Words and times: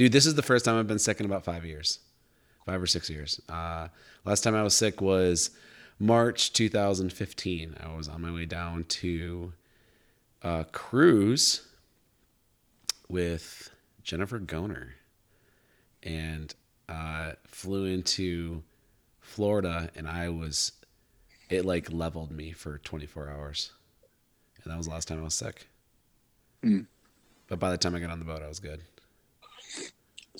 Dude, 0.00 0.12
this 0.12 0.24
is 0.24 0.34
the 0.34 0.42
first 0.42 0.64
time 0.64 0.78
I've 0.78 0.86
been 0.86 0.98
sick 0.98 1.20
in 1.20 1.26
about 1.26 1.44
five 1.44 1.66
years, 1.66 1.98
five 2.64 2.80
or 2.80 2.86
six 2.86 3.10
years. 3.10 3.38
Uh, 3.50 3.88
last 4.24 4.40
time 4.40 4.54
I 4.54 4.62
was 4.62 4.74
sick 4.74 5.02
was 5.02 5.50
March 5.98 6.54
2015. 6.54 7.76
I 7.78 7.94
was 7.94 8.08
on 8.08 8.22
my 8.22 8.32
way 8.32 8.46
down 8.46 8.84
to 8.84 9.52
a 10.40 10.64
cruise 10.72 11.68
with 13.10 13.68
Jennifer 14.02 14.38
Goner 14.38 14.94
and 16.02 16.54
uh, 16.88 17.32
flew 17.44 17.84
into 17.84 18.62
Florida, 19.20 19.90
and 19.94 20.08
I 20.08 20.30
was, 20.30 20.72
it 21.50 21.66
like 21.66 21.92
leveled 21.92 22.30
me 22.30 22.52
for 22.52 22.78
24 22.78 23.28
hours. 23.28 23.72
And 24.64 24.72
that 24.72 24.78
was 24.78 24.86
the 24.86 24.94
last 24.94 25.08
time 25.08 25.18
I 25.20 25.24
was 25.24 25.34
sick. 25.34 25.68
Hmm. 26.62 26.84
But 27.48 27.58
by 27.58 27.70
the 27.70 27.76
time 27.76 27.94
I 27.94 28.00
got 28.00 28.08
on 28.08 28.18
the 28.18 28.24
boat, 28.24 28.40
I 28.40 28.48
was 28.48 28.60
good. 28.60 28.80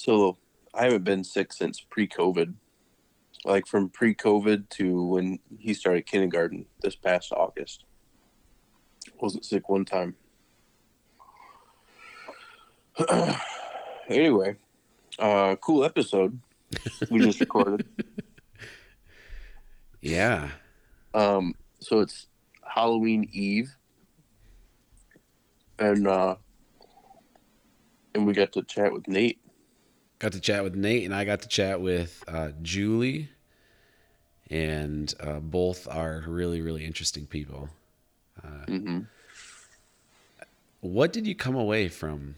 So 0.01 0.39
I 0.73 0.84
haven't 0.84 1.05
been 1.05 1.25
sick 1.25 1.53
since 1.53 1.79
pre-COVID. 1.79 2.55
Like 3.45 3.67
from 3.67 3.91
pre-COVID 3.91 4.70
to 4.70 5.03
when 5.05 5.41
he 5.59 5.75
started 5.75 6.06
kindergarten 6.06 6.65
this 6.81 6.97
past 6.97 7.33
August. 7.33 7.84
Wasn't 9.21 9.45
sick 9.45 9.69
one 9.69 9.84
time. 9.84 10.15
anyway, 14.09 14.56
uh, 15.19 15.56
cool 15.56 15.84
episode 15.84 16.41
we 17.11 17.21
just 17.21 17.41
recorded. 17.41 17.87
Yeah. 20.01 20.48
Um, 21.12 21.55
so 21.78 22.00
it's 22.00 22.27
Halloween 22.67 23.28
Eve, 23.32 23.77
and 25.78 26.06
uh, 26.06 26.37
and 28.15 28.27
we 28.27 28.32
got 28.32 28.53
to 28.53 28.62
chat 28.62 28.94
with 28.94 29.06
Nate. 29.06 29.41
Got 30.20 30.32
to 30.32 30.41
chat 30.41 30.62
with 30.62 30.76
Nate 30.76 31.04
and 31.04 31.14
I 31.14 31.25
got 31.25 31.41
to 31.41 31.48
chat 31.48 31.81
with 31.81 32.22
uh, 32.28 32.50
Julie, 32.62 33.31
and 34.48 35.12
uh, 35.19 35.41
both 35.41 35.88
are 35.88 36.22
really, 36.28 36.60
really 36.60 36.84
interesting 36.84 37.26
people. 37.26 37.69
Mm-hmm. 38.44 39.00
What 40.81 41.12
did 41.12 41.26
you 41.26 41.34
come 41.34 41.56
away 41.56 41.88
from 41.88 42.36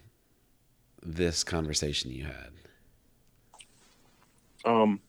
this 1.03 1.44
conversation 1.44 2.10
you 2.10 2.25
had? 2.25 2.50
Um, 4.64 5.00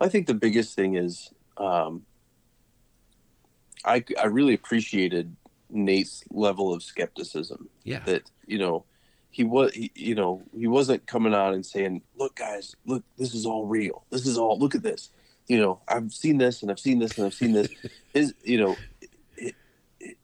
I 0.00 0.08
think 0.08 0.26
the 0.26 0.34
biggest 0.34 0.74
thing 0.74 0.96
is 0.96 1.30
um, 1.56 2.04
I 3.84 4.04
I 4.20 4.26
really 4.26 4.54
appreciated 4.54 5.34
Nate's 5.70 6.24
level 6.30 6.72
of 6.72 6.82
skepticism. 6.82 7.68
Yeah. 7.84 8.00
That 8.00 8.30
you 8.46 8.58
know 8.58 8.84
he 9.32 9.42
was 9.44 9.72
he, 9.74 9.90
you 9.96 10.14
know 10.14 10.42
he 10.56 10.68
wasn't 10.68 11.06
coming 11.06 11.34
out 11.34 11.54
and 11.54 11.66
saying, 11.66 12.02
"Look, 12.16 12.36
guys, 12.36 12.76
look, 12.86 13.02
this 13.18 13.34
is 13.34 13.44
all 13.46 13.66
real. 13.66 14.04
This 14.10 14.26
is 14.26 14.38
all. 14.38 14.58
Look 14.58 14.74
at 14.76 14.82
this. 14.84 15.10
You 15.48 15.58
know, 15.60 15.80
I've 15.88 16.12
seen 16.12 16.38
this 16.38 16.62
and 16.62 16.70
I've 16.70 16.78
seen 16.78 16.98
this 17.00 17.16
and 17.18 17.26
I've 17.26 17.34
seen 17.34 17.52
this." 17.52 17.68
His 18.14 18.34
you 18.44 18.58
know. 18.60 18.76
it- 19.36 19.54
it- 19.98 20.18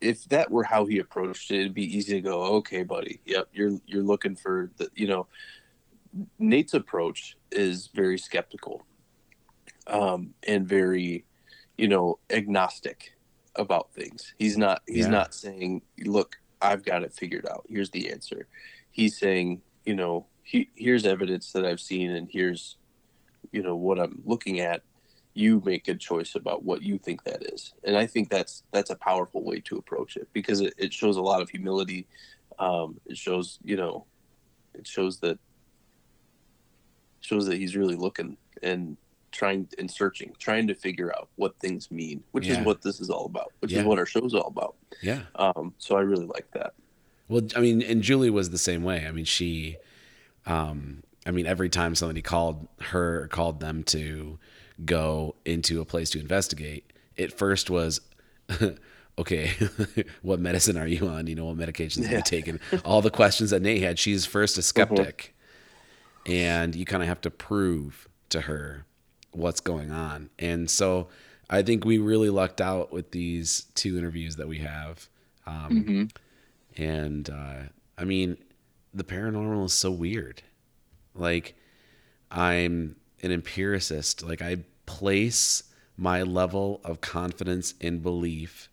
If 0.00 0.24
that 0.26 0.50
were 0.50 0.64
how 0.64 0.84
he 0.86 0.98
approached 0.98 1.50
it, 1.50 1.60
it'd 1.60 1.74
be 1.74 1.96
easy 1.96 2.12
to 2.14 2.20
go, 2.20 2.42
okay, 2.58 2.82
buddy. 2.82 3.20
Yep, 3.24 3.48
you're 3.54 3.78
you're 3.86 4.02
looking 4.04 4.36
for 4.36 4.70
the, 4.76 4.88
you 4.94 5.06
know, 5.08 5.26
Nate's 6.38 6.74
approach 6.74 7.36
is 7.50 7.88
very 7.94 8.18
skeptical 8.18 8.84
um, 9.86 10.34
and 10.46 10.68
very, 10.68 11.24
you 11.78 11.88
know, 11.88 12.18
agnostic 12.30 13.14
about 13.56 13.92
things. 13.94 14.34
He's 14.38 14.56
not 14.58 14.82
he's 14.86 15.06
Yeah. 15.06 15.10
not 15.20 15.34
saying, 15.34 15.82
"Look, 16.04 16.38
I've 16.62 16.84
got 16.84 17.02
it 17.02 17.12
figured 17.12 17.46
out. 17.46 17.64
Here's 17.68 17.90
the 17.90 18.10
answer." 18.10 18.46
He's 18.90 19.18
saying, 19.18 19.62
you 19.84 19.94
know, 19.94 20.26
he, 20.42 20.70
here's 20.74 21.06
evidence 21.06 21.52
that 21.52 21.64
I've 21.64 21.80
seen, 21.80 22.10
and 22.10 22.28
here's, 22.30 22.76
you 23.52 23.62
know, 23.62 23.76
what 23.76 23.98
I'm 23.98 24.22
looking 24.24 24.60
at. 24.60 24.82
You 25.34 25.62
make 25.64 25.88
a 25.88 25.94
choice 25.94 26.34
about 26.34 26.62
what 26.62 26.82
you 26.82 26.98
think 26.98 27.24
that 27.24 27.42
is, 27.54 27.72
and 27.84 27.96
I 27.96 28.06
think 28.06 28.28
that's 28.28 28.64
that's 28.70 28.90
a 28.90 28.96
powerful 28.96 29.42
way 29.42 29.60
to 29.60 29.78
approach 29.78 30.16
it 30.16 30.28
because 30.34 30.60
it, 30.60 30.74
it 30.76 30.92
shows 30.92 31.16
a 31.16 31.22
lot 31.22 31.40
of 31.40 31.48
humility. 31.48 32.06
Um, 32.58 33.00
it 33.06 33.16
shows, 33.16 33.58
you 33.64 33.76
know, 33.76 34.04
it 34.74 34.86
shows 34.86 35.20
that 35.20 35.38
shows 37.22 37.46
that 37.46 37.56
he's 37.56 37.76
really 37.76 37.96
looking 37.96 38.36
and 38.62 38.96
trying 39.32 39.66
and 39.78 39.90
searching, 39.90 40.32
trying 40.38 40.66
to 40.68 40.74
figure 40.74 41.12
out 41.16 41.28
what 41.36 41.58
things 41.58 41.90
mean, 41.90 42.22
which 42.32 42.46
Yeah. 42.46 42.60
is 42.60 42.66
what 42.66 42.82
this 42.82 43.00
is 43.00 43.10
all 43.10 43.26
about, 43.26 43.52
which 43.60 43.72
Yeah. 43.72 43.80
is 43.80 43.84
what 43.84 43.98
our 43.98 44.06
show's 44.06 44.34
all 44.34 44.46
about. 44.46 44.76
Yeah. 45.02 45.22
Um, 45.34 45.74
so 45.78 45.96
I 45.96 46.00
really 46.02 46.26
like 46.26 46.50
that. 46.52 46.74
Well, 47.28 47.42
I 47.56 47.60
mean, 47.60 47.82
and 47.82 48.02
Julie 48.02 48.30
was 48.30 48.50
the 48.50 48.58
same 48.58 48.82
way. 48.82 49.06
I 49.06 49.10
mean, 49.10 49.24
she, 49.24 49.78
um, 50.46 51.02
I 51.24 51.30
mean, 51.30 51.46
every 51.46 51.68
time 51.68 51.94
somebody 51.94 52.20
called 52.22 52.68
her, 52.80 53.28
called 53.28 53.60
them 53.60 53.82
to 53.84 54.38
go 54.84 55.34
into 55.44 55.80
a 55.80 55.84
place 55.84 56.10
to 56.10 56.20
investigate, 56.20 56.92
it 57.16 57.32
first 57.32 57.70
was, 57.70 58.00
okay, 59.18 59.50
what 60.22 60.40
medicine 60.40 60.76
are 60.76 60.86
you 60.86 61.06
on? 61.08 61.26
You 61.26 61.34
know, 61.36 61.46
what 61.46 61.56
medications 61.56 62.02
have 62.02 62.10
Yeah. 62.12 62.16
you 62.18 62.22
taken? 62.24 62.60
All 62.84 63.00
the 63.02 63.10
questions 63.10 63.50
that 63.50 63.62
Nate 63.62 63.82
had. 63.82 63.98
She's 63.98 64.26
first 64.26 64.58
a 64.58 64.62
skeptic, 64.62 65.34
and 66.26 66.74
you 66.74 66.84
kind 66.84 67.02
of 67.02 67.08
have 67.08 67.20
to 67.22 67.30
prove 67.30 68.08
to 68.30 68.42
her 68.42 68.84
what's 69.32 69.60
going 69.60 69.90
on. 69.90 70.30
And 70.38 70.70
so, 70.70 71.08
I 71.50 71.60
think 71.60 71.84
we 71.84 71.98
really 71.98 72.30
lucked 72.30 72.62
out 72.62 72.92
with 72.92 73.10
these 73.10 73.66
two 73.74 73.98
interviews 73.98 74.36
that 74.36 74.48
we 74.48 74.58
have. 74.58 75.06
Um, 75.46 76.08
and 76.78 77.28
uh, 77.28 77.64
I 77.98 78.04
mean, 78.04 78.38
the 78.94 79.04
paranormal 79.04 79.66
is 79.66 79.74
so 79.74 79.90
weird. 79.90 80.42
Like, 81.14 81.54
I'm 82.30 82.96
an 83.22 83.32
empiricist. 83.32 84.22
Like, 84.22 84.40
I 84.40 84.64
place 84.86 85.64
my 85.96 86.22
level 86.22 86.80
of 86.84 87.02
confidence 87.02 87.74
and 87.82 88.02
belief 88.02 88.70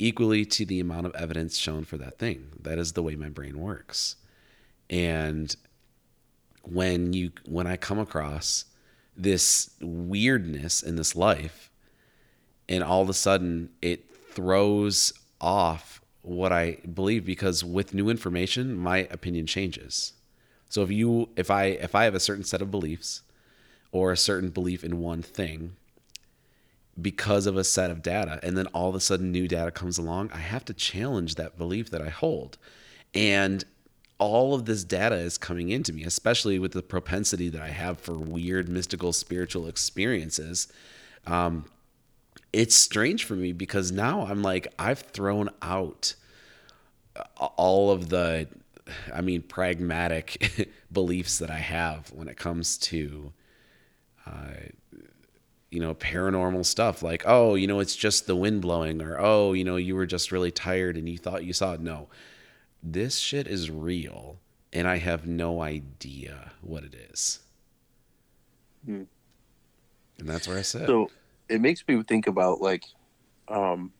equally 0.00 0.44
to 0.44 0.66
the 0.66 0.80
amount 0.80 1.06
of 1.06 1.14
evidence 1.14 1.56
shown 1.56 1.84
for 1.84 1.96
that 1.98 2.18
thing. 2.18 2.48
That 2.60 2.78
is 2.78 2.92
the 2.92 3.02
way 3.02 3.14
my 3.14 3.28
brain 3.28 3.58
works. 3.60 4.16
And 4.90 5.54
when 6.62 7.12
you 7.12 7.30
when 7.46 7.66
I 7.66 7.76
come 7.76 7.98
across 7.98 8.64
this 9.18 9.70
weirdness 9.80 10.82
in 10.82 10.96
this 10.96 11.16
life, 11.16 11.70
and 12.68 12.84
all 12.84 13.02
of 13.02 13.08
a 13.08 13.14
sudden 13.14 13.70
it 13.82 14.08
throws 14.30 15.12
off 15.40 16.00
what 16.22 16.52
I 16.52 16.78
believe 16.94 17.24
because 17.24 17.64
with 17.64 17.94
new 17.94 18.08
information, 18.08 18.76
my 18.76 18.98
opinion 19.10 19.46
changes. 19.46 20.12
So 20.68 20.82
if 20.82 20.90
you 20.90 21.30
if 21.36 21.50
I 21.50 21.64
if 21.64 21.94
I 21.94 22.04
have 22.04 22.14
a 22.14 22.20
certain 22.20 22.44
set 22.44 22.62
of 22.62 22.70
beliefs 22.70 23.22
or 23.90 24.12
a 24.12 24.16
certain 24.16 24.50
belief 24.50 24.84
in 24.84 25.00
one 25.00 25.22
thing 25.22 25.76
because 27.00 27.46
of 27.46 27.56
a 27.56 27.64
set 27.64 27.90
of 27.90 28.02
data 28.02 28.38
and 28.42 28.56
then 28.56 28.66
all 28.68 28.88
of 28.88 28.94
a 28.94 29.00
sudden 29.00 29.32
new 29.32 29.48
data 29.48 29.70
comes 29.70 29.98
along, 29.98 30.30
I 30.32 30.38
have 30.38 30.64
to 30.66 30.74
challenge 30.74 31.36
that 31.36 31.56
belief 31.56 31.90
that 31.90 32.02
I 32.02 32.10
hold. 32.10 32.58
And 33.14 33.64
all 34.18 34.54
of 34.54 34.64
this 34.64 34.84
data 34.84 35.14
is 35.14 35.38
coming 35.38 35.70
into 35.70 35.92
me, 35.92 36.02
especially 36.02 36.58
with 36.58 36.72
the 36.72 36.82
propensity 36.82 37.48
that 37.48 37.62
I 37.62 37.68
have 37.68 37.98
for 37.98 38.14
weird 38.14 38.68
mystical 38.68 39.12
spiritual 39.12 39.68
experiences. 39.68 40.68
Um, 41.26 41.66
it's 42.52 42.74
strange 42.74 43.24
for 43.24 43.34
me 43.34 43.52
because 43.52 43.92
now 43.92 44.22
I'm 44.26 44.42
like 44.42 44.72
I've 44.78 45.00
thrown 45.00 45.50
out 45.62 46.14
all 47.36 47.90
of 47.90 48.08
the 48.08 48.48
I 49.14 49.20
mean 49.20 49.42
pragmatic 49.42 50.68
beliefs 50.92 51.38
that 51.38 51.50
I 51.50 51.58
have 51.58 52.10
when 52.12 52.28
it 52.28 52.36
comes 52.36 52.78
to 52.78 53.32
uh, 54.26 54.54
you 55.70 55.80
know 55.80 55.94
paranormal 55.94 56.64
stuff 56.64 57.02
like 57.02 57.22
oh 57.26 57.54
you 57.54 57.66
know 57.66 57.80
it's 57.80 57.96
just 57.96 58.26
the 58.26 58.36
wind 58.36 58.62
blowing 58.62 59.02
or 59.02 59.18
oh 59.18 59.52
you 59.52 59.64
know 59.64 59.76
you 59.76 59.94
were 59.94 60.06
just 60.06 60.32
really 60.32 60.50
tired 60.50 60.96
and 60.96 61.08
you 61.08 61.18
thought 61.18 61.44
you 61.44 61.52
saw 61.52 61.74
it 61.74 61.80
no 61.80 62.08
this 62.82 63.18
shit 63.18 63.46
is 63.46 63.70
real 63.70 64.38
and 64.72 64.86
I 64.86 64.98
have 64.98 65.26
no 65.26 65.60
idea 65.62 66.52
what 66.60 66.84
it 66.84 66.94
is 66.94 67.40
Hmm. 68.84 69.04
and 70.18 70.28
that's 70.28 70.46
where 70.48 70.58
I 70.58 70.62
sit 70.62 70.86
So 70.86 71.10
it 71.48 71.60
makes 71.60 71.82
me 71.86 72.02
think 72.02 72.26
about 72.26 72.60
like 72.60 72.84
um, 73.48 73.92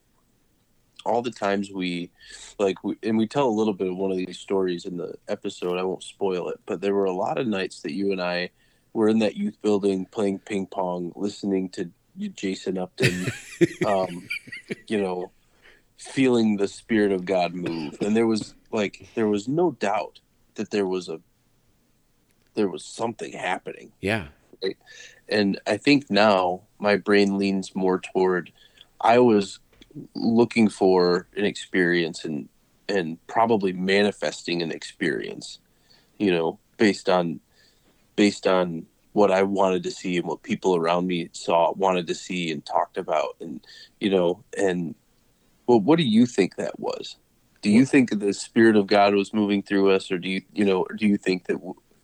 all 1.05 1.23
the 1.23 1.31
times 1.31 1.71
we 1.73 2.11
like 2.59 2.83
we, 2.85 2.97
and 3.03 3.17
we 3.17 3.27
tell 3.27 3.49
a 3.49 3.51
little 3.51 3.73
bit 3.73 3.89
of 3.89 3.97
one 3.97 4.11
of 4.11 4.17
these 4.19 4.39
stories 4.39 4.85
in 4.85 4.97
the 4.97 5.15
episode 5.29 5.79
i 5.79 5.83
won't 5.83 6.03
spoil 6.03 6.49
it 6.51 6.61
but 6.67 6.81
there 6.81 6.95
were 6.95 7.07
a 7.07 7.13
lot 7.13 7.39
of 7.39 7.47
nights 7.47 7.81
that 7.83 7.93
you 7.93 8.13
and 8.13 8.21
i 8.21 8.51
were 8.93 9.09
in 9.09 9.19
that 9.21 9.37
youth 9.37 9.57
building 9.63 10.05
playing 10.07 10.39
ping 10.41 10.67
pong 10.67 11.13
listening 11.17 11.69
to 11.71 11.91
jason 12.35 12.77
upton 12.77 13.27
um, 13.87 14.29
you 14.87 15.01
know 15.01 15.31
feeling 15.99 16.57
the 16.57 16.69
spirit 16.69 17.13
of 17.13 17.25
god 17.25 17.55
move. 17.55 17.97
And 18.01 18.17
there 18.17 18.27
was 18.27 18.55
like 18.71 19.09
there 19.15 19.29
was 19.29 19.49
no 19.49 19.73
doubt 19.73 20.21
that 20.55 20.71
there 20.71 20.87
was 20.87 21.09
a 21.09 21.21
there 22.55 22.69
was 22.69 22.85
something 22.85 23.33
happening. 23.33 23.93
Yeah. 24.01 24.29
and 25.29 25.61
I 25.67 25.77
think 25.77 26.11
now 26.11 26.63
my 26.79 26.97
brain 26.97 27.39
leans 27.39 27.75
more 27.75 28.01
toward 28.01 28.53
I 29.01 29.19
was 29.19 29.61
looking 30.15 30.69
for 30.69 31.29
an 31.37 31.45
experience 31.45 32.25
and 32.25 32.49
and 32.89 33.19
probably 33.27 33.73
manifesting 33.73 34.63
an 34.63 34.73
experience, 34.73 35.59
you 36.19 36.31
know, 36.31 36.59
based 36.79 37.09
on 37.09 37.41
based 38.17 38.47
on 38.47 38.87
what 39.13 39.31
I 39.31 39.43
wanted 39.43 39.83
to 39.85 39.91
see 39.91 40.17
and 40.17 40.27
what 40.27 40.43
people 40.43 40.77
around 40.77 41.07
me 41.07 41.29
saw, 41.33 41.73
wanted 41.73 42.07
to 42.07 42.15
see 42.15 42.51
and 42.51 42.65
talked 42.65 42.97
about 42.97 43.37
and 43.41 43.61
you 44.01 44.11
know, 44.11 44.45
and 44.57 44.95
well 45.69 45.81
what 45.81 45.99
do 45.99 46.05
you 46.05 46.27
think 46.27 46.57
that 46.57 46.81
was? 46.81 47.17
Do 47.63 47.71
you 47.71 47.85
think 47.85 48.19
the 48.19 48.33
spirit 48.33 48.77
of 48.77 48.87
God 48.87 49.15
was 49.15 49.33
moving 49.33 49.63
through 49.63 49.91
us 49.93 50.11
or 50.11 50.19
do 50.19 50.29
you 50.29 50.43
you 50.53 50.65
know, 50.65 50.83
or 50.83 50.95
do 50.97 51.07
you 51.07 51.17
think 51.17 51.47
that 51.47 51.59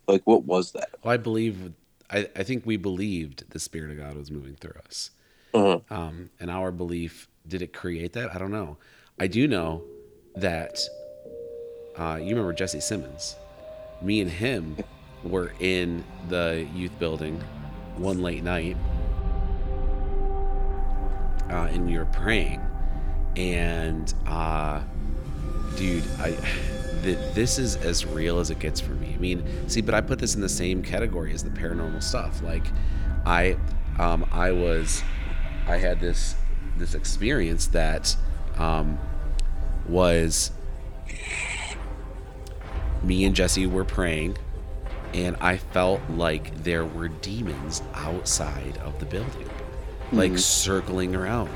like 0.06 0.22
what 0.24 0.44
was 0.44 0.72
that? 0.72 0.90
Well, 1.02 1.14
I 1.14 1.16
believe, 1.16 1.72
I, 2.10 2.28
I 2.36 2.42
think 2.42 2.66
we 2.66 2.76
believed 2.76 3.50
the 3.50 3.58
Spirit 3.58 3.90
of 3.90 3.98
God 3.98 4.16
was 4.16 4.30
moving 4.30 4.56
through 4.56 4.78
us. 4.86 5.10
Uh-huh. 5.52 5.80
Um, 5.90 6.30
and 6.40 6.50
our 6.50 6.70
belief, 6.70 7.28
did 7.46 7.62
it 7.62 7.72
create 7.72 8.12
that? 8.14 8.34
I 8.34 8.38
don't 8.38 8.50
know. 8.50 8.76
I 9.18 9.26
do 9.26 9.46
know 9.46 9.84
that, 10.36 10.78
uh, 11.96 12.18
you 12.20 12.30
remember 12.30 12.52
Jesse 12.52 12.80
Simmons. 12.80 13.36
Me 14.02 14.20
and 14.20 14.30
him 14.30 14.76
were 15.22 15.52
in 15.60 16.04
the 16.28 16.66
youth 16.74 16.98
building 16.98 17.40
one 17.96 18.20
late 18.20 18.42
night, 18.42 18.76
uh, 21.50 21.68
and 21.70 21.86
we 21.86 21.96
were 21.96 22.04
praying. 22.06 22.60
And, 23.36 24.12
uh, 24.26 24.82
dude, 25.76 26.04
I 26.20 26.30
th- 27.02 27.34
this 27.34 27.58
is 27.58 27.76
as 27.76 28.06
real 28.06 28.38
as 28.38 28.50
it 28.50 28.58
gets 28.58 28.80
for 28.80 28.92
me. 28.92 29.14
I 29.14 29.18
mean, 29.18 29.68
see, 29.68 29.80
but 29.80 29.94
I 29.94 30.00
put 30.00 30.18
this 30.18 30.34
in 30.34 30.40
the 30.40 30.48
same 30.48 30.82
category 30.82 31.32
as 31.32 31.42
the 31.42 31.50
paranormal 31.50 32.02
stuff. 32.02 32.42
Like, 32.42 32.66
I, 33.26 33.56
um, 33.98 34.26
I 34.32 34.52
was, 34.52 35.02
I 35.66 35.76
had 35.76 36.00
this 36.00 36.36
this 36.76 36.94
experience 36.94 37.68
that 37.68 38.16
um, 38.58 38.98
was 39.88 40.50
me 43.02 43.24
and 43.24 43.34
Jesse 43.34 43.66
were 43.66 43.84
praying, 43.84 44.36
and 45.12 45.36
I 45.40 45.58
felt 45.58 46.00
like 46.10 46.54
there 46.64 46.84
were 46.84 47.08
demons 47.08 47.82
outside 47.94 48.78
of 48.78 48.98
the 48.98 49.06
building, 49.06 49.48
like 50.12 50.38
circling 50.38 51.14
around. 51.14 51.52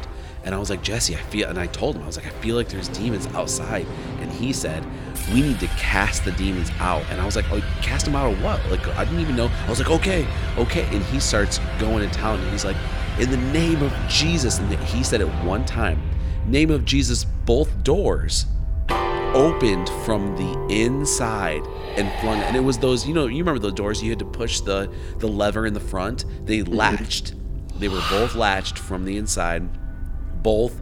And 0.48 0.54
I 0.54 0.58
was 0.58 0.70
like, 0.70 0.82
Jesse, 0.82 1.14
I 1.14 1.18
feel, 1.18 1.46
and 1.46 1.58
I 1.58 1.66
told 1.66 1.94
him, 1.94 2.04
I 2.04 2.06
was 2.06 2.16
like, 2.16 2.24
I 2.24 2.30
feel 2.30 2.56
like 2.56 2.70
there's 2.70 2.88
demons 2.88 3.26
outside. 3.34 3.84
And 4.20 4.32
he 4.32 4.54
said, 4.54 4.82
we 5.30 5.42
need 5.42 5.60
to 5.60 5.66
cast 5.66 6.24
the 6.24 6.32
demons 6.32 6.70
out. 6.78 7.04
And 7.10 7.20
I 7.20 7.26
was 7.26 7.36
like, 7.36 7.44
oh, 7.52 7.60
cast 7.82 8.06
them 8.06 8.16
out 8.16 8.32
of 8.32 8.42
what? 8.42 8.58
Like, 8.70 8.88
I 8.96 9.04
didn't 9.04 9.20
even 9.20 9.36
know. 9.36 9.50
I 9.66 9.68
was 9.68 9.78
like, 9.78 9.90
okay, 9.90 10.26
okay. 10.56 10.86
And 10.86 11.04
he 11.04 11.20
starts 11.20 11.60
going 11.78 12.08
to 12.08 12.14
town 12.16 12.40
and 12.40 12.50
he's 12.50 12.64
like, 12.64 12.78
in 13.18 13.30
the 13.30 13.36
name 13.36 13.82
of 13.82 13.92
Jesus. 14.08 14.58
And 14.58 14.72
he 14.84 15.04
said 15.04 15.20
it 15.20 15.28
one 15.44 15.66
time, 15.66 16.00
name 16.46 16.70
of 16.70 16.86
Jesus, 16.86 17.24
both 17.24 17.84
doors 17.84 18.46
opened 19.34 19.90
from 20.06 20.34
the 20.38 20.74
inside 20.74 21.60
and 21.98 22.10
flung 22.22 22.40
and 22.40 22.56
it 22.56 22.60
was 22.60 22.78
those 22.78 23.06
you 23.06 23.12
know 23.12 23.26
you 23.26 23.36
remember 23.36 23.58
the 23.58 23.70
doors 23.70 24.02
you 24.02 24.08
had 24.08 24.18
to 24.18 24.24
push 24.24 24.60
the 24.60 24.90
the 25.18 25.28
lever 25.28 25.66
in 25.66 25.74
the 25.74 25.80
front 25.80 26.24
they 26.46 26.60
mm-hmm. 26.60 26.72
latched 26.72 27.34
they 27.78 27.88
were 27.88 28.02
both 28.08 28.34
latched 28.34 28.78
from 28.78 29.04
the 29.04 29.18
inside 29.18 29.68
both 30.43 30.75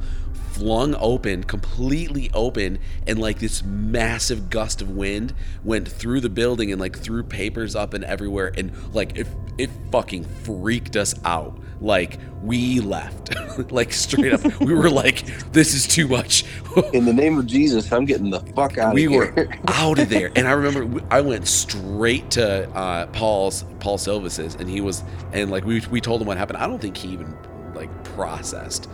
flung 0.56 0.94
open 1.00 1.44
completely 1.44 2.30
open 2.32 2.78
and 3.06 3.18
like 3.18 3.38
this 3.40 3.62
massive 3.62 4.48
gust 4.48 4.80
of 4.80 4.88
wind 4.88 5.34
went 5.64 5.86
through 5.86 6.18
the 6.18 6.30
building 6.30 6.72
and 6.72 6.80
like 6.80 6.98
threw 6.98 7.22
papers 7.22 7.76
up 7.76 7.92
and 7.92 8.02
everywhere. 8.04 8.50
And 8.56 8.72
like 8.94 9.18
it, 9.18 9.26
it 9.58 9.68
fucking 9.92 10.24
freaked 10.24 10.96
us 10.96 11.14
out. 11.26 11.58
Like 11.80 12.18
we 12.42 12.80
left. 12.80 13.34
Like 13.70 13.94
straight 13.94 14.34
up. 14.34 14.60
We 14.60 14.74
were 14.74 14.90
like 14.90 15.24
this 15.52 15.72
is 15.72 15.86
too 15.86 16.06
much. 16.06 16.44
In 16.92 17.06
the 17.06 17.12
name 17.12 17.38
of 17.38 17.46
Jesus, 17.46 17.90
I'm 17.90 18.04
getting 18.04 18.28
the 18.28 18.40
fuck 18.40 18.76
out 18.76 18.92
we 18.92 19.08
were 19.08 19.48
out 19.68 19.98
of 19.98 20.10
there. 20.10 20.30
And 20.36 20.46
i 20.46 20.52
remember 20.52 21.02
i 21.10 21.22
went 21.22 21.48
straight 21.48 22.30
to 22.32 22.68
uh, 22.76 23.06
paul's 23.06 23.64
paul 23.80 23.96
silvas's 23.96 24.56
and 24.56 24.68
he 24.68 24.82
was 24.82 25.02
and 25.32 25.50
like 25.50 25.64
we, 25.64 25.80
we 25.90 26.02
told 26.02 26.20
him 26.20 26.26
what 26.26 26.36
happened. 26.36 26.58
I 26.58 26.66
don't 26.66 26.80
think 26.80 26.98
he 26.98 27.08
even 27.08 27.34
like 27.74 27.90
processed 28.04 28.90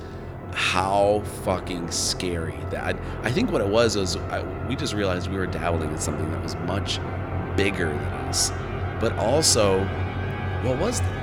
how 0.55 1.23
fucking 1.45 1.91
scary 1.91 2.59
that 2.71 2.97
i 3.23 3.31
think 3.33 3.51
what 3.51 3.61
it 3.63 3.67
was 3.67 3.97
was 3.97 4.17
I, 4.17 4.43
we 4.69 4.77
just 4.77 4.93
realized 4.93 5.31
we 5.31 5.37
were 5.39 5.47
dabbling 5.47 5.91
in 5.91 5.99
something 5.99 6.31
that 6.31 6.43
was 6.43 6.55
much 6.67 6.99
bigger 7.57 7.89
than 7.89 7.99
us. 8.29 8.51
But 9.01 9.13
also 9.19 9.85
what 10.63 10.79
was 10.79 11.01
that? 11.01 11.23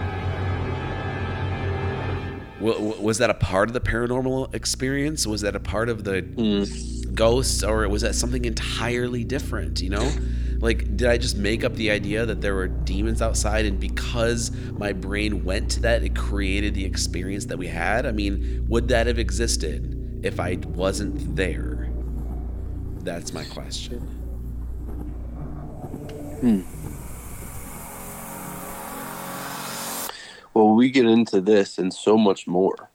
Wa- 2.59 2.77
wa- 2.79 2.95
was 3.00 3.17
that 3.19 3.29
a 3.29 3.33
part 3.33 3.69
of 3.69 3.74
the 3.74 3.79
paranormal 3.79 4.53
experience? 4.53 5.25
Was 5.25 5.41
that 5.41 5.55
a 5.55 5.59
part 5.59 5.88
of 5.89 6.03
the 6.03 6.21
Mm. 6.24 7.15
ghosts? 7.15 7.63
Or 7.63 7.88
was 7.88 8.01
that 8.01 8.15
something 8.15 8.43
entirely 8.45 9.24
different 9.24 9.81
you 9.81 9.89
know 9.89 10.12
like 10.59 10.97
did 10.97 11.07
i 11.07 11.17
just 11.17 11.37
make 11.37 11.63
up 11.63 11.73
the 11.75 11.89
idea 11.89 12.25
that 12.25 12.41
there 12.41 12.53
were 12.53 12.67
demons 12.67 13.21
outside 13.21 13.65
and 13.65 13.79
because 13.79 14.51
my 14.77 14.91
brain 14.91 15.43
went 15.43 15.71
to 15.71 15.79
that 15.79 16.03
it 16.03 16.15
created 16.15 16.73
the 16.73 16.85
experience 16.85 17.45
that 17.45 17.57
we 17.57 17.67
had? 17.67 18.05
I 18.05 18.11
mean 18.11 18.65
would 18.67 18.87
that 18.89 19.07
have 19.07 19.19
existed 19.19 20.19
if 20.23 20.39
i 20.39 20.57
wasn't 20.67 21.35
there? 21.35 21.89
That's 23.01 23.33
my 23.33 23.45
question. 23.45 23.99
Hmm. 26.41 26.61
Well, 30.53 30.75
we 30.75 30.89
get 30.89 31.05
into 31.05 31.39
this 31.39 31.77
and 31.77 31.93
so 31.93 32.17
much 32.17 32.47
more 32.47 32.88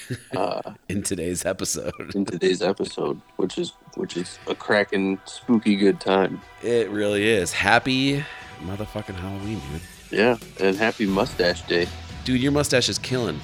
uh, 0.36 0.72
in 0.88 1.02
today's 1.02 1.44
episode 1.44 1.92
in 2.14 2.24
today's 2.24 2.62
episode, 2.62 3.20
which 3.36 3.58
is 3.58 3.72
which 3.96 4.16
is 4.16 4.38
a 4.48 4.54
cracking, 4.54 5.18
spooky 5.24 5.76
good 5.76 6.00
time. 6.00 6.40
it 6.62 6.88
really 6.90 7.28
is 7.28 7.52
happy 7.52 8.24
motherfucking 8.64 9.14
halloween 9.14 9.60
dude 9.70 9.80
Yeah, 10.18 10.36
and 10.60 10.76
happy 10.76 11.06
mustache 11.06 11.62
day. 11.62 11.86
dude 12.24 12.40
your 12.40 12.52
mustache 12.52 12.88
is 12.88 12.98
killing 12.98 13.40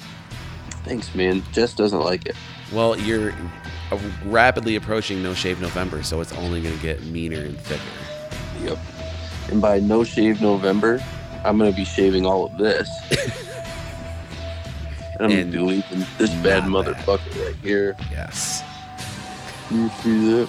Thanks, 0.84 1.14
man. 1.14 1.42
Jess 1.52 1.74
doesn't 1.74 2.00
like 2.00 2.24
it. 2.26 2.36
well 2.72 2.98
you're 2.98 3.34
rapidly 4.24 4.76
approaching 4.76 5.22
no 5.22 5.34
shave 5.34 5.60
november 5.60 6.02
so 6.02 6.20
it's 6.20 6.32
only 6.34 6.60
going 6.62 6.76
to 6.76 6.82
get 6.82 7.02
meaner 7.04 7.40
and 7.40 7.58
thicker 7.58 7.82
Yep. 8.64 8.78
And 9.52 9.62
by 9.62 9.78
no 9.80 10.02
shave 10.04 10.40
November, 10.42 11.02
I'm 11.44 11.56
gonna 11.58 11.70
be 11.72 11.84
shaving 11.84 12.26
all 12.26 12.44
of 12.46 12.58
this. 12.58 12.88
and 15.20 15.32
I'm 15.32 15.38
And 15.38 15.66
leaving 15.66 16.06
this 16.18 16.30
bad 16.42 16.68
not 16.68 16.84
bad. 16.86 16.96
motherfucker 16.96 17.46
right 17.46 17.56
here. 17.62 17.96
yes 18.10 18.62
You 19.70 19.88
see 20.02 20.32
that? 20.32 20.48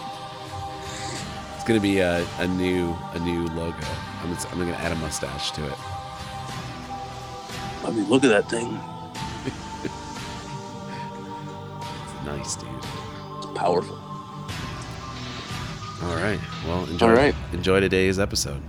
It's 1.56 1.64
gonna 1.68 1.80
be 1.80 2.00
a, 2.00 2.26
a 2.40 2.48
new 2.48 2.96
a 3.14 3.20
new 3.20 3.46
logo. 3.48 3.78
I'm 4.24 4.34
just, 4.34 4.52
I'm 4.52 4.60
gonna 4.60 4.72
add 4.74 4.92
a 4.92 4.96
mustache 4.96 5.52
to 5.52 5.66
it. 5.66 5.74
I 7.86 7.92
mean, 7.92 8.10
look 8.10 8.24
at 8.24 8.30
that 8.30 8.50
thing. 8.50 8.80
It's 12.04 12.26
nice, 12.26 12.56
dude. 12.56 12.70
It's 13.38 13.46
powerful. 13.56 13.98
All 16.04 16.16
right. 16.16 16.40
Well, 16.66 16.86
enjoy. 16.86 17.06
All 17.08 17.14
right. 17.14 17.36
Enjoy 17.54 17.80
today's 17.80 18.20
episode. 18.20 18.62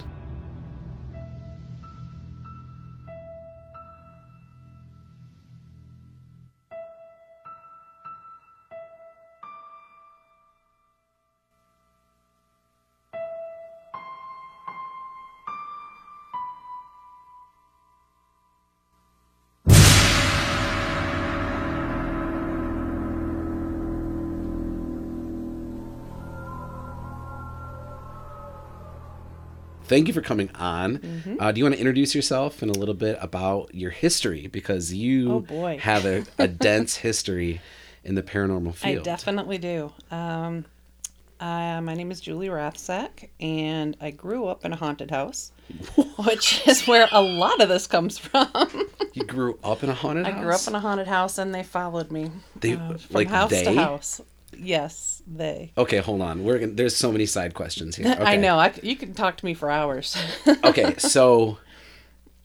Thank 29.90 30.06
you 30.06 30.14
for 30.14 30.20
coming 30.22 30.50
on. 30.54 30.98
Mm-hmm. 30.98 31.36
Uh, 31.40 31.50
do 31.50 31.58
you 31.58 31.64
want 31.64 31.74
to 31.74 31.80
introduce 31.80 32.14
yourself 32.14 32.62
and 32.62 32.70
a 32.74 32.78
little 32.78 32.94
bit 32.94 33.18
about 33.20 33.74
your 33.74 33.90
history 33.90 34.46
because 34.46 34.94
you 34.94 35.44
Oh, 35.50 35.76
have 35.78 36.06
a, 36.06 36.24
a 36.38 36.46
dense 36.68 36.94
history 36.94 37.60
in 38.04 38.14
the 38.14 38.22
paranormal 38.22 38.76
field. 38.76 39.00
I 39.00 39.02
definitely 39.02 39.58
do. 39.58 39.92
Um, 40.12 40.64
uh, 41.40 41.80
my 41.80 41.94
name 41.94 42.12
is 42.12 42.20
Julie 42.20 42.46
Rathsack, 42.48 43.30
and 43.40 43.96
I 44.00 44.12
grew 44.12 44.46
up 44.46 44.64
in 44.64 44.72
a 44.72 44.76
haunted 44.76 45.10
house, 45.10 45.50
which 46.24 46.68
is 46.68 46.86
where 46.86 47.08
a 47.10 47.20
lot 47.20 47.60
of 47.60 47.68
this 47.68 47.88
comes 47.88 48.16
from. 48.16 48.48
you 49.12 49.24
grew 49.24 49.58
up 49.64 49.82
in 49.82 49.90
a 49.90 49.94
haunted 49.94 50.26
I 50.26 50.30
house. 50.30 50.38
I 50.38 50.42
grew 50.44 50.54
up 50.54 50.68
in 50.68 50.74
a 50.76 50.80
haunted 50.80 51.08
house, 51.08 51.36
and 51.38 51.52
they 51.52 51.64
followed 51.64 52.12
me 52.12 52.30
They- 52.60 52.74
uh, 52.74 52.96
from 52.96 52.98
like 53.10 53.26
house 53.28 53.50
they? 53.50 53.64
to 53.64 53.74
house. 53.74 54.20
Yes, 54.62 55.22
they. 55.26 55.72
Okay, 55.78 55.98
hold 55.98 56.20
on. 56.20 56.44
We're 56.44 56.58
gonna, 56.58 56.72
there's 56.72 56.94
so 56.94 57.10
many 57.10 57.26
side 57.26 57.54
questions 57.54 57.96
here. 57.96 58.16
I 58.20 58.36
know. 58.36 58.58
I, 58.58 58.72
you 58.82 58.96
can 58.96 59.14
talk 59.14 59.36
to 59.38 59.44
me 59.44 59.54
for 59.54 59.70
hours. 59.70 60.16
okay, 60.64 60.94
so 60.98 61.58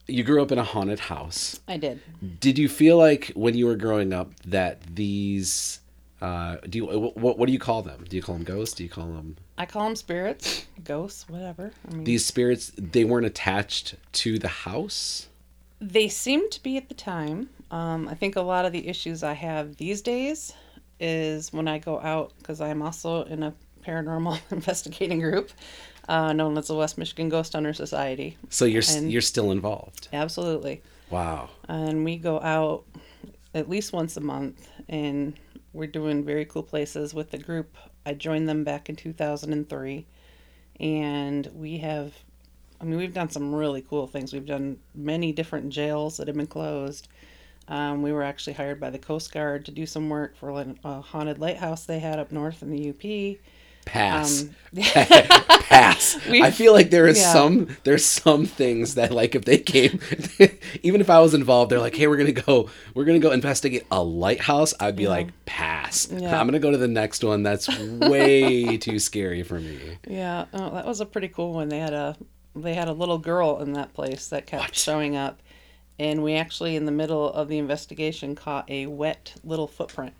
you 0.07 0.23
grew 0.23 0.41
up 0.41 0.51
in 0.51 0.57
a 0.57 0.63
haunted 0.63 0.99
house. 0.99 1.59
I 1.67 1.77
did. 1.77 2.01
Did 2.39 2.57
you 2.57 2.69
feel 2.69 2.97
like 2.97 3.31
when 3.35 3.55
you 3.55 3.65
were 3.65 3.75
growing 3.75 4.13
up 4.13 4.31
that 4.45 4.81
these 4.95 5.79
uh, 6.21 6.57
do 6.69 6.77
you 6.77 6.85
what, 6.85 7.37
what 7.37 7.45
do 7.47 7.53
you 7.53 7.59
call 7.59 7.81
them? 7.81 8.05
Do 8.07 8.15
you 8.15 8.21
call 8.21 8.35
them 8.35 8.45
ghosts? 8.45 8.75
Do 8.75 8.83
you 8.83 8.89
call 8.89 9.07
them 9.07 9.37
I 9.57 9.65
call 9.65 9.85
them 9.85 9.95
spirits, 9.95 10.65
ghosts, 10.83 11.29
whatever. 11.29 11.71
I 11.87 11.93
mean, 11.93 12.03
these 12.03 12.25
spirits? 12.25 12.71
They 12.77 13.03
weren't 13.03 13.25
attached 13.25 13.95
to 14.13 14.39
the 14.39 14.47
house. 14.47 15.27
They 15.79 16.07
seemed 16.07 16.51
to 16.51 16.63
be 16.63 16.77
at 16.77 16.87
the 16.87 16.95
time. 16.95 17.49
Um, 17.69 18.07
I 18.07 18.15
think 18.15 18.35
a 18.35 18.41
lot 18.41 18.65
of 18.65 18.71
the 18.71 18.87
issues 18.87 19.23
I 19.23 19.33
have 19.33 19.77
these 19.77 20.01
days 20.01 20.53
is 20.99 21.51
when 21.53 21.67
I 21.67 21.79
go 21.79 21.99
out 21.99 22.33
because 22.37 22.61
I'm 22.61 22.81
also 22.81 23.23
in 23.23 23.43
a 23.43 23.53
paranormal 23.85 24.39
investigating 24.51 25.19
group 25.19 25.51
uh, 26.07 26.33
known 26.33 26.57
as 26.57 26.67
the 26.67 26.75
West 26.75 26.97
Michigan 26.97 27.29
Ghost 27.29 27.53
Hunter 27.53 27.73
Society. 27.73 28.37
So 28.49 28.65
you're 28.65 28.83
And- 28.89 29.11
you're 29.11 29.21
still 29.21 29.51
involved. 29.51 30.07
Absolutely. 30.13 30.81
Wow. 31.09 31.49
And 31.67 32.03
we 32.03 32.17
go 32.17 32.39
out 32.41 32.85
at 33.53 33.69
least 33.69 33.93
once 33.93 34.17
a 34.17 34.21
month 34.21 34.67
and 34.89 35.33
we're 35.73 35.87
doing 35.87 36.23
very 36.23 36.45
cool 36.45 36.63
places 36.63 37.13
with 37.13 37.31
the 37.31 37.37
group. 37.37 37.75
I 38.05 38.13
joined 38.13 38.47
them 38.49 38.63
back 38.63 38.89
in 38.89 38.95
2003 38.95 40.05
and 40.79 41.47
we 41.53 41.77
have 41.79 42.13
I 42.81 42.83
mean 42.83 42.97
we've 42.97 43.13
done 43.13 43.29
some 43.29 43.53
really 43.55 43.81
cool 43.81 44.07
things. 44.07 44.33
We've 44.33 44.45
done 44.45 44.77
many 44.93 45.31
different 45.31 45.69
jails 45.69 46.17
that 46.17 46.27
have 46.27 46.35
been 46.37 46.47
closed. 46.47 47.07
Um, 47.67 48.01
we 48.01 48.11
were 48.13 48.23
actually 48.23 48.53
hired 48.53 48.79
by 48.79 48.89
the 48.91 48.99
Coast 48.99 49.31
Guard 49.33 49.65
to 49.65 49.71
do 49.71 49.85
some 49.85 50.09
work 50.09 50.35
for 50.37 50.49
a 50.83 51.01
haunted 51.01 51.39
lighthouse 51.39 51.85
they 51.85 51.99
had 51.99 52.19
up 52.19 52.31
north 52.31 52.61
in 52.61 52.69
the 52.69 52.89
UP. 52.89 53.37
Pass. 53.85 54.41
Um, 54.43 54.55
Pass. 54.81 56.17
We've- 56.27 56.43
I 56.43 56.51
feel 56.51 56.73
like 56.73 56.89
there 56.89 57.07
is 57.07 57.19
yeah. 57.19 57.31
some 57.33 57.77
there's 57.83 58.05
some 58.05 58.45
things 58.45 58.95
that 58.95 59.11
like 59.11 59.35
if 59.35 59.45
they 59.45 59.57
came 59.59 59.99
even 60.83 61.01
if 61.01 61.09
I 61.09 61.19
was 61.19 61.33
involved, 61.33 61.71
they're 61.71 61.79
like, 61.79 61.95
hey, 61.95 62.07
we're 62.07 62.17
gonna 62.17 62.31
go 62.31 62.69
we're 62.93 63.05
gonna 63.05 63.19
go 63.19 63.31
investigate 63.31 63.85
a 63.91 64.03
lighthouse. 64.03 64.73
I'd 64.79 64.95
be 64.95 65.07
like, 65.07 65.29
pass. 65.45 66.07
Yeah. 66.11 66.39
I'm 66.39 66.47
gonna 66.47 66.59
go 66.59 66.71
to 66.71 66.77
the 66.77 66.87
next 66.87 67.23
one. 67.23 67.43
That's 67.43 67.67
way 67.79 68.77
too 68.77 68.97
scary 68.99 69.43
for 69.43 69.59
me. 69.59 69.79
Yeah, 70.07 70.45
oh, 70.53 70.71
that 70.71 70.85
was 70.85 70.99
a 70.99 71.05
pretty 71.05 71.27
cool 71.27 71.53
one. 71.53 71.69
They 71.69 71.79
had 71.79 71.93
a 71.93 72.15
they 72.55 72.73
had 72.73 72.87
a 72.87 72.93
little 72.93 73.17
girl 73.19 73.59
in 73.59 73.73
that 73.73 73.93
place 73.93 74.29
that 74.29 74.47
kept 74.47 74.63
What? 74.63 74.75
showing 74.75 75.15
up, 75.15 75.41
and 75.99 76.23
we 76.23 76.33
actually 76.33 76.75
in 76.75 76.85
the 76.85 76.91
middle 76.91 77.31
of 77.31 77.47
the 77.47 77.57
investigation 77.57 78.35
caught 78.35 78.69
a 78.69 78.85
wet 78.87 79.33
little 79.43 79.67
footprint. 79.67 80.13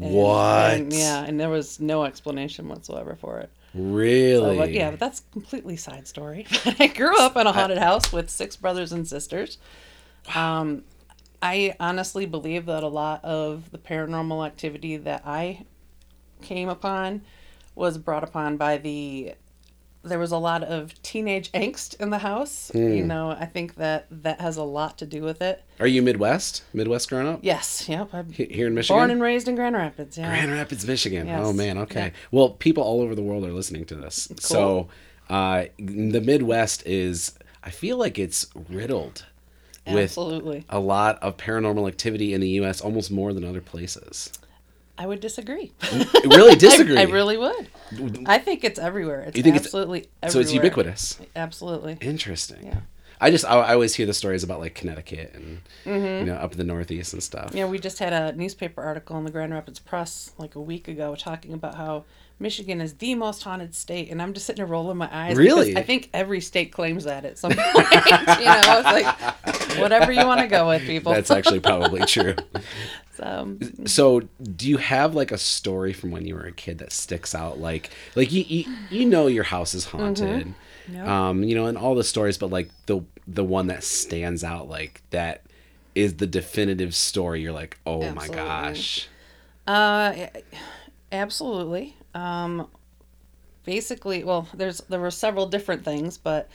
And- 0.00 0.14
what? 0.14 0.74
and, 0.74 0.92
yeah, 0.92 1.24
and 1.24 1.40
there 1.40 1.48
was 1.48 1.80
no 1.80 2.04
explanation 2.04 2.68
whatsoever 2.68 3.16
for 3.16 3.38
it. 3.38 3.50
Really? 3.74 4.56
So, 4.56 4.56
but 4.56 4.72
yeah, 4.72 4.90
but 4.90 5.00
that's 5.00 5.20
completely 5.32 5.76
side 5.76 6.06
story. 6.08 6.46
I 6.78 6.86
grew 6.86 7.18
up 7.18 7.36
in 7.36 7.46
a 7.46 7.52
haunted 7.52 7.78
house 7.78 8.12
with 8.12 8.30
six 8.30 8.56
brothers 8.56 8.92
and 8.92 9.06
sisters. 9.06 9.58
Um, 10.34 10.84
I 11.42 11.76
honestly 11.78 12.26
believe 12.26 12.66
that 12.66 12.82
a 12.82 12.88
lot 12.88 13.24
of 13.24 13.70
the 13.70 13.78
paranormal 13.78 14.46
activity 14.46 14.96
that 14.96 15.26
I 15.26 15.64
came 16.40 16.68
upon 16.68 17.22
was 17.74 17.98
brought 17.98 18.24
upon 18.24 18.56
by 18.56 18.78
the. 18.78 19.34
There 20.06 20.18
was 20.18 20.30
a 20.32 20.38
lot 20.38 20.62
of 20.62 21.00
teenage 21.02 21.50
angst 21.52 22.00
in 22.00 22.10
the 22.10 22.18
house. 22.18 22.70
You 22.74 23.02
Hmm. 23.02 23.06
know, 23.08 23.30
I 23.30 23.44
think 23.46 23.74
that 23.76 24.06
that 24.10 24.40
has 24.40 24.56
a 24.56 24.62
lot 24.62 24.98
to 24.98 25.06
do 25.06 25.22
with 25.22 25.42
it. 25.42 25.62
Are 25.80 25.86
you 25.86 26.00
Midwest? 26.02 26.62
Midwest 26.72 27.08
growing 27.08 27.26
up? 27.28 27.40
Yes, 27.42 27.88
yep. 27.88 28.08
I'm 28.12 28.30
Here 28.32 28.66
in 28.68 28.74
Michigan? 28.74 28.96
born 28.98 29.10
and 29.10 29.20
raised 29.22 29.48
in 29.48 29.54
Grand 29.56 29.74
Rapids. 29.76 30.16
Yeah. 30.16 30.28
Grand 30.28 30.52
Rapids, 30.52 30.86
Michigan. 30.86 31.26
Yes. 31.26 31.40
Oh 31.42 31.52
man, 31.52 31.78
okay. 31.78 32.00
Yeah. 32.06 32.10
Well, 32.30 32.50
people 32.50 32.82
all 32.82 33.00
over 33.02 33.14
the 33.14 33.22
world 33.22 33.44
are 33.44 33.52
listening 33.52 33.84
to 33.86 33.94
this. 33.96 34.28
So, 34.40 34.88
uh, 35.28 35.64
the 35.78 36.20
Midwest 36.20 36.86
is 36.86 37.32
I 37.64 37.70
feel 37.70 37.96
like 37.96 38.18
it's 38.18 38.46
riddled 38.70 39.24
with 39.86 39.96
Absolutely. 40.04 40.64
a 40.68 40.78
lot 40.80 41.18
of 41.22 41.36
paranormal 41.36 41.86
activity 41.88 42.32
in 42.32 42.40
the 42.40 42.48
US 42.60 42.80
almost 42.80 43.10
more 43.10 43.32
than 43.32 43.44
other 43.44 43.60
places. 43.60 44.30
I 44.98 45.06
would 45.06 45.20
disagree. 45.20 45.72
really 46.24 46.56
disagree. 46.68 46.96
I, 46.96 47.02
really 47.04 47.36
would. 47.36 47.68
I 48.26 48.38
think 48.38 48.64
it's 48.64 48.78
everywhere. 48.78 49.20
It's 49.22 49.36
You 49.36 49.42
think 49.42 49.56
it's- 49.56 49.66
absolutely 49.66 50.06
everywhere. 50.22 50.30
so 50.32 50.40
it's 50.40 50.52
ubiquitous. 50.52 51.18
Absolutely. 51.34 51.98
Interesting. 52.00 52.64
Yeah. 52.66 52.78
I 53.20 53.30
just 53.30 53.44
I, 53.46 53.56
I 53.58 53.72
always 53.72 53.94
hear 53.94 54.04
the 54.06 54.12
stories 54.12 54.42
about 54.44 54.60
like 54.60 54.74
Connecticut 54.74 55.32
and 55.34 55.60
you 55.86 56.26
know 56.26 56.34
up 56.34 56.52
in 56.52 56.58
the 56.58 56.64
Northeast 56.64 57.14
and 57.14 57.22
stuff. 57.22 57.46
Mm-hmm. 57.48 57.56
Yeah, 57.56 57.66
we 57.66 57.78
just 57.78 57.98
had 57.98 58.12
a 58.12 58.32
newspaper 58.36 58.82
article 58.82 59.16
in 59.16 59.24
the 59.24 59.30
Grand 59.30 59.52
Rapids 59.54 59.78
Press 59.78 60.32
like 60.36 60.54
a 60.54 60.60
week 60.60 60.86
ago 60.86 61.14
talking 61.14 61.54
about 61.54 61.76
how 61.76 62.04
Michigan 62.38 62.80
is 62.82 62.94
the 62.94 63.14
most 63.14 63.42
haunted 63.44 63.74
state, 63.74 64.10
and 64.10 64.20
I'm 64.20 64.34
just 64.34 64.44
sitting 64.46 64.58
there 64.62 64.66
rolling 64.70 64.98
my 64.98 65.08
eyes. 65.10 65.36
Really? 65.36 65.76
I 65.76 65.82
think 65.82 66.10
every 66.12 66.40
state 66.42 66.70
claims 66.70 67.04
that 67.04 67.24
at 67.24 67.38
some 67.38 67.50
point. 67.56 67.86
you 67.90 68.44
know, 68.44 68.82
it's 68.84 68.84
like 68.84 69.78
whatever 69.80 70.12
you 70.12 70.26
want 70.26 70.40
to 70.40 70.46
go 70.46 70.68
with, 70.68 70.82
people. 70.82 71.12
That's 71.14 71.30
actually 71.30 71.60
probably 71.60 72.00
true. 72.06 72.34
so, 73.16 73.56
So, 73.86 74.20
do 74.42 74.68
you 74.68 74.76
have 74.76 75.14
like 75.14 75.32
a 75.32 75.38
story 75.38 75.94
from 75.94 76.10
when 76.10 76.26
you 76.26 76.34
were 76.34 76.42
a 76.44 76.52
kid 76.52 76.78
that 76.78 76.92
sticks 76.92 77.34
out? 77.34 77.58
Like, 77.58 77.88
like 78.14 78.30
you 78.32 78.44
you, 78.46 78.64
you 78.90 79.06
know 79.06 79.28
your 79.28 79.44
house 79.44 79.72
is 79.74 79.86
haunted, 79.86 80.54
Yep. 80.92 81.06
um, 81.08 81.42
you 81.42 81.54
know, 81.54 81.66
and 81.66 81.78
all 81.78 81.94
the 81.94 82.04
stories, 82.04 82.36
but 82.36 82.50
like 82.50 82.68
the 82.84 83.00
the 83.26 83.44
one 83.44 83.68
that 83.68 83.82
stands 83.82 84.44
out, 84.44 84.68
like 84.68 85.00
that 85.10 85.42
is 85.94 86.16
the 86.16 86.26
definitive 86.26 86.94
story. 86.94 87.40
You're 87.40 87.52
like, 87.52 87.78
oh 87.86 88.10
my 88.12 88.28
gosh, 88.28 89.08
Uh, 89.66 90.26
absolutely. 91.10 91.96
Um, 92.16 92.68
basically, 93.64 94.24
well, 94.24 94.48
there's 94.54 94.78
there 94.88 95.00
were 95.00 95.10
several 95.10 95.46
different 95.46 95.84
things, 95.84 96.16
but 96.18 96.48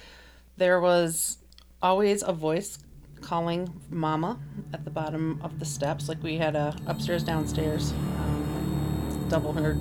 there 0.57 0.79
was 0.79 1.37
always 1.81 2.23
a 2.23 2.33
voice 2.33 2.79
calling 3.21 3.71
"Mama" 3.91 4.39
at 4.73 4.83
the 4.85 4.89
bottom 4.89 5.39
of 5.43 5.59
the 5.59 5.65
steps. 5.65 6.09
Like 6.09 6.21
we 6.23 6.37
had 6.37 6.55
a 6.55 6.75
upstairs, 6.87 7.23
downstairs, 7.23 7.91
um, 8.17 9.25
double 9.29 9.57
or 9.57 9.75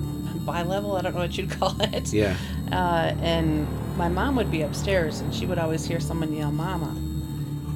bi-level. 0.45 0.95
I 0.95 1.01
don't 1.01 1.13
know 1.15 1.21
what 1.21 1.37
you'd 1.37 1.49
call 1.59 1.75
it. 1.81 2.13
yeah, 2.13 2.35
Uh, 2.71 3.13
and 3.21 3.67
my 3.97 4.07
mom 4.07 4.35
would 4.35 4.51
be 4.51 4.61
upstairs, 4.61 5.19
and 5.21 5.33
she 5.33 5.45
would 5.47 5.57
always 5.57 5.83
hear 5.85 5.99
someone 5.99 6.31
yell 6.33 6.51
"Mama," 6.51 6.95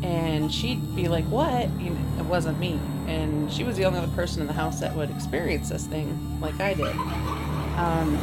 and 0.05 0.53
she'd 0.53 0.95
be 0.95 1.07
like, 1.07 1.25
"What?" 1.25 1.69
You 1.79 1.89
know, 1.89 1.99
it 2.19 2.25
wasn't 2.25 2.59
me, 2.59 2.79
and 3.07 3.51
she 3.51 3.63
was 3.63 3.77
the 3.77 3.85
only 3.85 3.97
other 3.99 4.13
person 4.15 4.41
in 4.41 4.47
the 4.47 4.53
house 4.53 4.79
that 4.81 4.95
would 4.95 5.09
experience 5.09 5.69
this 5.69 5.87
thing 5.87 6.39
like 6.39 6.59
I 6.59 6.75
did. 6.75 6.95
Um, 7.77 8.15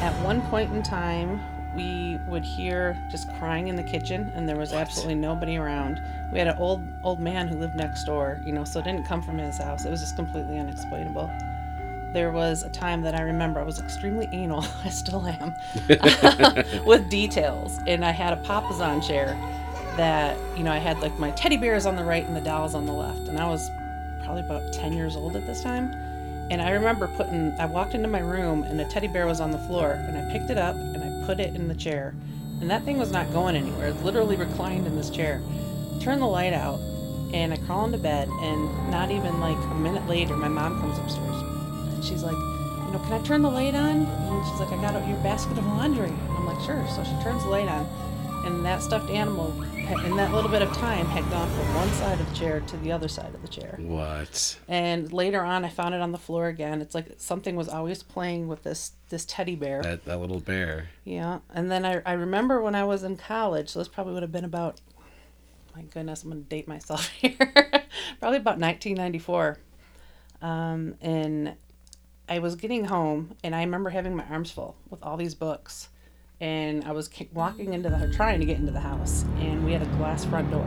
at 0.00 0.14
one 0.22 0.40
point 0.42 0.72
in 0.72 0.82
time, 0.82 1.40
we 1.74 2.18
would 2.26 2.44
hear 2.44 2.96
just 3.10 3.32
crying 3.34 3.68
in 3.68 3.76
the 3.76 3.82
kitchen, 3.82 4.32
and 4.34 4.48
there 4.48 4.56
was 4.56 4.72
absolutely 4.72 5.14
nobody 5.14 5.56
around. 5.56 6.02
We 6.32 6.38
had 6.38 6.48
an 6.48 6.56
old 6.58 6.82
old 7.02 7.20
man 7.20 7.48
who 7.48 7.56
lived 7.56 7.74
next 7.74 8.04
door, 8.04 8.40
you 8.44 8.52
know, 8.52 8.64
so 8.64 8.80
it 8.80 8.84
didn't 8.84 9.04
come 9.04 9.22
from 9.22 9.38
his 9.38 9.58
house. 9.58 9.84
It 9.84 9.90
was 9.90 10.00
just 10.00 10.16
completely 10.16 10.58
unexplainable. 10.58 11.30
There 12.12 12.32
was 12.32 12.62
a 12.62 12.70
time 12.70 13.02
that 13.02 13.14
I 13.14 13.20
remember 13.20 13.60
I 13.60 13.64
was 13.64 13.78
extremely 13.78 14.28
anal. 14.32 14.64
I 14.84 14.88
still 14.88 15.26
am 15.26 15.54
with 16.86 17.10
details, 17.10 17.80
and 17.86 18.04
I 18.04 18.10
had 18.10 18.32
a 18.32 18.36
papasan 18.42 19.06
chair 19.06 19.36
that 19.96 20.38
you 20.56 20.64
know 20.64 20.72
I 20.72 20.78
had 20.78 21.00
like 21.00 21.18
my 21.18 21.30
teddy 21.32 21.58
bears 21.58 21.84
on 21.84 21.96
the 21.96 22.04
right 22.04 22.26
and 22.26 22.34
the 22.34 22.40
dolls 22.40 22.74
on 22.74 22.86
the 22.86 22.92
left, 22.92 23.28
and 23.28 23.38
I 23.38 23.48
was 23.48 23.70
probably 24.24 24.42
about 24.42 24.72
ten 24.72 24.92
years 24.94 25.16
old 25.16 25.36
at 25.36 25.46
this 25.46 25.62
time. 25.62 25.94
And 26.50 26.62
I 26.62 26.70
remember 26.70 27.08
putting, 27.08 27.52
I 27.58 27.66
walked 27.66 27.94
into 27.94 28.08
my 28.08 28.20
room 28.20 28.62
and 28.62 28.80
a 28.80 28.84
teddy 28.86 29.08
bear 29.08 29.26
was 29.26 29.40
on 29.40 29.50
the 29.50 29.58
floor, 29.58 29.92
and 29.92 30.16
I 30.16 30.32
picked 30.32 30.50
it 30.50 30.58
up 30.58 30.76
and 30.76 31.02
I 31.02 31.26
put 31.26 31.40
it 31.40 31.54
in 31.54 31.68
the 31.68 31.74
chair. 31.74 32.14
And 32.60 32.70
that 32.70 32.84
thing 32.84 32.98
was 32.98 33.12
not 33.12 33.30
going 33.32 33.54
anywhere. 33.54 33.88
It 33.88 34.02
literally 34.02 34.36
reclined 34.36 34.86
in 34.86 34.96
this 34.96 35.10
chair. 35.10 35.42
Turn 36.00 36.20
the 36.20 36.26
light 36.26 36.52
out, 36.52 36.80
and 37.34 37.52
I 37.52 37.56
crawl 37.58 37.84
into 37.84 37.98
bed, 37.98 38.28
and 38.28 38.90
not 38.90 39.10
even 39.10 39.40
like 39.40 39.56
a 39.56 39.74
minute 39.74 40.08
later, 40.08 40.36
my 40.36 40.48
mom 40.48 40.80
comes 40.80 40.98
upstairs. 40.98 41.42
And 41.42 42.04
she's 42.04 42.22
like, 42.22 42.32
you 42.32 42.92
know, 42.92 43.00
can 43.04 43.12
I 43.12 43.22
turn 43.22 43.42
the 43.42 43.50
light 43.50 43.74
on? 43.74 44.06
And 44.06 44.46
she's 44.48 44.60
like, 44.60 44.72
I 44.72 44.80
got 44.80 45.06
your 45.06 45.18
basket 45.18 45.58
of 45.58 45.66
laundry. 45.66 46.12
I'm 46.30 46.46
like, 46.46 46.60
sure. 46.64 46.84
So 46.96 47.04
she 47.04 47.12
turns 47.22 47.42
the 47.42 47.50
light 47.50 47.68
on, 47.68 47.86
and 48.46 48.64
that 48.64 48.82
stuffed 48.82 49.10
animal, 49.10 49.52
in 49.90 50.16
that 50.16 50.32
little 50.32 50.50
bit 50.50 50.62
of 50.62 50.72
time, 50.74 51.06
had 51.06 51.28
gone 51.30 51.48
from 51.50 51.74
one 51.74 51.88
side 51.92 52.20
of 52.20 52.28
the 52.28 52.34
chair 52.34 52.60
to 52.60 52.76
the 52.78 52.92
other 52.92 53.08
side 53.08 53.34
of 53.34 53.42
the 53.42 53.48
chair. 53.48 53.78
what? 53.80 54.58
And 54.68 55.12
later 55.12 55.42
on, 55.42 55.64
I 55.64 55.68
found 55.68 55.94
it 55.94 56.00
on 56.00 56.12
the 56.12 56.18
floor 56.18 56.48
again. 56.48 56.80
It's 56.82 56.94
like 56.94 57.14
something 57.16 57.56
was 57.56 57.68
always 57.68 58.02
playing 58.02 58.48
with 58.48 58.62
this 58.62 58.92
this 59.08 59.24
teddy 59.24 59.54
bear. 59.56 59.82
That 59.82 60.04
that 60.04 60.20
little 60.20 60.40
bear. 60.40 60.88
Yeah. 61.04 61.38
And 61.54 61.70
then 61.70 61.84
I, 61.86 62.02
I 62.04 62.12
remember 62.12 62.60
when 62.60 62.74
I 62.74 62.84
was 62.84 63.02
in 63.02 63.16
college, 63.16 63.70
so 63.70 63.78
this 63.78 63.88
probably 63.88 64.12
would 64.14 64.22
have 64.22 64.32
been 64.32 64.44
about, 64.44 64.80
my 65.74 65.82
goodness, 65.82 66.22
I'm 66.22 66.30
going 66.30 66.42
to 66.42 66.48
date 66.48 66.68
myself 66.68 67.08
here. 67.20 67.36
probably 68.20 68.38
about 68.38 68.58
1994. 68.58 69.58
Um, 70.42 70.94
and 71.00 71.54
I 72.28 72.38
was 72.40 72.54
getting 72.56 72.84
home, 72.84 73.34
and 73.42 73.54
I 73.54 73.60
remember 73.62 73.90
having 73.90 74.14
my 74.14 74.24
arms 74.24 74.50
full 74.50 74.76
with 74.90 75.02
all 75.02 75.16
these 75.16 75.34
books, 75.34 75.88
and 76.40 76.84
I 76.84 76.92
was 76.92 77.10
walking 77.32 77.74
into 77.74 77.88
the 77.88 78.12
trying 78.14 78.40
to 78.40 78.46
get 78.46 78.58
into 78.58 78.72
the 78.72 78.80
house, 78.80 79.24
and 79.38 79.64
we 79.64 79.72
had 79.72 79.82
a 79.82 79.86
glass 79.96 80.24
front 80.24 80.50
door, 80.50 80.66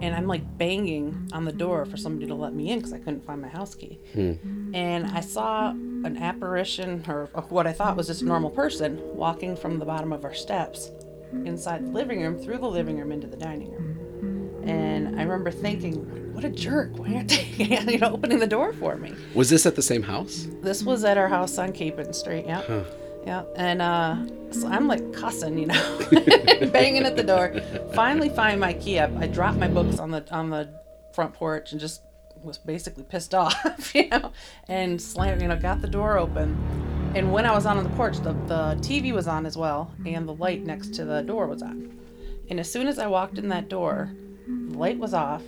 and 0.00 0.14
I'm 0.14 0.26
like 0.26 0.42
banging 0.58 1.28
on 1.32 1.44
the 1.44 1.52
door 1.52 1.84
for 1.84 1.96
somebody 1.96 2.26
to 2.26 2.34
let 2.34 2.54
me 2.54 2.70
in 2.70 2.78
because 2.78 2.92
I 2.92 2.98
couldn't 2.98 3.24
find 3.24 3.40
my 3.40 3.48
house 3.48 3.74
key, 3.74 3.98
hmm. 4.12 4.74
and 4.74 5.06
I 5.06 5.20
saw 5.20 5.70
an 5.70 6.16
apparition 6.16 7.04
or 7.08 7.26
what 7.48 7.66
I 7.66 7.72
thought 7.72 7.96
was 7.96 8.06
just 8.06 8.22
a 8.22 8.24
normal 8.24 8.50
person 8.50 8.98
walking 9.14 9.56
from 9.56 9.78
the 9.78 9.84
bottom 9.84 10.12
of 10.12 10.24
our 10.24 10.34
steps 10.34 10.90
inside 11.44 11.86
the 11.86 11.90
living 11.90 12.22
room 12.22 12.38
through 12.38 12.58
the 12.58 12.68
living 12.68 12.98
room 12.98 13.12
into 13.12 13.26
the 13.26 13.36
dining 13.36 13.70
room. 13.70 14.66
And 14.66 15.18
I 15.18 15.22
remember 15.22 15.50
thinking, 15.50 16.32
what 16.34 16.44
a 16.44 16.50
jerk. 16.50 16.98
Why 16.98 17.14
aren't 17.14 17.28
they 17.28 17.44
you 17.64 17.98
know, 17.98 18.12
opening 18.12 18.38
the 18.38 18.46
door 18.46 18.72
for 18.72 18.96
me? 18.96 19.14
Was 19.34 19.50
this 19.50 19.66
at 19.66 19.76
the 19.76 19.82
same 19.82 20.02
house? 20.02 20.48
This 20.62 20.82
was 20.82 21.04
at 21.04 21.18
our 21.18 21.28
house 21.28 21.58
on 21.58 21.72
Capon 21.72 22.12
Street. 22.12 22.46
Yeah. 22.46 22.84
Yeah. 23.24 23.44
And 23.56 23.82
uh, 23.82 24.16
so 24.50 24.66
I'm 24.68 24.88
like 24.88 25.12
cussing, 25.12 25.58
you 25.58 25.66
know, 25.66 25.98
banging 26.72 27.04
at 27.04 27.16
the 27.16 27.24
door. 27.24 27.60
Finally 27.94 28.30
find 28.30 28.60
my 28.60 28.72
key. 28.72 28.98
I, 28.98 29.06
I 29.20 29.26
dropped 29.26 29.58
my 29.58 29.68
books 29.68 29.98
on 29.98 30.10
the 30.10 30.24
on 30.30 30.50
the 30.50 30.68
front 31.12 31.34
porch 31.34 31.72
and 31.72 31.80
just 31.80 32.02
was 32.42 32.58
basically 32.58 33.04
pissed 33.04 33.34
off, 33.34 33.94
you 33.94 34.08
know, 34.08 34.32
and 34.68 35.00
slammed, 35.00 35.42
you 35.42 35.48
know, 35.48 35.58
got 35.58 35.80
the 35.80 35.88
door 35.88 36.18
open. 36.18 36.56
And 37.14 37.32
when 37.32 37.44
I 37.44 37.52
was 37.52 37.66
on 37.66 37.82
the 37.82 37.90
porch, 37.90 38.18
the, 38.18 38.32
the 38.32 38.78
TV 38.80 39.12
was 39.12 39.26
on 39.26 39.44
as 39.44 39.56
well, 39.56 39.92
and 40.06 40.28
the 40.28 40.34
light 40.34 40.64
next 40.64 40.94
to 40.94 41.04
the 41.04 41.22
door 41.22 41.48
was 41.48 41.60
on. 41.60 41.98
And 42.48 42.60
as 42.60 42.70
soon 42.70 42.86
as 42.86 42.98
I 42.98 43.08
walked 43.08 43.36
in 43.36 43.48
that 43.48 43.68
door, 43.68 44.12
the 44.46 44.78
light 44.78 44.98
was 44.98 45.12
off. 45.12 45.42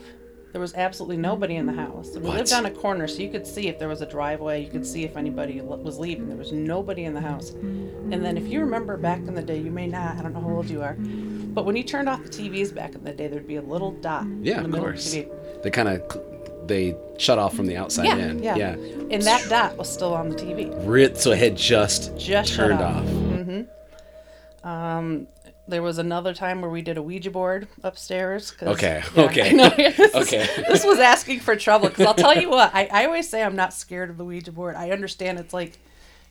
There 0.52 0.60
was 0.60 0.74
absolutely 0.74 1.16
nobody 1.16 1.56
in 1.56 1.64
the 1.66 1.72
house. 1.72 2.10
We 2.14 2.20
What? 2.20 2.36
lived 2.36 2.52
on 2.52 2.66
a 2.66 2.70
corner, 2.70 3.08
so 3.08 3.22
you 3.22 3.30
could 3.30 3.46
see 3.46 3.68
if 3.68 3.78
there 3.78 3.88
was 3.88 4.02
a 4.02 4.06
driveway. 4.06 4.62
You 4.62 4.70
could 4.70 4.86
see 4.86 5.02
if 5.04 5.16
anybody 5.16 5.60
was 5.62 5.98
leaving. 5.98 6.28
There 6.28 6.36
was 6.36 6.52
nobody 6.52 7.04
in 7.04 7.14
the 7.14 7.22
house. 7.22 7.50
And 7.52 8.22
then, 8.24 8.36
if 8.36 8.46
you 8.46 8.60
remember 8.60 8.98
back 8.98 9.20
in 9.20 9.34
the 9.34 9.42
day, 9.42 9.56
you 9.58 9.70
may 9.70 9.86
not. 9.86 10.18
I 10.18 10.22
don't 10.22 10.34
know 10.34 10.40
how 10.42 10.50
old 10.50 10.68
you 10.68 10.82
are, 10.82 10.94
but 10.98 11.64
when 11.64 11.74
you 11.74 11.82
turned 11.82 12.08
off 12.08 12.22
the 12.22 12.28
TVs 12.28 12.74
back 12.74 12.94
in 12.94 13.02
the 13.02 13.12
day, 13.12 13.28
there'd 13.28 13.46
be 13.48 13.56
a 13.56 13.62
little 13.62 13.92
dot. 13.92 14.26
Yeah, 14.42 14.56
in 14.56 14.58
the 14.58 14.64
of 14.64 14.70
middle 14.72 14.80
course. 14.88 15.06
Of 15.06 15.12
the 15.12 15.30
TV. 15.30 15.62
They 15.62 15.70
kind 15.70 15.88
of 15.88 16.20
they 16.66 16.94
shut 17.18 17.38
off 17.38 17.56
from 17.56 17.66
the 17.66 17.76
outside 17.78 18.04
Yeah, 18.04 18.16
in. 18.18 18.42
yeah, 18.42 18.56
Yeah. 18.56 18.72
And 19.10 19.22
that 19.22 19.46
dot 19.48 19.76
was 19.78 19.90
still 19.90 20.12
on 20.14 20.28
the 20.28 20.36
TV. 20.36 20.70
Ri- 20.86 21.14
So 21.16 21.32
it 21.32 21.38
had 21.38 21.56
just, 21.56 22.16
Just 22.16 22.54
turned 22.54 22.74
off. 22.80 22.98
off. 22.98 23.04
Mm-hmm. 23.04 24.68
Um, 24.68 25.26
There 25.68 25.82
was 25.82 25.98
another 25.98 26.34
time 26.34 26.60
where 26.60 26.70
we 26.70 26.82
did 26.82 26.96
a 26.98 27.02
Ouija 27.02 27.30
board 27.30 27.68
upstairs. 27.84 28.52
Okay, 28.60 29.02
Yeah, 29.16 29.22
okay, 29.22 29.52
know, 29.52 29.68
this 29.76 29.98
is- 29.98 30.14
okay. 30.14 30.46
this 30.68 30.84
was 30.84 30.98
asking 30.98 31.40
for 31.40 31.54
trouble 31.56 31.88
because 31.88 32.06
I'll 32.06 32.14
tell 32.14 32.36
you 32.36 32.50
what. 32.50 32.74
I, 32.74 32.88
I 32.92 33.04
always 33.06 33.28
say 33.28 33.42
I'm 33.42 33.54
not 33.56 33.72
scared 33.72 34.10
of 34.10 34.16
the 34.18 34.24
Ouija 34.24 34.50
board. 34.52 34.74
I 34.74 34.90
understand 34.90 35.38
it's 35.38 35.54
like, 35.54 35.78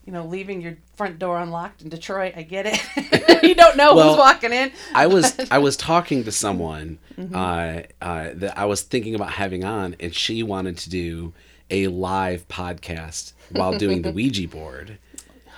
you 0.05 0.11
know, 0.11 0.25
leaving 0.25 0.61
your 0.61 0.77
front 0.97 1.17
door 1.17 1.39
unlocked 1.39 1.81
in 1.81 1.87
Detroit. 1.89 2.33
I 2.35 2.41
get 2.43 2.65
it. 2.67 3.43
you 3.43 3.55
don't 3.55 3.77
know 3.77 3.95
Well, 3.95 4.09
who's 4.09 4.17
walking 4.17 4.51
in. 4.51 4.71
I 4.93 5.07
was 5.07 5.33
I 5.49 5.59
was 5.59 5.77
talking 5.77 6.23
to 6.25 6.31
someone 6.31 6.99
Mm-hmm. 7.17 7.35
uh, 7.35 7.81
uh, 8.05 8.29
that 8.33 8.57
I 8.57 8.65
was 8.65 8.81
thinking 8.81 9.13
about 9.15 9.31
having 9.33 9.63
on, 9.63 9.95
and 9.99 10.13
she 10.15 10.41
wanted 10.43 10.77
to 10.79 10.89
do 10.89 11.33
a 11.69 11.87
live 11.87 12.47
podcast 12.47 13.33
while 13.51 13.77
doing 13.77 14.01
the 14.01 14.11
Ouija 14.11 14.47
board. 14.47 14.97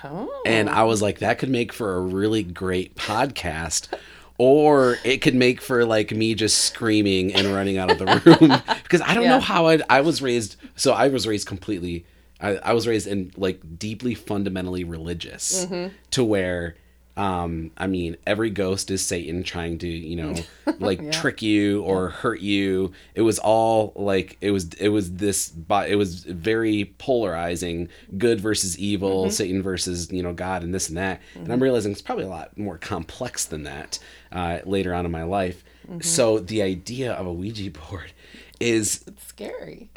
Oh. 0.04 0.42
And 0.46 0.68
I 0.68 0.84
was 0.84 1.00
like, 1.02 1.20
that 1.20 1.38
could 1.38 1.48
make 1.50 1.72
for 1.72 1.96
a 1.96 2.00
really 2.00 2.42
great 2.42 2.94
podcast. 2.96 3.88
Or 4.36 4.96
it 5.04 5.18
could 5.18 5.34
make 5.36 5.60
for 5.60 5.84
like 5.84 6.10
me 6.10 6.34
just 6.34 6.58
screaming 6.64 7.32
and 7.34 7.46
running 7.48 7.78
out 7.78 7.90
of 7.90 7.98
the 7.98 8.06
room 8.06 8.60
because 8.82 9.00
I 9.00 9.14
don't 9.14 9.22
Yeah. 9.24 9.30
know 9.36 9.40
how 9.40 9.68
I 9.68 9.78
I 9.88 10.00
was 10.00 10.20
raised. 10.20 10.56
So 10.76 10.92
I 10.92 11.08
was 11.08 11.26
raised 11.26 11.46
completely. 11.46 12.04
I, 12.40 12.56
I 12.56 12.72
was 12.72 12.86
raised 12.88 13.06
in 13.06 13.30
like 13.36 13.60
deeply 13.78 14.14
fundamentally 14.14 14.82
religious 14.82 15.64
Mm-hmm. 15.66 15.94
to 16.10 16.24
where, 16.24 16.74
um, 17.16 17.70
I 17.76 17.86
mean, 17.86 18.16
every 18.26 18.50
ghost 18.50 18.90
is 18.90 19.04
Satan 19.04 19.44
trying 19.44 19.78
to 19.78 19.88
you 19.88 20.16
know 20.16 20.34
like 20.78 21.12
trick 21.12 21.42
you 21.42 21.82
or 21.82 22.08
hurt 22.08 22.40
you. 22.40 22.92
It 23.14 23.22
was 23.22 23.38
all 23.38 23.92
like 23.94 24.36
it 24.40 24.50
was 24.50 24.72
it 24.74 24.88
was 24.88 25.14
this 25.14 25.48
but 25.48 25.88
it 25.90 25.96
was 25.96 26.24
very 26.24 26.92
polarizing, 26.98 27.88
good 28.18 28.40
versus 28.40 28.78
evil, 28.78 29.30
Satan 29.30 29.62
versus 29.62 30.10
you 30.10 30.22
know 30.22 30.32
God 30.32 30.62
and 30.64 30.74
this 30.74 30.88
and 30.88 30.98
that. 30.98 31.20
And 31.34 31.52
I'm 31.52 31.62
realizing 31.62 31.92
it's 31.92 32.02
probably 32.02 32.24
a 32.24 32.28
lot 32.28 32.56
more 32.58 32.78
complex 32.78 33.44
than 33.44 33.62
that 33.64 33.98
uh, 34.32 34.58
later 34.64 34.92
on 34.94 35.06
in 35.06 35.12
my 35.12 35.22
life. 35.24 35.64
So 36.00 36.38
the 36.38 36.62
idea 36.62 37.12
of 37.12 37.26
a 37.26 37.32
Ouija 37.32 37.70
board 37.70 38.12
is 38.58 39.04
It's 39.06 39.26
scary. 39.26 39.90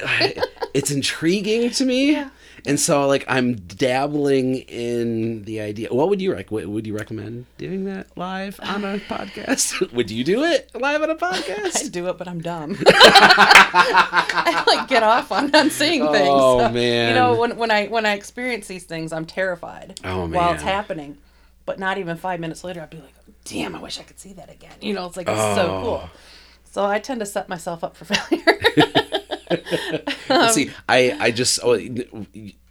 it's 0.74 0.90
intriguing 0.90 1.70
to 1.70 1.84
me. 1.84 2.24
And 2.66 2.78
so 2.80 3.06
like 3.06 3.24
I'm 3.28 3.54
dabbling 3.54 4.56
in 4.56 5.44
the 5.44 5.60
idea. 5.60 5.88
What 5.90 6.08
would 6.08 6.20
you 6.20 6.34
like? 6.34 6.50
Would 6.50 6.86
you 6.86 6.94
recommend 6.96 7.46
doing 7.56 7.84
that 7.84 8.06
live 8.16 8.58
on 8.62 8.84
a 8.84 8.98
podcast? 8.98 9.92
would 9.92 10.10
you 10.10 10.24
do 10.24 10.42
it 10.44 10.70
live 10.74 11.02
on 11.02 11.10
a 11.10 11.14
podcast? 11.28 11.90
do 11.92 12.08
it, 12.08 12.18
but 12.18 12.28
I'm 12.28 12.40
dumb. 12.40 12.76
I 12.86 14.64
like 14.66 14.88
get 14.88 15.02
off 15.02 15.30
on, 15.32 15.54
on 15.54 15.70
seeing 15.70 16.02
oh, 16.02 16.12
things. 16.12 16.28
Oh, 16.30 16.58
So, 16.60 16.68
man. 16.72 17.08
You 17.10 17.14
know, 17.14 17.36
when, 17.36 17.56
when 17.56 17.70
I 17.70 17.86
when 17.86 18.06
I 18.06 18.12
experience 18.14 18.66
these 18.66 18.84
things, 18.84 19.12
I'm 19.12 19.26
terrified 19.26 20.00
Oh, 20.04 20.26
while 20.26 20.52
it's 20.54 20.62
happening. 20.62 21.18
But 21.66 21.78
not 21.78 21.98
even 21.98 22.16
five 22.16 22.40
minutes 22.40 22.64
later, 22.64 22.80
I'd 22.80 22.88
be 22.88 22.96
like, 22.96 23.14
"Damn, 23.44 23.74
I 23.74 23.80
wish 23.82 24.00
I 24.00 24.02
could 24.02 24.18
see 24.18 24.32
that 24.34 24.50
again." 24.50 24.72
You 24.80 24.94
know, 24.94 25.04
it's 25.06 25.16
like 25.18 25.28
it's 25.28 25.38
so 25.54 25.66
Oh. 25.70 25.82
cool. 25.82 26.10
So 26.64 26.84
I 26.86 26.98
tend 26.98 27.20
to 27.20 27.26
set 27.26 27.48
myself 27.48 27.84
up 27.84 27.94
for 27.96 28.04
failure. 28.06 28.58
See, 30.50 30.70
I 30.88 31.16
I 31.18 31.30
just 31.30 31.60
oh, 31.62 31.78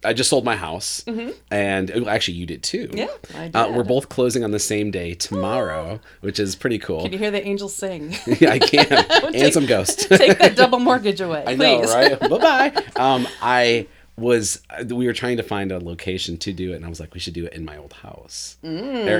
I 0.04 0.12
just 0.12 0.30
sold 0.30 0.44
my 0.44 0.56
house, 0.56 1.04
and 1.50 1.90
oh, 1.94 2.08
actually 2.08 2.34
you 2.34 2.46
did 2.46 2.62
too. 2.62 2.88
Mm-hmm. 2.88 2.98
Yeah, 2.98 3.50
I 3.54 3.58
Uh, 3.58 3.72
we're 3.72 3.84
both 3.84 4.08
closing 4.08 4.44
on 4.44 4.52
the 4.52 4.58
same 4.58 4.90
day 4.90 5.14
tomorrow, 5.14 6.00
which 6.20 6.38
is 6.38 6.54
pretty 6.54 6.78
cool. 6.78 7.02
Can 7.02 7.12
you 7.12 7.18
hear 7.18 7.30
the 7.30 7.44
angels 7.44 7.74
sing? 7.74 8.14
yeah, 8.40 8.50
I 8.50 8.58
can, 8.58 8.86
and 9.34 9.52
some 9.52 9.66
ghosts. 9.66 10.06
Take 10.08 10.38
that 10.38 10.56
double 10.56 10.78
mortgage 10.78 11.20
away, 11.20 11.42
I 11.46 11.56
please. 11.56 11.58
know, 11.82 11.94
right? 11.94 12.20
bye 12.20 12.70
bye. 12.72 12.84
Um, 12.96 13.26
I 13.42 13.86
was 14.16 14.62
we 14.86 15.06
were 15.06 15.12
trying 15.12 15.36
to 15.38 15.42
find 15.42 15.72
a 15.72 15.78
location 15.78 16.36
to 16.38 16.52
do 16.52 16.72
it, 16.72 16.76
and 16.76 16.84
I 16.84 16.88
was 16.88 17.00
like, 17.00 17.14
we 17.14 17.20
should 17.20 17.34
do 17.34 17.46
it 17.46 17.52
in 17.54 17.64
my 17.64 17.76
old 17.76 17.92
house, 17.94 18.56
or 18.62 18.68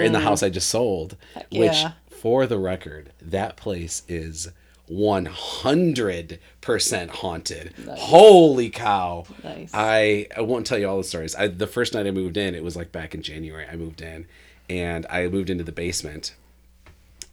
in 0.01 0.13
the 0.13 0.21
house 0.21 0.43
I 0.43 0.49
just 0.51 0.69
sold. 0.69 1.17
Which, 1.53 1.85
for 2.09 2.47
the 2.47 2.59
record, 2.59 3.13
that 3.21 3.57
place 3.57 4.03
is. 4.09 4.49
100% 4.91 7.09
haunted. 7.09 7.75
Holy 7.89 8.71
cow. 8.71 9.27
Nice. 9.45 9.71
I, 9.73 10.27
I 10.37 10.41
won't 10.43 10.67
tell 10.67 10.79
you 10.79 10.89
all 10.89 10.99
the 10.99 11.05
stories. 11.05 11.35
I, 11.35 11.49
the 11.49 11.67
first 11.67 11.95
night 11.95 12.07
I 12.07 12.11
moved 12.11 12.37
in, 12.37 12.55
it 12.55 12.63
was 12.63 12.77
like 12.77 12.93
back 12.93 13.15
in 13.15 13.23
January. 13.23 13.67
I 13.71 13.77
moved 13.77 14.01
in 14.01 14.27
and 14.69 15.07
I 15.11 15.29
moved 15.29 15.51
into 15.51 15.65
the 15.65 15.73
basement 15.73 16.35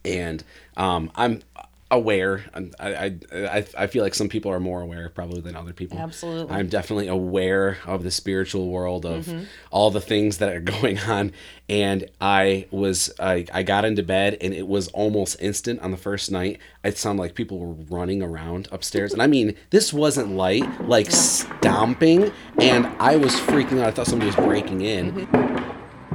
and 0.06 0.44
um, 0.76 1.10
I'm 1.16 1.42
aware. 1.90 2.44
I, 2.80 3.14
I 3.38 3.64
I 3.78 3.86
feel 3.86 4.02
like 4.02 4.14
some 4.14 4.28
people 4.28 4.50
are 4.50 4.58
more 4.58 4.80
aware 4.80 5.08
probably 5.08 5.40
than 5.40 5.54
other 5.54 5.72
people. 5.72 5.98
Absolutely. 5.98 6.54
I'm 6.54 6.68
definitely 6.68 7.06
aware 7.06 7.78
of 7.86 8.02
the 8.02 8.10
spiritual 8.10 8.68
world 8.68 9.06
of 9.06 9.26
Mm-hmm. 9.26 9.44
all 9.70 9.90
the 9.90 10.00
things 10.00 10.38
that 10.38 10.48
are 10.52 10.60
going 10.80 10.98
on, 11.00 11.32
and 11.68 12.08
I 12.20 12.66
was 12.70 13.12
I, 13.20 13.46
I 13.52 13.62
got 13.62 13.84
into 13.84 14.02
bed 14.02 14.36
and 14.40 14.52
it 14.52 14.66
was 14.66 14.88
almost 14.88 15.36
instant 15.40 15.80
on 15.80 15.90
the 15.92 15.96
first 15.96 16.30
night. 16.32 16.58
It 16.82 16.98
sounded 16.98 17.22
like 17.22 17.34
people 17.34 17.58
were 17.58 17.74
running 17.88 18.22
around 18.22 18.68
upstairs, 18.72 19.12
and 19.12 19.22
I 19.22 19.26
mean 19.28 19.54
this 19.70 19.92
wasn't 19.92 20.30
light, 20.32 20.64
like 20.88 21.10
stomping, 21.10 22.32
and 22.60 22.86
I 22.98 23.16
was 23.16 23.34
freaking 23.36 23.80
out. 23.80 23.88
I 23.88 23.90
thought 23.92 24.06
somebody 24.06 24.26
was 24.34 24.36
breaking 24.44 24.80
in. 24.82 25.12
Mm-hmm. 25.12 25.36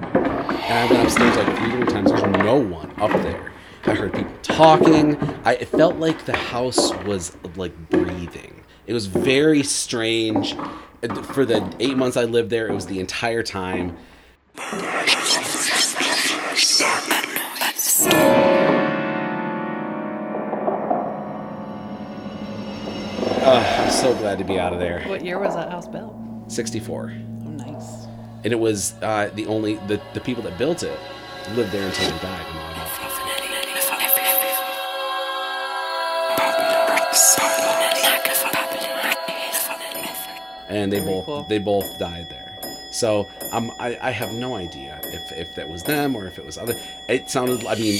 And 0.01 0.89
I 0.89 0.93
went 0.93 1.05
upstairs 1.07 1.35
like 1.35 1.57
three 1.57 1.69
different 1.69 1.89
times. 1.89 2.11
There's 2.11 2.43
no 2.43 2.55
one 2.57 2.91
up 3.01 3.11
there. 3.23 3.50
I 3.85 3.95
heard 3.95 4.13
people 4.13 4.31
talking. 4.43 5.15
I 5.43 5.53
it 5.55 5.67
felt 5.67 5.95
like 5.97 6.25
the 6.25 6.35
house 6.37 6.93
was 7.05 7.35
like 7.55 7.75
breathing. 7.89 8.63
It 8.87 8.93
was 8.93 9.07
very 9.07 9.63
strange. 9.63 10.55
For 11.33 11.45
the 11.45 11.75
eight 11.79 11.97
months 11.97 12.15
I 12.15 12.25
lived 12.25 12.51
there, 12.51 12.67
it 12.67 12.73
was 12.73 12.85
the 12.85 12.99
entire 12.99 13.41
time. 13.41 13.97
Uh, 23.43 23.79
I'm 23.79 23.91
so 23.91 24.13
glad 24.15 24.37
to 24.37 24.43
be 24.43 24.59
out 24.59 24.73
of 24.73 24.79
there. 24.79 25.03
What 25.07 25.25
year 25.25 25.39
was 25.39 25.55
that 25.55 25.71
house 25.71 25.87
built? 25.87 26.13
64. 26.47 27.11
Oh, 27.45 27.49
nice. 27.49 28.05
and 28.43 28.53
it 28.53 28.59
was 28.59 28.93
uh, 29.01 29.29
the 29.33 29.47
only 29.47 29.75
the, 29.87 29.99
the 30.13 30.19
people 30.19 30.43
that 30.43 30.57
built 30.57 30.83
it 30.83 30.99
lived 31.55 31.71
there 31.71 31.87
until 31.87 32.11
they 32.11 32.19
died. 32.19 32.70
And 40.71 40.77
all 40.77 40.77
that. 40.77 40.83
And 40.83 40.91
they 40.91 40.99
Very 40.99 41.11
both 41.11 41.25
cool. 41.25 41.45
they 41.49 41.57
both 41.59 41.99
died 41.99 42.25
there. 42.29 42.47
So 42.93 43.25
um, 43.53 43.71
I, 43.79 43.97
I 44.01 44.11
have 44.11 44.33
no 44.33 44.55
idea 44.55 44.99
if, 45.05 45.31
if 45.31 45.55
that 45.55 45.69
was 45.69 45.81
them 45.83 46.13
or 46.13 46.27
if 46.27 46.37
it 46.37 46.45
was 46.45 46.57
other. 46.57 46.75
It 47.07 47.29
sounded. 47.29 47.65
I 47.65 47.75
mean, 47.75 47.97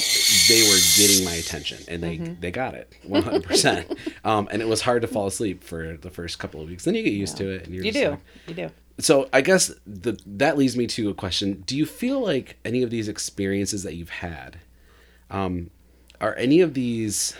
they 0.50 0.62
were 0.68 0.80
getting 0.98 1.24
my 1.24 1.36
attention, 1.36 1.78
and 1.88 2.04
they 2.04 2.18
Mm-hmm. 2.18 2.42
they 2.42 2.52
got 2.52 2.74
it 2.76 2.94
one 3.04 3.24
hundred 3.24 3.44
percent. 3.46 3.88
Um, 4.26 4.48
and 4.52 4.62
it 4.62 4.68
was 4.68 4.82
hard 4.82 5.02
to 5.02 5.08
fall 5.08 5.26
asleep 5.28 5.64
for 5.64 5.98
the 5.98 6.10
first 6.12 6.38
couple 6.40 6.62
of 6.62 6.68
weeks. 6.70 6.84
Then 6.84 6.94
you 6.94 7.02
get 7.04 7.14
used 7.14 7.38
to 7.38 7.50
it, 7.50 7.66
and 7.66 7.74
you're 7.74 7.84
You 7.86 7.92
just 7.92 8.04
do. 8.04 8.10
like, 8.12 8.20
You 8.48 8.54
do. 8.54 8.70
so 9.00 9.28
I 9.34 9.42
guess 9.42 9.72
the 9.88 10.20
that 10.28 10.58
leads 10.58 10.76
me 10.78 10.86
to 10.88 11.10
a 11.10 11.14
question: 11.14 11.64
Do 11.66 11.76
you 11.78 11.86
feel 11.88 12.20
like 12.20 12.58
any 12.66 12.84
of 12.84 12.90
these 12.92 13.08
experiences 13.08 13.82
that 13.84 13.96
you've 13.96 14.10
had, 14.10 14.60
um, 15.32 15.70
are 16.20 16.36
any 16.36 16.60
of 16.62 16.74
these 16.76 17.36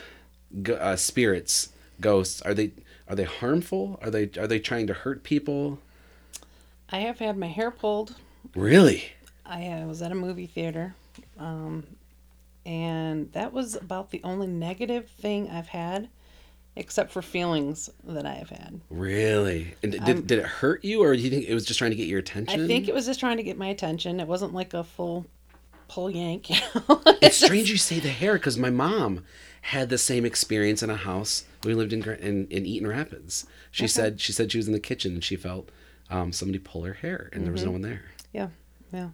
uh, 0.76 0.96
spirits, 0.96 1.68
ghosts, 2.00 2.40
are 2.42 2.54
they 2.54 2.72
are 3.12 3.14
they 3.14 3.24
harmful? 3.24 3.98
Are 4.00 4.08
they 4.10 4.30
are 4.38 4.46
they 4.46 4.58
trying 4.58 4.86
to 4.86 4.94
hurt 4.94 5.22
people? 5.22 5.78
I 6.88 7.00
have 7.00 7.18
had 7.18 7.36
my 7.36 7.46
hair 7.46 7.70
pulled. 7.70 8.16
Really? 8.56 9.12
I 9.44 9.66
uh, 9.68 9.86
was 9.86 10.00
at 10.00 10.12
a 10.12 10.14
movie 10.14 10.46
theater, 10.46 10.94
um, 11.38 11.86
and 12.64 13.30
that 13.32 13.52
was 13.52 13.74
about 13.74 14.12
the 14.12 14.22
only 14.24 14.46
negative 14.46 15.10
thing 15.10 15.50
I've 15.50 15.68
had, 15.68 16.08
except 16.74 17.12
for 17.12 17.20
feelings 17.20 17.90
that 18.04 18.24
I 18.24 18.32
have 18.32 18.48
had. 18.48 18.80
Really? 18.88 19.74
And 19.82 19.92
did, 19.92 20.26
did 20.26 20.38
it 20.38 20.46
hurt 20.46 20.82
you, 20.82 21.02
or 21.02 21.14
do 21.14 21.20
you 21.20 21.28
think 21.28 21.46
it 21.46 21.52
was 21.52 21.66
just 21.66 21.78
trying 21.78 21.90
to 21.90 21.96
get 21.96 22.08
your 22.08 22.20
attention? 22.20 22.64
I 22.64 22.66
think 22.66 22.88
it 22.88 22.94
was 22.94 23.04
just 23.04 23.20
trying 23.20 23.36
to 23.36 23.42
get 23.42 23.58
my 23.58 23.68
attention. 23.68 24.20
It 24.20 24.26
wasn't 24.26 24.54
like 24.54 24.72
a 24.72 24.84
full 24.84 25.26
pull 25.88 26.10
yank. 26.10 26.48
You 26.48 26.56
know? 26.88 27.02
It's 27.20 27.44
strange 27.44 27.70
you 27.70 27.76
say 27.76 28.00
the 28.00 28.08
hair 28.08 28.34
because 28.34 28.56
my 28.56 28.70
mom 28.70 29.26
had 29.60 29.90
the 29.90 29.98
same 29.98 30.24
experience 30.24 30.82
in 30.82 30.88
a 30.88 30.96
house. 30.96 31.44
We 31.64 31.74
lived 31.74 31.92
in 31.92 32.02
in, 32.02 32.46
in 32.48 32.66
Eaton 32.66 32.88
Rapids. 32.88 33.46
She 33.70 33.86
said 33.86 34.20
she 34.20 34.32
said 34.32 34.50
she 34.50 34.58
was 34.58 34.66
in 34.66 34.72
the 34.72 34.80
kitchen 34.80 35.14
and 35.14 35.24
she 35.24 35.36
felt 35.36 35.70
um, 36.10 36.32
somebody 36.32 36.58
pull 36.58 36.82
her 36.84 36.94
hair 36.94 37.28
and 37.32 37.44
there 37.44 37.52
was 37.52 37.62
no 37.62 37.68
Mm-hmm. 37.68 37.72
one 37.72 37.82
there. 37.82 38.02
Yeah, 38.32 38.48
yeah. 38.92 39.08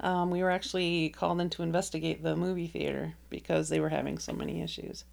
Um, 0.00 0.30
we 0.30 0.42
were 0.42 0.50
actually 0.50 1.10
called 1.10 1.40
in 1.40 1.50
to 1.50 1.62
investigate 1.62 2.22
the 2.22 2.36
movie 2.36 2.66
theater 2.66 3.14
because 3.30 3.68
they 3.68 3.80
were 3.80 3.90
having 3.90 4.18
so 4.18 4.32
many 4.32 4.60
issues. 4.62 5.04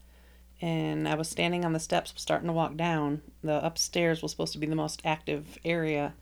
And 0.61 1.07
I 1.07 1.15
was 1.15 1.27
standing 1.29 1.65
on 1.65 1.73
the 1.73 1.79
steps, 1.79 2.13
starting 2.17 2.47
to 2.47 2.53
walk 2.53 2.75
down. 2.77 3.21
The 3.43 3.63
upstairs 3.65 4.21
was 4.21 4.31
supposed 4.31 4.53
to 4.53 4.59
be 4.59 4.67
the 4.67 4.75
most 4.75 5.01
active 5.03 5.57
area. 5.65 6.13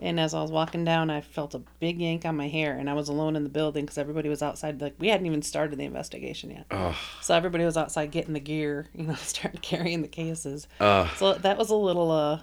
And 0.00 0.18
as 0.18 0.34
I 0.34 0.42
was 0.42 0.50
walking 0.50 0.84
down, 0.84 1.08
I 1.08 1.20
felt 1.20 1.54
a 1.54 1.60
big 1.80 2.00
yank 2.00 2.24
on 2.26 2.36
my 2.36 2.48
hair, 2.48 2.76
and 2.76 2.90
I 2.90 2.94
was 2.94 3.08
alone 3.08 3.36
in 3.36 3.44
the 3.44 3.48
building 3.48 3.84
because 3.84 3.96
everybody 3.96 4.28
was 4.28 4.42
outside. 4.42 4.80
Like 4.80 4.94
we 4.98 5.08
hadn't 5.08 5.26
even 5.26 5.40
started 5.42 5.78
the 5.78 5.84
investigation 5.84 6.50
yet, 6.50 6.66
Oh, 6.70 6.96
so 7.22 7.34
everybody 7.34 7.64
was 7.64 7.76
outside 7.76 8.10
getting 8.10 8.34
the 8.34 8.40
gear, 8.40 8.88
you 8.94 9.04
know, 9.04 9.14
starting 9.14 9.60
carrying 9.60 10.02
the 10.02 10.08
cases. 10.08 10.66
uh, 10.80 11.08
So 11.16 11.34
that 11.34 11.56
was 11.56 11.70
a 11.70 11.76
little 11.76 12.10
uh, 12.10 12.40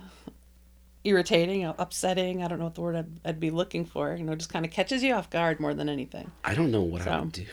irritating, 1.03 1.65
uh, 1.65 1.73
upsetting. 1.77 2.43
I 2.43 2.47
don't 2.47 2.59
know 2.59 2.65
what 2.65 2.75
the 2.75 2.81
word 2.81 2.95
I'd, 2.95 3.09
I'd 3.25 3.39
be 3.39 3.49
looking 3.51 3.85
for. 3.85 4.15
You 4.15 4.23
know, 4.23 4.35
just 4.35 4.51
kind 4.53 4.65
of 4.65 4.71
catches 4.71 5.03
you 5.03 5.13
off 5.13 5.29
guard 5.29 5.59
more 5.59 5.73
than 5.73 5.89
anything. 5.89 6.31
I 6.43 6.53
don't 6.53 6.71
know 6.71 6.81
what 6.81 7.05
I 7.07 7.19
would 7.19 7.31
do. 7.31 7.45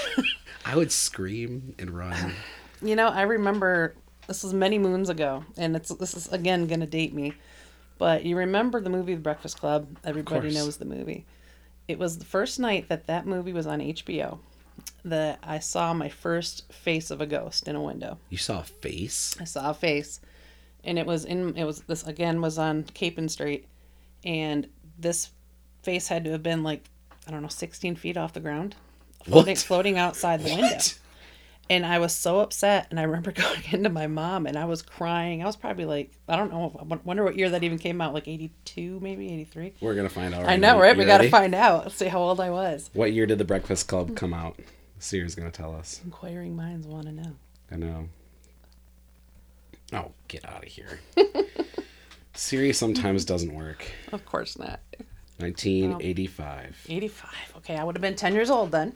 I 0.64 0.76
would 0.76 0.92
scream 0.92 1.74
and 1.78 1.90
run. 1.90 2.34
You 2.82 2.96
know, 2.96 3.08
I 3.08 3.22
remember 3.22 3.94
this 4.26 4.42
was 4.44 4.52
many 4.52 4.78
moons 4.78 5.08
ago, 5.08 5.44
and 5.56 5.74
it's 5.76 5.88
this 5.96 6.14
is 6.14 6.28
again 6.28 6.66
gonna 6.66 6.86
date 6.86 7.14
me, 7.14 7.32
but 8.00 8.24
you 8.24 8.36
remember 8.36 8.80
the 8.80 8.90
movie 8.90 9.14
The 9.14 9.20
Breakfast 9.20 9.60
Club? 9.60 9.86
Everybody 10.04 10.50
knows 10.52 10.78
the 10.78 10.84
movie. 10.86 11.26
It 11.86 11.98
was 11.98 12.18
the 12.18 12.24
first 12.24 12.58
night 12.58 12.88
that 12.88 13.06
that 13.06 13.26
movie 13.26 13.52
was 13.52 13.66
on 13.68 13.78
HBO 13.80 14.38
that 15.04 15.38
I 15.42 15.58
saw 15.58 15.92
my 15.94 16.08
first 16.08 16.72
face 16.72 17.10
of 17.10 17.20
a 17.20 17.26
ghost 17.26 17.68
in 17.68 17.76
a 17.76 17.82
window. 17.82 18.18
You 18.30 18.38
saw 18.38 18.60
a 18.60 18.64
face? 18.64 19.36
I 19.40 19.44
saw 19.44 19.70
a 19.70 19.74
face, 19.74 20.20
and 20.82 20.98
it 20.98 21.06
was 21.06 21.24
in 21.24 21.56
it 21.56 21.64
was 21.64 21.82
this 21.82 22.02
again 22.06 22.40
was 22.40 22.58
on 22.58 22.82
Capon 22.84 23.28
Street, 23.28 23.66
and 24.24 24.66
this 24.98 25.30
face 25.82 26.08
had 26.08 26.24
to 26.24 26.30
have 26.32 26.42
been 26.42 26.62
like 26.62 26.82
I 27.28 27.30
don't 27.30 27.42
know 27.42 27.48
sixteen 27.48 27.96
feet 27.96 28.16
off 28.16 28.32
the 28.32 28.40
ground, 28.40 28.74
floating, 29.24 29.52
What? 29.52 29.58
floating 29.58 29.98
outside 29.98 30.40
the 30.42 30.50
window. 30.54 30.78
And 31.70 31.86
I 31.86 32.00
was 32.00 32.12
so 32.12 32.40
upset, 32.40 32.88
and 32.90 32.98
I 32.98 33.04
remember 33.04 33.30
going 33.46 33.62
into 33.70 33.88
my 33.88 34.08
mom, 34.08 34.46
and 34.46 34.58
I 34.58 34.64
was 34.64 34.82
crying. 34.82 35.40
I 35.42 35.46
was 35.46 35.54
probably 35.56 35.84
like 35.84 36.12
I 36.28 36.36
don't 36.36 36.50
know. 36.50 36.76
I 36.78 36.98
wonder 37.04 37.22
what 37.22 37.36
year 37.36 37.48
that 37.50 37.62
even 37.62 37.78
came 37.78 38.00
out, 38.00 38.12
like 38.12 38.26
eighty 38.26 38.52
two, 38.64 38.98
maybe 39.00 39.32
eighty 39.32 39.44
three. 39.44 39.74
We're 39.80 39.94
gonna 39.94 40.08
find 40.08 40.34
out. 40.34 40.46
I 40.46 40.56
know, 40.56 40.74
now. 40.74 40.80
right? 40.80 40.96
You 40.96 40.98
We 40.98 41.06
got 41.06 41.18
to 41.18 41.30
find 41.30 41.54
out. 41.54 41.84
Let's 41.84 41.94
see 41.94 42.08
how 42.08 42.18
old 42.18 42.40
I 42.40 42.50
was. 42.50 42.90
What 42.92 43.12
year 43.12 43.24
did 43.24 43.38
the 43.38 43.44
Breakfast 43.44 43.86
Club 43.86 44.16
come 44.16 44.34
out? 44.34 44.58
Siri's 44.98 45.36
gonna 45.36 45.52
tell 45.52 45.74
us. 45.74 46.00
Inquiring 46.04 46.56
minds 46.56 46.88
want 46.88 47.06
to 47.06 47.12
know. 47.12 47.36
I 47.70 47.76
know. 47.76 48.08
Oh, 49.92 50.12
get 50.28 50.44
out 50.44 50.64
of 50.64 50.68
here. 50.68 51.00
Siri 52.34 52.72
sometimes 52.72 53.24
doesn't 53.24 53.54
work. 53.54 53.84
Of 54.12 54.24
course 54.24 54.58
not. 54.58 54.80
1985. 55.38 56.86
85. 56.88 57.30
Okay, 57.58 57.76
I 57.76 57.84
would 57.84 57.96
have 57.96 58.02
been 58.02 58.14
10 58.14 58.34
years 58.34 58.50
old 58.50 58.70
then. 58.72 58.92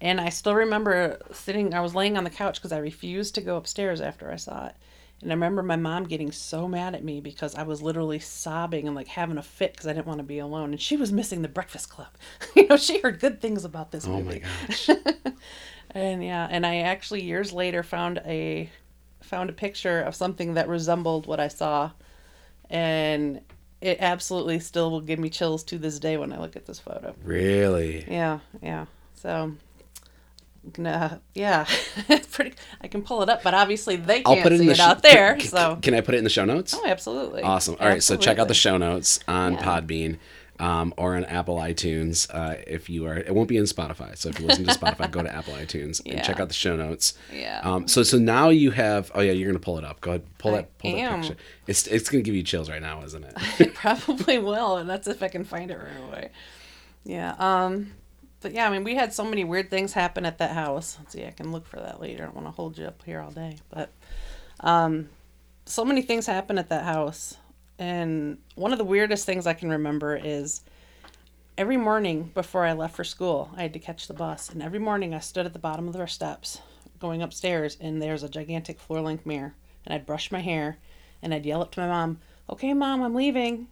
And 0.00 0.20
I 0.20 0.30
still 0.30 0.54
remember 0.54 1.18
sitting, 1.32 1.74
I 1.74 1.80
was 1.80 1.94
laying 1.94 2.16
on 2.16 2.24
the 2.24 2.30
couch 2.30 2.58
because 2.58 2.72
I 2.72 2.78
refused 2.78 3.34
to 3.34 3.40
go 3.40 3.56
upstairs 3.56 4.00
after 4.00 4.30
I 4.30 4.36
saw 4.36 4.66
it. 4.66 4.74
And 5.22 5.30
I 5.30 5.34
remember 5.34 5.62
my 5.62 5.76
mom 5.76 6.04
getting 6.04 6.32
so 6.32 6.66
mad 6.66 6.94
at 6.94 7.04
me 7.04 7.20
because 7.20 7.54
I 7.54 7.64
was 7.64 7.82
literally 7.82 8.18
sobbing 8.18 8.86
and 8.86 8.96
like 8.96 9.08
having 9.08 9.36
a 9.36 9.42
fit 9.42 9.72
because 9.72 9.86
I 9.86 9.92
didn't 9.92 10.06
want 10.06 10.18
to 10.18 10.24
be 10.24 10.38
alone. 10.38 10.70
And 10.70 10.80
she 10.80 10.96
was 10.96 11.12
missing 11.12 11.42
the 11.42 11.48
Breakfast 11.48 11.90
Club. 11.90 12.08
you 12.56 12.66
know, 12.66 12.78
she 12.78 13.00
heard 13.00 13.20
good 13.20 13.42
things 13.42 13.66
about 13.66 13.90
this 13.90 14.06
Oh 14.06 14.22
movie. 14.22 14.42
Oh 14.42 14.88
my 14.88 14.94
gosh. 14.96 15.34
And 15.92 16.22
yeah, 16.22 16.46
and 16.50 16.64
I 16.64 16.78
actually 16.78 17.22
years 17.22 17.52
later 17.52 17.82
found 17.82 18.18
a 18.24 18.70
found 19.22 19.50
a 19.50 19.52
picture 19.52 20.00
of 20.00 20.14
something 20.14 20.54
that 20.54 20.68
resembled 20.68 21.26
what 21.26 21.40
I 21.40 21.48
saw, 21.48 21.90
and 22.68 23.40
it 23.80 23.98
absolutely 24.00 24.60
still 24.60 24.90
will 24.90 25.00
give 25.00 25.18
me 25.18 25.30
chills 25.30 25.64
to 25.64 25.78
this 25.78 25.98
day 25.98 26.16
when 26.16 26.32
I 26.32 26.38
look 26.38 26.56
at 26.56 26.66
this 26.66 26.78
photo. 26.78 27.14
Really? 27.24 28.04
Yeah, 28.08 28.40
yeah. 28.62 28.86
So, 29.14 29.54
nah, 30.78 31.18
yeah, 31.34 31.66
it's 32.08 32.26
pretty. 32.28 32.54
I 32.80 32.88
can 32.88 33.02
pull 33.02 33.22
it 33.22 33.28
up, 33.28 33.42
but 33.42 33.54
obviously 33.54 33.96
they 33.96 34.22
can 34.22 34.26
I'll 34.26 34.34
can't 34.34 34.42
put 34.44 34.52
it 34.52 34.56
see 34.58 34.62
in 34.62 34.66
the 34.66 34.72
it 34.72 34.76
sh- 34.76 34.80
out 34.80 35.02
there. 35.02 35.36
Can, 35.36 35.48
so, 35.48 35.78
can 35.82 35.94
I 35.94 36.00
put 36.00 36.14
it 36.14 36.18
in 36.18 36.24
the 36.24 36.30
show 36.30 36.44
notes? 36.44 36.74
oh, 36.76 36.86
absolutely. 36.86 37.42
Awesome. 37.42 37.76
All 37.80 37.86
right, 37.88 38.02
so 38.02 38.16
check 38.16 38.38
out 38.38 38.48
the 38.48 38.54
show 38.54 38.76
notes 38.76 39.20
on 39.28 39.54
Yeah. 39.54 39.62
Podbean 39.62 40.18
um, 40.58 40.92
or 40.98 41.16
on 41.16 41.24
Apple 41.24 41.56
iTunes. 41.56 42.28
Uh, 42.32 42.56
if 42.66 42.90
you 42.90 43.06
are, 43.06 43.16
it 43.16 43.34
won't 43.34 43.48
be 43.48 43.56
in 43.56 43.64
Spotify. 43.64 44.16
So 44.16 44.28
if 44.28 44.38
you 44.38 44.46
listen 44.46 44.66
to 44.66 44.72
Spotify, 44.72 45.10
go 45.10 45.22
to 45.22 45.34
Apple 45.34 45.54
iTunes 45.54 46.02
and 46.04 46.22
check 46.22 46.38
out 46.38 46.48
the 46.48 46.54
show 46.54 46.76
notes. 46.76 47.14
Yeah. 47.32 47.60
Um, 47.64 47.88
so 47.88 48.02
so 48.02 48.18
now 48.18 48.50
you 48.50 48.70
have. 48.70 49.10
Oh 49.14 49.20
yeah, 49.20 49.32
you're 49.32 49.48
gonna 49.48 49.58
pull 49.58 49.78
it 49.78 49.84
up. 49.84 50.00
Go 50.00 50.10
ahead, 50.12 50.22
pull 50.38 50.52
I 50.54 50.58
that. 50.58 50.78
Pull 50.78 50.92
that 50.92 51.20
picture. 51.22 51.36
It's 51.66 51.86
it's 51.86 52.08
gonna 52.10 52.22
give 52.22 52.34
you 52.34 52.42
chills 52.42 52.68
right 52.68 52.82
now, 52.82 53.02
isn't 53.04 53.24
it? 53.24 53.34
It 53.58 53.74
probably 53.74 54.38
will, 54.38 54.76
and 54.76 54.88
that's 54.88 55.06
if 55.08 55.22
I 55.22 55.28
can 55.28 55.44
find 55.44 55.70
it 55.70 55.78
right 55.78 56.08
away. 56.08 56.30
Yeah. 57.04 57.34
Um. 57.38 57.92
But 58.40 58.52
yeah, 58.52 58.66
I 58.66 58.70
mean, 58.70 58.84
we 58.84 58.94
had 58.94 59.12
so 59.12 59.24
many 59.24 59.44
weird 59.44 59.70
things 59.70 59.92
happen 59.92 60.24
at 60.24 60.38
that 60.38 60.52
house. 60.52 60.96
Let's 60.98 61.12
see, 61.12 61.26
I 61.26 61.30
can 61.30 61.52
look 61.52 61.66
for 61.66 61.78
that 61.80 62.00
later. 62.00 62.22
I 62.22 62.26
don't 62.26 62.36
want 62.36 62.46
to 62.46 62.52
hold 62.52 62.78
you 62.78 62.86
up 62.86 63.02
here 63.04 63.20
all 63.20 63.30
day, 63.30 63.58
but 63.68 63.92
um, 64.60 65.10
so 65.66 65.84
many 65.84 66.02
things 66.02 66.26
happen 66.26 66.58
at 66.58 66.70
that 66.70 66.84
house, 66.84 67.36
and 67.78 68.38
one 68.54 68.72
of 68.72 68.78
the 68.78 68.84
weirdest 68.84 69.26
things 69.26 69.46
I 69.46 69.54
can 69.54 69.70
remember 69.70 70.16
is 70.16 70.62
every 71.56 71.76
morning 71.76 72.30
before 72.34 72.64
I 72.64 72.72
left 72.72 72.96
for 72.96 73.04
school, 73.04 73.50
I 73.56 73.62
had 73.62 73.72
to 73.74 73.78
catch 73.78 74.06
the 74.06 74.14
bus, 74.14 74.48
and 74.48 74.62
every 74.62 74.78
morning 74.78 75.14
I 75.14 75.20
stood 75.20 75.46
at 75.46 75.52
the 75.52 75.58
bottom 75.58 75.86
of 75.86 75.94
their 75.94 76.06
steps, 76.06 76.60
going 76.98 77.22
upstairs, 77.22 77.76
and 77.80 78.00
there's 78.00 78.22
a 78.22 78.28
gigantic 78.28 78.80
floor-length 78.80 79.26
mirror, 79.26 79.54
and 79.84 79.94
I'd 79.94 80.06
brush 80.06 80.32
my 80.32 80.40
hair, 80.40 80.78
and 81.22 81.34
I'd 81.34 81.46
yell 81.46 81.62
up 81.62 81.72
to 81.72 81.80
my 81.80 81.88
mom, 81.88 82.20
"Okay, 82.48 82.72
mom, 82.72 83.02
I'm 83.02 83.14
leaving." 83.14 83.68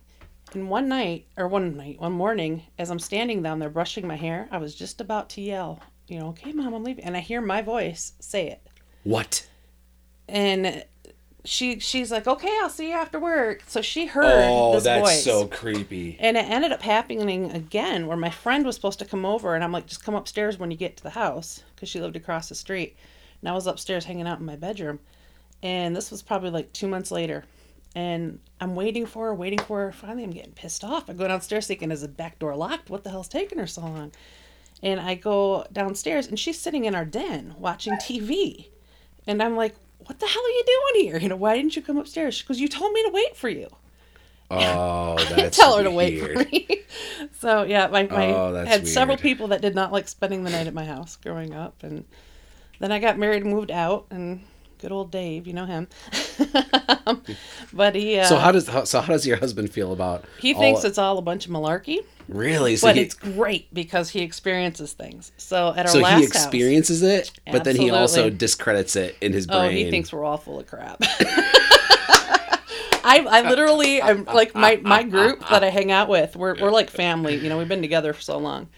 And 0.55 0.71
one 0.71 0.89
night, 0.89 1.27
or 1.37 1.47
one 1.47 1.77
night, 1.77 2.01
one 2.01 2.13
morning, 2.13 2.63
as 2.79 2.91
I'm 2.91 2.99
standing 2.99 3.43
down 3.43 3.59
there 3.59 3.69
brushing 3.69 4.07
my 4.07 4.17
hair, 4.17 4.49
I 4.51 4.59
was 4.59 4.75
just 4.75 5.01
about 5.01 5.29
to 5.31 5.41
yell, 5.43 5.81
you 6.07 6.19
know, 6.19 6.29
"Okay, 6.29 6.53
mom, 6.53 6.73
I'm 6.75 6.85
leaving," 6.85 7.05
and 7.05 7.17
I 7.17 7.21
hear 7.21 7.41
my 7.41 7.61
voice 7.63 8.13
say 8.21 8.49
it, 8.49 8.67
what? 9.05 9.47
and 10.29 10.85
she 11.45 11.79
she's 11.79 12.11
like, 12.11 12.27
"Okay, 12.27 12.59
I'll 12.63 12.69
see 12.71 12.89
you 12.89 12.95
after 12.95 13.19
work." 13.21 13.63
So 13.67 13.81
she 13.83 14.07
heard 14.07 14.25
Oh, 14.49 14.75
this 14.75 14.85
that's 14.85 15.09
voice. 15.09 15.25
so 15.25 15.47
creepy. 15.47 16.17
And 16.19 16.37
it 16.37 16.45
ended 16.49 16.73
up 16.73 16.83
happening 16.83 17.51
again 17.51 18.07
where 18.07 18.17
my 18.17 18.31
friend 18.31 18.65
was 18.67 18.75
supposed 18.75 18.99
to 18.99 19.05
come 19.05 19.25
over, 19.25 19.55
and 19.55 19.63
I'm 19.65 19.73
like, 19.73 19.87
just 19.87 20.05
come 20.05 20.15
upstairs 20.15 20.59
when 20.59 20.71
you 20.71 20.77
get 20.77 20.97
to 20.99 21.03
the 21.03 21.11
house 21.11 21.63
because 21.75 21.89
she 21.89 22.01
lived 22.01 22.17
across 22.17 22.49
the 22.49 22.55
street. 22.55 22.97
And 23.41 23.49
I 23.49 23.53
was 23.53 23.67
upstairs 23.67 24.05
hanging 24.07 24.27
out 24.27 24.41
in 24.41 24.47
my 24.47 24.57
bedroom. 24.57 24.99
And 25.63 25.95
this 25.97 26.11
was 26.11 26.23
probably 26.23 26.51
like 26.51 26.73
two 26.73 26.89
months 26.89 27.11
later. 27.11 27.45
And 27.95 28.39
I'm 28.61 28.75
waiting 28.75 29.07
for 29.07 29.27
her, 29.27 29.35
waiting 29.35 29.59
for 29.59 29.81
her. 29.81 29.93
Finally, 29.93 30.25
I'm 30.25 30.31
getting 30.31 30.53
pissed 30.53 30.85
off. 30.85 31.09
I 31.09 31.15
go 31.15 31.27
downstairs 31.27 31.67
thinking, 31.67 31.91
is 31.91 32.03
the 32.03 32.09
back 32.09 32.39
door 32.39 32.55
locked? 32.55 32.91
What 32.91 33.03
the 33.05 33.11
hell's 33.11 33.29
taking 33.29 33.59
her 33.59 33.67
so 33.67 33.81
long? 33.83 34.13
And 34.83 35.01
I 35.01 35.15
go 35.17 35.67
downstairs, 35.73 36.27
and 36.29 36.39
she's 36.39 36.59
sitting 36.61 36.85
in 36.85 36.95
our 36.95 37.05
den 37.05 37.55
watching 37.59 37.95
TV. 37.95 38.69
And 39.27 39.43
I'm 39.43 39.57
like, 39.57 39.75
what 39.99 40.21
the 40.21 40.27
hell 40.27 40.43
are 40.43 40.49
you 40.51 40.65
doing 40.67 41.05
here? 41.07 41.19
You 41.19 41.29
know, 41.29 41.37
why 41.37 41.57
didn't 41.57 41.75
you 41.77 41.83
come 41.83 41.97
upstairs? 41.99 42.41
Because 42.41 42.61
you 42.61 42.69
told 42.69 42.93
me 42.93 43.03
to 43.05 43.11
wait 43.11 43.37
for 43.37 43.49
you. 43.49 43.69
Oh, 44.51 45.17
that's 45.31 45.57
tell 45.57 45.77
her 45.77 45.83
to 45.83 45.91
wait 45.91 46.21
for 46.21 46.35
me. 46.51 46.67
so 47.39 47.65
yeah, 47.65 47.89
my, 47.89 48.05
my 48.05 48.27
Oh, 48.33 48.55
had 48.65 48.87
several 48.89 49.15
weird. 49.17 49.21
people 49.21 49.29
people 49.39 49.49
that 49.49 49.61
did 49.61 49.75
not 49.75 49.93
like 49.93 50.09
spending 50.09 50.45
the 50.45 50.51
night 50.51 50.67
at 50.67 50.75
my 50.75 50.85
house 50.85 51.17
growing 51.17 51.53
up, 51.55 51.83
and 51.83 52.05
then 52.79 52.93
I 52.93 52.99
got 52.99 53.19
married 53.19 53.43
and 53.43 53.53
moved 53.53 53.71
out, 53.71 54.07
and 54.11 54.43
good 54.79 54.93
old 54.93 55.11
Dave, 55.11 55.47
you 55.47 55.53
know 55.53 55.67
him. 55.67 55.89
but 57.73 57.95
he 57.95 58.19
uh, 58.19 58.25
So 58.25 58.37
how 58.37 58.53
does 58.53 58.69
how, 58.69 58.85
so 58.85 59.01
how 59.01 59.13
does 59.13 59.27
your 59.27 59.37
husband 59.37 59.71
feel 59.71 59.93
about? 59.93 60.25
he 60.41 60.55
all- 60.55 60.61
thinks 60.61 60.85
it's 60.85 60.99
all 60.99 61.19
a 61.19 61.23
bunch 61.23 61.47
of 61.47 61.53
malarkey, 61.53 61.99
really. 62.29 62.77
So 62.77 62.89
but 62.89 62.97
he, 62.97 63.03
it's 63.03 63.15
great 63.15 63.73
because 63.75 64.11
he 64.11 64.23
experiences 64.23 64.93
things. 64.93 65.33
So 65.37 65.75
at 65.77 65.87
our 65.87 65.93
so 65.93 66.01
last 66.01 66.19
he 66.19 66.25
experiences 66.25 67.03
it, 67.03 67.33
but 67.51 67.65
then 67.65 67.77
he 67.77 67.91
also 67.91 68.31
discredits 68.31 68.97
it 68.97 69.17
in 69.21 69.33
his 69.33 69.47
house, 69.47 69.57
brain. 69.57 69.71
oh, 69.71 69.85
he 69.85 69.91
thinks 69.91 70.13
we're 70.13 70.25
all 70.25 70.39
full 70.39 70.61
of 70.61 70.67
crap. 70.67 71.03
I, 73.05 73.21
I 73.21 73.49
literally, 73.49 74.03
I'm 74.03 74.25
like 74.25 74.55
my, 74.55 74.77
my 74.83 75.03
group 75.03 75.41
that 75.49 75.65
I 75.65 75.71
hang 75.71 75.91
out 75.91 76.09
with, 76.11 76.37
we're, 76.37 76.61
we're 76.61 76.71
like 76.71 76.91
family. 76.91 77.37
You 77.37 77.49
know, 77.49 77.57
we've 77.57 77.69
been 77.69 77.81
together 77.81 78.13
for 78.13 78.21
so 78.21 78.37
long. 78.37 78.69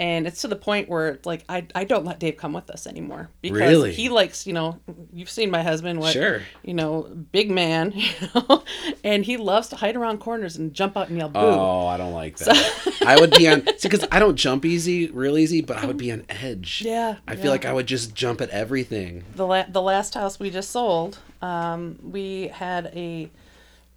And 0.00 0.28
it's 0.28 0.42
to 0.42 0.48
the 0.48 0.54
point 0.54 0.88
where 0.88 1.08
it's 1.08 1.26
like 1.26 1.44
I, 1.48 1.66
I 1.74 1.82
don't 1.82 2.04
let 2.04 2.20
Dave 2.20 2.36
come 2.36 2.52
with 2.52 2.70
us 2.70 2.86
anymore 2.86 3.30
because 3.42 3.58
Really? 3.58 3.92
he 3.92 4.08
likes 4.08 4.46
you 4.46 4.52
know 4.52 4.78
you've 5.12 5.28
seen 5.28 5.50
my 5.50 5.62
husband 5.64 5.98
what 5.98 6.12
Sure. 6.12 6.42
you 6.62 6.72
know 6.74 7.02
big 7.32 7.50
man 7.50 7.90
you 7.96 8.08
know 8.34 8.62
and 9.02 9.24
he 9.24 9.36
loves 9.36 9.68
to 9.70 9.76
hide 9.76 9.96
around 9.96 10.18
corners 10.18 10.54
and 10.56 10.72
jump 10.72 10.96
out 10.96 11.08
and 11.08 11.18
yell 11.18 11.28
boo 11.28 11.40
Oh, 11.40 11.86
I 11.88 11.96
don't 11.96 12.12
like 12.12 12.36
that. 12.38 12.98
I 13.06 13.18
would 13.18 13.32
be 13.32 13.48
on 13.48 13.66
see 13.78 13.88
because 13.88 14.06
I 14.12 14.18
don't 14.20 14.36
jump 14.36 14.64
easy, 14.64 15.10
real 15.10 15.36
easy, 15.36 15.62
but 15.62 15.78
I 15.78 15.86
would 15.86 15.96
be 15.96 16.12
on 16.12 16.24
edge. 16.28 16.82
Yeah, 16.84 17.16
I 17.26 17.34
feel 17.34 17.50
like 17.50 17.64
I 17.64 17.72
would 17.72 17.86
just 17.86 18.14
jump 18.14 18.40
at 18.40 18.50
everything. 18.50 19.24
the 19.34 19.46
la- 19.46 19.66
the 19.68 19.82
last 19.82 20.14
house 20.14 20.38
we 20.38 20.50
just 20.50 20.70
sold, 20.70 21.18
um, 21.42 21.98
we 22.02 22.48
had 22.48 22.86
a, 22.94 23.30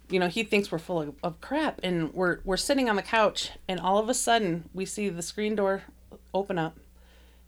you 0.08 0.18
know, 0.18 0.28
he 0.28 0.42
thinks 0.44 0.72
we're 0.72 0.78
full 0.78 1.02
of, 1.02 1.14
of 1.22 1.40
crap, 1.40 1.78
and 1.82 2.12
we're 2.14 2.38
we're 2.44 2.56
sitting 2.56 2.88
on 2.88 2.96
the 2.96 3.02
couch, 3.02 3.50
and 3.68 3.78
all 3.80 3.98
of 3.98 4.08
a 4.08 4.14
sudden 4.14 4.68
we 4.72 4.84
see 4.86 5.08
the 5.08 5.22
screen 5.22 5.54
door 5.54 5.82
open 6.34 6.58
up, 6.58 6.78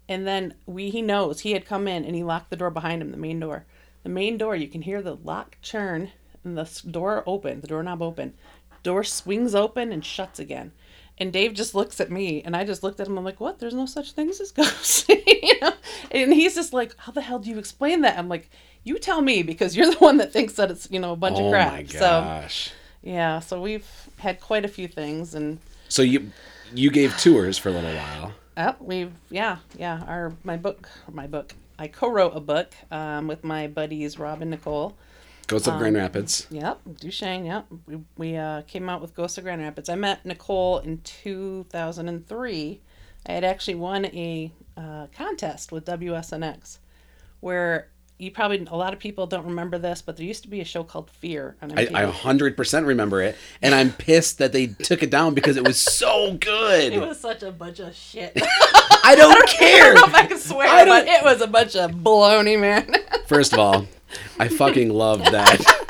and 0.09 0.27
then 0.27 0.55
we 0.67 0.91
he 0.91 1.03
knows 1.03 1.41
he 1.41 1.53
had 1.53 1.67
come 1.67 1.89
in 1.89 2.05
and 2.05 2.15
he 2.15 2.23
locked 2.23 2.51
the 2.51 2.57
door 2.57 2.71
behind 2.71 3.03
him, 3.03 3.11
the 3.11 3.17
main 3.17 3.41
door, 3.41 3.67
the 4.03 4.09
main 4.09 4.37
door. 4.37 4.55
You 4.57 4.69
can 4.69 4.83
hear 4.83 5.03
the 5.03 5.17
lock 5.17 5.57
churn 5.63 6.11
and 6.45 6.57
the 6.57 6.83
door 6.91 7.23
open, 7.27 7.61
the 7.61 7.67
doorknob 7.67 8.03
open, 8.03 8.35
door 8.83 9.05
swings 9.05 9.55
open 9.55 9.93
and 9.93 10.05
shuts 10.05 10.39
again. 10.39 10.73
And 11.17 11.33
Dave 11.33 11.55
just 11.55 11.77
looks 11.77 12.01
at 12.01 12.11
me, 12.11 12.43
and 12.43 12.57
I 12.57 12.65
just 12.65 12.83
looked 12.83 12.99
at 12.99 13.07
him. 13.07 13.17
I'm 13.17 13.25
like, 13.25 13.41
"What? 13.41 13.61
There's 13.61 13.75
no 13.75 13.87
such 13.87 14.13
things 14.13 14.41
as 14.41 14.51
ghosts." 14.51 15.09
you 15.09 15.61
know? 15.61 15.73
And 16.11 16.33
he's 16.33 16.57
just 16.57 16.73
like, 16.73 16.95
"How 16.97 17.13
the 17.13 17.21
hell 17.21 17.39
do 17.39 17.51
you 17.51 17.59
explain 17.59 18.01
that?" 18.01 18.19
I'm 18.19 18.29
like, 18.29 18.51
"You 18.83 18.99
tell 18.99 19.23
me, 19.23 19.45
because 19.45 19.77
you're 19.77 19.91
the 19.91 19.99
one 19.99 20.17
that 20.17 20.33
thinks 20.33 20.55
that 20.55 20.73
it's 20.73 20.89
you 20.91 20.99
know 20.99 21.13
a 21.13 21.17
bunch 21.17 21.39
oh 21.39 21.47
of 21.47 21.53
crap." 21.53 21.73
my 21.73 21.83
So 21.87 22.09
yeah, 23.05 23.39
so 23.39 23.61
we've 23.61 23.87
had 24.19 24.41
quite 24.41 24.65
a 24.65 24.69
few 24.69 24.89
things, 24.89 25.35
and 25.35 25.61
So 25.89 26.03
you 26.03 26.33
you 26.75 26.91
gave 26.91 27.17
tours 27.17 27.59
for 27.59 27.69
a 27.69 27.73
little 27.73 27.95
while. 27.95 28.33
Oh, 28.57 28.77
we've 28.81 29.13
yeah 29.31 29.59
yeah 29.77 30.05
our 30.07 30.33
my 30.45 30.57
book 30.57 30.89
my 31.11 31.27
book 31.27 31.55
I 31.79 31.89
co-wrote 31.89 32.37
a 32.37 32.41
book 32.41 32.73
um, 32.91 33.27
with 33.27 33.43
my 33.43 33.67
buddies 33.67 34.19
Rob 34.19 34.43
and 34.43 34.51
Nicole. 34.51 34.97
Ghosts 35.47 35.69
of 35.69 35.79
Grand 35.79 35.97
Rapids. 35.97 36.47
Yep, 36.51 36.81
DuShane. 36.95 37.45
Yep, 37.45 37.67
we 37.87 37.99
we 38.17 38.37
uh, 38.37 38.63
came 38.63 38.89
out 38.89 39.03
with 39.03 39.15
Ghost 39.15 39.37
of 39.37 39.45
Grand 39.45 39.61
Rapids. 39.61 39.89
I 39.89 39.95
met 39.95 40.25
Nicole 40.25 40.79
in 40.79 40.99
two 41.03 41.67
thousand 41.69 42.09
and 42.09 42.27
three. 42.27 42.81
I 43.27 43.33
had 43.33 43.45
actually 43.45 43.75
won 43.75 44.07
a 44.07 44.53
uh, 44.77 45.09
contest 45.15 45.73
with 45.73 45.85
WSNX, 45.85 46.79
where 47.41 47.89
you 48.19 48.31
probably 48.31 48.65
a 48.71 48.77
lot 48.77 48.93
of 48.93 48.99
people 49.01 49.27
don't 49.27 49.45
remember 49.47 49.77
this, 49.79 50.01
but 50.03 50.17
there 50.17 50.25
used 50.25 50.43
to 50.45 50.49
be 50.49 50.61
a 50.61 50.65
show 50.65 50.85
called 50.85 51.11
Fear 51.11 51.57
on 51.61 51.77
I, 51.77 51.87
MTV. 51.87 51.95
I 51.95 52.11
100% 52.11 52.87
remember 52.87 53.21
it, 53.23 53.37
and 53.61 53.75
I'm 53.75 53.91
pissed 53.99 54.39
that 54.39 54.53
they 54.53 54.69
took 54.69 55.03
it 55.03 55.11
down 55.11 55.35
because 55.35 55.57
it 55.57 55.67
was 55.67 55.81
so 55.81 56.35
good. 56.41 56.93
it 56.93 57.01
was 57.01 57.19
such 57.21 57.43
a 57.43 57.51
bunch 57.51 57.81
of 57.81 57.95
shit. 57.95 58.33
I 59.07 59.15
don't 59.17 59.37
I 59.37 59.47
care. 59.53 59.95
don't 59.95 60.01
know 60.01 60.07
if 60.07 60.15
I 60.15 60.27
can 60.27 60.39
swear, 60.39 60.69
I 60.69 60.85
but 60.85 61.05
don't- 61.05 61.15
it 61.15 61.25
was 61.25 61.41
a 61.41 61.47
bunch 61.47 61.77
of 61.77 61.91
baloney, 61.93 62.59
man. 62.59 62.91
First 63.27 63.53
of 63.53 63.59
all, 63.59 63.87
I 64.39 64.49
fucking 64.49 64.91
love 64.91 65.19
that. 65.25 65.84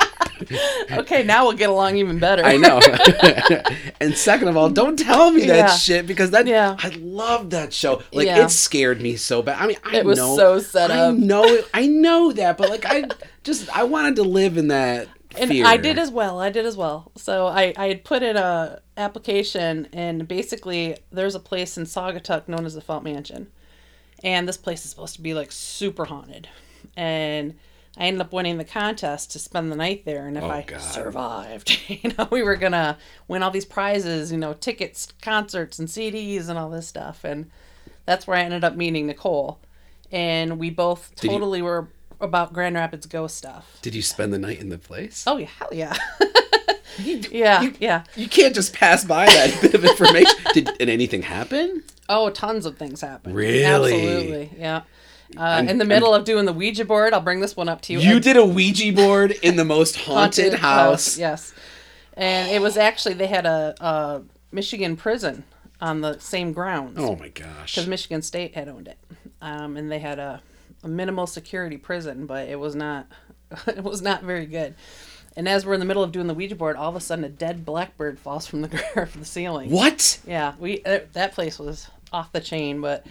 okay, 0.91 1.23
now 1.23 1.45
we'll 1.45 1.57
get 1.57 1.69
along 1.69 1.97
even 1.97 2.19
better. 2.19 2.43
I 2.43 2.57
know. 2.57 2.79
and 3.99 4.15
second 4.15 4.47
of 4.47 4.57
all, 4.57 4.69
don't 4.69 4.97
tell 4.97 5.31
me 5.31 5.41
that 5.45 5.55
Yeah. 5.55 5.67
shit 5.75 6.07
because 6.07 6.31
that 6.31 6.47
Yeah. 6.47 6.75
I 6.79 6.89
love 6.99 7.49
that 7.51 7.73
show. 7.73 8.01
Like 8.13 8.27
Yeah. 8.27 8.45
it 8.45 8.49
scared 8.49 9.01
me 9.01 9.15
so 9.15 9.41
bad. 9.41 9.61
I 9.61 9.67
mean, 9.67 9.77
I 9.83 9.97
It 9.97 10.05
was 10.05 10.17
know, 10.17 10.35
so 10.35 10.59
set 10.59 10.91
up. 10.91 11.13
I 11.13 11.17
know, 11.17 11.59
I 11.73 11.87
know 11.87 12.31
that, 12.33 12.57
but 12.57 12.69
like 12.69 12.85
I 12.85 13.05
just 13.43 13.69
I 13.75 13.83
wanted 13.83 14.15
to 14.17 14.23
live 14.23 14.57
in 14.57 14.67
that. 14.69 15.07
and 15.37 15.49
fear. 15.49 15.65
I 15.65 15.77
did 15.77 15.97
as 15.99 16.11
well. 16.11 16.39
I 16.39 16.49
did 16.49 16.65
as 16.65 16.77
well. 16.77 17.11
So 17.15 17.47
I, 17.47 17.73
I 17.77 17.87
had 17.87 18.03
put 18.05 18.23
in 18.23 18.37
a 18.37 18.79
application, 18.95 19.87
and 19.91 20.27
basically 20.27 20.95
there's 21.11 21.35
a 21.35 21.39
place 21.39 21.77
in 21.77 21.83
Saugatuck 21.83 22.47
known 22.47 22.65
as 22.65 22.73
the 22.73 22.81
Felt 22.81 23.03
Mansion, 23.03 23.47
and 24.23 24.47
this 24.47 24.55
place 24.57 24.85
is 24.85 24.91
supposed 24.91 25.15
to 25.15 25.21
be 25.21 25.33
like 25.33 25.51
super 25.51 26.05
haunted, 26.05 26.47
and 26.95 27.55
I 27.97 28.05
ended 28.05 28.21
up 28.21 28.33
winning 28.33 28.57
the 28.57 28.65
contest 28.65 29.31
to 29.31 29.39
spend 29.39 29.71
the 29.71 29.75
night 29.75 30.03
there, 30.05 30.27
and 30.27 30.37
if 30.37 30.43
Oh, 30.43 30.49
I 30.49 30.63
God. 30.63 30.81
survived, 30.81 31.79
you 31.87 32.11
know, 32.17 32.27
we 32.31 32.43
were 32.43 32.55
gonna 32.57 32.97
win 33.27 33.41
all 33.43 33.51
these 33.51 33.65
prizes, 33.65 34.31
you 34.31 34.37
know, 34.37 34.53
tickets, 34.53 35.07
concerts, 35.21 35.79
and 35.79 35.87
CDs, 35.87 36.49
and 36.49 36.57
all 36.57 36.69
this 36.69 36.87
stuff, 36.87 37.23
and 37.23 37.49
that's 38.05 38.27
where 38.27 38.37
I 38.37 38.41
ended 38.41 38.63
up 38.63 38.75
meeting 38.75 39.07
Nicole, 39.07 39.59
and 40.11 40.59
we 40.59 40.69
both 40.69 41.11
you- 41.21 41.29
totally 41.29 41.61
were 41.61 41.87
about 42.21 42.53
Grand 42.53 42.75
Rapids 42.75 43.05
ghost 43.05 43.35
stuff. 43.37 43.77
Did 43.81 43.95
you 43.95 44.01
spend 44.01 44.33
the 44.33 44.39
night 44.39 44.59
in 44.59 44.69
the 44.69 44.77
place? 44.77 45.23
Oh 45.27 45.37
yeah, 45.37 45.47
hell 45.47 45.69
yeah. 45.73 45.95
yeah, 46.99 47.69
yeah. 47.79 48.03
You 48.15 48.27
can't 48.29 48.55
just 48.55 48.73
pass 48.73 49.03
by 49.03 49.25
that 49.25 49.61
bit 49.61 49.73
of 49.73 49.83
information. 49.83 50.37
Did 50.53 50.69
and 50.79 50.89
anything 50.89 51.21
happen? 51.21 51.83
Oh, 52.07 52.29
tons 52.29 52.65
of 52.65 52.77
things 52.77 53.01
happened. 53.01 53.35
Really? 53.35 53.63
Absolutely. 53.65 54.51
Yeah. 54.57 54.83
Uh, 55.37 55.65
in 55.67 55.77
the 55.77 55.85
middle 55.85 56.13
of 56.13 56.23
doing 56.25 56.45
the 56.45 56.53
Ouija 56.53 56.85
board, 56.85 57.13
I'll 57.13 57.21
bring 57.21 57.39
this 57.39 57.55
one 57.55 57.69
up 57.69 57.81
to 57.81 57.93
you. 57.93 57.99
You 57.99 58.17
I- 58.17 58.19
did 58.19 58.37
a 58.37 58.45
Ouija 58.45 58.91
board 58.93 59.31
in 59.31 59.55
the 59.55 59.65
most 59.65 59.95
haunted, 60.05 60.53
house. 60.53 61.17
Yes. 61.17 61.53
And 62.17 62.49
it 62.51 62.61
was 62.61 62.77
actually 62.77 63.15
they 63.15 63.27
had 63.27 63.45
a, 63.45 63.75
a 63.81 64.21
Michigan 64.51 64.95
prison 64.95 65.43
on 65.81 65.99
the 66.01 66.17
same 66.19 66.53
grounds 66.53 66.97
Oh 66.99 67.15
my 67.17 67.27
gosh. 67.27 67.75
because 67.75 67.87
Michigan 67.87 68.21
State 68.21 68.55
had 68.55 68.69
owned 68.69 68.87
it, 68.87 68.97
um, 69.41 69.75
and 69.75 69.91
they 69.91 69.99
had 69.99 70.19
a, 70.19 70.41
a 70.83 70.87
minimal 70.87 71.27
security 71.27 71.75
prison, 71.77 72.25
but 72.25 72.47
it 72.47 72.57
was 72.59 72.73
not 72.75 73.07
it 73.67 73.83
was 73.83 74.01
not 74.01 74.23
very 74.23 74.45
good. 74.45 74.75
And 75.37 75.49
as 75.49 75.65
we're 75.65 75.73
in 75.73 75.81
the 75.81 75.85
middle 75.85 76.01
of 76.01 76.13
doing 76.13 76.27
the 76.27 76.33
Ouija 76.33 76.55
board, 76.55 76.77
all 76.77 76.87
of 76.89 76.95
a 76.95 77.01
sudden 77.01 77.25
a 77.25 77.29
dead 77.29 77.65
blackbird 77.65 78.17
falls 78.17 78.47
from 78.47 78.61
the 78.61 78.69
from 78.93 79.19
the 79.19 79.25
ceiling. 79.25 79.69
What? 79.69 80.19
Yeah, 80.25 80.53
we 80.57 80.81
uh, 80.85 80.99
that 81.11 81.33
place 81.33 81.59
was 81.59 81.89
off 82.13 82.31
the 82.31 82.39
chain, 82.39 82.79
but 82.79 83.05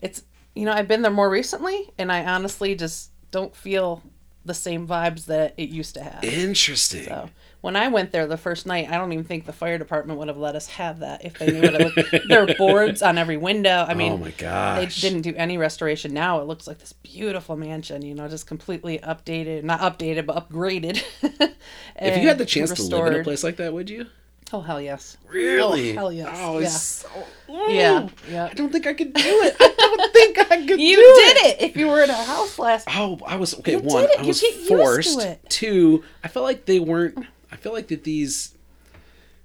it's 0.00 0.22
you 0.58 0.64
know 0.64 0.72
I've 0.72 0.88
been 0.88 1.02
there 1.02 1.12
more 1.12 1.30
recently, 1.30 1.90
and 1.98 2.10
I 2.10 2.24
honestly 2.24 2.74
just 2.74 3.10
don't 3.30 3.54
feel 3.54 4.02
the 4.44 4.54
same 4.54 4.88
vibes 4.88 5.26
that 5.26 5.54
it 5.56 5.68
used 5.68 5.94
to 5.94 6.02
have. 6.02 6.24
Interesting. 6.24 7.04
So 7.04 7.30
when 7.60 7.76
I 7.76 7.88
went 7.88 8.12
there 8.12 8.26
the 8.26 8.36
first 8.36 8.66
night, 8.66 8.88
I 8.88 8.96
don't 8.96 9.12
even 9.12 9.24
think 9.24 9.44
the 9.44 9.52
fire 9.52 9.78
department 9.78 10.18
would 10.18 10.28
have 10.28 10.38
let 10.38 10.56
us 10.56 10.68
have 10.68 11.00
that 11.00 11.24
if 11.24 11.38
they 11.38 11.52
knew 11.52 11.60
what 11.60 11.74
it 11.74 11.96
looked. 11.96 12.28
there 12.28 12.46
were 12.46 12.54
boards 12.54 13.02
on 13.02 13.18
every 13.18 13.36
window. 13.36 13.84
I 13.86 13.92
oh 13.92 13.96
mean, 13.96 14.12
oh 14.12 14.16
my 14.16 14.30
they 14.30 14.32
gosh. 14.32 15.00
didn't 15.00 15.22
do 15.22 15.34
any 15.36 15.58
restoration. 15.58 16.14
Now 16.14 16.40
it 16.40 16.46
looks 16.46 16.66
like 16.66 16.78
this 16.78 16.92
beautiful 16.92 17.56
mansion, 17.56 18.02
you 18.02 18.14
know, 18.14 18.26
just 18.26 18.46
completely 18.46 18.98
updated, 18.98 19.64
not 19.64 19.80
updated, 19.80 20.26
but 20.26 20.48
upgraded. 20.48 21.02
If 22.00 22.22
you 22.22 22.28
had 22.28 22.38
the 22.38 22.46
chance 22.46 22.72
to 22.74 22.82
live 22.82 23.12
in 23.12 23.20
a 23.20 23.24
place 23.24 23.42
like 23.42 23.56
that, 23.56 23.72
would 23.72 23.90
you? 23.90 24.06
Oh 24.52 24.60
hell 24.60 24.80
yes, 24.80 25.16
Really? 25.28 25.92
Oh, 25.92 25.94
hell 25.94 26.12
yes. 26.12 26.28
Oh, 26.40 26.58
Yeah. 26.58 26.66
it's 26.66 26.80
so, 26.82 27.08
yeah, 27.48 28.08
yeah. 28.30 28.44
I 28.50 28.54
don't 28.54 28.70
think 28.72 28.86
I 28.86 28.94
could 28.94 29.12
do 29.12 29.22
it. 29.42 29.56
I 29.60 29.74
don't 29.76 30.12
think 30.12 30.38
I 30.38 30.66
could 30.66 30.80
You 30.80 30.96
did 30.96 31.36
it. 31.46 31.60
If 31.62 31.76
you 31.76 31.86
were 31.88 32.02
in 32.02 32.10
a 32.10 32.14
house 32.14 32.58
last, 32.58 32.88
Oh, 32.90 33.18
I 33.26 33.36
was 33.36 33.54
okay. 33.60 33.72
You 33.72 33.78
one, 33.80 34.04
it. 34.04 34.10
I 34.18 34.22
was 34.22 34.40
get 34.40 34.54
used 34.54 34.68
to 34.68 34.76
forced. 34.76 35.20
it. 35.22 35.40
Two, 35.50 36.02
I 36.24 36.28
felt 36.28 36.44
like 36.44 36.64
they 36.66 36.80
weren't. 36.80 37.26
I 37.52 37.56
feel 37.56 37.72
like 37.72 37.88
that 37.88 38.04
these 38.04 38.54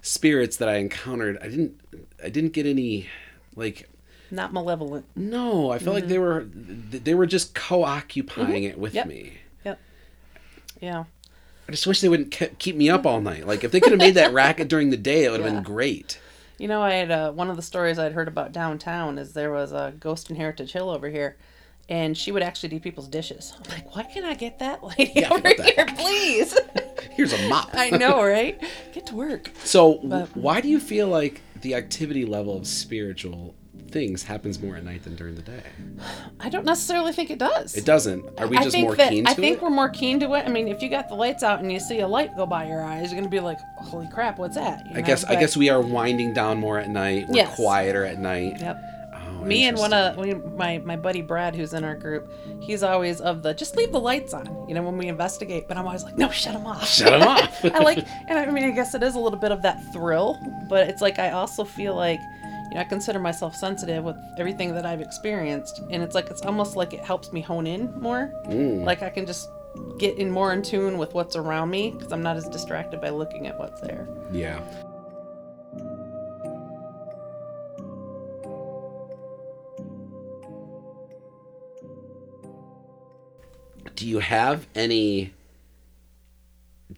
spirits 0.02 0.56
that 0.58 0.68
I 0.68 0.76
encountered, 0.76 1.38
I 1.40 1.48
didn't. 1.48 1.80
I 2.22 2.28
didn't 2.28 2.52
get 2.52 2.66
any, 2.66 3.08
like. 3.56 3.88
not 4.30 4.52
malevolent. 4.52 5.06
No, 5.16 5.70
I 5.70 5.78
felt 5.78 5.94
like 5.94 6.08
they 6.08 6.18
were. 6.18 6.44
They 6.46 7.14
were 7.14 7.26
just 7.26 7.54
co-occupying 7.54 8.64
it 8.64 8.78
with 8.78 8.92
Mm-hmm. 8.94 8.96
Yep. 8.96 9.06
me. 9.06 9.32
Yep. 9.64 9.80
Yeah. 10.80 11.04
I 11.68 11.70
just 11.72 11.86
wish 11.86 12.00
they 12.00 12.08
wouldn't 12.08 12.30
ke- 12.30 12.58
keep 12.58 12.76
me 12.76 12.90
up 12.90 13.06
all 13.06 13.20
night. 13.20 13.46
Like 13.46 13.64
if 13.64 13.70
they 13.72 13.80
could 13.80 13.92
have 13.92 13.98
made 13.98 14.14
that 14.14 14.32
racket 14.32 14.68
during 14.68 14.90
the 14.90 14.96
day, 14.96 15.24
it 15.24 15.30
would 15.30 15.40
have 15.40 15.48
Yeah. 15.50 15.56
been 15.60 15.64
great. 15.64 16.18
You 16.58 16.68
know, 16.68 16.82
I 16.82 16.92
had 16.94 17.10
uh, 17.10 17.32
one 17.32 17.50
of 17.50 17.56
the 17.56 17.62
stories 17.62 17.98
I'd 17.98 18.12
heard 18.12 18.28
about 18.28 18.52
downtown 18.52 19.18
is 19.18 19.32
there 19.32 19.50
was 19.50 19.72
a 19.72 19.92
ghost 19.98 20.30
in 20.30 20.36
Heritage 20.36 20.72
Hill 20.72 20.88
over 20.88 21.08
here, 21.08 21.36
and 21.88 22.16
she 22.16 22.30
would 22.30 22.42
actually 22.44 22.68
do 22.68 22.78
people's 22.80 23.08
dishes. 23.08 23.52
I'm 23.56 23.70
like, 23.70 23.96
why 23.96 24.04
can't 24.04 24.24
I 24.24 24.34
get 24.34 24.60
that 24.60 24.84
lady 24.84 25.12
Yeah, 25.16 25.32
over 25.32 25.48
here, 25.48 25.86
please? 25.96 26.56
Here's 27.10 27.32
a 27.32 27.48
mop. 27.48 27.70
I 27.74 27.90
know, 27.90 28.22
right? 28.24 28.62
Get 28.92 29.06
to 29.06 29.14
work. 29.16 29.50
So, 29.64 30.00
But- 30.04 30.36
why 30.36 30.60
do 30.60 30.68
you 30.68 30.78
feel 30.78 31.08
like 31.08 31.40
the 31.60 31.74
activity 31.74 32.24
level 32.24 32.56
of 32.56 32.66
spiritual 32.68 33.54
things 33.94 34.24
happens 34.24 34.60
more 34.60 34.74
at 34.76 34.84
night 34.84 35.04
than 35.04 35.14
during 35.14 35.36
the 35.36 35.42
day? 35.42 35.62
I 36.40 36.48
don't 36.50 36.64
necessarily 36.66 37.12
think 37.12 37.30
it 37.30 37.38
does. 37.38 37.76
It 37.76 37.84
doesn't. 37.86 38.24
Are 38.40 38.48
we 38.48 38.58
I 38.58 38.64
just 38.64 38.76
more 38.76 38.96
that 38.96 39.10
keen 39.10 39.24
to 39.24 39.30
I 39.30 39.34
think 39.34 39.58
it? 39.58 39.62
we're 39.62 39.70
more 39.70 39.88
keen 39.88 40.18
to 40.20 40.34
it. 40.34 40.44
I 40.44 40.48
mean, 40.50 40.66
if 40.66 40.82
you 40.82 40.90
got 40.90 41.08
the 41.08 41.14
lights 41.14 41.44
out 41.44 41.60
and 41.60 41.72
you 41.72 41.78
see 41.78 42.00
a 42.00 42.08
light 42.08 42.36
go 42.36 42.44
by 42.44 42.66
your 42.66 42.82
eyes, 42.82 43.12
you're 43.12 43.20
gonna 43.20 43.30
be 43.30 43.38
like, 43.40 43.60
"Holy 43.78 44.08
crap, 44.08 44.38
what's 44.38 44.56
that?" 44.56 44.84
You 44.86 44.96
I 44.96 45.00
know? 45.00 45.06
guess 45.06 45.24
I 45.24 45.36
guess 45.36 45.56
we 45.56 45.70
are 45.70 45.80
winding 45.80 46.34
down 46.34 46.58
more 46.58 46.78
at 46.78 46.90
night. 46.90 47.28
We're 47.28 47.36
Yes. 47.36 47.54
quieter 47.54 48.04
at 48.04 48.18
night. 48.18 48.60
Yep. 48.60 48.82
Oh, 49.14 49.44
Me 49.44 49.64
and 49.68 49.78
one 49.78 49.92
of 49.92 50.16
we, 50.16 50.34
my 50.34 50.78
my 50.78 50.96
buddy 50.96 51.22
Brad, 51.22 51.54
who's 51.54 51.72
in 51.72 51.84
our 51.84 51.94
group, 51.94 52.32
he's 52.60 52.82
always 52.82 53.20
of 53.20 53.44
the 53.44 53.54
just 53.54 53.76
leave 53.76 53.92
the 53.92 54.00
lights 54.00 54.34
on, 54.34 54.46
you 54.68 54.74
know, 54.74 54.82
when 54.82 54.98
we 54.98 55.06
investigate. 55.06 55.68
But 55.68 55.76
I'm 55.76 55.86
always 55.86 56.02
like, 56.02 56.18
no, 56.18 56.30
shut 56.30 56.54
them 56.54 56.66
off. 56.66 56.84
Shut 56.88 57.10
them 57.10 57.22
off. 57.28 57.64
I 57.64 57.78
like, 57.78 58.04
and 58.28 58.38
I 58.38 58.46
mean, 58.50 58.64
I 58.64 58.70
guess 58.72 58.92
it 58.96 59.04
is 59.04 59.14
a 59.14 59.20
little 59.20 59.38
bit 59.38 59.52
of 59.52 59.62
that 59.62 59.92
thrill, 59.92 60.36
but 60.68 60.88
it's 60.88 61.00
like 61.00 61.20
I 61.20 61.30
also 61.30 61.62
feel 61.62 61.94
like, 61.94 62.18
you 62.74 62.80
know, 62.80 62.86
I 62.86 62.88
consider 62.88 63.20
myself 63.20 63.54
sensitive 63.54 64.02
with 64.02 64.16
everything 64.36 64.74
that 64.74 64.84
I've 64.84 65.00
experienced, 65.00 65.80
and 65.90 66.02
it's 66.02 66.12
like 66.16 66.28
it's 66.28 66.42
almost 66.42 66.74
like 66.74 66.92
it 66.92 67.04
helps 67.04 67.32
me 67.32 67.40
hone 67.40 67.68
in 67.68 67.94
more. 68.00 68.32
Mm. 68.46 68.82
Like 68.84 69.00
I 69.00 69.10
can 69.10 69.26
just 69.26 69.48
get 69.96 70.18
in 70.18 70.28
more 70.28 70.52
in 70.52 70.60
tune 70.60 70.98
with 70.98 71.14
what's 71.14 71.36
around 71.36 71.70
me 71.70 71.92
because 71.92 72.12
I'm 72.12 72.22
not 72.22 72.36
as 72.36 72.48
distracted 72.48 73.00
by 73.00 73.10
looking 73.10 73.46
at 73.46 73.56
what's 73.60 73.80
there. 73.80 74.08
Yeah. 74.32 74.60
Do 83.94 84.08
you 84.08 84.18
have 84.18 84.66
any 84.74 85.32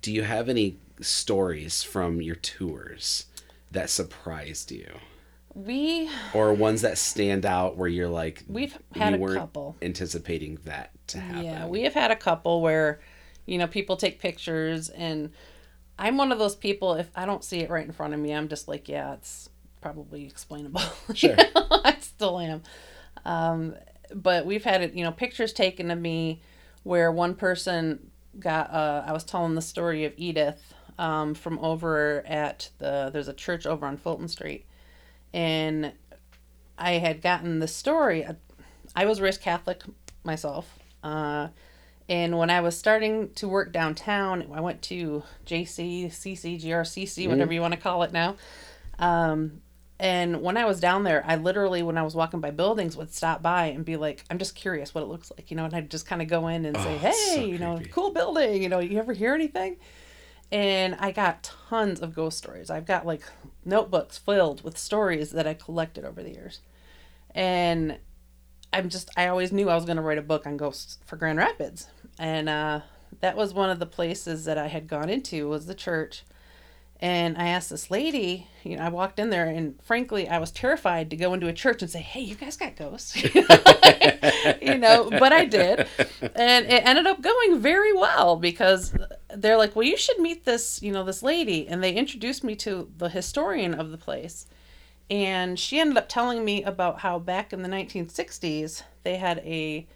do 0.01 0.11
you 0.11 0.23
have 0.23 0.49
any 0.49 0.79
stories 1.03 1.83
from 1.83 2.23
your 2.23 2.37
tours 2.37 3.27
that 3.71 3.91
surprised 3.91 4.71
you? 4.71 5.01
We 5.57 6.11
Or 6.35 6.53
ones 6.53 6.83
that 6.83 6.99
stand 6.99 7.47
out 7.47 7.79
where 7.79 7.89
you're 7.89 8.09
like 8.11 8.45
we've 8.47 8.77
had 8.95 9.19
you 9.19 9.27
a 9.27 9.35
couple. 9.35 9.77
anticipating 9.81 10.59
that 10.67 10.91
to 11.09 11.19
happen. 11.19 11.45
Yeah, 11.45 11.67
we 11.67 11.83
have 11.83 11.95
had 11.95 12.11
a 12.11 12.17
couple 12.17 12.61
where, 12.61 13.01
you 13.47 13.57
know, 13.57 13.67
people 13.67 13.97
take 13.97 14.19
pictures, 14.21 14.91
and 14.91 15.31
I'm 15.99 16.19
one 16.19 16.31
of 16.31 16.39
those 16.39 16.55
people. 16.55 16.93
If 16.95 17.11
I 17.17 17.25
don't 17.25 17.43
see 17.43 17.61
it 17.61 17.71
right 17.71 17.87
in 17.87 17.93
front 17.93 18.13
of 18.13 18.21
me, 18.21 18.33
I'm 18.35 18.49
just 18.49 18.69
like, 18.69 18.87
yeah, 18.87 19.15
it's 19.15 19.49
probably 19.81 20.27
explainable. 20.27 20.83
Sure. 21.15 21.37
I 21.57 21.97
still 22.01 22.39
am. 22.39 22.63
Um, 23.25 23.77
but 24.15 24.45
we've 24.45 24.65
had 24.65 24.83
it, 24.83 24.93
you 24.93 25.05
know, 25.05 25.11
pictures 25.13 25.55
taken 25.55 25.91
of 25.91 25.99
me 25.99 26.43
where 26.83 27.11
one 27.11 27.35
person 27.35 28.11
got. 28.39 28.71
Uh, 28.71 29.05
I 29.07 29.13
was 29.13 29.25
telling 29.25 29.55
the 29.55 29.63
story 29.63 30.05
of 30.05 30.13
Edith 30.19 30.75
um, 30.99 31.33
from 31.33 31.59
over 31.61 32.23
at 32.27 32.69
the. 32.79 33.09
There's 33.11 33.29
a 33.29 33.33
church 33.33 33.65
over 33.65 33.87
on 33.87 33.97
Fulton 33.97 34.29
Street, 34.29 34.67
and 35.33 35.93
I 36.79 36.93
had 36.93 37.23
gotten 37.23 37.59
the 37.59 37.69
story. 37.69 38.27
I 38.95 39.07
was 39.07 39.21
raised 39.21 39.41
Catholic 39.41 39.83
myself. 40.25 40.79
Uh, 41.03 41.49
and 42.09 42.39
when 42.39 42.51
I 42.51 42.61
was 42.61 42.79
starting 42.79 43.31
to 43.35 43.49
work 43.49 43.73
downtown, 43.73 44.47
I 44.53 44.61
went 44.61 44.83
to 44.83 45.23
JC, 45.45 46.07
CC, 46.07 46.63
GRCC, 46.63 47.29
whatever 47.29 47.53
you 47.53 47.61
want 47.61 47.75
to 47.75 47.81
call 47.81 48.03
it 48.05 48.13
now. 48.13 48.37
Um, 48.99 49.61
and 49.99 50.43
when 50.43 50.57
I 50.57 50.67
was 50.67 50.79
down 50.79 51.05
there, 51.05 51.25
I 51.27 51.37
literally, 51.37 51.83
when 51.83 51.97
I 51.97 52.03
was 52.03 52.15
walking 52.15 52.41
by 52.41 52.51
buildings, 52.51 52.97
would 52.97 53.13
stop 53.15 53.43
by 53.43 53.67
and 53.67 53.85
be 53.85 53.97
like, 53.97 54.25
I'm 54.31 54.39
just 54.39 54.55
curious 54.55 54.95
what 54.95 55.03
it 55.03 55.07
looks 55.07 55.33
like, 55.37 55.51
you 55.51 55.57
know, 55.57 55.65
and 55.65 55.75
I'd 55.75 55.91
just 55.91 56.07
kind 56.07 56.21
of 56.21 56.29
go 56.29 56.49
in 56.49 56.67
and 56.67 56.77
say, 56.77 56.95
Oh, 56.95 56.99
hey, 56.99 57.35
so 57.35 57.41
you 57.45 57.59
know, 57.59 57.81
cool 57.93 58.11
building, 58.11 58.63
you 58.63 58.69
know, 58.69 58.79
you 58.79 58.99
ever 58.99 59.15
hear 59.15 59.35
anything? 59.35 59.79
And 60.53 60.95
I 60.97 61.11
got 61.11 61.43
tons 61.69 62.01
of 62.01 62.15
ghost 62.15 62.39
stories. 62.39 62.71
I've 62.71 62.87
got 62.87 63.07
like 63.07 63.23
notebooks 63.65 64.17
filled 64.17 64.63
with 64.63 64.79
stories 64.79 65.33
that 65.33 65.47
I 65.47 65.55
collected 65.55 66.05
over 66.05 66.23
the 66.23 66.31
years. 66.31 66.61
And 67.35 67.99
I'm 68.73 68.89
just 68.89 69.11
I 69.17 69.27
always 69.29 69.53
knew 69.53 69.69
I 69.69 69.75
was 69.75 69.85
going 69.85 69.97
to 69.97 70.03
write 70.03 70.19
a 70.19 70.23
book 70.23 70.47
on 70.47 70.57
ghosts 70.57 70.99
for 71.05 71.17
Grand 71.17 71.39
Rapids. 71.39 71.89
And 72.19 72.49
uh 72.49 72.81
that 73.21 73.37
was 73.37 73.55
one 73.55 73.71
of 73.71 73.79
the 73.79 73.87
places 73.87 74.45
that 74.45 74.59
I 74.59 74.67
had 74.67 74.89
gone 74.89 75.09
into 75.09 75.49
was 75.49 75.67
the 75.67 75.75
church. 75.75 76.25
And 77.01 77.37
I 77.37 77.49
asked 77.49 77.69
this 77.69 77.91
lady, 77.91 78.49
you 78.63 78.77
know, 78.77 78.83
I 78.83 78.89
walked 78.89 79.19
in 79.19 79.29
there 79.29 79.47
and 79.47 79.79
frankly, 79.83 80.29
I 80.29 80.39
was 80.39 80.51
terrified 80.51 81.11
to 81.11 81.17
go 81.17 81.35
into 81.35 81.47
a 81.47 81.53
church 81.53 81.83
and 81.83 81.91
say, 81.91 82.01
"Hey, 82.01 82.21
you 82.21 82.35
guys 82.35 82.57
got 82.57 82.77
ghosts?" 82.77 83.17
you 84.63 84.79
know, 84.79 85.11
but 85.11 85.33
I 85.33 85.45
did. 85.45 85.87
And 86.35 86.67
it 86.67 86.87
ended 86.87 87.07
up 87.07 87.21
going 87.21 87.61
very 87.61 87.93
well 87.93 88.37
because 88.37 88.95
they're 89.35 89.59
like, 89.59 89.77
"Well, 89.77 89.87
you 89.87 89.97
should 89.99 90.19
meet 90.19 90.45
this, 90.45 90.81
you 90.83 90.91
know, 90.91 91.05
this 91.05 91.23
lady." 91.23 91.69
And 91.69 91.83
they 91.83 91.93
introduced 91.93 92.43
me 92.43 92.57
to 92.57 92.91
the 92.97 93.11
historian 93.11 93.75
of 93.75 93.91
the 93.91 93.99
place 93.99 94.47
and 95.11 95.59
she 95.59 95.79
ended 95.79 95.97
up 95.97 96.09
telling 96.09 96.45
me 96.45 96.63
about 96.65 97.01
how 97.01 97.19
back 97.19 97.53
in 97.53 97.63
the 97.63 97.69
1960s 97.69 98.83
they 99.05 99.17
had 99.17 99.39
a 99.39 99.87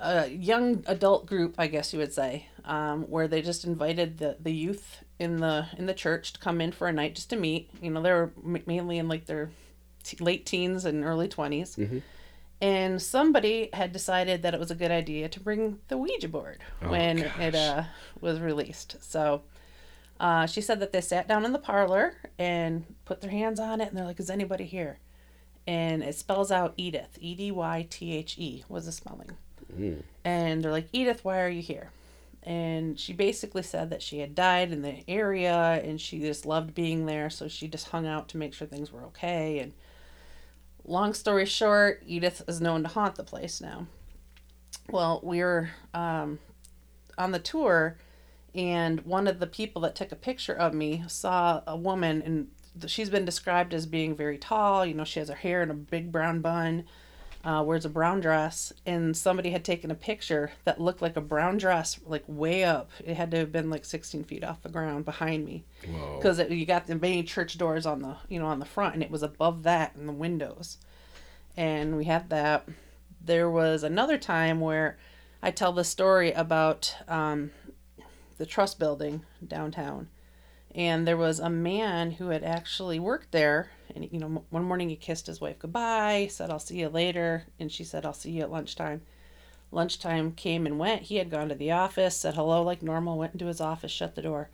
a 0.00 0.28
young 0.28 0.84
adult 0.86 1.26
group, 1.26 1.56
I 1.58 1.66
guess 1.66 1.92
you 1.92 1.98
would 1.98 2.12
say, 2.12 2.46
um, 2.64 3.02
where 3.10 3.26
they 3.26 3.42
just 3.42 3.64
invited 3.64 4.18
the, 4.18 4.36
the 4.38 4.52
youth 4.52 5.02
in 5.18 5.38
the 5.38 5.66
in 5.76 5.86
the 5.86 5.94
church 5.94 6.32
to 6.34 6.38
come 6.40 6.60
in 6.60 6.72
for 6.72 6.86
a 6.88 6.92
night 6.92 7.14
just 7.14 7.30
to 7.30 7.36
meet. 7.36 7.70
You 7.82 7.90
know, 7.90 8.02
they 8.02 8.12
were 8.12 8.30
m- 8.44 8.62
mainly 8.66 8.98
in 8.98 9.08
like 9.08 9.26
their 9.26 9.50
t- 10.04 10.16
late 10.20 10.46
teens 10.46 10.84
and 10.84 11.04
early 11.04 11.28
20s. 11.28 11.76
And 12.60 13.00
somebody 13.00 13.70
had 13.72 13.92
decided 13.92 14.42
that 14.42 14.52
it 14.52 14.58
was 14.58 14.70
a 14.72 14.74
good 14.74 14.90
idea 14.90 15.28
to 15.28 15.38
bring 15.40 15.78
the 15.88 15.96
Ouija 15.96 16.28
board 16.28 16.58
Oh, 16.82 16.90
when 16.90 17.18
it 17.18 17.54
uh, 17.54 17.84
was 18.20 18.40
released. 18.40 18.96
So 19.00 19.42
uh, 20.18 20.46
she 20.46 20.60
said 20.60 20.80
that 20.80 20.92
they 20.92 21.00
sat 21.00 21.28
down 21.28 21.44
in 21.44 21.52
the 21.52 21.60
parlor 21.60 22.14
and 22.36 22.84
put 23.04 23.20
their 23.20 23.30
hands 23.30 23.60
on 23.60 23.80
it, 23.80 23.88
and 23.88 23.96
they're 23.96 24.04
like, 24.04 24.18
"Is 24.18 24.28
anybody 24.30 24.64
here?" 24.64 24.98
And 25.68 26.02
it 26.02 26.16
spells 26.16 26.50
out 26.50 26.74
Edith, 26.76 27.16
E 27.20 27.34
D 27.36 27.52
Y 27.52 27.86
T 27.88 28.16
H 28.16 28.36
E 28.38 28.64
was 28.68 28.86
the 28.86 28.92
spelling. 28.92 29.30
And 30.24 30.64
they're 30.64 30.72
like, 30.72 30.88
"Edith, 30.92 31.24
why 31.24 31.40
are 31.40 31.48
you 31.48 31.62
here?" 31.62 31.90
And 32.48 32.98
she 32.98 33.12
basically 33.12 33.62
said 33.62 33.90
that 33.90 34.00
she 34.00 34.20
had 34.20 34.34
died 34.34 34.72
in 34.72 34.80
the 34.80 35.04
area, 35.06 35.82
and 35.84 36.00
she 36.00 36.18
just 36.18 36.46
loved 36.46 36.74
being 36.74 37.04
there, 37.04 37.28
so 37.28 37.46
she 37.46 37.68
just 37.68 37.90
hung 37.90 38.06
out 38.06 38.26
to 38.30 38.38
make 38.38 38.54
sure 38.54 38.66
things 38.66 38.90
were 38.90 39.04
okay. 39.04 39.58
And 39.58 39.74
long 40.82 41.12
story 41.12 41.44
short, 41.44 42.02
Edith 42.06 42.40
is 42.48 42.58
known 42.58 42.84
to 42.84 42.88
haunt 42.88 43.16
the 43.16 43.22
place 43.22 43.60
now. 43.60 43.86
Well, 44.88 45.20
we 45.22 45.40
were 45.40 45.68
um, 45.92 46.38
on 47.18 47.32
the 47.32 47.38
tour, 47.38 47.98
and 48.54 49.02
one 49.02 49.26
of 49.26 49.40
the 49.40 49.46
people 49.46 49.82
that 49.82 49.94
took 49.94 50.10
a 50.10 50.16
picture 50.16 50.54
of 50.54 50.72
me 50.72 51.04
saw 51.06 51.60
a 51.66 51.76
woman, 51.76 52.22
and 52.22 52.90
she's 52.90 53.10
been 53.10 53.26
described 53.26 53.74
as 53.74 53.84
being 53.84 54.16
very 54.16 54.38
tall. 54.38 54.86
You 54.86 54.94
know, 54.94 55.04
she 55.04 55.18
has 55.18 55.28
her 55.28 55.34
hair 55.34 55.62
in 55.62 55.70
a 55.70 55.74
big 55.74 56.10
brown 56.10 56.40
bun, 56.40 56.84
uh, 57.48 57.62
wears 57.62 57.86
a 57.86 57.88
brown 57.88 58.20
dress, 58.20 58.74
and 58.84 59.16
somebody 59.16 59.50
had 59.50 59.64
taken 59.64 59.90
a 59.90 59.94
picture 59.94 60.52
that 60.64 60.78
looked 60.78 61.00
like 61.00 61.16
a 61.16 61.20
brown 61.22 61.56
dress, 61.56 61.98
like 62.04 62.22
way 62.26 62.62
up. 62.62 62.90
It 63.02 63.16
had 63.16 63.30
to 63.30 63.38
have 63.38 63.50
been 63.50 63.70
like 63.70 63.86
16 63.86 64.24
feet 64.24 64.44
off 64.44 64.62
the 64.62 64.68
ground 64.68 65.06
behind 65.06 65.46
me. 65.46 65.64
Because 66.16 66.38
you 66.50 66.66
got 66.66 66.86
the 66.86 66.94
main 66.94 67.24
church 67.24 67.56
doors 67.56 67.86
on 67.86 68.02
the 68.02 68.16
you 68.28 68.38
know 68.38 68.44
on 68.44 68.58
the 68.58 68.66
front 68.66 68.92
and 68.92 69.02
it 69.02 69.10
was 69.10 69.22
above 69.22 69.62
that 69.62 69.96
in 69.96 70.06
the 70.06 70.12
windows. 70.12 70.76
And 71.56 71.96
we 71.96 72.04
had 72.04 72.28
that. 72.28 72.68
There 73.24 73.48
was 73.48 73.82
another 73.82 74.18
time 74.18 74.60
where 74.60 74.98
i 75.42 75.50
tell 75.50 75.72
the 75.72 75.84
story 75.84 76.32
about 76.32 76.94
um, 77.06 77.50
the 78.36 78.46
trust 78.46 78.78
building 78.78 79.24
downtown 79.46 80.08
and 80.74 81.06
there 81.06 81.16
was 81.16 81.40
a 81.40 81.50
man 81.50 82.12
who 82.12 82.28
had 82.28 82.44
actually 82.44 82.98
worked 82.98 83.32
there 83.32 83.70
and 83.94 84.08
you 84.12 84.18
know 84.18 84.44
one 84.50 84.64
morning 84.64 84.88
he 84.88 84.96
kissed 84.96 85.26
his 85.26 85.40
wife 85.40 85.58
goodbye 85.58 86.28
said 86.30 86.50
i'll 86.50 86.58
see 86.58 86.78
you 86.80 86.88
later 86.88 87.44
and 87.58 87.72
she 87.72 87.84
said 87.84 88.04
i'll 88.04 88.12
see 88.12 88.30
you 88.30 88.42
at 88.42 88.50
lunchtime. 88.50 89.00
Lunchtime 89.70 90.32
came 90.32 90.64
and 90.64 90.78
went. 90.78 91.02
He 91.02 91.16
had 91.16 91.30
gone 91.30 91.50
to 91.50 91.54
the 91.54 91.72
office 91.72 92.16
said 92.16 92.34
hello 92.34 92.62
like 92.62 92.82
normal 92.82 93.18
went 93.18 93.34
into 93.34 93.46
his 93.46 93.60
office 93.60 93.92
shut 93.92 94.14
the 94.14 94.22
door. 94.22 94.48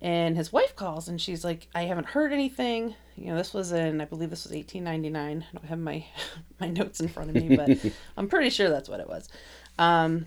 And 0.00 0.36
his 0.36 0.52
wife 0.52 0.76
calls 0.76 1.08
and 1.08 1.20
she's 1.20 1.44
like 1.44 1.68
i 1.74 1.82
haven't 1.82 2.06
heard 2.08 2.32
anything. 2.32 2.94
You 3.16 3.26
know 3.26 3.36
this 3.36 3.52
was 3.52 3.72
in 3.72 4.00
i 4.00 4.04
believe 4.04 4.30
this 4.30 4.44
was 4.44 4.52
1899 4.52 5.44
i 5.48 5.58
don't 5.58 5.68
have 5.68 5.78
my 5.78 6.04
my 6.60 6.68
notes 6.68 7.00
in 7.00 7.08
front 7.08 7.30
of 7.30 7.36
me 7.36 7.56
but 7.56 7.92
i'm 8.16 8.28
pretty 8.28 8.50
sure 8.50 8.70
that's 8.70 8.88
what 8.88 9.00
it 9.00 9.08
was. 9.08 9.28
Um 9.78 10.26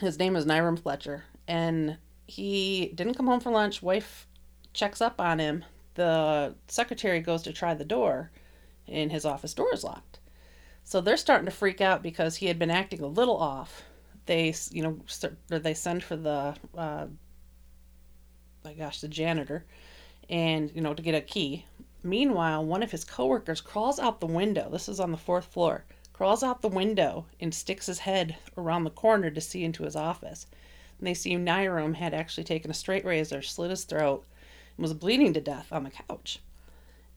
his 0.00 0.18
name 0.18 0.36
is 0.36 0.44
Nyram 0.44 0.78
Fletcher 0.78 1.24
and 1.46 1.96
he 2.26 2.92
didn't 2.94 3.14
come 3.14 3.26
home 3.26 3.40
for 3.40 3.50
lunch 3.50 3.82
wife 3.82 4.26
checks 4.72 5.00
up 5.00 5.20
on 5.20 5.38
him 5.38 5.64
the 5.94 6.54
secretary 6.68 7.20
goes 7.20 7.42
to 7.42 7.52
try 7.52 7.74
the 7.74 7.84
door 7.84 8.30
and 8.88 9.12
his 9.12 9.24
office 9.24 9.54
door 9.54 9.72
is 9.72 9.84
locked 9.84 10.18
so 10.82 11.00
they're 11.00 11.16
starting 11.16 11.46
to 11.46 11.52
freak 11.52 11.80
out 11.80 12.02
because 12.02 12.36
he 12.36 12.46
had 12.46 12.58
been 12.58 12.70
acting 12.70 13.00
a 13.00 13.06
little 13.06 13.36
off 13.36 13.82
they 14.26 14.54
you 14.70 14.82
know 14.82 14.98
they 15.48 15.74
send 15.74 16.02
for 16.02 16.16
the 16.16 16.54
uh, 16.76 17.06
my 18.64 18.72
gosh, 18.72 19.02
the 19.02 19.08
janitor, 19.08 19.66
and 20.30 20.72
you 20.74 20.80
know 20.80 20.94
to 20.94 21.02
get 21.02 21.14
a 21.14 21.20
key. 21.20 21.66
Meanwhile, 22.02 22.64
one 22.64 22.82
of 22.82 22.90
his 22.90 23.04
coworkers 23.04 23.60
crawls 23.60 23.98
out 23.98 24.20
the 24.20 24.26
window. 24.26 24.70
This 24.70 24.88
is 24.88 25.00
on 25.00 25.10
the 25.10 25.18
fourth 25.18 25.46
floor. 25.46 25.84
Crawls 26.12 26.42
out 26.42 26.62
the 26.62 26.68
window 26.68 27.26
and 27.40 27.54
sticks 27.54 27.86
his 27.86 27.98
head 27.98 28.36
around 28.56 28.84
the 28.84 28.90
corner 28.90 29.30
to 29.30 29.40
see 29.40 29.64
into 29.64 29.82
his 29.82 29.96
office. 29.96 30.46
And 31.04 31.10
they 31.10 31.14
see 31.14 31.36
Nyram 31.36 31.96
had 31.96 32.14
actually 32.14 32.44
taken 32.44 32.70
a 32.70 32.74
straight 32.74 33.04
razor, 33.04 33.42
slit 33.42 33.68
his 33.68 33.84
throat, 33.84 34.24
and 34.74 34.82
was 34.82 34.94
bleeding 34.94 35.34
to 35.34 35.40
death 35.42 35.70
on 35.70 35.84
the 35.84 35.90
couch. 35.90 36.40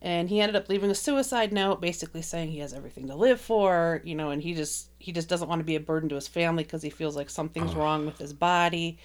And 0.02 0.28
he 0.28 0.42
ended 0.42 0.56
up 0.56 0.68
leaving 0.68 0.90
a 0.90 0.94
suicide 0.94 1.54
note, 1.54 1.80
basically 1.80 2.20
saying 2.20 2.50
he 2.50 2.58
has 2.58 2.74
everything 2.74 3.06
to 3.06 3.14
live 3.14 3.40
for, 3.40 4.02
you 4.04 4.14
know, 4.14 4.28
and 4.28 4.42
he 4.42 4.52
just 4.52 4.90
he 4.98 5.10
just 5.10 5.30
doesn't 5.30 5.48
want 5.48 5.60
to 5.60 5.64
be 5.64 5.74
a 5.74 5.80
burden 5.80 6.10
to 6.10 6.16
his 6.16 6.28
family 6.28 6.64
because 6.64 6.82
he 6.82 6.90
feels 6.90 7.16
like 7.16 7.30
something's 7.30 7.74
wrong 7.74 8.04
with 8.04 8.18
his 8.18 8.34
body. 8.34 8.98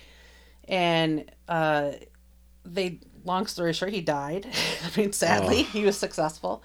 And 0.67 1.31
uh, 1.47 1.93
they 2.65 2.99
long 3.23 3.45
story 3.45 3.71
short 3.71 3.93
he 3.93 4.01
died 4.01 4.45
i 4.83 4.99
mean 4.99 5.13
sadly 5.13 5.63
he 5.63 5.85
was 5.85 5.97
successful 5.97 6.61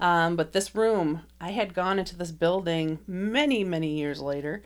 um, 0.00 0.34
but 0.34 0.52
this 0.52 0.74
room 0.74 1.20
i 1.40 1.50
had 1.50 1.74
gone 1.74 2.00
into 2.00 2.16
this 2.16 2.32
building 2.32 2.98
many 3.06 3.62
many 3.62 3.96
years 3.96 4.20
later 4.20 4.64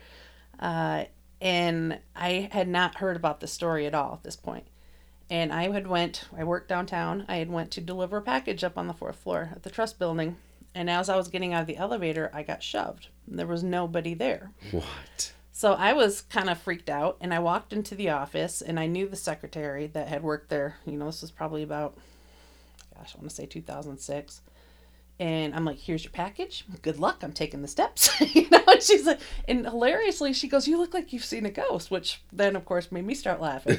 uh, 0.61 1.05
and 1.41 1.99
i 2.15 2.49
had 2.53 2.69
not 2.69 2.97
heard 2.97 3.17
about 3.17 3.41
the 3.41 3.47
story 3.47 3.87
at 3.87 3.95
all 3.95 4.15
at 4.15 4.23
this 4.23 4.37
point. 4.37 4.65
and 5.31 5.53
i 5.53 5.71
had 5.71 5.87
went 5.87 6.25
i 6.37 6.43
worked 6.45 6.69
downtown 6.69 7.25
i 7.29 7.37
had 7.37 7.51
went 7.51 7.71
to 7.71 7.81
deliver 7.81 8.19
a 8.19 8.23
package 8.23 8.65
up 8.65 8.79
on 8.79 8.87
the 8.87 8.95
fourth 8.95 9.17
floor 9.17 9.51
at 9.53 9.63
the 9.63 9.71
trust 9.71 9.99
building 9.99 10.37
and 10.75 10.89
as 10.89 11.09
i 11.09 11.17
was 11.17 11.29
getting 11.29 11.53
out 11.53 11.63
of 11.63 11.67
the 11.67 11.77
elevator 11.77 12.31
i 12.33 12.43
got 12.43 12.63
shoved 12.63 13.09
there 13.29 13.47
was 13.47 13.63
nobody 13.63 14.15
there 14.15 14.51
What? 14.71 15.33
So 15.53 15.73
I 15.73 15.95
was 15.95 16.21
kind 16.21 16.51
of 16.51 16.59
freaked 16.59 16.91
out, 16.91 17.17
and 17.19 17.33
I 17.33 17.39
walked 17.39 17.73
into 17.73 17.95
the 17.95 18.11
office, 18.11 18.61
and 18.61 18.79
I 18.79 18.85
knew 18.87 19.09
the 19.09 19.17
secretary 19.17 19.87
that 19.87 20.07
had 20.07 20.23
worked 20.23 20.51
there. 20.51 20.77
You 20.85 20.99
know, 20.99 21.07
this 21.07 21.23
was 21.23 21.31
probably 21.31 21.63
about, 21.63 21.97
gosh, 22.95 23.15
I 23.15 23.19
want 23.19 23.31
to 23.31 23.35
say 23.35 23.47
2006. 23.47 24.43
And 25.19 25.55
I'm 25.55 25.65
like, 25.65 25.79
here's 25.79 26.05
your 26.05 26.11
package. 26.13 26.65
Good 26.83 26.99
luck. 26.99 27.23
I'm 27.23 27.33
taking 27.33 27.63
the 27.63 27.69
steps. 27.69 28.21
you 28.35 28.51
know, 28.51 28.63
and 28.69 28.83
she's 28.83 29.07
like, 29.07 29.21
and 29.49 29.65
hilariously, 29.65 30.35
she 30.35 30.47
goes, 30.47 30.69
You 30.69 30.77
look 30.77 30.93
like 30.93 31.13
you've 31.13 31.25
seen 31.25 31.47
a 31.47 31.51
ghost, 31.51 31.91
which 31.91 32.21
then, 32.33 32.55
of 32.55 32.67
course, 32.67 32.93
made 32.93 33.07
me 33.07 33.15
start 33.15 33.41
laughing. 33.41 33.79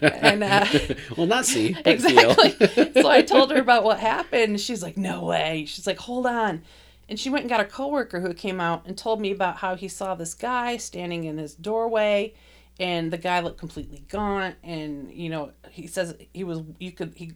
and 0.00 0.42
uh, 0.42 0.66
well, 1.16 1.26
not 1.26 1.44
see, 1.44 1.76
exactly. 1.84 2.92
so 3.02 3.08
I 3.08 3.20
told 3.20 3.50
her 3.50 3.60
about 3.60 3.84
what 3.84 4.00
happened. 4.00 4.60
She's 4.60 4.82
like, 4.82 4.96
No 4.96 5.24
way. 5.24 5.66
She's 5.66 5.86
like, 5.86 5.98
Hold 5.98 6.26
on. 6.26 6.62
And 7.08 7.20
she 7.20 7.28
went 7.28 7.42
and 7.42 7.50
got 7.50 7.60
a 7.60 7.66
coworker 7.66 8.20
who 8.20 8.32
came 8.32 8.58
out 8.58 8.86
and 8.86 8.96
told 8.96 9.20
me 9.20 9.30
about 9.30 9.58
how 9.58 9.74
he 9.76 9.88
saw 9.88 10.14
this 10.14 10.32
guy 10.32 10.78
standing 10.78 11.24
in 11.24 11.36
his 11.36 11.54
doorway 11.54 12.32
and 12.80 13.12
the 13.12 13.18
guy 13.18 13.40
looked 13.40 13.58
completely 13.58 14.04
gaunt 14.08 14.56
and 14.62 15.12
you 15.12 15.28
know 15.28 15.52
he 15.70 15.86
says 15.86 16.14
he 16.32 16.42
was 16.42 16.62
you 16.78 16.90
could 16.90 17.12
he 17.14 17.32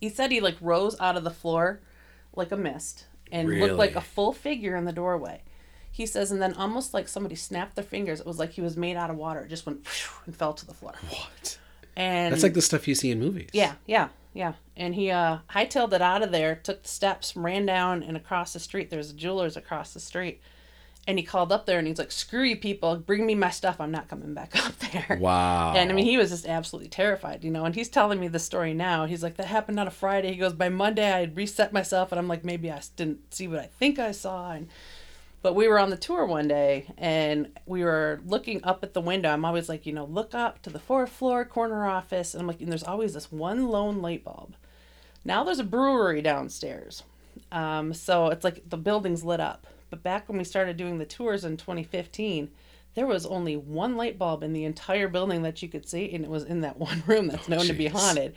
he 0.00 0.08
said 0.08 0.32
he 0.32 0.40
like 0.40 0.56
rose 0.60 0.96
out 1.00 1.16
of 1.16 1.22
the 1.22 1.30
floor 1.30 1.80
like 2.34 2.52
a 2.52 2.56
mist 2.56 3.06
and 3.32 3.48
looked 3.48 3.74
like 3.74 3.96
a 3.96 4.00
full 4.00 4.32
figure 4.32 4.76
in 4.76 4.84
the 4.84 4.92
doorway 4.92 5.42
he 5.92 6.06
says 6.06 6.30
and 6.30 6.40
then 6.40 6.54
almost 6.54 6.94
like 6.94 7.08
somebody 7.08 7.34
snapped 7.34 7.74
their 7.74 7.84
fingers 7.84 8.20
it 8.20 8.26
was 8.26 8.38
like 8.38 8.50
he 8.50 8.60
was 8.60 8.76
made 8.76 8.96
out 8.96 9.10
of 9.10 9.16
water 9.16 9.40
it 9.40 9.48
just 9.48 9.66
went 9.66 9.86
and 10.26 10.36
fell 10.36 10.52
to 10.54 10.66
the 10.66 10.74
floor 10.74 10.94
What? 11.08 11.58
and 11.96 12.32
That's 12.32 12.42
like 12.42 12.54
the 12.54 12.62
stuff 12.62 12.86
you 12.88 12.94
see 12.94 13.10
in 13.10 13.18
movies. 13.18 13.50
yeah, 13.52 13.74
yeah, 13.86 14.08
yeah. 14.32 14.52
And 14.76 14.94
he 14.94 15.10
uh 15.10 15.38
hightailed 15.50 15.92
it 15.92 16.00
out 16.00 16.22
of 16.22 16.30
there, 16.30 16.54
took 16.54 16.82
the 16.84 16.88
steps, 16.88 17.36
ran 17.36 17.66
down 17.66 18.02
and 18.04 18.16
across 18.16 18.52
the 18.52 18.60
street. 18.60 18.88
There's 18.90 19.10
a 19.10 19.14
jeweler's 19.14 19.56
across 19.56 19.92
the 19.92 20.00
street. 20.00 20.40
And 21.06 21.18
he 21.18 21.24
called 21.24 21.50
up 21.50 21.66
there 21.66 21.78
and 21.78 21.88
he's 21.88 21.98
like, 21.98 22.12
Screw 22.12 22.42
you 22.42 22.56
people, 22.56 22.96
bring 22.96 23.26
me 23.26 23.34
my 23.34 23.50
stuff. 23.50 23.80
I'm 23.80 23.90
not 23.90 24.08
coming 24.08 24.34
back 24.34 24.54
up 24.66 24.76
there. 24.78 25.18
Wow. 25.20 25.74
And 25.74 25.90
I 25.90 25.94
mean, 25.94 26.04
he 26.04 26.16
was 26.16 26.30
just 26.30 26.46
absolutely 26.46 26.88
terrified, 26.88 27.42
you 27.42 27.50
know. 27.50 27.64
And 27.64 27.74
he's 27.74 27.88
telling 27.88 28.20
me 28.20 28.28
the 28.28 28.38
story 28.38 28.74
now. 28.74 29.06
He's 29.06 29.22
like, 29.22 29.36
that 29.36 29.46
happened 29.46 29.80
on 29.80 29.86
a 29.86 29.90
Friday. 29.90 30.32
He 30.32 30.36
goes, 30.36 30.52
by 30.52 30.68
Monday, 30.68 31.10
I 31.10 31.20
had 31.20 31.36
reset 31.36 31.72
myself, 31.72 32.12
and 32.12 32.18
I'm 32.18 32.28
like, 32.28 32.44
maybe 32.44 32.70
I 32.70 32.80
didn't 32.96 33.34
see 33.34 33.48
what 33.48 33.58
I 33.60 33.66
think 33.66 33.98
I 33.98 34.12
saw. 34.12 34.52
And 34.52 34.68
but 35.42 35.54
we 35.54 35.68
were 35.68 35.78
on 35.78 35.90
the 35.90 35.96
tour 35.96 36.26
one 36.26 36.48
day, 36.48 36.86
and 36.98 37.58
we 37.64 37.82
were 37.82 38.20
looking 38.26 38.62
up 38.62 38.84
at 38.84 38.92
the 38.92 39.00
window. 39.00 39.30
I'm 39.30 39.44
always 39.44 39.68
like, 39.68 39.86
you 39.86 39.92
know, 39.92 40.04
look 40.04 40.34
up 40.34 40.60
to 40.62 40.70
the 40.70 40.78
fourth 40.78 41.10
floor 41.10 41.44
corner 41.46 41.86
office, 41.86 42.34
and 42.34 42.42
I'm 42.42 42.46
like, 42.46 42.60
and 42.60 42.70
there's 42.70 42.84
always 42.84 43.14
this 43.14 43.32
one 43.32 43.68
lone 43.68 44.02
light 44.02 44.22
bulb. 44.22 44.54
Now 45.24 45.42
there's 45.44 45.58
a 45.58 45.64
brewery 45.64 46.20
downstairs, 46.20 47.04
um, 47.50 47.94
so 47.94 48.26
it's 48.26 48.44
like 48.44 48.68
the 48.68 48.76
building's 48.76 49.24
lit 49.24 49.40
up. 49.40 49.66
But 49.90 50.02
back 50.02 50.28
when 50.28 50.38
we 50.38 50.44
started 50.44 50.76
doing 50.76 50.98
the 50.98 51.04
tours 51.04 51.44
in 51.44 51.56
2015, 51.56 52.50
there 52.94 53.06
was 53.06 53.26
only 53.26 53.56
one 53.56 53.96
light 53.96 54.18
bulb 54.18 54.42
in 54.42 54.52
the 54.52 54.64
entire 54.64 55.08
building 55.08 55.42
that 55.42 55.62
you 55.62 55.68
could 55.68 55.88
see, 55.88 56.12
and 56.12 56.24
it 56.24 56.30
was 56.30 56.44
in 56.44 56.62
that 56.62 56.78
one 56.78 57.02
room 57.06 57.28
that's 57.28 57.48
known 57.48 57.66
to 57.66 57.72
be 57.72 57.86
haunted. 57.88 58.34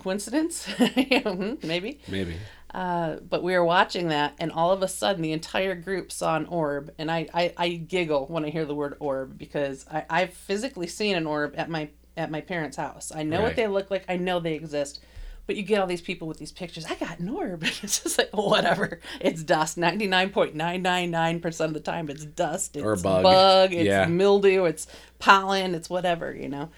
Coincidence? 0.00 0.66
Mhm, 0.66 1.62
Maybe. 1.64 2.00
Maybe. 2.08 2.36
Uh, 2.72 3.18
but 3.30 3.42
we 3.44 3.52
were 3.52 3.64
watching 3.64 4.08
that, 4.08 4.34
and 4.40 4.50
all 4.50 4.72
of 4.72 4.82
a 4.82 4.88
sudden, 4.88 5.22
the 5.22 5.30
entire 5.30 5.76
group 5.76 6.10
saw 6.10 6.34
an 6.36 6.46
orb. 6.46 6.90
And 6.98 7.08
I, 7.08 7.28
I, 7.32 7.52
I 7.56 7.68
giggle 7.68 8.26
when 8.26 8.44
I 8.44 8.50
hear 8.50 8.64
the 8.64 8.74
word 8.74 8.96
orb 8.98 9.38
because 9.38 9.86
I, 9.88 10.04
I've 10.10 10.34
physically 10.34 10.88
seen 10.88 11.14
an 11.14 11.26
orb 11.26 11.54
at 11.56 11.70
my 11.70 11.90
at 12.16 12.30
my 12.30 12.40
parents' 12.40 12.76
house. 12.76 13.12
I 13.14 13.22
know 13.24 13.42
what 13.42 13.56
they 13.56 13.66
look 13.66 13.90
like. 13.90 14.04
I 14.08 14.16
know 14.16 14.38
they 14.40 14.54
exist. 14.54 15.00
But 15.46 15.56
you 15.56 15.62
get 15.62 15.78
all 15.80 15.86
these 15.86 16.00
people 16.00 16.26
with 16.26 16.38
these 16.38 16.52
pictures. 16.52 16.86
I 16.86 16.94
got 16.94 17.18
NORB. 17.18 17.34
orb. 17.36 17.62
It's 17.64 18.02
just 18.02 18.16
like 18.18 18.30
whatever. 18.32 19.00
It's 19.20 19.42
dust. 19.42 19.76
Ninety 19.76 20.06
nine 20.06 20.30
point 20.30 20.54
nine 20.54 20.80
nine 20.82 21.10
nine 21.10 21.40
percent 21.40 21.68
of 21.68 21.74
the 21.74 21.80
time, 21.80 22.08
it's 22.08 22.24
dust. 22.24 22.76
It's 22.76 22.84
Or 22.84 22.92
a 22.92 22.96
bug. 22.96 23.72
It's 23.72 23.84
Yeah. 23.86 24.06
mildew. 24.06 24.64
It's 24.64 24.86
pollen. 25.18 25.74
It's 25.74 25.90
whatever. 25.90 26.34
You 26.34 26.48
know. 26.48 26.70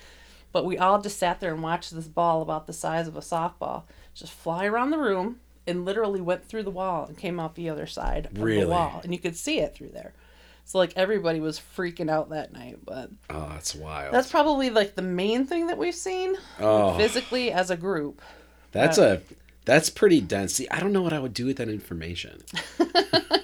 But 0.53 0.65
we 0.65 0.79
all 0.79 1.01
just 1.01 1.19
sat 1.19 1.39
there 1.41 1.53
and 1.53 1.63
watched 1.63 1.95
this 1.95 2.09
ball 2.09 2.43
about 2.43 2.67
the 2.67 2.73
size 2.73 3.07
of 3.07 3.17
a 3.17 3.21
softball 3.21 3.83
just 4.15 4.33
fly 4.33 4.65
around 4.65 4.91
the 4.91 4.99
room 4.99 5.41
and 5.67 5.85
literally 5.85 6.21
went 6.21 6.45
through 6.47 6.63
the 6.63 6.71
wall 6.71 7.05
and 7.07 7.19
came 7.19 7.39
out 7.39 7.55
the 7.57 7.69
other 7.69 7.87
side 7.87 8.27
of 8.27 8.41
Really? 8.43 8.63
the 8.63 8.69
wall. 8.71 9.01
And 9.05 9.13
you 9.13 9.19
could 9.19 9.37
see 9.37 9.59
it 9.61 9.75
through 9.75 9.91
there. 9.91 10.15
So 10.65 10.79
like 10.79 10.93
everybody 10.97 11.41
was 11.41 11.61
freaking 11.77 12.11
out 12.11 12.31
that 12.31 12.53
night. 12.53 12.79
But 12.85 13.11
Oh, 13.29 13.49
that's 13.51 13.75
wild. 13.75 14.15
that's 14.15 14.31
probably 14.31 14.71
like 14.71 14.95
the 14.95 15.03
main 15.03 15.45
thing 15.47 15.67
that 15.67 15.77
we've 15.79 15.95
seen 15.95 16.37
oh, 16.59 16.97
physically 16.97 17.53
as 17.53 17.71
a 17.71 17.77
group. 17.77 18.23
That's 18.77 18.99
a 18.99 19.23
that's 19.65 19.91
pretty 19.91 20.21
dense. 20.21 20.55
See, 20.55 20.69
I 20.71 20.81
don't 20.81 20.93
know 20.93 21.03
what 21.03 21.13
I 21.13 21.19
would 21.19 21.35
do 21.35 21.47
with 21.47 21.57
that 21.57 21.69
information 21.69 22.43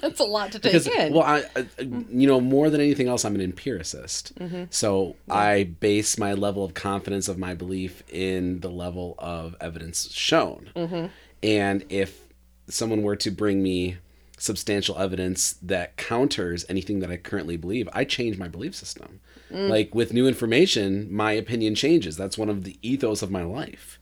That's 0.02 0.18
a 0.18 0.24
lot 0.24 0.50
to 0.52 0.58
take 0.58 0.72
because 0.72 0.88
in. 0.88 1.14
well, 1.14 1.22
I, 1.22 1.44
I 1.54 1.66
you 1.80 2.26
know 2.26 2.40
more 2.40 2.68
than 2.70 2.80
anything 2.80 3.06
else, 3.06 3.24
I'm 3.24 3.36
an 3.36 3.40
empiricist. 3.40 4.34
Mm-hmm. 4.34 4.64
So 4.70 5.14
I 5.30 5.62
base 5.62 6.18
my 6.18 6.34
level 6.34 6.64
of 6.64 6.74
confidence 6.74 7.28
of 7.28 7.38
my 7.38 7.54
belief 7.54 8.02
in 8.10 8.60
the 8.60 8.68
level 8.68 9.14
of 9.18 9.54
evidence 9.60 10.12
shown. 10.12 10.70
Mm-hmm. 10.74 11.06
And 11.44 11.84
if 11.88 12.20
someone 12.68 13.02
were 13.02 13.16
to 13.16 13.30
bring 13.30 13.62
me 13.62 13.98
substantial 14.38 14.98
evidence 14.98 15.52
that 15.62 15.96
counters 15.96 16.64
anything 16.68 16.98
that 16.98 17.10
I 17.10 17.16
currently 17.16 17.56
believe, 17.56 17.88
I 17.92 18.04
change 18.04 18.38
my 18.38 18.48
belief 18.48 18.74
system. 18.74 19.20
Mm. 19.52 19.68
Like 19.68 19.94
with 19.94 20.12
new 20.12 20.26
information, 20.26 21.14
my 21.14 21.30
opinion 21.32 21.76
changes. 21.76 22.16
That's 22.16 22.36
one 22.36 22.48
of 22.48 22.64
the 22.64 22.76
ethos 22.82 23.22
of 23.22 23.30
my 23.30 23.44
life. 23.44 24.00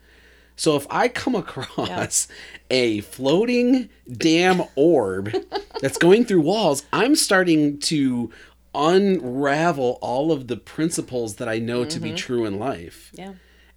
So 0.60 0.76
if 0.76 0.86
I 0.90 1.08
come 1.08 1.34
across 1.34 2.28
a 2.70 3.00
floating 3.00 3.88
damn 4.12 4.64
orb 4.76 5.34
that's 5.80 5.96
going 5.96 6.26
through 6.26 6.42
walls, 6.42 6.84
I'm 6.92 7.16
starting 7.16 7.78
to 7.78 8.30
unravel 8.74 9.98
all 10.02 10.30
of 10.30 10.48
the 10.48 10.58
principles 10.58 11.36
that 11.36 11.48
I 11.48 11.60
know 11.60 11.86
to 11.86 11.98
be 11.98 12.08
mm-hmm. 12.08 12.16
true 12.16 12.44
in 12.44 12.58
life. 12.58 13.10
Yeah. 13.14 13.32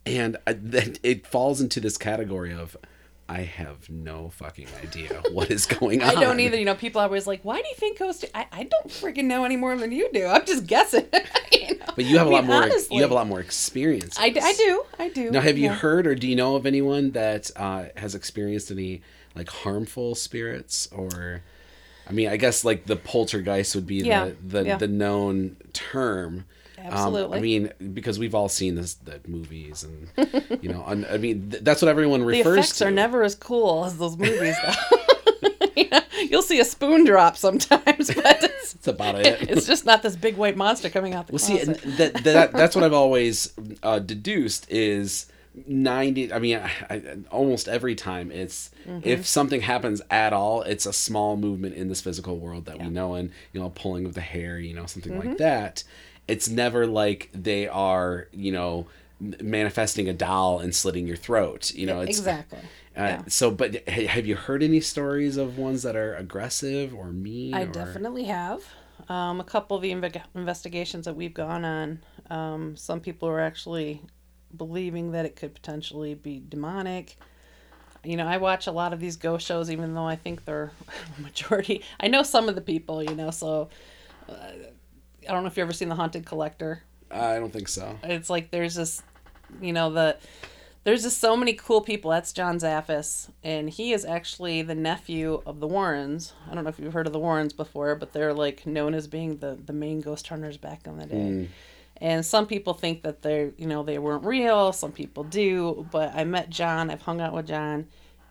and 0.06 0.36
I, 0.46 0.52
that 0.52 1.00
it 1.04 1.26
falls 1.26 1.62
into 1.62 1.80
this 1.80 1.98
category 1.98 2.52
of 2.52 2.76
I 3.34 3.42
have 3.42 3.90
no 3.90 4.30
fucking 4.30 4.68
idea 4.84 5.10
what 5.32 5.50
is 5.50 5.66
going 5.66 6.04
on. 6.04 6.16
I 6.16 6.22
don't 6.22 6.40
either. 6.40 6.56
You 6.56 6.66
know, 6.66 6.76
people 6.76 7.02
are 7.02 7.06
always 7.06 7.26
like, 7.26 7.44
"Why 7.44 7.60
do 7.60 7.68
you 7.68 7.74
think 7.76 7.98
ghosts?" 7.98 8.24
I 8.36 8.46
I 8.52 8.64
don't 8.64 8.90
freaking 8.90 9.24
know 9.26 9.44
any 9.44 9.56
more 9.56 9.76
than 9.76 9.92
you 9.92 10.08
do. 10.14 10.28
I'm 10.28 10.46
just 10.46 10.68
guessing. 10.68 11.08
you 11.52 11.80
know? 11.80 11.86
But 11.96 12.06
you 12.06 12.20
have 12.20 12.28
a 12.28 12.30
I 12.30 12.34
lot 12.34 12.44
mean, 12.44 12.52
more. 12.52 12.64
honestly. 12.64 12.96
You 12.96 13.02
have 13.02 13.10
a 13.10 13.16
lot 13.16 13.26
more 13.26 13.40
experience. 13.40 14.18
I 14.20 14.30
do. 14.30 14.84
I 15.00 15.10
do. 15.10 15.32
Now, 15.32 15.42
have 15.42 15.58
you 15.58 15.72
heard 15.72 16.06
or 16.06 16.14
do 16.14 16.28
you 16.28 16.36
know 16.36 16.56
of 16.56 16.68
anyone 16.68 17.12
that 17.12 17.50
uh, 17.56 17.86
has 17.98 18.14
experienced 18.14 18.70
any 18.70 19.02
like 19.36 19.50
harmful 19.50 20.14
spirits 20.14 20.88
or? 20.92 21.42
I 22.08 22.12
mean, 22.12 22.30
I 22.30 22.38
guess 22.38 22.64
like 22.66 22.86
the 22.86 22.96
poltergeist 22.96 23.76
would 23.76 23.88
be 23.88 23.96
Yeah, 23.96 24.26
the 24.26 24.60
the, 24.62 24.66
yeah. 24.68 24.78
the 24.78 24.88
known 24.88 25.58
term. 25.74 26.46
Um, 26.78 26.86
Absolutely. 26.92 27.38
I 27.38 27.42
mean, 27.42 27.72
because 27.94 28.20
we've 28.20 28.36
all 28.36 28.50
seen 28.50 28.76
this 28.76 28.96
the 28.96 29.22
movies 29.26 29.86
and 29.86 30.60
you 30.62 30.70
know, 30.70 30.84
and, 30.86 31.06
I 31.06 31.16
mean, 31.18 31.50
th- 31.52 31.64
that's 31.64 31.82
what 31.82 31.88
everyone 31.90 32.24
refers 32.24 32.44
to. 32.44 32.50
The 32.52 32.60
effects 32.60 32.78
to. 32.80 32.88
are 32.88 32.92
never 32.92 33.24
as 33.24 33.36
cool 33.36 33.86
as 33.86 33.98
those 33.98 34.18
movies, 34.18 34.56
though. 34.66 34.98
Know, 35.92 36.00
You'll 36.30 36.42
see 36.44 36.60
a 36.60 36.66
spoon 36.66 37.04
drop 37.04 37.36
sometimes, 37.38 37.84
but 37.86 38.08
it's, 38.44 38.74
That's 38.74 38.88
about 38.88 39.16
it. 39.16 39.42
it's 39.50 39.66
just 39.68 39.86
not 39.86 40.02
this 40.04 40.16
big 40.16 40.38
white 40.38 40.56
monster 40.58 40.90
coming 40.90 41.14
out 41.14 41.28
the 41.28 41.34
Well, 41.34 41.40
see, 41.40 41.58
closet. 41.58 41.84
and 41.84 41.94
that, 41.98 42.14
that 42.24 42.52
that's 42.52 42.76
what 42.76 42.84
I've 42.84 42.94
always 42.94 43.52
uh, 43.82 44.00
deduced 44.00 44.70
is 44.72 45.28
ninety. 45.68 46.32
I 46.32 46.40
mean, 46.40 46.58
I, 46.58 46.72
I, 46.90 47.18
almost 47.32 47.68
every 47.68 47.96
time 47.96 48.32
it's 48.32 48.72
Mm-hmm. 48.88 49.08
if 49.08 49.26
something 49.26 49.62
happens 49.62 50.02
at 50.12 50.34
all, 50.34 50.62
it's 50.64 50.86
a 50.86 50.92
small 50.92 51.38
movement 51.38 51.76
in 51.76 51.88
this 51.88 52.02
physical 52.02 52.38
world 52.38 52.66
that 52.66 52.80
we 52.80 52.90
know, 52.90 53.14
and 53.14 53.32
you 53.54 53.62
know, 53.62 53.70
pulling 53.70 54.06
of 54.06 54.14
the 54.14 54.22
hair, 54.22 54.60
you 54.60 54.74
know, 54.74 54.86
something 54.86 55.14
Mm-hmm. 55.14 55.30
like 55.30 55.38
that. 55.38 55.84
It's 56.28 56.50
never 56.50 56.86
like 56.86 57.30
they 57.34 57.68
are, 57.68 58.28
you 58.34 58.52
know, 58.52 58.88
manifesting 59.20 60.10
a 60.10 60.14
doll 60.14 60.60
and 60.60 60.76
slitting 60.76 61.08
your 61.08 61.16
throat. 61.16 61.74
You 61.74 61.86
know, 61.86 62.02
it's 62.02 62.18
exactly. 62.18 62.60
Uh, 62.96 63.02
yeah. 63.02 63.22
So, 63.28 63.52
but 63.52 63.88
have 63.88 64.26
you 64.26 64.36
heard 64.36 64.62
any 64.64 64.82
stories 64.82 65.38
of 65.38 65.58
ones 65.58 65.84
that 65.84 65.96
are 65.96 66.16
aggressive 66.16 66.94
or 66.94 67.12
mean? 67.12 67.54
I 67.54 67.64
or... 67.64 67.68
definitely 67.68 68.26
have. 68.26 68.64
Um, 69.10 69.40
a 69.40 69.44
couple 69.44 69.76
of 69.76 69.82
the 69.82 69.92
inve- 69.92 70.22
investigations 70.36 71.06
that 71.06 71.16
we've 71.16 71.34
gone 71.34 71.66
on, 71.66 72.00
um, 72.30 72.76
some 72.78 73.00
people 73.00 73.28
are 73.28 73.40
actually 73.40 74.02
believing 74.56 75.12
that 75.12 75.26
it 75.26 75.36
could 75.36 75.54
potentially 75.54 76.14
be 76.14 76.42
demonic. 76.48 77.18
You 78.04 78.18
know, 78.18 78.28
I 78.28 78.38
watch 78.38 78.68
a 78.68 78.72
lot 78.72 78.94
of 78.94 79.00
these 79.00 79.16
ghost 79.16 79.46
shows, 79.46 79.72
even 79.72 79.94
though 79.94 80.06
I 80.06 80.16
think 80.16 80.46
they're 80.46 80.72
majority. 81.20 81.84
I 82.00 82.08
know 82.08 82.24
some 82.24 82.50
of 82.50 82.56
the 82.56 82.62
people, 82.62 83.02
you 83.02 83.16
know, 83.16 83.32
so 83.32 83.70
uh, 84.28 84.34
I 84.34 85.32
don't 85.32 85.44
know 85.44 85.48
if 85.48 85.58
you've 85.58 85.66
ever 85.66 85.74
seen 85.74 85.90
The 85.90 85.96
Haunted 85.96 86.26
Collector. 86.26 86.84
I 87.12 87.40
don't 87.40 87.54
think 87.54 87.68
so. 87.68 87.98
It's 88.04 88.30
like 88.30 88.52
there's 88.52 88.76
this, 88.76 89.04
you 89.62 89.72
know, 89.72 89.92
the 89.92 90.18
there's 90.84 91.04
just 91.04 91.20
so 91.20 91.38
many 91.38 91.54
cool 91.54 91.82
people. 91.82 92.12
That's 92.12 92.34
John 92.34 92.60
Zaffis, 92.60 93.30
and 93.44 93.70
he 93.70 93.94
is 93.94 94.04
actually 94.04 94.64
the 94.64 94.76
nephew 94.76 95.42
of 95.46 95.60
the 95.62 95.68
Warrens. 95.68 96.34
I 96.50 96.56
don't 96.56 96.66
know 96.66 96.70
if 96.70 96.80
you've 96.80 96.92
heard 96.94 97.08
of 97.08 97.14
the 97.14 97.20
Warrens 97.20 97.54
before, 97.54 97.96
but 97.96 98.12
they're 98.12 98.34
like 98.34 98.66
known 98.66 98.94
as 98.94 99.08
being 99.08 99.38
the 99.38 99.58
the 99.66 99.74
main 99.74 100.02
ghost 100.02 100.28
hunters 100.28 100.58
back 100.58 100.86
in 100.86 100.98
the 100.98 101.06
day. 101.06 101.16
And 101.98 102.26
some 102.26 102.48
people 102.48 102.74
think 102.74 103.04
that 103.04 103.22
they're, 103.22 103.54
you 103.58 103.68
know, 103.68 103.84
they 103.84 104.00
weren't 104.00 104.26
real. 104.26 104.74
Some 104.74 104.92
people 104.92 105.24
do. 105.24 105.88
But 105.92 106.14
I 106.16 106.24
met 106.24 106.50
John. 106.50 106.90
I've 106.90 107.02
hung 107.02 107.22
out 107.22 107.34
with 107.34 107.48
John. 107.48 107.88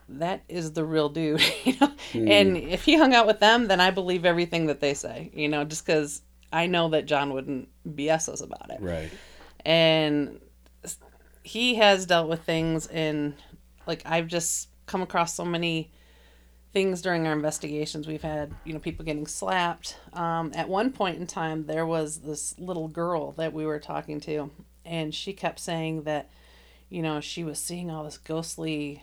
That 0.08 0.42
is 0.48 0.72
the 0.72 0.84
real 0.84 1.08
dude. 1.08 1.42
You 1.64 1.74
know? 1.80 1.92
Hmm. 2.12 2.28
And 2.28 2.56
if 2.56 2.84
he 2.84 2.96
hung 2.96 3.14
out 3.14 3.26
with 3.26 3.40
them, 3.40 3.68
then 3.68 3.80
I 3.80 3.90
believe 3.90 4.24
everything 4.24 4.66
that 4.66 4.80
they 4.80 4.94
say. 4.94 5.30
You 5.32 5.48
know, 5.48 5.64
just 5.64 5.86
because 5.86 6.22
I 6.52 6.66
know 6.66 6.90
that 6.90 7.06
John 7.06 7.32
wouldn't 7.32 7.68
BS 7.88 8.28
us 8.28 8.40
about 8.40 8.70
it. 8.70 8.80
Right. 8.80 9.10
And 9.64 10.40
he 11.42 11.76
has 11.76 12.06
dealt 12.06 12.28
with 12.28 12.42
things 12.42 12.86
and 12.86 13.34
like 13.86 14.02
I've 14.06 14.28
just 14.28 14.68
come 14.86 15.02
across 15.02 15.34
so 15.34 15.44
many 15.44 15.90
things 16.73 17.03
during 17.03 17.27
our 17.27 17.33
investigations. 17.33 18.07
We've 18.07 18.23
had, 18.23 18.53
you 18.64 18.73
know, 18.73 18.79
people 18.79 19.05
getting 19.05 19.27
slapped. 19.27 19.97
Um, 20.12 20.53
at 20.55 20.68
one 20.68 20.93
point 20.93 21.18
in 21.18 21.27
time, 21.27 21.66
there 21.66 21.87
was 21.87 22.20
this 22.20 22.59
little 22.59 22.89
girl 22.89 23.33
that 23.33 23.53
we 23.53 23.66
were 23.66 23.79
talking 23.79 24.20
to, 24.20 24.51
and 24.85 25.14
she 25.14 25.33
kept 25.33 25.61
saying 25.61 26.05
that, 26.05 26.31
you 26.89 27.03
know, 27.03 27.20
she 27.20 27.45
was 27.45 27.59
seeing 27.59 27.91
all 27.91 28.05
this 28.05 28.18
ghostly, 28.18 29.03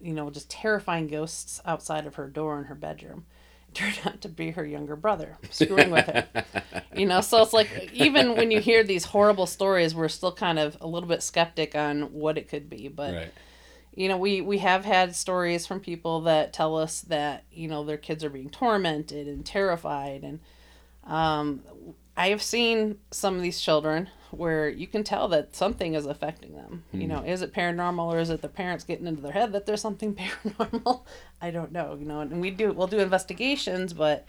you 0.00 0.12
know, 0.12 0.30
just 0.30 0.48
terrifying 0.50 1.08
ghosts 1.08 1.60
outside 1.64 2.06
of 2.06 2.14
her 2.16 2.28
door 2.28 2.58
in 2.58 2.64
her 2.64 2.74
bedroom. 2.74 3.26
Turned 3.74 3.98
out 4.04 4.20
to 4.22 4.28
be 4.28 4.52
her 4.52 4.64
younger 4.64 4.96
brother 4.96 5.36
screwing 5.50 5.90
with 5.90 6.06
her. 6.06 6.26
You 6.94 7.06
know, 7.06 7.20
so 7.20 7.42
it's 7.42 7.52
like 7.52 7.90
even 7.92 8.36
when 8.36 8.50
you 8.50 8.60
hear 8.60 8.82
these 8.82 9.04
horrible 9.04 9.46
stories, 9.46 9.94
we're 9.94 10.08
still 10.08 10.32
kind 10.32 10.58
of 10.58 10.76
a 10.80 10.86
little 10.86 11.08
bit 11.08 11.22
skeptic 11.22 11.74
on 11.74 12.12
what 12.12 12.38
it 12.38 12.48
could 12.48 12.70
be. 12.70 12.88
But 12.88 13.14
Right. 13.14 13.32
You 13.98 14.08
know 14.08 14.16
we 14.16 14.40
we 14.40 14.58
have 14.58 14.84
had 14.84 15.16
stories 15.16 15.66
from 15.66 15.80
people 15.80 16.20
that 16.20 16.52
tell 16.52 16.76
us 16.76 17.00
that 17.02 17.42
you 17.50 17.66
know 17.66 17.82
their 17.82 17.96
kids 17.96 18.22
are 18.22 18.30
being 18.30 18.48
tormented 18.48 19.26
and 19.26 19.44
terrified. 19.44 20.22
And 20.22 20.38
um, 21.04 21.62
i 22.16 22.28
have 22.28 22.42
seen 22.42 22.98
some 23.10 23.34
of 23.34 23.42
these 23.42 23.60
children 23.60 24.08
where 24.30 24.68
you 24.68 24.86
can 24.86 25.02
tell 25.02 25.26
that 25.28 25.56
something 25.56 25.94
is 25.94 26.06
affecting 26.06 26.54
them. 26.54 26.84
You 26.92 27.08
know 27.08 27.24
is 27.24 27.42
it 27.42 27.52
paranormal 27.52 28.12
or 28.14 28.20
is 28.20 28.30
it 28.30 28.40
their 28.40 28.48
parents 28.50 28.84
getting 28.84 29.08
into 29.08 29.20
their 29.20 29.32
head 29.32 29.52
that 29.52 29.66
there's 29.66 29.82
something 29.82 30.14
paranormal? 30.46 31.02
I 31.42 31.50
don't 31.50 31.72
know 31.72 31.96
you 31.98 32.06
know 32.06 32.20
and 32.20 32.40
we 32.40 32.52
do 32.52 32.72
we'll 32.72 32.86
do 32.86 33.00
investigations 33.00 33.92
but 33.92 34.26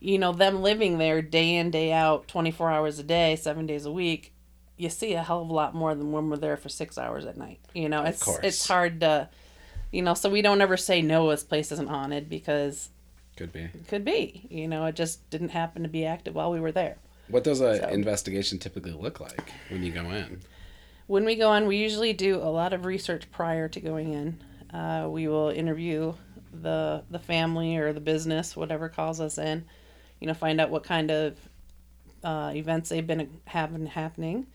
you 0.00 0.18
know 0.18 0.32
them 0.32 0.60
living 0.60 0.98
there 0.98 1.22
day 1.22 1.54
in 1.54 1.70
day 1.70 1.92
out 1.92 2.28
24 2.28 2.70
hours 2.70 2.98
a 2.98 3.04
day 3.04 3.36
seven 3.36 3.64
days 3.64 3.86
a 3.86 3.92
week 3.92 4.34
you 4.78 4.88
see 4.88 5.12
a 5.14 5.22
hell 5.22 5.42
of 5.42 5.48
a 5.50 5.52
lot 5.52 5.74
more 5.74 5.94
than 5.94 6.12
when 6.12 6.30
we're 6.30 6.36
there 6.36 6.56
for 6.56 6.68
six 6.68 6.96
hours 6.96 7.26
at 7.26 7.36
night 7.36 7.58
you 7.74 7.88
know? 7.88 8.04
It's 8.04 8.26
it's 8.42 8.66
hard 8.66 9.00
to 9.00 9.28
you 9.90 10.02
know 10.02 10.14
so 10.14 10.30
we 10.30 10.42
don't 10.42 10.60
ever 10.60 10.76
say 10.76 11.02
no 11.02 11.28
this 11.30 11.44
place 11.44 11.70
isn't 11.72 11.88
haunted 11.88 12.28
because 12.28 12.88
Could 13.36 13.52
be. 13.52 13.68
could 13.88 14.04
be 14.04 14.46
you 14.50 14.68
know? 14.68 14.86
It 14.86 14.94
just 14.94 15.28
didn't 15.30 15.50
happen 15.50 15.82
to 15.82 15.88
be 15.88 16.04
active 16.06 16.34
while 16.34 16.50
we 16.50 16.60
were 16.60 16.72
there. 16.72 16.96
What 17.28 17.44
does 17.44 17.60
a 17.60 17.76
So- 17.80 17.88
investigation 17.88 18.58
typically 18.58 18.92
look 18.92 19.20
like 19.20 19.52
when 19.70 19.82
you 19.82 19.92
go 19.92 20.10
in? 20.10 20.40
when 21.06 21.24
we 21.24 21.36
go 21.36 21.52
in 21.54 21.66
we 21.66 21.76
usually 21.78 22.12
do 22.12 22.36
a 22.36 22.50
lot 22.60 22.72
of 22.72 22.84
research 22.84 23.30
prior 23.30 23.66
to 23.68 23.80
going 23.80 24.12
in. 24.12 24.42
Uh, 24.72 25.08
we 25.10 25.26
will 25.26 25.48
interview 25.48 26.12
the 26.62 27.02
the 27.10 27.18
family 27.18 27.76
or 27.76 27.92
the 27.92 28.00
business 28.00 28.56
whatever 28.56 28.88
calls 28.88 29.20
us 29.20 29.36
in 29.38 29.64
you 30.20 30.26
know 30.26 30.34
find 30.34 30.60
out 30.60 30.70
what 30.70 30.82
kind 30.82 31.10
of 31.10 31.36
uh, 32.24 32.50
events 32.54 32.88
they've 32.88 33.06
been 33.06 33.28
having 33.46 33.86
happening 33.86 34.46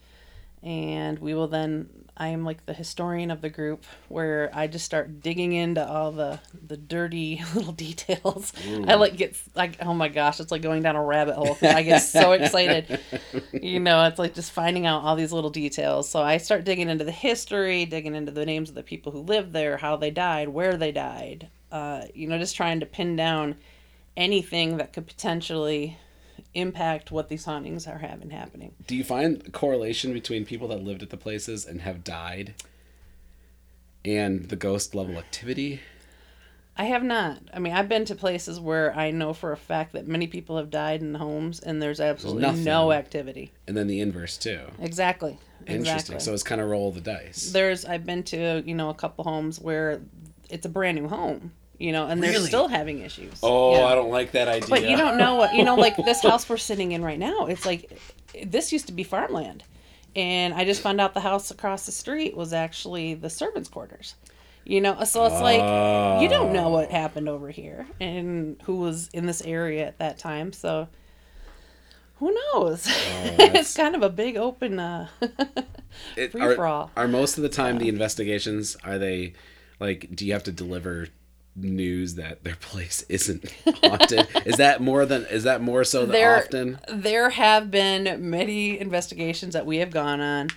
and 0.64 1.18
we 1.18 1.34
will 1.34 1.46
then 1.46 1.88
i 2.16 2.28
am 2.28 2.44
like 2.44 2.64
the 2.66 2.72
historian 2.72 3.30
of 3.30 3.40
the 3.42 3.50
group 3.50 3.84
where 4.08 4.50
i 4.54 4.66
just 4.66 4.84
start 4.84 5.20
digging 5.20 5.52
into 5.52 5.86
all 5.86 6.10
the 6.10 6.40
the 6.66 6.76
dirty 6.76 7.42
little 7.54 7.72
details. 7.72 8.52
I 8.86 8.94
like 8.94 9.16
get 9.16 9.36
like 9.54 9.76
oh 9.80 9.94
my 9.94 10.08
gosh 10.08 10.40
it's 10.40 10.50
like 10.50 10.62
going 10.62 10.82
down 10.82 10.96
a 10.96 11.04
rabbit 11.04 11.34
hole. 11.34 11.56
I 11.62 11.82
get 11.82 11.98
so 11.98 12.32
excited. 12.38 13.00
You 13.52 13.80
know 13.80 14.04
it's 14.04 14.18
like 14.18 14.34
just 14.34 14.52
finding 14.52 14.86
out 14.86 15.02
all 15.02 15.16
these 15.16 15.32
little 15.32 15.50
details. 15.50 16.08
So 16.08 16.22
i 16.22 16.38
start 16.38 16.64
digging 16.64 16.88
into 16.88 17.04
the 17.04 17.12
history 17.12 17.84
digging 17.84 18.14
into 18.14 18.32
the 18.32 18.46
names 18.46 18.68
of 18.68 18.74
the 18.74 18.82
people 18.82 19.12
who 19.12 19.20
lived 19.20 19.52
there 19.52 19.76
how 19.76 19.96
they 19.96 20.10
died 20.10 20.48
where 20.48 20.76
they 20.76 20.92
died 20.92 21.48
uh, 21.72 22.02
you 22.14 22.28
know 22.28 22.38
just 22.38 22.56
trying 22.56 22.80
to 22.80 22.86
pin 22.86 23.16
down 23.16 23.56
anything 24.16 24.76
that 24.76 24.92
could 24.92 25.06
potentially 25.06 25.98
impact 26.54 27.10
what 27.10 27.28
these 27.28 27.44
hauntings 27.44 27.86
are 27.86 27.98
having 27.98 28.30
happening 28.30 28.72
Do 28.86 28.96
you 28.96 29.04
find 29.04 29.52
correlation 29.52 30.12
between 30.12 30.44
people 30.44 30.68
that 30.68 30.82
lived 30.82 31.02
at 31.02 31.10
the 31.10 31.16
places 31.16 31.66
and 31.66 31.80
have 31.82 32.04
died 32.04 32.54
and 34.04 34.48
the 34.48 34.56
ghost 34.56 34.94
level 34.94 35.16
activity? 35.18 35.80
I 36.76 36.84
have 36.84 37.04
not. 37.04 37.38
I 37.52 37.60
mean, 37.60 37.72
I've 37.72 37.88
been 37.88 38.04
to 38.06 38.16
places 38.16 38.58
where 38.58 38.96
I 38.96 39.12
know 39.12 39.32
for 39.32 39.52
a 39.52 39.56
fact 39.56 39.92
that 39.92 40.08
many 40.08 40.26
people 40.26 40.56
have 40.56 40.70
died 40.70 41.02
in 41.02 41.14
homes 41.14 41.60
and 41.60 41.80
there's 41.80 42.00
absolutely 42.00 42.42
nothing. 42.42 42.64
no 42.64 42.92
activity. 42.92 43.52
And 43.68 43.76
then 43.76 43.86
the 43.86 44.00
inverse 44.00 44.36
too. 44.36 44.60
Exactly. 44.80 45.38
Interesting. 45.66 45.80
Exactly. 45.80 46.20
So 46.20 46.34
it's 46.34 46.42
kind 46.42 46.60
of 46.60 46.68
roll 46.68 46.90
the 46.90 47.00
dice. 47.00 47.52
there's 47.52 47.84
I've 47.84 48.04
been 48.04 48.24
to, 48.24 48.62
you 48.66 48.74
know, 48.74 48.90
a 48.90 48.94
couple 48.94 49.24
homes 49.24 49.60
where 49.60 50.00
it's 50.50 50.66
a 50.66 50.68
brand 50.68 50.98
new 51.00 51.08
home, 51.08 51.52
you 51.78 51.92
know, 51.92 52.06
and 52.06 52.22
they're 52.22 52.32
Really? 52.32 52.46
still 52.46 52.68
having 52.68 53.00
issues. 53.00 53.38
oh, 53.42 53.76
Yeah. 53.76 53.84
I 53.86 53.94
don't 53.94 54.10
like 54.10 54.32
that 54.32 54.48
idea. 54.48 54.68
But 54.68 54.88
you 54.88 54.96
don't 54.96 55.16
know 55.18 55.34
what, 55.36 55.54
you 55.54 55.64
know, 55.64 55.74
like 55.74 55.96
this 55.96 56.22
house 56.28 56.48
we're 56.48 56.56
sitting 56.56 56.92
in 56.92 57.02
right 57.04 57.18
now, 57.18 57.46
it's 57.46 57.66
like 57.66 57.98
this 58.44 58.72
used 58.72 58.86
to 58.86 58.92
be 58.92 59.02
farmland. 59.04 59.64
And 60.16 60.54
I 60.54 60.64
just 60.64 60.80
found 60.80 61.00
out 61.00 61.12
the 61.14 61.20
house 61.20 61.50
across 61.50 61.86
the 61.86 61.92
street 61.92 62.36
was 62.36 62.52
actually 62.52 63.14
the 63.14 63.28
servants' 63.30 63.68
quarters. 63.68 64.14
You 64.66 64.80
know, 64.80 65.04
so 65.04 65.26
it's 65.26 65.40
like 65.42 66.22
you 66.22 66.28
don't 66.28 66.52
know 66.54 66.70
what 66.70 66.90
happened 66.90 67.28
over 67.28 67.50
here 67.50 67.86
and 68.00 68.56
who 68.64 68.76
was 68.76 69.08
in 69.12 69.26
this 69.26 69.42
area 69.42 69.86
at 69.86 69.98
that 69.98 70.18
time. 70.18 70.54
So 70.54 70.88
who 72.16 72.32
knows? 72.32 72.86
Oh, 72.88 72.90
it's 73.38 73.76
kind 73.76 73.94
of 73.94 74.02
a 74.02 74.08
big 74.08 74.36
open 74.38 74.78
uh 74.78 75.08
free 76.14 76.28
for 76.54 76.66
all. 76.66 76.90
are 76.96 77.08
most 77.08 77.36
of 77.36 77.42
the 77.42 77.48
time 77.50 77.76
the 77.78 77.88
investigations 77.90 78.76
are 78.84 78.96
they 78.98 79.34
like 79.80 80.08
do 80.14 80.24
you 80.26 80.32
have 80.32 80.44
to 80.44 80.52
deliver 80.52 81.08
news 81.56 82.14
that 82.16 82.42
their 82.44 82.56
place 82.56 83.04
isn't 83.08 83.44
haunted. 83.82 84.26
Is 84.46 84.56
that 84.56 84.80
more 84.80 85.06
than 85.06 85.24
is 85.26 85.44
that 85.44 85.62
more 85.62 85.84
so 85.84 86.00
than 86.00 86.10
there 86.10 86.36
often? 86.38 86.78
there 86.88 87.30
have 87.30 87.70
been 87.70 88.28
many 88.30 88.78
investigations 88.80 89.54
that 89.54 89.64
we 89.66 89.78
have 89.78 89.90
gone 89.90 90.20
on 90.20 90.48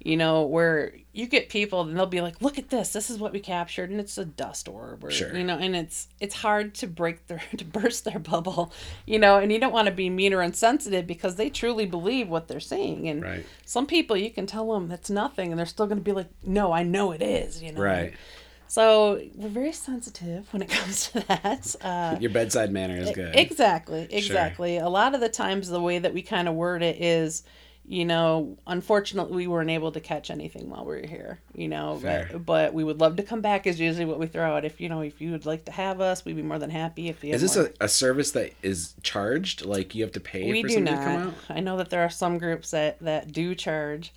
you 0.00 0.16
know 0.18 0.42
where 0.42 0.92
you 1.12 1.26
get 1.26 1.48
people 1.48 1.80
and 1.80 1.96
they'll 1.96 2.04
be 2.06 2.20
like 2.20 2.40
look 2.42 2.58
at 2.58 2.68
this. 2.68 2.92
This 2.92 3.08
is 3.10 3.18
what 3.18 3.32
we 3.32 3.40
captured 3.40 3.88
and 3.90 3.98
it's 3.98 4.18
a 4.18 4.24
dust 4.24 4.68
orb 4.68 5.02
or 5.02 5.10
Sure. 5.10 5.34
you 5.34 5.42
know 5.44 5.56
and 5.56 5.74
it's 5.74 6.08
it's 6.20 6.34
hard 6.36 6.74
to 6.76 6.86
break 6.86 7.26
their 7.26 7.42
to 7.56 7.64
burst 7.64 8.04
their 8.04 8.18
bubble 8.18 8.72
you 9.06 9.18
know 9.18 9.38
and 9.38 9.50
you 9.50 9.58
don't 9.58 9.72
want 9.72 9.86
to 9.88 9.94
be 9.94 10.10
mean 10.10 10.34
or 10.34 10.42
insensitive 10.42 11.06
because 11.06 11.36
they 11.36 11.48
truly 11.50 11.86
believe 11.86 12.28
what 12.28 12.48
they're 12.48 12.60
seeing. 12.60 13.08
And 13.08 13.22
Right. 13.22 13.46
some 13.64 13.86
people 13.86 14.16
you 14.16 14.30
can 14.30 14.46
tell 14.46 14.72
them 14.72 14.88
that's 14.88 15.08
nothing 15.10 15.50
and 15.50 15.58
they're 15.58 15.66
still 15.66 15.86
going 15.86 15.98
to 15.98 16.04
be 16.04 16.12
like 16.12 16.28
no 16.44 16.70
i 16.72 16.82
know 16.82 17.10
it 17.12 17.22
is 17.22 17.62
you 17.62 17.72
know? 17.72 17.80
Right 17.80 18.12
so 18.74 19.20
we're 19.36 19.48
very 19.48 19.72
sensitive 19.72 20.52
when 20.52 20.62
it 20.62 20.68
comes 20.78 21.10
to 21.10 21.20
that 21.28 21.76
uh 21.82 22.16
your 22.20 22.30
bedside 22.30 22.72
manner 22.72 22.96
is 22.96 23.10
good 23.12 23.34
Exactly, 23.36 24.06
exactly. 24.10 24.76
A 24.78 24.88
lot 24.88 25.14
of 25.14 25.20
the 25.20 25.28
times, 25.28 25.68
the 25.68 25.80
way 25.80 25.98
that 25.98 26.12
we 26.14 26.22
kind 26.22 26.48
of 26.48 26.54
word 26.54 26.82
it 26.82 27.00
is, 27.00 27.42
you 27.86 28.04
know, 28.04 28.56
unfortunately, 28.66 29.36
we 29.36 29.46
weren't 29.46 29.70
able 29.70 29.92
to 29.92 30.00
catch 30.00 30.30
anything 30.30 30.70
while 30.70 30.84
we 30.84 30.96
were 30.96 31.06
here, 31.06 31.40
you 31.54 31.68
know, 31.68 31.98
but, 32.32 32.46
but 32.46 32.74
we 32.74 32.82
would 32.82 33.00
love 33.00 33.16
to 33.16 33.22
come 33.22 33.40
back, 33.40 33.66
is 33.66 33.78
usually 33.78 34.06
what 34.06 34.18
we 34.18 34.26
throw 34.26 34.56
out. 34.56 34.64
If, 34.64 34.80
you 34.80 34.88
know, 34.88 35.02
if 35.02 35.20
you 35.20 35.32
would 35.32 35.44
like 35.46 35.66
to 35.66 35.72
have 35.72 36.00
us, 36.00 36.24
we'd 36.24 36.36
be 36.36 36.42
more 36.42 36.58
than 36.58 36.70
happy 36.70 37.08
if 37.08 37.22
you 37.22 37.34
is 37.34 37.42
this 37.42 37.56
a, 37.56 37.70
a 37.80 37.88
service 37.88 38.30
that 38.32 38.52
is 38.62 38.94
charged 39.02 39.64
like 39.64 39.94
you 39.94 40.02
have 40.02 40.12
to 40.12 40.20
pay 40.20 40.50
we 40.50 40.62
for 40.62 40.68
do 40.68 40.74
somebody 40.74 40.96
not. 40.96 41.02
to 41.02 41.06
come 41.06 41.28
out 41.28 41.34
I 41.50 41.60
know 41.60 41.76
that 41.76 41.90
there 41.90 42.02
are 42.02 42.10
some 42.10 42.38
groups 42.38 42.70
that, 42.70 42.98
that 43.00 43.32
do 43.32 43.54
charge, 43.54 44.12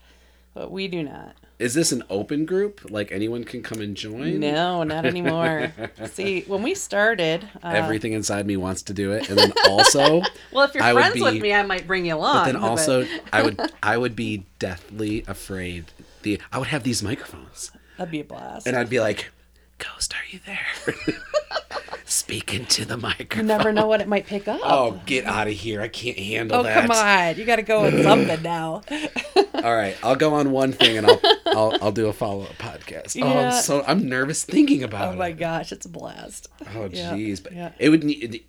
but 0.53 0.71
we 0.71 0.87
do 0.87 1.03
not. 1.03 1.35
Is 1.59 1.73
this 1.73 1.91
an 1.91 2.03
open 2.09 2.45
group 2.45 2.81
like 2.91 3.11
anyone 3.11 3.43
can 3.43 3.63
come 3.63 3.81
and 3.81 3.95
join 3.97 4.39
No, 4.39 4.83
not 4.83 5.05
anymore. 5.05 5.71
See, 6.05 6.41
when 6.41 6.61
we 6.61 6.75
started, 6.75 7.47
uh, 7.63 7.69
everything 7.69 8.13
inside 8.13 8.45
me 8.45 8.57
wants 8.57 8.83
to 8.83 8.93
do 8.93 9.11
it 9.11 9.29
and 9.29 9.37
then 9.37 9.51
also 9.67 10.21
well, 10.51 10.65
if 10.65 10.73
you're 10.75 10.83
I 10.83 10.93
friends 10.93 11.15
be- 11.15 11.21
with 11.21 11.41
me, 11.41 11.53
I 11.53 11.63
might 11.63 11.87
bring 11.87 12.05
you 12.05 12.15
along. 12.15 12.35
But 12.35 12.45
then 12.45 12.55
also, 12.57 13.05
I 13.33 13.41
would 13.41 13.59
I 13.83 13.97
would 13.97 14.15
be 14.15 14.45
deathly 14.59 15.23
afraid. 15.27 15.85
The 16.21 16.39
I 16.51 16.59
would 16.59 16.67
have 16.67 16.83
these 16.83 17.01
microphones, 17.01 17.71
that'd 17.97 18.11
be 18.11 18.19
a 18.19 18.23
blast. 18.23 18.67
and 18.67 18.75
I'd 18.75 18.89
be 18.89 18.99
like, 18.99 19.31
"Ghost, 19.77 20.13
are 20.13 20.25
you 20.31 20.39
there?" 20.45 21.15
Speak 22.05 22.53
into 22.53 22.85
the 22.85 22.95
microphone. 22.97 23.39
you 23.41 23.43
never 23.47 23.73
know 23.73 23.85
what 23.87 23.99
it 23.99 24.07
might 24.07 24.25
pick 24.27 24.47
up. 24.47 24.61
Oh, 24.63 25.01
get 25.05 25.25
out 25.25 25.47
of 25.47 25.53
here! 25.53 25.81
I 25.81 25.87
can't 25.89 26.17
handle 26.17 26.59
Oh 26.59 26.63
that. 26.63 26.81
come 26.87 26.91
on! 26.91 27.35
You 27.37 27.43
got 27.45 27.57
to 27.57 27.61
go 27.63 27.81
with 27.83 28.01
something 28.03 28.41
now. 28.41 28.81
All 29.53 29.75
right, 29.75 29.97
I'll 30.01 30.15
go 30.15 30.33
on 30.35 30.51
one 30.51 30.71
thing, 30.71 30.97
and 30.97 31.05
I'll 31.07 31.19
I'll, 31.47 31.77
I'll 31.81 31.91
do 31.91 32.07
a 32.07 32.13
follow 32.13 32.43
up 32.43 32.57
podcast. 32.57 33.21
Oh, 33.21 33.27
I'm 33.27 33.51
so 33.61 33.83
I'm 33.85 34.07
nervous 34.07 34.43
thinking 34.45 34.83
about 34.83 35.01
oh, 35.01 35.07
it. 35.07 35.09
Oh 35.09 35.13
it. 35.13 35.17
my 35.17 35.31
gosh, 35.33 35.71
it's 35.71 35.85
a 35.85 35.89
blast. 35.89 36.47
Oh 36.75 36.85
Yeah, 36.91 37.13
jeez, 37.13 37.43
but 37.43 37.53
yeah. 37.53 37.71
it 37.77 37.89
would 37.89 38.03
need. 38.03 38.43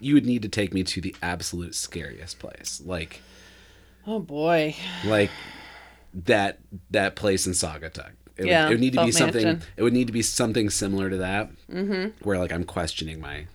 You 0.00 0.14
would 0.14 0.26
need 0.26 0.42
to 0.42 0.48
take 0.48 0.72
me 0.74 0.82
to 0.84 1.00
the 1.00 1.14
absolute 1.22 1.74
scariest 1.74 2.38
place, 2.40 2.82
like 2.84 3.20
Oh 4.06 4.18
boy. 4.18 4.74
like 5.04 5.30
that 6.14 6.58
that 6.90 7.14
place 7.16 7.46
in 7.46 7.52
Saugatuck. 7.52 8.12
It, 8.36 8.46
Yeah, 8.46 8.64
would, 8.64 8.70
it 8.70 8.74
would 8.74 8.80
need 8.80 8.92
to 8.94 9.04
be 9.04 9.12
something. 9.12 9.44
Mansion. 9.44 9.68
It 9.76 9.82
would 9.82 9.92
need 9.92 10.06
to 10.06 10.12
be 10.12 10.22
something 10.22 10.70
similar 10.70 11.10
to 11.10 11.16
that, 11.18 11.50
mm-hmm. 11.70 12.10
where 12.26 12.38
like 12.38 12.52
I'm 12.52 12.64
questioning 12.64 13.20
my 13.20 13.46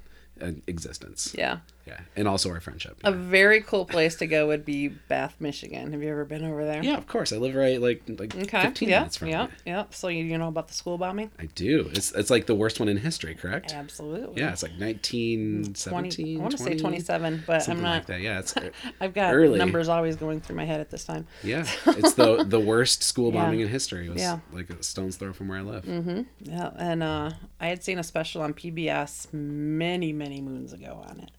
uh, 0.42 0.52
existence. 0.68 1.34
Yeah. 1.38 1.60
Yeah, 1.88 2.02
and 2.16 2.28
also 2.28 2.50
our 2.52 2.60
friendship. 2.60 2.98
A 3.04 3.12
very 3.12 3.62
cool 3.62 3.86
place 3.86 4.16
to 4.18 4.28
go 4.28 4.48
would 4.48 4.66
be 4.66 4.90
Bath, 4.90 5.36
Michigan. 5.40 5.94
Have 5.94 6.04
you 6.04 6.10
ever 6.12 6.26
been 6.26 6.44
over 6.44 6.66
there? 6.66 6.84
Yeah, 6.84 6.98
of 6.98 7.08
course. 7.08 7.32
I 7.34 7.38
live 7.38 7.56
right 7.56 7.82
like 7.82 8.04
like 8.20 8.36
Okay. 8.36 8.62
15 8.62 8.90
yeah. 8.90 9.00
minutes 9.00 9.18
from 9.18 9.30
yeah. 9.30 9.46
it. 9.46 9.50
Yeah. 9.66 9.84
So 9.92 10.10
you, 10.10 10.24
you 10.26 10.38
know 10.38 10.48
about 10.50 10.68
the 10.68 10.74
school 10.74 10.98
bombing? 10.98 11.32
I 11.40 11.46
do. 11.56 11.90
It's 11.94 12.12
it's 12.12 12.30
like 12.30 12.46
the 12.46 12.56
worst 12.56 12.80
one 12.80 12.90
in 12.90 12.98
history, 12.98 13.34
correct? 13.36 13.74
Absolutely. 13.74 14.42
Yeah, 14.42 14.52
it's 14.52 14.64
like 14.64 14.74
1917. 14.80 16.12
20, 16.26 16.38
I 16.38 16.40
want 16.42 16.52
to 16.52 16.58
say 16.58 16.78
27, 16.78 17.44
but 17.48 17.64
something 17.64 17.78
I'm 17.78 17.84
not. 17.92 17.96
like 17.98 18.06
that. 18.08 18.22
Yeah, 18.22 18.40
it's 18.40 18.54
I've 19.02 19.14
got 19.14 19.34
early. 19.34 19.58
numbers 19.58 19.88
always 19.90 20.16
going 20.16 20.42
through 20.42 20.56
my 20.58 20.66
head 20.66 20.80
at 20.82 20.90
this 20.90 21.06
time. 21.06 21.28
yeah, 21.44 21.66
it's 21.88 22.14
the 22.14 22.44
the 22.44 22.60
worst 22.60 23.04
school 23.04 23.32
Yeah. 23.34 23.44
bombing 23.44 23.62
in 23.62 23.68
history. 23.68 24.08
It 24.08 24.14
was 24.14 24.22
Yeah. 24.22 24.40
like 24.52 24.70
a 24.70 24.84
stone's 24.84 25.16
throw 25.18 25.34
from 25.34 25.48
where 25.48 25.60
I 25.60 25.62
live. 25.62 25.86
Mm-hmm. 25.86 26.22
Yeah, 26.42 26.72
and 26.78 27.04
uh, 27.04 27.32
I 27.60 27.68
had 27.68 27.84
seen 27.84 28.00
a 28.00 28.04
special 28.04 28.42
on 28.42 28.54
PBS 28.54 29.34
many, 29.34 30.14
many 30.14 30.42
moons 30.42 30.74
ago 30.74 31.04
on 31.10 31.20
it. 31.20 31.32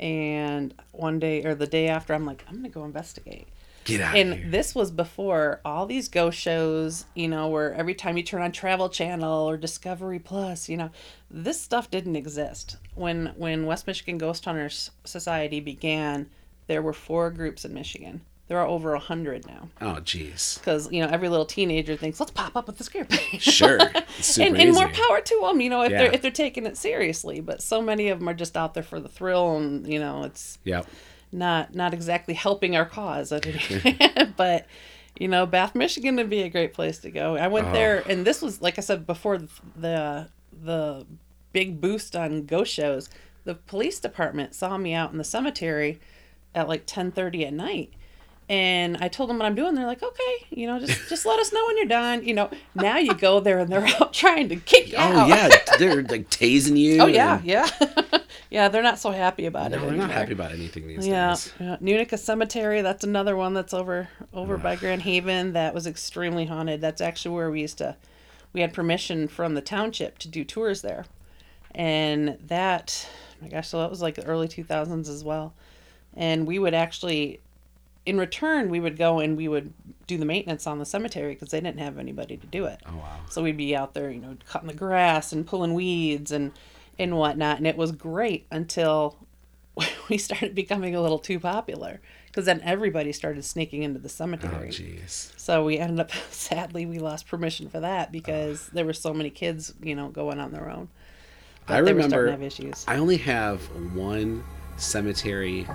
And 0.00 0.74
one 0.92 1.18
day 1.20 1.44
or 1.44 1.54
the 1.54 1.66
day 1.66 1.88
after, 1.88 2.14
I'm 2.14 2.24
like, 2.26 2.42
I'm 2.48 2.56
gonna 2.56 2.70
go 2.70 2.84
investigate. 2.84 3.46
Get 3.84 4.00
out 4.00 4.16
And 4.16 4.32
of 4.32 4.38
here. 4.38 4.50
this 4.50 4.74
was 4.74 4.90
before 4.90 5.60
all 5.64 5.86
these 5.86 6.08
ghost 6.08 6.38
shows, 6.38 7.04
you 7.14 7.28
know, 7.28 7.48
where 7.48 7.72
every 7.74 7.94
time 7.94 8.16
you 8.16 8.22
turn 8.22 8.42
on 8.42 8.50
Travel 8.52 8.88
Channel 8.88 9.48
or 9.48 9.56
Discovery 9.56 10.18
Plus, 10.18 10.68
you 10.68 10.76
know, 10.76 10.90
this 11.30 11.60
stuff 11.60 11.90
didn't 11.90 12.16
exist. 12.16 12.76
When 12.94 13.32
when 13.36 13.66
West 13.66 13.86
Michigan 13.86 14.18
Ghost 14.18 14.44
Hunters 14.44 14.90
Society 15.04 15.60
began, 15.60 16.28
there 16.66 16.82
were 16.82 16.92
four 16.92 17.30
groups 17.30 17.64
in 17.64 17.74
Michigan. 17.74 18.22
There 18.50 18.58
are 18.58 18.66
over 18.66 18.94
a 18.94 18.98
hundred 18.98 19.46
now 19.46 19.68
Oh, 19.80 20.00
jeez. 20.02 20.58
because 20.58 20.90
you 20.90 21.00
know 21.00 21.08
every 21.08 21.28
little 21.28 21.46
teenager 21.46 21.94
thinks 21.94 22.18
let's 22.18 22.32
pop 22.32 22.56
up 22.56 22.66
with 22.66 22.78
this 22.78 22.88
group. 22.94 23.12
Sure. 23.38 23.78
It's 24.18 24.26
super 24.26 24.48
and, 24.48 24.56
and 24.60 24.72
more 24.74 24.88
power 24.88 25.20
to 25.20 25.40
them, 25.44 25.60
you 25.60 25.70
know, 25.70 25.82
if 25.82 25.92
Yeah. 25.92 25.98
they're 25.98 26.12
if 26.14 26.20
they're 26.20 26.32
taking 26.32 26.66
it 26.66 26.76
seriously. 26.76 27.40
But 27.40 27.62
so 27.62 27.80
many 27.80 28.08
of 28.08 28.18
them 28.18 28.28
are 28.28 28.34
just 28.34 28.56
out 28.56 28.74
there 28.74 28.82
for 28.82 28.98
the 28.98 29.08
thrill, 29.08 29.56
and 29.56 29.86
you 29.86 30.00
know, 30.00 30.24
it's 30.24 30.58
Yep. 30.64 30.88
not 31.30 31.76
not 31.76 31.94
exactly 31.94 32.34
helping 32.34 32.74
our 32.76 32.84
cause. 32.84 33.32
but 34.36 34.66
you 35.18 35.28
know, 35.28 35.46
Bath, 35.46 35.76
Michigan 35.76 36.16
would 36.16 36.28
be 36.28 36.42
a 36.42 36.48
great 36.48 36.72
place 36.74 36.98
to 36.98 37.10
go. 37.12 37.36
I 37.36 37.46
went 37.46 37.68
Oh. 37.68 37.72
there, 37.72 38.02
and 38.08 38.26
this 38.26 38.42
was 38.42 38.60
like 38.60 38.78
I 38.78 38.82
said 38.82 39.06
before 39.06 39.38
the 39.76 40.28
the 40.62 41.06
big 41.52 41.80
boost 41.80 42.16
on 42.16 42.46
ghost 42.46 42.72
shows. 42.74 43.08
The 43.44 43.54
police 43.54 44.00
department 44.00 44.56
saw 44.56 44.76
me 44.76 44.92
out 44.92 45.12
in 45.12 45.18
the 45.18 45.24
cemetery 45.24 46.00
at 46.52 46.66
like 46.66 46.82
ten 46.84 47.12
thirty 47.12 47.46
at 47.46 47.52
night. 47.54 47.92
And 48.50 48.96
I 49.00 49.06
told 49.06 49.30
them 49.30 49.38
what 49.38 49.46
I'm 49.46 49.54
doing. 49.54 49.76
They're 49.76 49.86
like, 49.86 50.02
okay, 50.02 50.46
you 50.50 50.66
know, 50.66 50.80
just 50.80 51.08
just 51.08 51.24
let 51.24 51.38
us 51.38 51.52
know 51.52 51.64
when 51.68 51.76
you're 51.76 51.86
done. 51.86 52.24
You 52.24 52.34
know, 52.34 52.50
now 52.74 52.98
you 52.98 53.14
go 53.14 53.38
there 53.38 53.60
and 53.60 53.70
they're 53.70 53.86
out 54.00 54.12
trying 54.12 54.48
to 54.48 54.56
kick 54.56 54.90
you 54.90 54.98
out. 54.98 55.14
Oh 55.14 55.18
out. 55.20 55.28
yeah, 55.28 55.48
they're 55.78 56.02
like 56.02 56.28
tasing 56.30 56.76
you. 56.76 57.00
Oh 57.00 57.06
yeah, 57.06 57.36
and- 57.36 57.44
yeah, 57.44 57.68
yeah. 58.50 58.68
They're 58.68 58.82
not 58.82 58.98
so 58.98 59.12
happy 59.12 59.46
about 59.46 59.70
No, 59.70 59.76
it. 59.76 59.80
they're 59.82 59.92
not 59.96 60.10
happy 60.10 60.32
about 60.32 60.50
anything 60.50 60.88
these 60.88 61.06
Yeah, 61.06 61.28
days. 61.28 61.52
yeah. 61.60 61.76
Nunica 61.80 62.18
Cemetery. 62.18 62.82
That's 62.82 63.04
another 63.04 63.36
one 63.36 63.54
that's 63.54 63.72
over 63.72 64.08
over 64.34 64.58
by 64.58 64.74
Grand 64.74 65.02
Haven. 65.02 65.52
That 65.52 65.72
was 65.72 65.86
extremely 65.86 66.46
haunted. 66.46 66.80
That's 66.80 67.00
actually 67.00 67.36
where 67.36 67.52
we 67.52 67.60
used 67.60 67.78
to. 67.78 67.94
We 68.52 68.62
had 68.62 68.74
permission 68.74 69.28
from 69.28 69.54
the 69.54 69.60
township 69.62 70.18
to 70.18 70.28
do 70.28 70.42
tours 70.42 70.82
there, 70.82 71.04
and 71.72 72.36
that, 72.48 73.06
my 73.40 73.46
gosh, 73.46 73.68
so 73.68 73.78
that 73.78 73.90
was 73.90 74.02
like 74.02 74.16
the 74.16 74.24
early 74.26 74.48
two 74.48 74.64
thousands 74.64 75.08
as 75.08 75.22
well. 75.22 75.54
And 76.14 76.48
we 76.48 76.58
would 76.58 76.74
actually, 76.74 77.38
in 78.06 78.18
return, 78.18 78.70
we 78.70 78.80
would 78.80 78.96
go 78.96 79.18
and 79.20 79.36
we 79.36 79.48
would 79.48 79.72
do 80.06 80.16
the 80.18 80.24
maintenance 80.24 80.66
on 80.66 80.78
the 80.78 80.84
cemetery 80.84 81.34
because 81.34 81.50
they 81.50 81.60
didn't 81.60 81.80
have 81.80 81.98
anybody 81.98 82.36
to 82.36 82.46
do 82.46 82.64
it. 82.64 82.80
Oh 82.86 82.96
wow. 82.96 83.20
So 83.28 83.42
we'd 83.42 83.56
be 83.56 83.76
out 83.76 83.94
there, 83.94 84.10
you 84.10 84.20
know, 84.20 84.36
cutting 84.46 84.68
the 84.68 84.74
grass 84.74 85.32
and 85.32 85.46
pulling 85.46 85.74
weeds 85.74 86.32
and 86.32 86.52
and 86.98 87.16
whatnot, 87.16 87.58
and 87.58 87.66
it 87.66 87.76
was 87.76 87.92
great 87.92 88.46
until 88.50 89.16
we 90.08 90.18
started 90.18 90.54
becoming 90.54 90.94
a 90.94 91.00
little 91.00 91.18
too 91.18 91.40
popular 91.40 92.00
because 92.26 92.44
then 92.44 92.60
everybody 92.62 93.12
started 93.12 93.44
sneaking 93.44 93.82
into 93.82 93.98
the 93.98 94.08
cemetery. 94.08 94.68
Oh 94.68 94.70
jeez. 94.70 95.32
so 95.38 95.64
we 95.64 95.78
ended 95.78 96.00
up, 96.00 96.12
sadly, 96.30 96.86
we 96.86 96.98
lost 96.98 97.26
permission 97.26 97.68
for 97.68 97.80
that 97.80 98.12
because 98.12 98.68
there 98.68 98.84
were 98.84 98.92
so 98.92 99.12
many 99.12 99.30
kids, 99.30 99.74
you 99.82 99.94
know, 99.94 100.08
going 100.08 100.38
on 100.38 100.52
their 100.52 100.70
own. 100.70 100.88
But 101.66 101.78
I 101.78 101.82
they 101.82 101.92
were 101.92 102.02
starting 102.02 102.10
remember. 102.10 102.26
to 102.26 102.32
have 102.32 102.42
issues. 102.42 102.84
I 102.88 102.96
only 102.96 103.16
have 103.18 103.62
one 103.94 104.44
cemetery 104.76 105.66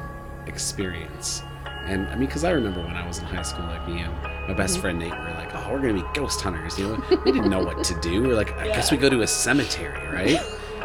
experience. 0.47 1.41
And 1.85 2.07
I 2.07 2.15
mean, 2.15 2.25
because 2.27 2.43
I 2.43 2.51
remember 2.51 2.81
when 2.81 2.95
I 2.95 3.05
was 3.07 3.19
in 3.19 3.25
high 3.25 3.43
school, 3.43 3.65
like 3.65 3.87
me 3.87 3.99
and 4.01 4.13
my 4.47 4.53
best 4.53 4.73
Mm-hmm. 4.75 4.81
friend 4.81 4.99
Nate 4.99 5.11
were 5.11 5.31
like, 5.37 5.53
"Oh, 5.55 5.69
we're 5.71 5.79
gonna 5.81 5.93
be 5.93 6.03
ghost 6.13 6.41
hunters." 6.41 6.77
You 6.79 6.87
know, 6.89 7.03
we 7.25 7.31
didn't 7.31 7.49
know 7.49 7.63
what 7.63 7.83
to 7.83 7.99
do. 8.01 8.23
We 8.23 8.31
are 8.31 8.35
like, 8.35 8.53
"I 8.57 8.67
guess 8.67 8.91
we 8.91 8.97
go 8.97 9.09
to 9.09 9.21
a 9.21 9.27
cemetery, 9.27 10.07
right?" 10.11 10.39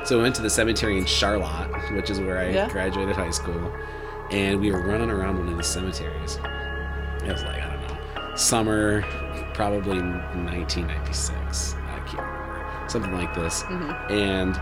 so 0.04 0.16
we 0.16 0.22
went 0.22 0.34
to 0.36 0.42
the 0.42 0.50
cemetery 0.50 0.98
in 0.98 1.04
Charlotte, 1.06 1.70
which 1.92 2.10
is 2.10 2.20
where 2.20 2.38
I 2.38 2.50
Yeah. 2.50 2.68
graduated 2.68 3.16
high 3.16 3.30
school, 3.30 3.72
and 4.30 4.60
we 4.60 4.70
were 4.72 4.82
running 4.82 5.10
around 5.10 5.38
one 5.38 5.48
of 5.48 5.56
these 5.56 5.66
cemeteries. 5.66 6.38
It 7.24 7.32
was 7.32 7.42
like 7.44 7.62
I 7.62 7.70
don't 7.70 7.80
know, 8.30 8.36
summer, 8.36 9.02
probably 9.54 10.00
1996. 10.00 11.74
I 11.74 11.98
can't 12.06 12.18
remember, 12.26 12.88
something 12.88 13.12
like 13.12 13.34
this, 13.34 13.62
Mm-hmm. 13.64 14.12
and 14.12 14.60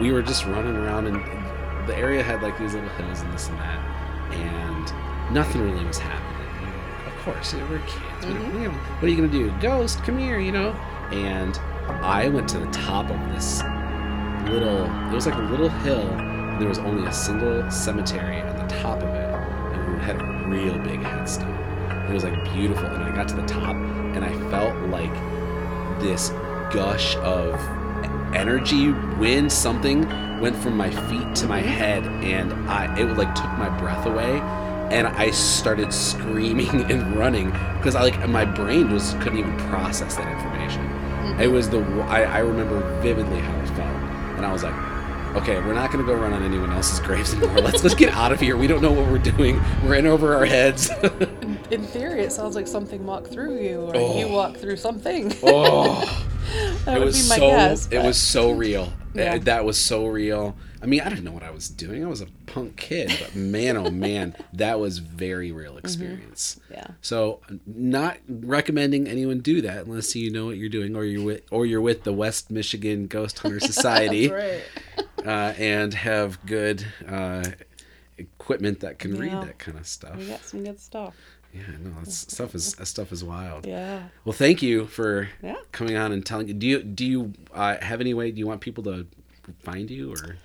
we, 0.00 0.06
we 0.08 0.12
were 0.12 0.22
just 0.22 0.44
running 0.46 0.76
around 0.76 1.06
and 1.06 1.16
the 1.88 1.96
area 1.96 2.22
had 2.22 2.42
like 2.42 2.58
these 2.58 2.74
little 2.74 2.88
hills 2.90 3.20
and 3.20 3.32
this 3.32 3.48
and 3.48 3.58
that 3.58 3.78
and 4.32 4.92
nothing 5.32 5.62
really 5.62 5.84
was 5.84 5.98
happening. 5.98 6.48
You 6.60 6.66
know, 6.66 7.12
of 7.12 7.24
course 7.24 7.52
you 7.52 7.60
know, 7.60 7.66
we're 7.66 7.78
kids. 7.80 8.26
We 8.26 8.32
don't- 8.32 8.42
you 8.42 8.48
mm-hmm. 8.48 8.64
know, 8.64 8.70
what 8.70 9.04
are 9.04 9.08
you 9.08 9.16
gonna 9.16 9.28
do? 9.28 9.50
Ghost 9.60 10.02
come 10.04 10.18
here 10.18 10.38
you 10.38 10.52
know? 10.52 10.70
And 11.12 11.58
i 12.02 12.28
went 12.28 12.48
to 12.48 12.58
the 12.58 12.66
top 12.72 13.08
of 13.08 13.32
this 13.32 13.62
little 14.50 14.84
it 15.08 15.14
was 15.14 15.26
like 15.26 15.36
a 15.36 15.42
little 15.42 15.68
hill 15.68 16.00
and 16.00 16.60
there 16.60 16.68
was 16.68 16.78
only 16.80 17.06
a 17.06 17.12
single 17.12 17.70
cemetery 17.70 18.40
on 18.40 18.56
the 18.56 18.74
top 18.74 18.98
of 18.98 19.08
it 19.08 19.34
and 19.34 19.94
it 19.94 20.00
had 20.00 20.20
a 20.20 20.48
real 20.48 20.78
big 20.78 21.00
headstone. 21.00 21.54
It 22.08 22.12
was 22.12 22.24
like 22.24 22.34
beautiful 22.52 22.86
and 22.86 23.04
i 23.04 23.14
got 23.14 23.28
to 23.28 23.36
the 23.36 23.46
top 23.46 23.76
and 23.76 24.24
i 24.24 24.32
felt 24.50 24.74
like 24.88 25.12
this 26.00 26.30
gush 26.72 27.16
of 27.16 27.54
energy, 28.34 28.92
wind, 29.18 29.50
something 29.50 30.08
went 30.40 30.56
from 30.56 30.76
my 30.76 30.90
feet 30.90 31.34
to 31.36 31.46
my 31.46 31.60
mm-hmm. 31.60 31.68
head, 31.68 32.04
and 32.22 32.52
I 32.68 32.94
it 32.98 33.16
like 33.16 33.34
took 33.34 33.50
my 33.52 33.68
breath 33.78 34.06
away, 34.06 34.38
and 34.90 35.06
I 35.06 35.30
started 35.30 35.92
screaming 35.92 36.68
and 36.90 37.16
running 37.16 37.50
because 37.76 37.94
I 37.94 38.02
like 38.02 38.28
my 38.28 38.44
brain 38.44 38.88
just 38.90 39.18
couldn't 39.20 39.38
even 39.38 39.56
process 39.68 40.16
that 40.16 40.32
information. 40.32 40.82
Mm-hmm. 40.82 41.40
It 41.40 41.48
was 41.48 41.68
the 41.70 41.80
I, 42.08 42.22
I 42.22 42.38
remember 42.38 42.80
vividly 43.00 43.40
how 43.40 43.58
it 43.60 43.66
felt, 43.68 43.96
and 44.36 44.46
I 44.46 44.52
was 44.52 44.62
like. 44.62 44.74
Okay, 45.34 45.58
we're 45.58 45.74
not 45.74 45.92
gonna 45.92 46.04
go 46.04 46.14
run 46.14 46.32
on 46.32 46.42
anyone 46.42 46.72
else's 46.72 46.98
graves 47.00 47.34
anymore. 47.34 47.58
Let's 47.58 47.82
let's 47.82 47.94
get 47.94 48.10
out 48.14 48.32
of 48.32 48.40
here. 48.40 48.56
We 48.56 48.66
don't 48.66 48.80
know 48.80 48.92
what 48.92 49.06
we're 49.10 49.18
doing. 49.18 49.60
We're 49.84 49.96
in 49.96 50.06
over 50.06 50.34
our 50.34 50.46
heads. 50.46 50.88
In 51.70 51.82
theory, 51.82 52.22
it 52.22 52.32
sounds 52.32 52.54
like 52.54 52.66
something 52.66 53.04
walked 53.04 53.26
through 53.26 53.60
you, 53.60 53.80
or 53.82 53.94
you 53.94 54.28
oh. 54.28 54.32
walked 54.32 54.56
through 54.56 54.76
something. 54.76 55.34
oh. 55.42 56.25
that 56.86 56.96
it 57.00 57.04
was 57.04 57.28
so 57.28 57.36
guess. 57.50 57.88
it 57.90 58.02
was 58.02 58.16
so 58.18 58.50
real 58.50 58.92
Yeah. 59.16 59.38
That 59.38 59.64
was 59.64 59.78
so 59.78 60.04
real 60.06 60.56
i 60.82 60.84
mean 60.86 61.00
i 61.00 61.08
didn't 61.08 61.24
know 61.24 61.32
what 61.32 61.42
i 61.42 61.50
was 61.50 61.70
doing 61.70 62.04
i 62.04 62.06
was 62.06 62.20
a 62.20 62.26
punk 62.44 62.76
kid 62.76 63.10
but 63.18 63.34
man 63.34 63.76
oh 63.78 63.90
man 64.08 64.36
that 64.52 64.78
was 64.78 64.98
very 64.98 65.52
real 65.52 65.78
experience 65.78 66.60
Yeah. 66.70 66.88
so 67.00 67.40
not 67.64 68.18
recommending 68.28 69.08
anyone 69.08 69.40
do 69.40 69.62
that 69.62 69.86
unless 69.86 70.14
you 70.14 70.30
know 70.30 70.44
what 70.44 70.58
you're 70.58 70.68
doing 70.68 70.94
or 70.94 71.04
you're 71.04 71.24
with 71.24 71.42
or 71.50 71.64
you're 71.64 71.80
with 71.80 72.04
the 72.04 72.12
west 72.12 72.50
michigan 72.50 73.06
ghost 73.06 73.38
hunter 73.38 73.58
society 73.74 74.30
Right. 74.30 74.60
uh, 75.24 75.54
and 75.58 75.94
have 75.94 76.44
good 76.44 76.84
uh, 77.08 77.44
equipment 78.18 78.80
that 78.80 78.98
can 78.98 79.14
Yeah. 79.14 79.20
read 79.22 79.48
that 79.48 79.58
kind 79.58 79.78
of 79.78 79.86
stuff 79.86 80.16
We 80.16 80.26
got 80.26 80.44
some 80.44 80.62
good 80.64 80.80
stuff. 80.80 81.14
Yeah 81.56 81.76
no 81.80 81.90
that's 81.98 82.16
stuff 82.32 82.54
is 82.54 82.74
that 82.74 82.86
stuff 82.86 83.12
is 83.12 83.24
wild 83.24 83.66
Yeah. 83.66 84.04
well, 84.24 84.32
thank 84.32 84.62
you 84.62 84.86
for 84.86 85.28
Yeah. 85.42 85.56
coming 85.72 85.96
on 85.96 86.12
and 86.12 86.24
telling. 86.24 86.58
Do 86.58 86.66
you 86.66 86.82
do 86.82 87.04
you 87.06 87.32
uh, 87.54 87.76
have 87.80 88.00
any 88.00 88.14
way? 88.14 88.30
Do 88.30 88.38
you 88.38 88.46
want 88.46 88.60
people 88.60 88.84
to 88.84 89.06
find 89.62 89.90
you 89.90 90.12
or 90.12 90.36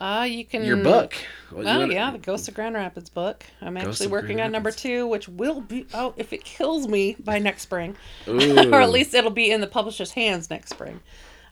Uh, 0.00 0.24
you 0.24 0.44
can 0.46 0.64
your 0.64 0.78
book? 0.78 1.14
You 1.52 1.58
Oh 1.58 1.62
wanna- 1.64 1.92
yeah, 1.92 2.10
the 2.10 2.18
Ghost 2.18 2.48
of 2.48 2.54
Grand 2.54 2.74
Rapids 2.74 3.10
book. 3.10 3.44
I'm 3.60 3.74
Ghost 3.74 3.86
actually 3.86 4.06
working 4.08 4.36
Grand 4.36 4.46
on 4.48 4.52
number 4.52 4.68
Rapids. 4.68 4.82
two, 4.82 5.06
which 5.06 5.28
will 5.28 5.60
be 5.60 5.86
out 5.92 6.14
if 6.16 6.32
it 6.32 6.42
kills 6.44 6.88
me 6.88 7.16
by 7.22 7.38
next 7.38 7.62
spring, 7.62 7.96
or 8.26 8.80
at 8.80 8.90
least 8.90 9.12
it'll 9.14 9.30
be 9.30 9.50
in 9.50 9.60
the 9.60 9.66
publisher's 9.66 10.12
hands 10.12 10.48
next 10.50 10.70
spring. 10.70 11.00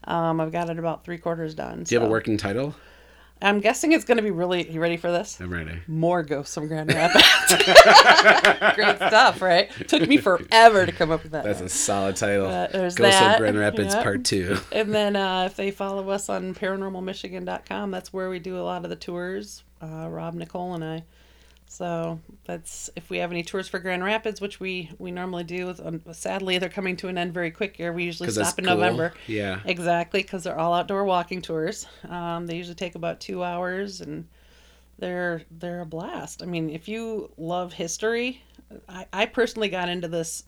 Um, 0.04 0.40
I've 0.40 0.52
got 0.52 0.70
it 0.70 0.78
about 0.78 1.04
three 1.04 1.18
quarters 1.18 1.54
done. 1.54 1.82
Do 1.82 1.94
you 1.94 2.00
have 2.00 2.08
a 2.08 2.10
working 2.10 2.38
title? 2.38 2.74
I'm 3.40 3.60
guessing 3.60 3.92
it's 3.92 4.04
going 4.04 4.16
to 4.16 4.22
be 4.22 4.30
really. 4.30 4.70
You 4.70 4.80
ready 4.80 4.96
for 4.96 5.12
this? 5.12 5.40
I'm 5.40 5.52
ready. 5.52 5.78
More 5.86 6.22
ghosts 6.22 6.54
from 6.54 6.66
Grand 6.66 6.92
Rapids. 6.92 7.24
Great 8.74 8.96
stuff, 8.96 9.40
right? 9.40 9.70
Took 9.86 10.08
me 10.08 10.16
forever 10.16 10.86
to 10.86 10.92
come 10.92 11.10
up 11.10 11.22
with 11.22 11.32
that. 11.32 11.44
That's 11.44 11.60
a 11.60 11.68
solid 11.68 12.16
title. 12.16 12.46
Uh, 12.46 12.66
there's 12.68 12.96
Ghosts 12.96 13.18
that, 13.20 13.34
of 13.34 13.38
Grand 13.40 13.58
Rapids 13.58 13.94
yeah. 13.94 14.02
Part 14.02 14.24
Two. 14.24 14.58
And 14.72 14.92
then 14.94 15.14
uh, 15.14 15.44
if 15.44 15.56
they 15.56 15.70
follow 15.70 16.08
us 16.10 16.28
on 16.28 16.54
paranormalmichigan.com, 16.54 17.90
that's 17.90 18.12
where 18.12 18.28
we 18.28 18.38
do 18.38 18.58
a 18.58 18.62
lot 18.62 18.84
of 18.84 18.90
the 18.90 18.96
tours. 18.96 19.62
Uh, 19.80 20.08
Rob, 20.08 20.34
Nicole, 20.34 20.74
and 20.74 20.84
I. 20.84 21.04
So 21.68 22.18
that's 22.44 22.88
if 22.96 23.10
we 23.10 23.18
have 23.18 23.30
any 23.30 23.42
tours 23.42 23.68
for 23.68 23.78
Grand 23.78 24.02
Rapids, 24.02 24.40
which 24.40 24.58
we 24.58 24.90
we 24.98 25.10
normally 25.10 25.44
do. 25.44 25.74
Um, 25.84 26.02
sadly, 26.12 26.58
they're 26.58 26.68
coming 26.68 26.96
to 26.96 27.08
an 27.08 27.18
end 27.18 27.34
very 27.34 27.50
quick 27.50 27.76
here. 27.76 27.92
We 27.92 28.04
usually 28.04 28.30
stop 28.30 28.58
in 28.58 28.64
cool. 28.64 28.74
November. 28.74 29.12
Yeah. 29.26 29.60
Exactly, 29.64 30.22
because 30.22 30.44
they're 30.44 30.58
all 30.58 30.72
outdoor 30.72 31.04
walking 31.04 31.42
tours. 31.42 31.86
Um, 32.08 32.46
they 32.46 32.56
usually 32.56 32.74
take 32.74 32.94
about 32.94 33.20
two 33.20 33.44
hours, 33.44 34.00
and 34.00 34.26
they're 34.98 35.42
they're 35.50 35.82
a 35.82 35.86
blast. 35.86 36.42
I 36.42 36.46
mean, 36.46 36.70
if 36.70 36.88
you 36.88 37.30
love 37.36 37.74
history, 37.74 38.42
I, 38.88 39.06
I 39.12 39.26
personally 39.26 39.68
got 39.68 39.88
into 39.88 40.08
this 40.08 40.44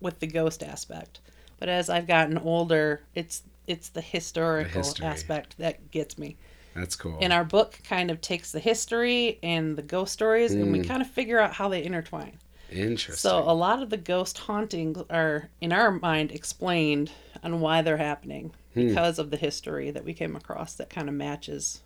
with 0.00 0.20
the 0.20 0.26
ghost 0.26 0.62
aspect, 0.62 1.20
but 1.58 1.70
as 1.70 1.88
I've 1.88 2.06
gotten 2.06 2.36
older, 2.38 3.00
it's 3.14 3.42
it's 3.66 3.88
the 3.88 4.02
historical 4.02 4.82
history. 4.82 5.06
aspect 5.06 5.56
that 5.58 5.90
gets 5.90 6.18
me. 6.18 6.36
That's 6.76 6.94
cool. 6.94 7.18
And 7.20 7.32
our 7.32 7.44
book 7.44 7.80
kind 7.88 8.10
of 8.10 8.20
takes 8.20 8.52
the 8.52 8.60
history 8.60 9.38
and 9.42 9.76
the 9.76 9.82
ghost 9.82 10.12
stories, 10.12 10.52
and 10.52 10.70
we 10.72 10.80
hmm. 10.80 10.84
kind 10.84 11.02
of 11.02 11.08
figure 11.10 11.40
out 11.40 11.54
how 11.54 11.68
they 11.68 11.82
intertwine. 11.82 12.38
Interesting. 12.70 13.16
So 13.16 13.38
a 13.38 13.54
lot 13.54 13.82
of 13.82 13.90
the 13.90 13.96
ghost 13.96 14.38
hauntings 14.38 15.02
are, 15.08 15.48
in 15.60 15.72
our 15.72 15.90
mind, 15.90 16.32
explained 16.32 17.12
on 17.42 17.60
why 17.60 17.82
they're 17.82 17.96
happening 17.96 18.52
hmm. 18.74 18.88
because 18.88 19.18
of 19.18 19.30
the 19.30 19.36
history 19.36 19.90
that 19.90 20.04
we 20.04 20.12
came 20.12 20.36
across 20.36 20.74
that 20.74 20.90
kind 20.90 21.08
of 21.08 21.14
matches. 21.14 21.80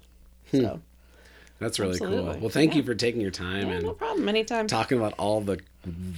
Hmm. 0.50 0.60
So 0.60 0.80
That's 1.60 1.78
really 1.78 1.98
cool. 1.98 2.36
Well, 2.40 2.48
thank 2.48 2.74
you 2.74 2.82
for 2.82 2.94
taking 2.94 3.20
your 3.20 3.30
time 3.30 3.68
yeah, 3.68 3.74
and 3.74 3.84
no 3.84 3.92
problem. 3.92 4.28
Anytime. 4.28 4.66
talking 4.66 4.96
about 4.98 5.12
all 5.18 5.40
the 5.42 5.60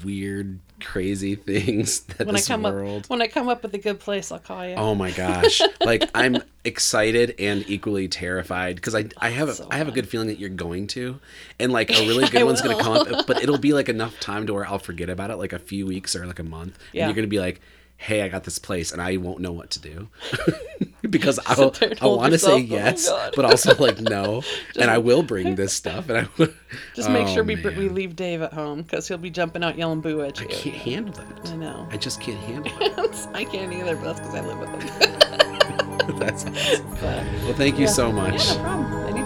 weird, 0.04 0.58
crazy 0.80 1.34
things 1.36 2.00
that 2.00 2.26
when 2.26 2.36
I 2.36 2.38
this 2.38 2.48
come 2.48 2.62
world. 2.62 3.04
up 3.04 3.10
when 3.10 3.20
I 3.20 3.26
come 3.26 3.48
up 3.48 3.62
with 3.64 3.74
a 3.74 3.78
good 3.78 3.98
place, 4.00 4.30
I'll 4.30 4.38
call 4.38 4.66
you. 4.66 4.74
Oh 4.76 4.94
my 4.94 5.10
gosh! 5.10 5.60
like 5.84 6.08
I'm 6.14 6.38
excited 6.64 7.34
and 7.40 7.68
equally 7.68 8.06
terrified 8.08 8.76
because 8.76 8.94
I 8.94 9.06
I 9.18 9.30
have 9.30 9.48
a, 9.48 9.54
So 9.54 9.66
I 9.70 9.78
have 9.78 9.88
a 9.88 9.92
good 9.92 10.08
feeling 10.08 10.28
that 10.28 10.38
you're 10.38 10.48
going 10.48 10.86
to, 10.88 11.18
and 11.58 11.72
like 11.72 11.90
a 11.90 12.06
really 12.06 12.24
good 12.30 12.42
I 12.42 12.44
one's 12.44 12.62
gonna 12.62 12.80
come 12.80 12.92
up, 12.96 13.26
but 13.26 13.42
it'll 13.42 13.58
be 13.58 13.72
like 13.72 13.88
enough 13.88 14.18
time 14.20 14.46
to 14.46 14.54
where 14.54 14.66
I'll 14.66 14.78
forget 14.78 15.10
about 15.10 15.30
it, 15.30 15.36
like 15.36 15.52
a 15.52 15.58
few 15.58 15.86
weeks 15.86 16.14
or 16.14 16.24
like 16.24 16.38
a 16.38 16.44
month, 16.44 16.78
Yeah. 16.92 17.02
and 17.02 17.10
you're 17.10 17.16
gonna 17.16 17.26
be 17.26 17.40
like, 17.40 17.60
"Hey, 18.02 18.22
I 18.22 18.28
got 18.28 18.44
this 18.44 18.58
place," 18.58 18.92
and 18.92 19.00
I 19.00 19.16
won't 19.16 19.40
know 19.40 19.52
what 19.52 19.70
to 19.70 19.80
do 19.80 20.08
because 21.10 21.38
I'll 21.46 21.74
I 22.00 22.06
want 22.06 22.32
to 22.32 22.38
say. 22.38 22.52
Oh, 22.52 22.56
yes, 22.56 23.10
but 23.34 23.44
also 23.44 23.74
like 23.76 24.00
no, 24.00 24.42
and 24.78 24.90
I 24.90 24.98
will 24.98 25.22
bring 25.22 25.54
this 25.54 25.72
stuff, 25.72 26.08
and 26.08 26.18
I 26.18 26.28
will 26.36 26.48
Just 26.94 27.10
make 27.10 27.26
Oh, 27.28 27.34
sure 27.34 27.44
we 27.44 27.56
we 27.56 27.88
leave 27.88 28.16
Dave 28.16 28.42
at 28.42 28.52
home 28.52 28.82
because 28.82 29.08
he'll 29.08 29.18
be 29.18 29.30
jumping 29.30 29.62
out 29.62 29.76
yelling 29.78 30.00
boo 30.00 30.22
at 30.22 30.40
you. 30.40 30.46
I 30.48 30.50
can't 30.52 30.76
handle 30.76 31.14
that. 31.14 31.50
I 31.50 31.56
know. 31.56 31.88
I 31.90 31.96
just 31.96 32.20
can't 32.20 32.40
handle 32.40 32.72
it. 32.80 33.26
I 33.34 33.44
can't 33.44 33.72
either, 33.72 33.96
but 33.96 34.04
that's 34.04 34.20
because 34.20 34.34
I 34.34 34.40
live 34.40 34.58
with 34.58 34.70
him. 34.70 36.18
That's 36.18 36.44
awesome. 36.44 36.90
But, 37.00 37.24
Well, 37.44 37.54
thank 37.54 37.76
you 37.78 37.84
yeah. 37.84 37.90
so 37.92 38.10
much. 38.10 38.46
Yeah, 38.56 39.10
no 39.10 39.21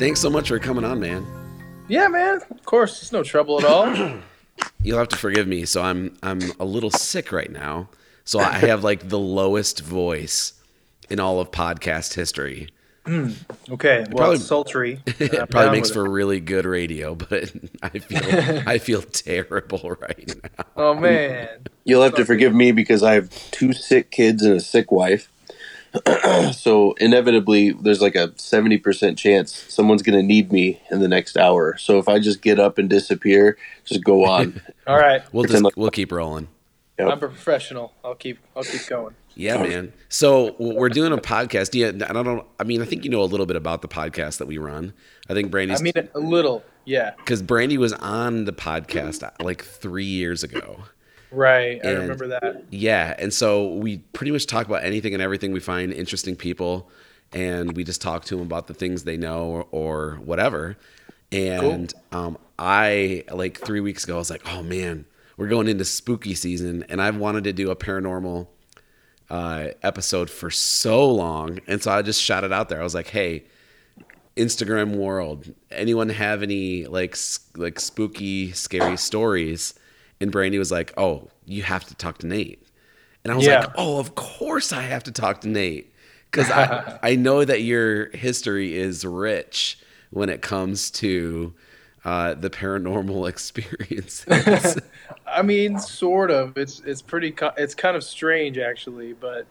thanks 0.00 0.18
so 0.18 0.30
much 0.30 0.48
for 0.48 0.58
coming 0.58 0.82
on, 0.84 0.98
man. 0.98 1.26
Yeah, 1.86 2.08
man. 2.08 2.40
Of 2.50 2.64
course, 2.64 3.02
it's 3.02 3.12
no 3.12 3.22
trouble 3.22 3.58
at 3.58 3.66
all. 3.66 3.94
You'll 4.82 4.98
have 4.98 5.08
to 5.08 5.16
forgive 5.16 5.46
me. 5.46 5.66
So 5.66 5.82
I'm 5.82 6.16
I'm 6.22 6.40
a 6.58 6.64
little 6.64 6.90
sick 6.90 7.32
right 7.32 7.50
now. 7.50 7.90
So 8.24 8.40
I 8.40 8.52
have 8.58 8.82
like 8.82 9.08
the 9.10 9.18
lowest 9.18 9.80
voice 9.80 10.54
in 11.10 11.20
all 11.20 11.38
of 11.38 11.50
podcast 11.50 12.14
history. 12.14 12.70
Hmm. 13.04 13.30
Okay, 13.70 14.00
well, 14.08 14.16
probably- 14.16 14.36
it's 14.36 14.46
sultry. 14.46 15.02
It 15.18 15.38
I'm 15.38 15.48
probably 15.48 15.70
makes 15.72 15.88
with 15.88 15.94
for 15.94 16.10
really 16.10 16.40
good 16.40 16.64
radio, 16.64 17.14
but 17.30 17.52
I 17.82 17.98
feel 17.98 18.62
I 18.66 18.78
feel 18.78 19.02
terrible 19.02 19.96
right 20.00 20.34
now. 20.42 20.64
Oh 20.76 20.94
man, 20.94 21.48
You'll 21.84 22.02
have 22.02 22.14
to 22.14 22.24
forgive 22.24 22.54
me 22.54 22.72
because 22.72 23.02
I 23.02 23.14
have 23.14 23.30
two 23.50 23.74
sick 23.74 24.10
kids 24.10 24.42
and 24.42 24.54
a 24.54 24.60
sick 24.60 24.90
wife. 24.90 25.30
so 26.52 26.92
inevitably, 26.94 27.72
there's 27.72 28.00
like 28.00 28.14
a 28.14 28.32
seventy 28.38 28.78
percent 28.78 29.18
chance 29.18 29.54
someone's 29.68 30.02
going 30.02 30.18
to 30.18 30.22
need 30.22 30.52
me 30.52 30.80
in 30.90 31.00
the 31.00 31.08
next 31.08 31.36
hour. 31.36 31.76
So 31.78 31.98
if 31.98 32.08
I 32.08 32.18
just 32.18 32.42
get 32.42 32.58
up 32.58 32.78
and 32.78 32.88
disappear, 32.88 33.56
just 33.84 34.04
go 34.04 34.24
on. 34.24 34.60
all 34.86 34.96
right. 34.96 35.22
We'll 35.32 35.44
Pretend 35.44 35.56
just 35.56 35.64
like- 35.64 35.76
we'll 35.76 35.90
keep 35.90 36.12
rolling. 36.12 36.48
Yep. 36.98 37.08
I'm 37.08 37.14
a 37.14 37.28
professional. 37.28 37.94
I'll 38.04 38.14
keep. 38.14 38.38
I'll 38.54 38.62
keep 38.62 38.86
going. 38.86 39.14
Yeah, 39.34 39.62
man. 39.62 39.92
So 40.10 40.54
we're 40.58 40.90
doing 40.90 41.12
a 41.12 41.16
podcast. 41.18 41.70
Yeah, 41.72 42.06
I 42.08 42.12
don't. 42.12 42.44
I 42.58 42.64
mean, 42.64 42.82
I 42.82 42.84
think 42.84 43.04
you 43.04 43.10
know 43.10 43.22
a 43.22 43.24
little 43.24 43.46
bit 43.46 43.56
about 43.56 43.80
the 43.80 43.88
podcast 43.88 44.38
that 44.38 44.46
we 44.46 44.58
run. 44.58 44.92
I 45.28 45.32
think 45.34 45.50
Brandy's 45.50 45.80
I 45.80 45.84
mean, 45.84 45.92
a 46.14 46.18
little. 46.18 46.62
Yeah. 46.84 47.12
because 47.16 47.40
Brandy 47.42 47.78
was 47.78 47.92
on 47.92 48.44
the 48.44 48.52
podcast 48.52 49.22
like 49.42 49.64
three 49.64 50.04
years 50.04 50.42
ago. 50.42 50.80
Right. 51.32 51.80
I 51.84 51.88
And- 51.90 51.98
remember 52.02 52.28
that. 52.28 52.64
Yeah, 52.70 53.14
and 53.18 53.32
so 53.32 53.74
we 53.74 53.98
pretty 54.12 54.32
much 54.32 54.46
talk 54.46 54.66
about 54.66 54.82
anything 54.84 55.14
and 55.14 55.22
everything. 55.22 55.52
We 55.52 55.60
find 55.60 55.92
interesting 55.92 56.36
people, 56.36 56.90
and 57.32 57.76
we 57.76 57.84
just 57.84 58.02
talk 58.02 58.24
to 58.26 58.36
them 58.36 58.44
about 58.46 58.66
the 58.66 58.74
things 58.74 59.04
they 59.04 59.16
know 59.16 59.44
or, 59.44 59.66
or 59.70 60.10
whatever. 60.24 60.76
And 61.32 61.92
um, 62.10 62.36
I 62.58 63.24
like 63.30 63.60
three 63.60 63.80
weeks 63.80 64.02
ago, 64.04 64.16
I 64.16 64.18
was 64.18 64.30
like, 64.30 64.42
"Oh 64.52 64.62
man, 64.64 65.04
we're 65.36 65.46
going 65.48 65.68
into 65.68 65.84
spooky 65.84 66.34
season," 66.34 66.84
and 66.88 67.00
I've 67.00 67.16
wanted 67.16 67.44
to 67.44 67.52
do 67.52 67.70
a 67.70 67.76
paranormal 67.76 68.48
uh, 69.30 69.68
episode 69.84 70.28
for 70.28 70.50
so 70.50 71.08
long, 71.08 71.60
and 71.68 71.80
so 71.80 71.92
I 71.92 72.02
just 72.02 72.20
shot 72.20 72.42
it 72.42 72.52
out 72.52 72.68
there. 72.68 72.80
I 72.80 72.84
was 72.84 72.94
like, 72.94 73.08
"Hey." 73.08 73.44
Instagram 74.36 74.94
world. 74.94 75.52
Anyone 75.70 76.08
have 76.08 76.42
any 76.42 76.86
like 76.86 77.16
like 77.56 77.78
spooky, 77.80 78.52
scary 78.52 78.96
stories? 78.96 79.74
And 80.20 80.30
Brandy 80.30 80.58
was 80.58 80.70
like, 80.70 80.92
"Oh, 80.96 81.28
you 81.46 81.62
have 81.62 81.84
to 81.86 81.94
talk 81.94 82.18
to 82.18 82.26
Nate." 82.26 82.62
And 83.24 83.32
I 83.32 83.36
was 83.36 83.46
Yeah. 83.46 83.60
like, 83.60 83.70
"Oh, 83.76 83.98
of 83.98 84.14
course 84.14 84.72
I 84.72 84.82
have 84.82 85.02
to 85.04 85.12
talk 85.12 85.40
to 85.42 85.48
Nate 85.48 85.92
because 86.30 86.50
I 86.50 86.98
I 87.02 87.16
know 87.16 87.44
that 87.44 87.62
your 87.62 88.10
history 88.16 88.76
is 88.76 89.04
rich 89.04 89.78
when 90.10 90.28
it 90.28 90.42
comes 90.42 90.90
to 90.92 91.54
uh, 92.04 92.34
the 92.34 92.50
paranormal 92.50 93.28
experiences." 93.28 94.78
I 95.26 95.42
mean, 95.42 95.78
sort 95.78 96.30
of. 96.30 96.56
It's 96.58 96.80
it's 96.84 97.02
pretty. 97.02 97.34
It's 97.56 97.74
kind 97.74 97.96
of 97.96 98.04
strange, 98.04 98.58
actually. 98.58 99.12
But 99.14 99.46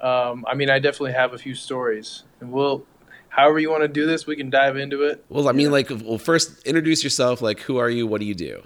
um, 0.00 0.44
I 0.48 0.54
mean, 0.54 0.68
I 0.70 0.78
definitely 0.80 1.12
have 1.12 1.32
a 1.32 1.38
few 1.38 1.54
stories, 1.54 2.24
and 2.40 2.52
we'll. 2.52 2.84
However 3.30 3.58
you 3.58 3.68
want 3.68 3.82
to 3.82 3.88
do 3.88 4.06
this, 4.06 4.28
we 4.28 4.36
can 4.36 4.48
dive 4.48 4.76
into 4.76 5.02
it. 5.02 5.24
well, 5.28 5.48
I 5.48 5.52
mean, 5.52 5.72
like, 5.72 5.90
well, 5.90 6.18
first 6.18 6.64
introduce 6.64 7.02
yourself. 7.02 7.42
Like, 7.42 7.58
who 7.60 7.78
are 7.78 7.90
you? 7.90 8.06
What 8.06 8.20
do 8.20 8.26
you 8.26 8.34
do? 8.34 8.62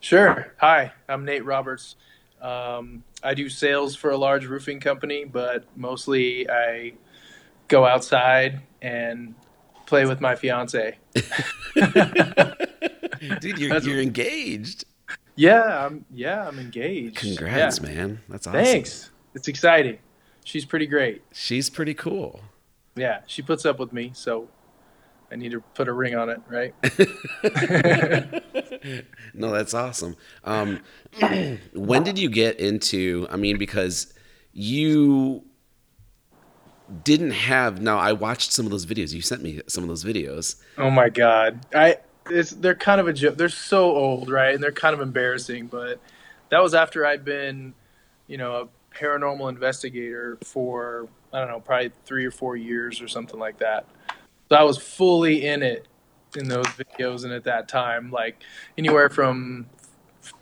Sure. 0.00 0.52
Hi, 0.58 0.92
I'm 1.08 1.24
Nate 1.24 1.44
Roberts. 1.44 1.96
Um, 2.40 3.02
I 3.22 3.34
do 3.34 3.48
sales 3.48 3.96
for 3.96 4.10
a 4.10 4.16
large 4.16 4.46
roofing 4.46 4.78
company, 4.80 5.24
but 5.24 5.64
mostly 5.76 6.48
I 6.48 6.92
go 7.68 7.84
outside 7.86 8.60
and 8.82 9.34
play 9.86 10.06
with 10.06 10.20
my 10.20 10.36
fiance. 10.36 10.98
Dude, 13.40 13.58
you're, 13.58 13.78
you're 13.78 14.00
engaged. 14.00 14.84
Yeah, 15.34 15.86
I'm 15.86 16.04
yeah, 16.12 16.46
I'm 16.46 16.58
engaged. 16.58 17.16
Congrats, 17.16 17.80
Yeah. 17.80 17.88
man. 17.88 18.20
That's 18.28 18.46
awesome. 18.46 18.62
Thanks. 18.64 19.10
It's 19.34 19.48
exciting. 19.48 19.98
She's 20.44 20.64
pretty 20.64 20.86
great. 20.86 21.22
She's 21.32 21.68
pretty 21.68 21.94
cool. 21.94 22.40
Yeah, 22.94 23.20
she 23.26 23.42
puts 23.42 23.66
up 23.66 23.78
with 23.78 23.92
me, 23.92 24.12
so 24.14 24.48
I 25.30 25.36
need 25.36 25.50
to 25.50 25.60
put 25.74 25.88
a 25.88 25.92
ring 25.92 26.14
on 26.14 26.30
it, 26.30 26.40
right? 26.48 26.72
No, 29.34 29.50
that's 29.50 29.74
awesome. 29.74 30.16
Um, 30.44 30.80
when 31.74 32.02
did 32.02 32.18
you 32.18 32.30
get 32.30 32.58
into? 32.58 33.26
I 33.30 33.36
mean, 33.36 33.58
because 33.58 34.14
you 34.52 35.44
didn't 37.04 37.32
have. 37.32 37.80
Now, 37.80 37.98
I 37.98 38.12
watched 38.12 38.52
some 38.52 38.64
of 38.64 38.70
those 38.70 38.86
videos. 38.86 39.12
You 39.12 39.20
sent 39.20 39.42
me 39.42 39.60
some 39.66 39.84
of 39.84 39.88
those 39.88 40.04
videos. 40.04 40.56
Oh 40.78 40.90
my 40.90 41.08
god. 41.08 41.66
I 41.74 41.98
it's 42.30 42.50
they're 42.50 42.74
kind 42.74 43.00
of 43.00 43.08
a 43.08 43.12
joke. 43.12 43.36
They're 43.36 43.48
so 43.48 43.94
old, 43.94 44.30
right? 44.30 44.54
And 44.54 44.62
they're 44.62 44.72
kind 44.72 44.94
of 44.94 45.00
embarrassing, 45.00 45.66
but 45.66 46.00
that 46.50 46.62
was 46.62 46.74
after 46.74 47.04
I'd 47.04 47.24
been, 47.24 47.74
you 48.26 48.38
know, 48.38 48.54
a 48.54 48.96
paranormal 48.96 49.48
investigator 49.48 50.38
for 50.42 51.08
I 51.32 51.40
don't 51.40 51.48
know, 51.48 51.60
probably 51.60 51.92
3 52.06 52.24
or 52.24 52.30
4 52.30 52.56
years 52.56 53.02
or 53.02 53.08
something 53.08 53.38
like 53.38 53.58
that. 53.58 53.84
So 54.48 54.56
I 54.56 54.62
was 54.62 54.78
fully 54.78 55.44
in 55.46 55.62
it 55.62 55.86
in 56.36 56.48
those 56.48 56.66
videos 56.66 57.24
and 57.24 57.32
at 57.32 57.44
that 57.44 57.68
time 57.68 58.10
like 58.10 58.42
anywhere 58.76 59.08
from 59.08 59.66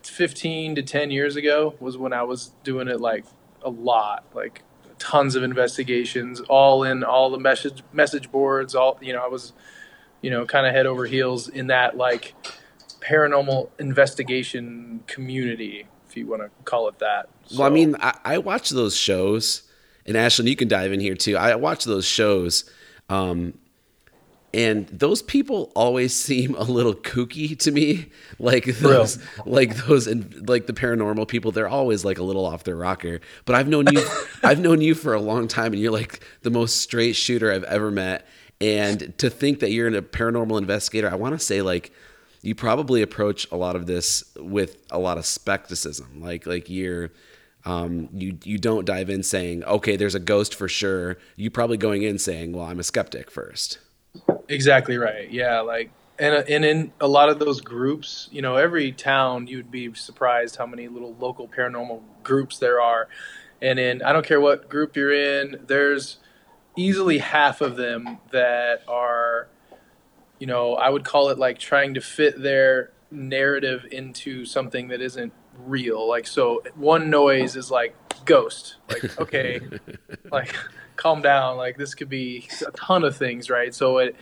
15 0.02 0.76
to 0.76 0.82
10 0.82 1.10
years 1.10 1.36
ago 1.36 1.74
was 1.80 1.96
when 1.96 2.12
I 2.12 2.22
was 2.22 2.52
doing 2.62 2.88
it 2.88 3.00
like 3.00 3.24
a 3.62 3.70
lot, 3.70 4.24
like 4.34 4.62
tons 4.98 5.34
of 5.34 5.42
investigations, 5.42 6.40
all 6.40 6.84
in 6.84 7.04
all 7.04 7.30
the 7.30 7.38
message 7.38 7.82
message 7.92 8.30
boards, 8.30 8.74
all 8.74 8.98
you 9.00 9.12
know, 9.12 9.22
I 9.22 9.28
was 9.28 9.52
you 10.24 10.30
know, 10.30 10.46
kind 10.46 10.66
of 10.66 10.72
head 10.72 10.86
over 10.86 11.04
heels 11.04 11.48
in 11.48 11.66
that 11.66 11.98
like 11.98 12.34
paranormal 13.00 13.68
investigation 13.78 15.00
community, 15.06 15.86
if 16.08 16.16
you 16.16 16.26
want 16.26 16.40
to 16.40 16.48
call 16.64 16.88
it 16.88 16.98
that. 17.00 17.28
Well, 17.52 17.66
I 17.66 17.68
mean, 17.68 17.94
I, 18.00 18.18
I 18.24 18.38
watch 18.38 18.70
those 18.70 18.96
shows, 18.96 19.64
and 20.06 20.16
Ashlyn, 20.16 20.46
you 20.46 20.56
can 20.56 20.66
dive 20.66 20.92
in 20.92 21.00
here 21.00 21.14
too. 21.14 21.36
I 21.36 21.54
watch 21.56 21.84
those 21.84 22.06
shows, 22.06 22.64
um, 23.10 23.52
and 24.54 24.86
those 24.86 25.20
people 25.20 25.72
always 25.74 26.14
seem 26.28 26.54
a 26.54 26.62
little 26.62 26.94
kooky 26.94 27.58
to 27.58 27.72
me. 27.72 28.06
Like 28.38 28.64
those, 28.64 29.18
like 29.44 29.76
those, 29.86 30.06
and 30.06 30.48
like 30.48 30.66
the 30.66 30.72
paranormal 30.72 31.28
people, 31.28 31.50
they're 31.50 31.68
always 31.68 32.04
like 32.04 32.18
a 32.18 32.22
little 32.22 32.46
off 32.46 32.64
their 32.64 32.76
rocker. 32.76 33.20
But 33.44 33.56
I've 33.56 33.68
known 33.68 33.86
you, 33.92 34.06
I've 34.42 34.60
known 34.60 34.80
you 34.80 34.94
for 34.94 35.12
a 35.12 35.20
long 35.20 35.48
time, 35.48 35.72
and 35.72 35.82
you're 35.82 35.92
like 35.92 36.20
the 36.42 36.50
most 36.50 36.76
straight 36.76 37.16
shooter 37.16 37.52
I've 37.52 37.64
ever 37.64 37.90
met. 37.90 38.26
And 38.60 39.16
to 39.18 39.28
think 39.28 39.58
that 39.60 39.72
you're 39.72 39.88
a 39.88 40.00
paranormal 40.00 40.56
investigator, 40.56 41.10
I 41.10 41.16
want 41.16 41.38
to 41.38 41.44
say 41.44 41.60
like 41.60 41.92
you 42.42 42.54
probably 42.54 43.02
approach 43.02 43.50
a 43.50 43.56
lot 43.56 43.74
of 43.74 43.86
this 43.86 44.22
with 44.36 44.76
a 44.90 44.98
lot 44.98 45.18
of 45.18 45.26
skepticism. 45.26 46.20
Like 46.22 46.46
like 46.46 46.70
you're 46.70 47.10
um, 47.64 48.08
you 48.12 48.38
you 48.44 48.58
don't 48.58 48.84
dive 48.84 49.10
in 49.10 49.24
saying, 49.24 49.64
okay, 49.64 49.96
there's 49.96 50.14
a 50.14 50.20
ghost 50.20 50.54
for 50.54 50.68
sure. 50.68 51.18
You 51.34 51.50
probably 51.50 51.76
going 51.76 52.02
in 52.02 52.18
saying, 52.18 52.52
well, 52.52 52.66
I'm 52.66 52.78
a 52.78 52.84
skeptic 52.84 53.30
first. 53.30 53.78
Exactly 54.48 54.98
right. 54.98 55.30
Yeah, 55.30 55.60
like 55.60 55.90
and 56.18 56.34
uh, 56.34 56.42
and 56.48 56.64
in 56.64 56.92
a 57.00 57.08
lot 57.08 57.28
of 57.28 57.38
those 57.38 57.60
groups, 57.60 58.28
you 58.30 58.42
know, 58.42 58.56
every 58.56 58.92
town 58.92 59.46
you'd 59.46 59.70
be 59.70 59.92
surprised 59.94 60.56
how 60.56 60.66
many 60.66 60.88
little 60.88 61.14
local 61.18 61.48
paranormal 61.48 62.02
groups 62.22 62.58
there 62.58 62.80
are. 62.80 63.08
And 63.62 63.78
in 63.78 64.02
I 64.02 64.12
don't 64.12 64.24
care 64.24 64.40
what 64.40 64.68
group 64.68 64.96
you're 64.96 65.12
in, 65.12 65.64
there's 65.66 66.18
easily 66.76 67.18
half 67.18 67.60
of 67.60 67.76
them 67.76 68.18
that 68.32 68.82
are 68.88 69.48
you 70.38 70.46
know, 70.46 70.74
I 70.74 70.90
would 70.90 71.04
call 71.04 71.30
it 71.30 71.38
like 71.38 71.58
trying 71.58 71.94
to 71.94 72.00
fit 72.00 72.42
their 72.42 72.90
narrative 73.10 73.86
into 73.90 74.44
something 74.44 74.88
that 74.88 75.00
isn't 75.00 75.32
real. 75.58 76.06
Like 76.08 76.26
so 76.26 76.62
one 76.74 77.10
noise 77.10 77.56
is 77.56 77.70
like 77.70 77.94
ghost. 78.24 78.76
Like 78.88 79.18
okay, 79.20 79.60
like 80.30 80.54
calm 81.04 81.20
down. 81.20 81.56
Like 81.58 81.76
this 81.76 81.94
could 81.94 82.08
be 82.08 82.48
a 82.66 82.70
ton 82.72 83.04
of 83.04 83.14
things, 83.16 83.50
right? 83.50 83.74
So 83.74 83.98
it, 83.98 84.16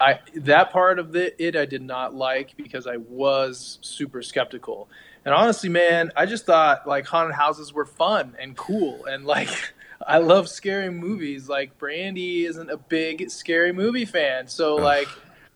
I 0.00 0.20
that 0.36 0.72
part 0.72 0.98
of 0.98 1.12
the, 1.12 1.40
it 1.42 1.54
I 1.56 1.66
did 1.66 1.82
not 1.82 2.14
like 2.14 2.56
because 2.56 2.86
I 2.86 2.96
was 2.96 3.78
super 3.82 4.22
skeptical. 4.22 4.88
And 5.26 5.34
honestly, 5.34 5.68
man, 5.68 6.12
I 6.16 6.24
just 6.24 6.46
thought 6.46 6.86
like 6.88 7.06
haunted 7.06 7.34
houses 7.36 7.72
were 7.72 7.84
fun 7.84 8.34
and 8.40 8.56
cool 8.56 9.04
and 9.04 9.24
like 9.26 9.50
I 10.06 10.18
love 10.18 10.48
scary 10.48 10.90
movies. 10.90 11.48
Like 11.50 11.76
Brandy 11.78 12.46
isn't 12.46 12.70
a 12.70 12.78
big 12.78 13.30
scary 13.30 13.72
movie 13.72 14.06
fan, 14.06 14.48
so 14.48 14.74
like. 14.76 15.08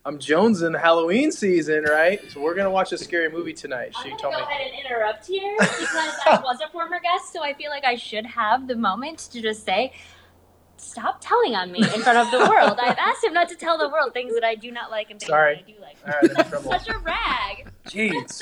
I'm 0.02 0.18
Jones 0.18 0.62
in 0.62 0.72
Halloween 0.72 1.30
season, 1.30 1.84
right? 1.84 2.18
So 2.32 2.40
we're 2.40 2.54
gonna 2.54 2.70
watch 2.70 2.90
a 2.92 2.96
scary 2.96 3.30
movie 3.30 3.52
tonight. 3.52 3.92
I'm 3.94 4.02
She 4.02 4.08
told 4.16 4.32
go 4.32 4.38
me. 4.40 4.44
ahead 4.44 4.68
and 4.72 4.86
interrupt 4.86 5.26
here 5.26 5.54
because 5.58 6.14
I 6.24 6.40
was 6.42 6.58
a 6.66 6.68
former 6.72 6.98
guest, 7.00 7.30
so 7.34 7.42
I 7.42 7.52
feel 7.52 7.68
like 7.70 7.84
I 7.84 7.96
should 7.96 8.24
have 8.24 8.66
the 8.66 8.76
moment 8.76 9.18
to 9.32 9.42
just 9.42 9.62
say, 9.62 9.92
"Stop 10.80 11.18
telling 11.20 11.54
on 11.54 11.70
me 11.70 11.80
in 11.80 12.00
front 12.02 12.18
of 12.18 12.30
the 12.30 12.48
world." 12.50 12.78
I've 12.80 12.98
asked 13.10 13.24
him 13.24 13.32
not 13.32 13.48
to 13.50 13.56
tell 13.56 13.78
the 13.78 13.88
world 13.88 14.12
things 14.12 14.34
that 14.34 14.44
I 14.44 14.54
do 14.54 14.70
not 14.70 14.90
like 14.90 15.10
and 15.10 15.20
things 15.20 15.28
Sorry. 15.28 15.56
that 15.56 15.64
I 15.64 15.70
do 15.70 15.80
like. 15.80 15.96
All 16.04 16.12
right, 16.12 16.30
I'm 16.30 16.44
in 16.44 16.50
trouble. 16.50 16.70
Such 16.72 16.88
a 16.88 16.98
rag. 16.98 17.70
Jeez. 17.86 18.40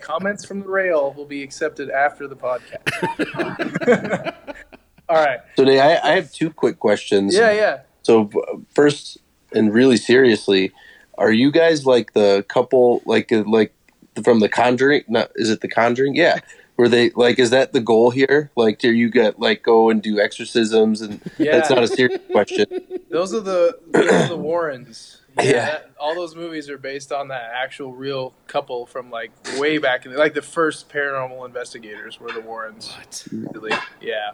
Comments 0.00 0.44
from 0.44 0.60
the 0.60 0.68
rail 0.68 1.12
will 1.12 1.26
be 1.26 1.42
accepted 1.42 1.90
after 1.90 2.26
the 2.26 2.36
podcast. 2.36 4.34
All 5.08 5.16
right. 5.16 5.40
So 5.56 5.64
today 5.64 5.80
I, 5.80 6.12
I 6.12 6.14
have 6.14 6.32
two 6.32 6.50
quick 6.50 6.78
questions. 6.78 7.34
Yeah, 7.34 7.50
yeah. 7.50 7.80
So 8.02 8.30
first, 8.74 9.18
and 9.52 9.74
really 9.74 9.96
seriously, 9.96 10.72
are 11.18 11.32
you 11.32 11.50
guys 11.50 11.84
like 11.84 12.12
the 12.12 12.44
couple, 12.48 13.02
like 13.04 13.32
uh, 13.32 13.42
like 13.46 13.74
from 14.22 14.40
the 14.40 14.48
Conjuring? 14.48 15.02
Not 15.08 15.30
is 15.34 15.50
it 15.50 15.60
the 15.60 15.68
Conjuring? 15.68 16.14
Yeah. 16.14 16.38
Were 16.80 16.88
they 16.88 17.10
like? 17.10 17.38
Is 17.38 17.50
that 17.50 17.74
the 17.74 17.80
goal 17.80 18.08
here? 18.08 18.50
Like, 18.56 18.78
do 18.78 18.90
you 18.90 19.10
get 19.10 19.38
like 19.38 19.62
go 19.62 19.90
and 19.90 20.00
do 20.02 20.18
exorcisms? 20.18 21.02
And 21.02 21.20
Yeah. 21.36 21.52
that's 21.58 21.68
not 21.68 21.82
a 21.82 21.86
serious 21.86 22.22
question. 22.32 22.64
Those 23.10 23.34
are 23.34 23.40
the 23.40 23.78
those 23.88 24.10
are 24.10 24.28
the 24.28 24.36
Warrens. 24.38 25.18
Yeah, 25.36 25.44
Yeah. 25.44 25.64
that- 25.66 25.90
all 26.00 26.14
those 26.14 26.34
movies 26.34 26.70
are 26.70 26.78
based 26.78 27.12
on 27.12 27.28
that 27.28 27.52
actual 27.54 27.92
real 27.92 28.32
couple 28.46 28.86
from 28.86 29.10
like 29.10 29.30
way 29.58 29.76
back 29.76 30.06
in 30.06 30.12
the, 30.12 30.18
like 30.18 30.32
the 30.32 30.40
first 30.42 30.88
paranormal 30.88 31.44
investigators 31.46 32.18
were 32.18 32.32
the 32.32 32.40
Warrens. 32.40 32.96
Really. 33.30 33.72
Yeah. 34.00 34.30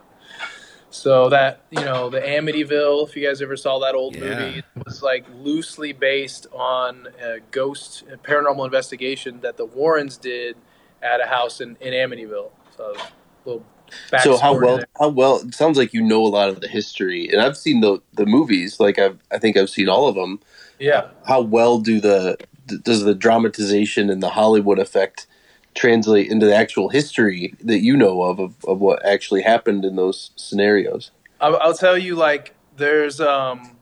So 0.91 1.29
that 1.31 1.63
you 1.71 1.81
know 1.85 2.09
the 2.11 2.21
Amityville, 2.21 3.09
if 3.09 3.17
you 3.17 3.27
guys 3.27 3.43
ever 3.43 3.57
saw 3.57 3.81
that 3.81 3.95
old 3.97 4.15
Yeah. 4.15 4.23
movie, 4.39 4.63
was 4.85 5.03
like 5.03 5.27
loosely 5.35 5.93
based 5.93 6.47
on 6.53 7.09
a 7.21 7.41
ghost 7.51 8.05
a 8.11 8.17
paranormal 8.17 8.65
investigation 8.65 9.41
that 9.41 9.57
the 9.57 9.67
Warrens 9.67 10.17
did 10.17 10.57
at 11.07 11.21
a 11.21 11.27
house 11.27 11.61
in, 11.61 11.77
in 11.81 11.93
Amityville. 11.93 12.51
So 12.77 12.95
a 12.95 13.49
little 13.49 13.65
So 14.19 14.37
how 14.37 14.59
well? 14.59 14.77
there. 14.79 14.87
How 14.99 15.09
well? 15.09 15.37
It 15.41 15.55
sounds 15.55 15.79
like 15.79 15.95
you 15.95 16.03
know 16.03 16.25
a 16.25 16.29
lot 16.29 16.49
of 16.49 16.61
the 16.61 16.69
history, 16.69 17.29
and 17.29 17.41
I've 17.41 17.57
seen 17.57 17.81
the 17.81 18.01
the 18.15 18.27
movies. 18.27 18.81
Like 18.81 18.99
I've, 18.99 19.19
I 19.31 19.39
think 19.39 19.57
I've 19.57 19.71
seen 19.71 19.89
all 19.89 20.09
of 20.09 20.15
them. 20.15 20.41
Yeah. 20.79 21.09
How 21.27 21.41
well 21.41 21.79
do 21.79 22.01
the 22.01 22.37
does 22.83 23.05
the 23.05 23.15
dramatization 23.15 24.11
and 24.11 24.23
the 24.23 24.31
Hollywood 24.31 24.79
effect 24.79 25.27
translate 25.75 26.31
into 26.31 26.47
the 26.47 26.55
actual 26.55 26.89
history 26.89 27.55
that 27.63 27.81
you 27.81 27.97
know 27.97 28.23
of 28.23 28.41
of, 28.41 28.65
of 28.65 28.81
what 28.81 29.05
actually 29.05 29.43
happened 29.43 29.85
in 29.85 29.97
those 29.97 30.31
scenarios? 30.37 31.11
I'll, 31.41 31.57
I'll 31.59 31.75
tell 31.75 31.99
you, 31.99 32.15
like, 32.15 32.55
there's 32.77 33.21
um, 33.21 33.77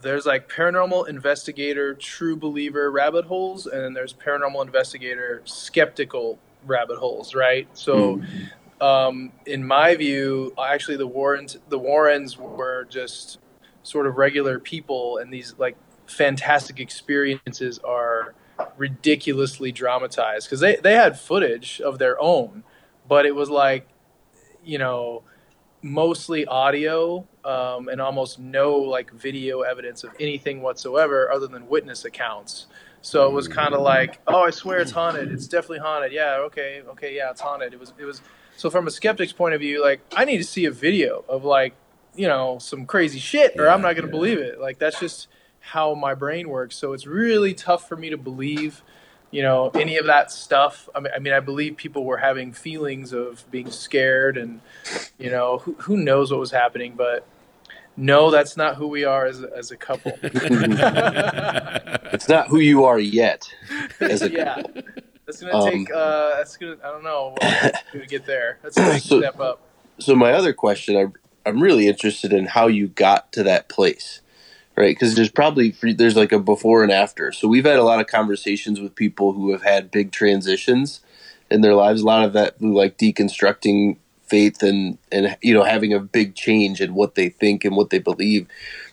there's 0.00 0.26
like 0.26 0.48
paranormal 0.48 1.08
investigator, 1.08 1.94
true 1.94 2.36
believer 2.36 2.90
rabbit 2.90 3.24
holes, 3.24 3.66
and 3.66 3.82
then 3.82 3.94
there's 3.94 4.12
paranormal 4.12 4.64
investigator, 4.64 5.42
skeptical 5.44 6.38
rabbit 6.66 6.98
holes, 6.98 7.34
right? 7.34 7.68
So, 7.74 8.22
um, 8.80 9.32
in 9.46 9.66
my 9.66 9.94
view, 9.94 10.54
actually, 10.62 10.96
the 10.96 11.06
Warrens, 11.06 11.58
the 11.68 11.78
Warrens 11.78 12.38
were 12.38 12.86
just 12.90 13.38
sort 13.82 14.06
of 14.06 14.16
regular 14.16 14.58
people, 14.58 15.18
and 15.18 15.32
these 15.32 15.54
like 15.58 15.76
fantastic 16.06 16.80
experiences 16.80 17.78
are 17.80 18.34
ridiculously 18.76 19.72
dramatized 19.72 20.46
because 20.46 20.60
they 20.60 20.76
they 20.76 20.94
had 20.94 21.18
footage 21.18 21.80
of 21.80 21.98
their 21.98 22.20
own, 22.20 22.64
but 23.08 23.26
it 23.26 23.34
was 23.34 23.50
like, 23.50 23.88
you 24.64 24.78
know 24.78 25.22
mostly 25.84 26.46
audio 26.46 27.26
um, 27.44 27.88
and 27.88 28.00
almost 28.00 28.38
no 28.38 28.74
like 28.74 29.12
video 29.12 29.60
evidence 29.60 30.02
of 30.02 30.10
anything 30.18 30.62
whatsoever 30.62 31.30
other 31.30 31.46
than 31.46 31.68
witness 31.68 32.06
accounts. 32.06 32.66
So 33.04 33.26
it 33.26 33.32
was 33.34 33.48
kind 33.48 33.74
of 33.74 33.82
like, 33.82 34.18
oh, 34.26 34.44
I 34.44 34.50
swear 34.50 34.78
it's 34.78 34.90
haunted. 34.90 35.30
It's 35.30 35.46
definitely 35.46 35.80
haunted. 35.80 36.10
Yeah, 36.10 36.36
okay, 36.46 36.82
okay, 36.88 37.14
yeah, 37.14 37.30
it's 37.30 37.40
haunted. 37.40 37.74
It 37.74 37.78
was, 37.78 37.92
it 37.98 38.04
was. 38.06 38.22
So 38.56 38.70
from 38.70 38.86
a 38.86 38.90
skeptic's 38.90 39.32
point 39.32 39.54
of 39.54 39.60
view, 39.60 39.82
like 39.82 40.00
I 40.16 40.24
need 40.24 40.38
to 40.38 40.44
see 40.44 40.64
a 40.64 40.70
video 40.70 41.22
of 41.28 41.44
like, 41.44 41.74
you 42.16 42.26
know, 42.26 42.58
some 42.58 42.86
crazy 42.86 43.18
shit, 43.18 43.60
or 43.60 43.68
I'm 43.68 43.82
not 43.82 43.94
gonna 43.94 44.08
believe 44.08 44.38
it. 44.38 44.58
Like 44.58 44.78
that's 44.78 44.98
just 44.98 45.28
how 45.60 45.94
my 45.94 46.14
brain 46.14 46.48
works. 46.48 46.76
So 46.76 46.94
it's 46.94 47.06
really 47.06 47.52
tough 47.52 47.86
for 47.86 47.96
me 47.96 48.08
to 48.08 48.16
believe 48.16 48.82
you 49.30 49.42
know 49.42 49.70
any 49.74 49.96
of 49.96 50.06
that 50.06 50.30
stuff 50.30 50.88
I 50.94 51.00
mean, 51.00 51.12
I 51.12 51.18
mean 51.18 51.32
i 51.32 51.40
believe 51.40 51.76
people 51.76 52.04
were 52.04 52.18
having 52.18 52.52
feelings 52.52 53.12
of 53.12 53.44
being 53.50 53.68
scared 53.68 54.36
and 54.36 54.60
you 55.18 55.28
know 55.28 55.58
who, 55.58 55.72
who 55.80 55.96
knows 55.96 56.30
what 56.30 56.38
was 56.38 56.52
happening 56.52 56.94
but 56.94 57.26
no 57.96 58.30
that's 58.30 58.56
not 58.56 58.76
who 58.76 58.86
we 58.88 59.04
are 59.04 59.26
as, 59.26 59.42
a- 59.42 59.50
as 59.56 59.70
a 59.70 59.76
couple 59.76 60.12
It's 60.22 62.28
not 62.28 62.48
who 62.48 62.58
you 62.60 62.84
are 62.84 62.98
yet. 62.98 63.48
As 64.00 64.22
a 64.22 64.30
yeah 64.30 64.56
couple. 64.62 64.82
that's 65.26 65.40
gonna 65.42 65.54
Um, 65.56 65.70
take 65.70 65.90
uh 65.92 66.36
that's 66.36 66.56
gonna 66.56 66.76
i 66.84 66.88
don't 66.90 67.04
know 67.04 67.34
what 67.40 67.74
to 67.92 68.06
get 68.06 68.26
there 68.26 68.58
that's 68.62 68.76
a 68.76 68.82
big 68.84 69.02
So- 69.02 69.20
step 69.20 69.40
up 69.40 69.60
so 69.98 70.16
my 70.16 70.32
other 70.32 70.52
question, 70.52 70.96
I, 70.96 71.06
I'm 71.48 71.62
really 71.62 71.86
interested 71.86 72.32
in 72.32 72.46
how 72.46 72.66
you 72.66 72.88
got 72.88 73.30
to 73.34 73.44
that 73.44 73.68
place, 73.68 74.22
right? 74.76 74.92
Because 74.96 75.14
there's 75.14 75.30
probably 75.30 75.72
there's 75.82 76.16
like 76.16 76.32
a 76.32 76.40
before 76.40 76.82
and 76.82 76.90
after. 76.90 77.30
So 77.30 77.46
we've 77.46 77.64
had 77.64 77.76
a 77.78 77.84
lot 77.84 78.00
of 78.00 78.08
conversations 78.08 78.80
with 78.80 78.96
people 78.96 79.34
who 79.34 79.52
have 79.52 79.62
had 79.62 79.92
big 79.92 80.10
transitions 80.10 80.98
in 81.48 81.60
their 81.60 81.74
lives. 81.74 82.00
A 82.00 82.04
lot 82.06 82.24
of 82.24 82.32
that 82.32 82.58
through 82.58 82.74
like 82.76 82.98
deconstructing 82.98 83.98
faith 84.26 84.62
and 84.62 84.98
and 85.12 85.36
you 85.42 85.54
know 85.54 85.64
having 85.64 85.92
a 85.92 86.00
big 86.00 86.34
change 86.34 86.80
in 86.80 86.94
what 86.94 87.14
they 87.14 87.28
think 87.28 87.64
and 87.64 87.76
what 87.76 87.90
they 87.90 87.98
believe. 87.98 88.46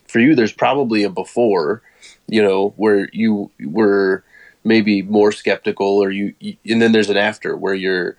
For 0.08 0.20
you, 0.20 0.36
there's 0.36 0.54
probably 0.54 1.04
a 1.04 1.10
before, 1.10 1.82
you 2.28 2.44
know, 2.44 2.74
where 2.78 3.10
you 3.14 3.52
were 3.62 4.24
maybe 4.64 5.02
more 5.02 5.32
skeptical, 5.32 5.88
or 6.04 6.12
you, 6.12 6.34
you 6.40 6.58
and 6.68 6.82
then 6.82 6.92
there's 6.92 7.10
an 7.10 7.18
after 7.18 7.56
where 7.58 7.74
you're 7.74 8.18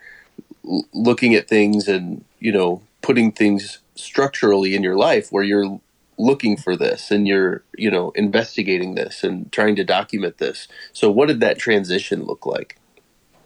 l- 0.65 0.87
looking 0.93 1.35
at 1.35 1.49
things 1.49 1.89
and 1.89 2.25
you 2.41 2.53
know 2.53 2.83
putting 3.03 3.33
things 3.33 3.81
structurally 3.95 4.75
in 4.75 4.83
your 4.83 4.97
life 4.97 5.31
where 5.31 5.45
you're 5.45 5.81
looking 6.19 6.57
for 6.57 6.77
this 6.77 7.11
and 7.11 7.27
you're 7.27 7.65
you 7.77 7.91
know 7.91 8.11
investigating 8.15 8.95
this 8.95 9.25
and 9.25 9.51
trying 9.53 9.77
to 9.77 9.85
document 9.85 10.39
this 10.39 10.69
so 10.93 11.11
what 11.11 11.29
did 11.29 11.41
that 11.41 11.59
transition 11.59 12.25
look 12.25 12.47
like 12.47 12.79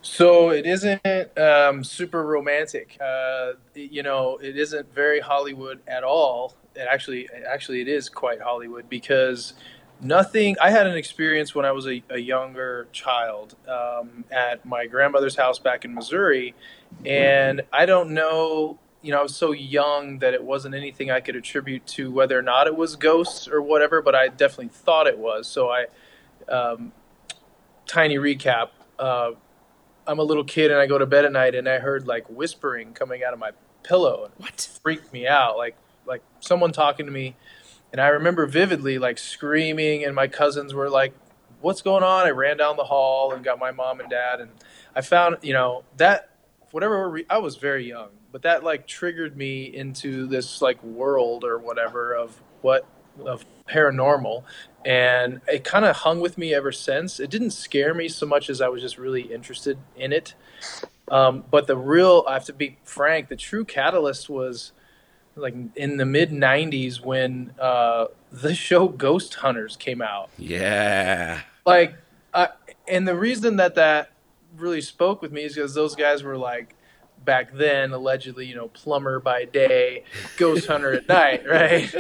So 0.07 0.51
it 0.51 0.67
isn't 0.67 1.05
um, 1.37 1.83
super 1.83 2.25
romantic. 2.25 2.97
Uh, 3.01 3.55
you 3.75 4.05
know, 4.05 4.39
it 4.39 4.57
isn't 4.57 4.95
very 4.95 5.19
Hollywood 5.21 5.81
at 5.89 6.05
all. 6.05 6.55
It 6.77 6.87
actually, 6.89 7.29
actually, 7.47 7.81
it 7.81 7.89
is 7.89 8.09
quite 8.09 8.41
Hollywood 8.41 8.89
because 8.89 9.55
nothing. 10.01 10.57
I 10.63 10.71
had 10.71 10.87
an 10.87 10.97
experience 10.97 11.57
when 11.57 11.65
I 11.67 11.73
was 11.73 11.89
a, 11.89 12.03
a 12.09 12.19
younger 12.19 12.87
child 12.93 13.57
um, 13.69 14.25
at 14.31 14.65
my 14.65 14.87
grandmother's 14.87 15.35
house 15.37 15.59
back 15.59 15.85
in 15.85 15.93
Missouri, 15.93 16.55
and 17.05 17.63
I 17.73 17.85
don't 17.85 18.11
know 18.11 18.79
you 19.03 19.13
know, 19.13 19.21
I 19.21 19.23
was 19.23 19.37
so 19.37 19.53
young 19.53 20.19
that 20.19 20.35
it 20.35 20.43
wasn't 20.43 20.75
anything 20.75 21.13
I 21.13 21.21
could 21.21 21.37
attribute 21.37 21.87
to 21.89 22.11
whether 22.11 22.37
or 22.37 22.43
not 22.43 22.67
it 22.67 22.75
was 22.75 22.97
ghosts 22.97 23.47
or 23.47 23.63
whatever, 23.63 24.03
but 24.03 24.17
I 24.17 24.27
definitely 24.29 24.69
thought 24.69 25.07
it 25.07 25.19
was. 25.19 25.47
So 25.47 25.71
I, 25.71 25.87
um, 26.49 26.93
tiny 27.87 28.17
recap. 28.17 28.71
Uh, 28.99 29.33
I'm 30.07 30.19
a 30.19 30.23
little 30.23 30.45
kid 30.45 30.71
and 30.71 30.81
I 30.81 30.87
go 30.87 30.99
to 30.99 31.07
bed 31.07 31.25
at 31.25 31.33
night 31.33 31.55
and 31.55 31.69
I 31.69 31.79
heard 31.79 32.07
like 32.07 32.29
whispering 32.29 32.93
coming 32.93 33.23
out 33.25 33.33
of 33.33 33.39
my 33.39 33.51
pillow. 33.83 34.31
What? 34.37 34.69
Freaked 34.83 35.13
me 35.13 35.27
out. 35.27 35.57
Like 35.57 35.77
like 36.07 36.23
someone 36.41 36.73
talking 36.73 37.07
to 37.07 37.13
me, 37.13 37.37
and 37.93 38.01
I 38.01 38.09
remember 38.09 38.47
vividly 38.47 38.99
like 38.99 39.19
screaming, 39.19 40.05
and 40.05 40.15
my 40.15 40.29
cousins 40.29 40.73
were 40.73 40.89
like, 40.89 41.13
"What's 41.61 41.83
going 41.83 42.05
on?" 42.05 42.27
I 42.27 42.31
ran 42.31 42.57
down 42.57 42.77
the 42.77 42.85
hall 42.85 43.33
and 43.33 43.45
got 43.45 43.59
my 43.59 43.73
mom 43.73 44.01
and 44.01 44.09
dad, 44.09 44.41
and 44.41 44.51
I 44.95 45.01
found 45.01 45.39
you 45.43 45.53
know 45.53 45.85
that 45.97 46.31
whatever 46.71 47.11
re- 47.11 47.27
I 47.29 47.39
was 47.39 47.57
very 47.57 47.89
young, 47.89 48.11
but 48.33 48.43
that 48.43 48.63
like 48.63 48.87
triggered 48.87 49.37
me 49.37 49.65
into 49.65 50.27
this 50.27 50.63
like 50.63 50.83
world 50.83 51.45
or 51.45 51.59
whatever 51.59 52.15
of 52.15 52.41
what 52.63 52.87
of 53.25 53.45
paranormal 53.69 54.45
and 54.85 55.41
it 55.49 55.65
kind 55.65 55.85
of 55.85 55.97
hung 55.97 56.21
with 56.21 56.39
me 56.39 56.55
ever 56.55 56.71
since. 56.71 57.19
It 57.19 57.29
didn't 57.29 57.51
scare 57.51 57.93
me 57.93 58.09
so 58.09 58.25
much 58.25 58.49
as 58.49 58.61
i 58.61 58.69
was 58.69 58.81
just 58.83 58.99
really 58.99 59.23
interested 59.23 59.79
in 59.97 60.13
it. 60.13 60.35
Um, 61.09 61.45
but 61.51 61.67
the 61.67 61.77
real 61.77 62.25
i 62.29 62.35
have 62.35 62.45
to 62.47 62.53
be 62.53 62.79
frank 62.85 63.29
the 63.29 63.37
true 63.37 63.65
catalyst 63.65 64.29
was 64.29 64.73
like 65.37 65.55
in 65.77 65.97
the 65.97 66.07
mid 66.07 66.31
90s 66.31 67.01
when 67.05 67.53
uh, 67.61 68.07
the 68.33 68.55
show 68.55 68.89
ghost 68.89 69.35
hunters 69.35 69.77
came 69.77 70.01
out. 70.03 70.31
Yeah. 70.39 71.41
like 71.65 71.95
I, 72.33 72.49
and 72.89 73.07
the 73.07 73.17
reason 73.17 73.57
that 73.57 73.75
that 73.75 74.13
really 74.57 74.81
spoke 74.81 75.23
with 75.23 75.33
me 75.33 75.43
is 75.45 75.55
because 75.55 75.75
those 75.75 75.95
guys 75.95 76.23
were 76.23 76.37
like 76.37 76.75
back 77.27 77.53
then 77.53 77.93
allegedly 77.93 78.47
you 78.47 78.55
know 78.55 78.69
plumber 78.69 79.21
by 79.21 79.45
day 79.45 80.05
ghost 80.39 80.67
hunter 80.67 80.95
at 80.95 81.09
night 81.09 81.47
right? 81.51 81.95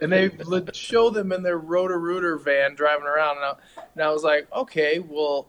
And 0.00 0.10
they 0.10 0.28
would 0.28 0.74
show 0.74 1.10
them 1.10 1.32
in 1.32 1.42
their 1.42 1.58
Roto-Rooter 1.58 2.38
van 2.38 2.74
driving 2.74 3.06
around 3.06 3.36
and 3.36 3.44
I, 3.44 3.54
and 3.94 4.02
I 4.02 4.10
was 4.10 4.22
like 4.22 4.50
okay 4.54 5.00
well 5.00 5.48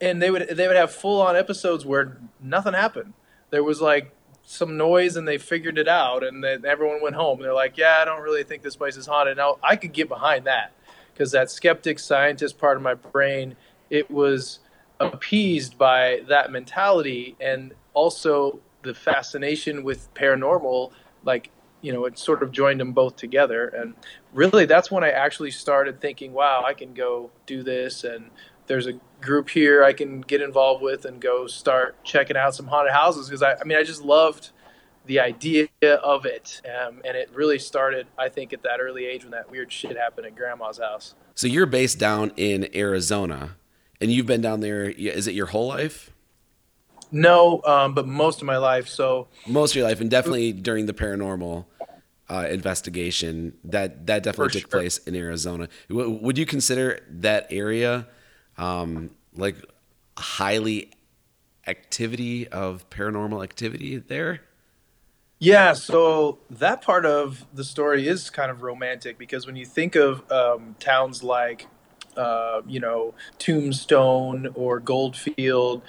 and 0.00 0.20
they 0.20 0.30
would 0.30 0.48
they 0.48 0.66
would 0.66 0.76
have 0.76 0.92
full 0.92 1.20
on 1.20 1.36
episodes 1.36 1.86
where 1.86 2.18
nothing 2.40 2.74
happened. 2.74 3.12
There 3.50 3.62
was 3.62 3.80
like 3.80 4.10
some 4.42 4.76
noise 4.76 5.16
and 5.16 5.28
they 5.28 5.38
figured 5.38 5.78
it 5.78 5.88
out 5.88 6.24
and 6.24 6.42
then 6.42 6.66
everyone 6.66 7.00
went 7.02 7.16
home 7.16 7.40
they're 7.40 7.54
like 7.54 7.78
yeah 7.78 8.00
i 8.02 8.04
don't 8.04 8.20
really 8.20 8.44
think 8.44 8.62
this 8.62 8.76
place 8.76 8.96
is 8.96 9.06
haunted. 9.06 9.36
Now 9.36 9.58
i 9.62 9.76
could 9.76 9.92
get 9.92 10.08
behind 10.08 10.46
that 10.46 10.72
because 11.12 11.32
that 11.32 11.50
skeptic 11.50 11.98
scientist 11.98 12.58
part 12.58 12.76
of 12.76 12.82
my 12.82 12.94
brain 12.94 13.56
it 13.88 14.10
was 14.10 14.58
appeased 15.00 15.76
by 15.76 16.20
that 16.28 16.50
mentality 16.50 17.36
and 17.40 17.74
also 17.94 18.60
the 18.82 18.94
fascination 18.94 19.82
with 19.82 20.12
paranormal 20.14 20.92
like 21.24 21.50
you 21.80 21.92
know 21.92 22.04
it 22.04 22.18
sort 22.18 22.42
of 22.42 22.52
joined 22.52 22.80
them 22.80 22.92
both 22.92 23.16
together. 23.16 23.68
And 23.68 23.94
really 24.32 24.66
that's 24.66 24.90
when 24.90 25.04
i 25.04 25.10
actually 25.10 25.50
started 25.50 26.00
thinking 26.00 26.32
wow 26.32 26.62
i 26.64 26.74
can 26.74 26.94
go 26.94 27.30
do 27.46 27.62
this. 27.62 28.04
And 28.04 28.30
there's 28.66 28.86
a 28.86 28.94
group 29.20 29.50
here 29.50 29.84
i 29.84 29.92
can 29.92 30.20
get 30.20 30.40
involved 30.40 30.82
with 30.82 31.04
and 31.04 31.20
go 31.20 31.46
start 31.46 32.02
checking 32.04 32.36
out 32.36 32.54
some 32.54 32.66
haunted 32.66 32.92
houses 32.92 33.28
because 33.28 33.42
I, 33.42 33.54
I 33.54 33.64
mean 33.64 33.78
i 33.78 33.82
just 33.82 34.02
loved 34.02 34.50
the 35.06 35.20
idea 35.20 35.68
of 36.02 36.24
it. 36.24 36.62
Um, 36.64 37.02
and 37.04 37.16
it 37.16 37.30
really 37.34 37.58
started 37.58 38.06
i 38.18 38.28
think 38.28 38.52
at 38.52 38.62
that 38.62 38.80
early 38.80 39.06
age 39.06 39.24
when 39.24 39.32
that 39.32 39.50
weird 39.50 39.72
shit 39.72 39.96
happened 39.96 40.26
at 40.26 40.36
grandma's 40.36 40.78
house. 40.78 41.14
So 41.34 41.46
you're 41.46 41.66
based 41.66 41.98
down 41.98 42.32
in 42.36 42.68
Arizona, 42.74 43.56
and 44.04 44.12
you've 44.12 44.26
been 44.26 44.42
down 44.42 44.60
there. 44.60 44.84
Is 44.84 45.26
it 45.26 45.34
your 45.34 45.46
whole 45.46 45.68
life? 45.68 46.10
no 47.10 47.62
um, 47.64 47.94
but 47.94 48.06
most 48.06 48.40
of 48.40 48.46
my 48.46 48.56
life 48.56 48.88
so 48.88 49.28
Most 49.46 49.70
of 49.72 49.76
your 49.76 49.86
life, 49.86 50.00
and 50.00 50.10
definitely 50.10 50.52
during 50.52 50.86
the 50.86 50.92
paranormal 50.92 51.64
uh, 52.28 52.46
investigation, 52.50 53.56
that 53.64 54.06
that 54.06 54.22
definitely 54.22 54.60
took 54.60 54.70
sure. 54.70 54.80
place 54.80 54.98
in 54.98 55.14
Arizona. 55.14 55.68
W- 55.88 56.10
would 56.10 56.36
you 56.38 56.46
consider 56.46 57.00
that 57.08 57.46
area 57.50 58.06
um, 58.56 59.10
like 59.36 59.56
highly 60.16 60.90
activity 61.66 62.48
of 62.48 62.88
paranormal 62.90 63.42
activity 63.42 63.96
there? 63.96 64.40
Yeah, 65.38 65.74
so 65.74 66.38
that 66.48 66.80
part 66.80 67.04
of 67.04 67.44
the 67.52 67.64
story 67.64 68.08
is 68.08 68.30
kind 68.30 68.50
of 68.50 68.62
romantic 68.62 69.18
because 69.18 69.46
when 69.46 69.56
you 69.56 69.66
think 69.66 69.94
of 69.94 70.30
um, 70.32 70.76
towns 70.80 71.22
like, 71.22 71.66
uh, 72.16 72.62
you 72.66 72.80
know, 72.80 73.14
Tombstone 73.38 74.48
or 74.54 74.80
Goldfield, 74.80 75.82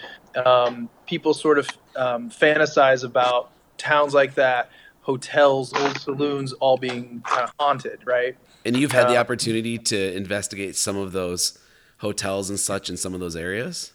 um, 0.45 0.89
people 1.05 1.33
sort 1.33 1.57
of 1.59 1.67
um, 1.95 2.29
fantasize 2.29 3.03
about 3.03 3.51
towns 3.77 4.13
like 4.13 4.35
that, 4.35 4.69
hotels, 5.01 5.73
old 5.73 5.97
saloons, 5.99 6.53
all 6.53 6.77
being 6.77 7.21
kind 7.25 7.43
of 7.43 7.51
haunted, 7.59 7.99
right? 8.05 8.35
And 8.65 8.75
you've 8.75 8.91
had 8.91 9.07
the 9.07 9.17
Uh, 9.17 9.21
opportunity 9.21 9.77
to 9.77 10.15
investigate 10.15 10.75
some 10.75 10.97
of 10.97 11.11
those 11.11 11.59
hotels 11.99 12.49
and 12.49 12.59
such 12.59 12.89
in 12.89 12.97
some 12.97 13.13
of 13.13 13.19
those 13.19 13.35
areas. 13.35 13.91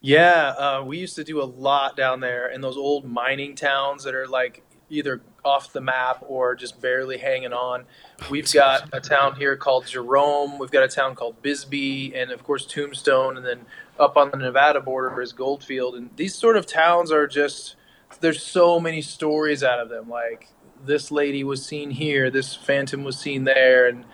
Yeah, 0.00 0.54
uh, 0.58 0.82
we 0.84 0.98
used 0.98 1.14
to 1.14 1.24
do 1.24 1.40
a 1.40 1.44
lot 1.44 1.96
down 1.96 2.20
there 2.20 2.48
in 2.48 2.60
those 2.60 2.76
old 2.76 3.04
mining 3.04 3.54
towns 3.54 4.02
that 4.02 4.14
are 4.14 4.26
like 4.26 4.64
either 4.92 5.22
off 5.44 5.72
the 5.72 5.80
map 5.80 6.22
or 6.28 6.54
just 6.54 6.80
barely 6.80 7.18
hanging 7.18 7.52
on. 7.52 7.84
Oh, 8.20 8.26
We've 8.30 8.52
got 8.52 8.88
a 8.92 9.00
town 9.00 9.34
here 9.36 9.56
called 9.56 9.86
Jerome. 9.86 10.58
We've 10.58 10.70
got 10.70 10.84
a 10.84 10.88
town 10.88 11.14
called 11.14 11.42
Bisbee, 11.42 12.14
and 12.14 12.30
of 12.30 12.44
course 12.44 12.66
Tombstone, 12.66 13.36
and 13.36 13.44
then 13.44 13.62
up 13.98 14.16
on 14.16 14.30
the 14.30 14.36
Nevada 14.36 14.80
border 14.80 15.20
is 15.20 15.32
Goldfield. 15.32 15.94
And 15.94 16.10
these 16.16 16.34
sort 16.34 16.56
of 16.56 16.66
towns 16.66 17.10
are 17.10 17.26
just 17.26 17.76
there's 18.20 18.42
so 18.42 18.78
many 18.78 19.00
stories 19.02 19.64
out 19.64 19.80
of 19.80 19.88
them. 19.88 20.08
Like 20.08 20.48
this 20.84 21.10
lady 21.10 21.42
was 21.42 21.64
seen 21.64 21.90
here, 21.90 22.30
this 22.30 22.54
phantom 22.54 23.02
was 23.02 23.18
seen 23.18 23.44
there, 23.44 23.88
and 23.88 24.04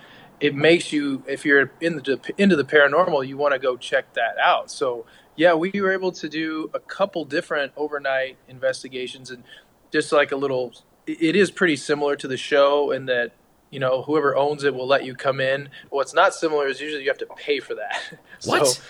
it 0.41 0.55
makes 0.55 0.93
you 0.93 1.22
if 1.26 1.45
you're 1.45 1.72
in 1.81 1.97
the 1.97 2.20
into 2.39 2.57
the 2.57 2.64
paranormal, 2.64 3.26
you 3.26 3.37
want 3.37 3.53
to 3.53 3.59
go 3.59 3.76
check 3.76 4.14
that 4.14 4.39
out. 4.39 4.70
So 4.70 5.05
yeah, 5.37 5.55
we 5.55 5.70
were 5.81 5.93
able 5.93 6.11
to 6.12 6.29
do 6.29 6.68
a 6.74 6.81
couple 6.81 7.24
different 7.24 7.72
overnight 7.76 8.39
investigations, 8.49 9.31
and 9.31 9.45
just 9.93 10.12
like 10.12 10.32
a 10.32 10.36
little, 10.36 10.72
it 11.07 11.36
is 11.36 11.51
pretty 11.51 11.76
similar 11.76 12.16
to 12.16 12.28
the 12.28 12.36
show 12.36 12.91
in 12.91 13.07
that 13.07 13.32
you 13.70 13.78
know 13.80 14.03
whoever 14.03 14.34
owns 14.36 14.64
it 14.64 14.74
will 14.74 14.86
let 14.86 15.05
you 15.05 15.14
come 15.14 15.41
in. 15.41 15.68
What's 15.91 16.14
not 16.14 16.34
similar 16.34 16.66
is 16.68 16.80
usually 16.80 17.03
you 17.03 17.09
have 17.11 17.18
to 17.18 17.26
pay 17.36 17.61
for 17.61 17.74
that. 17.74 18.01
What? 18.45 18.66
So, 18.66 18.82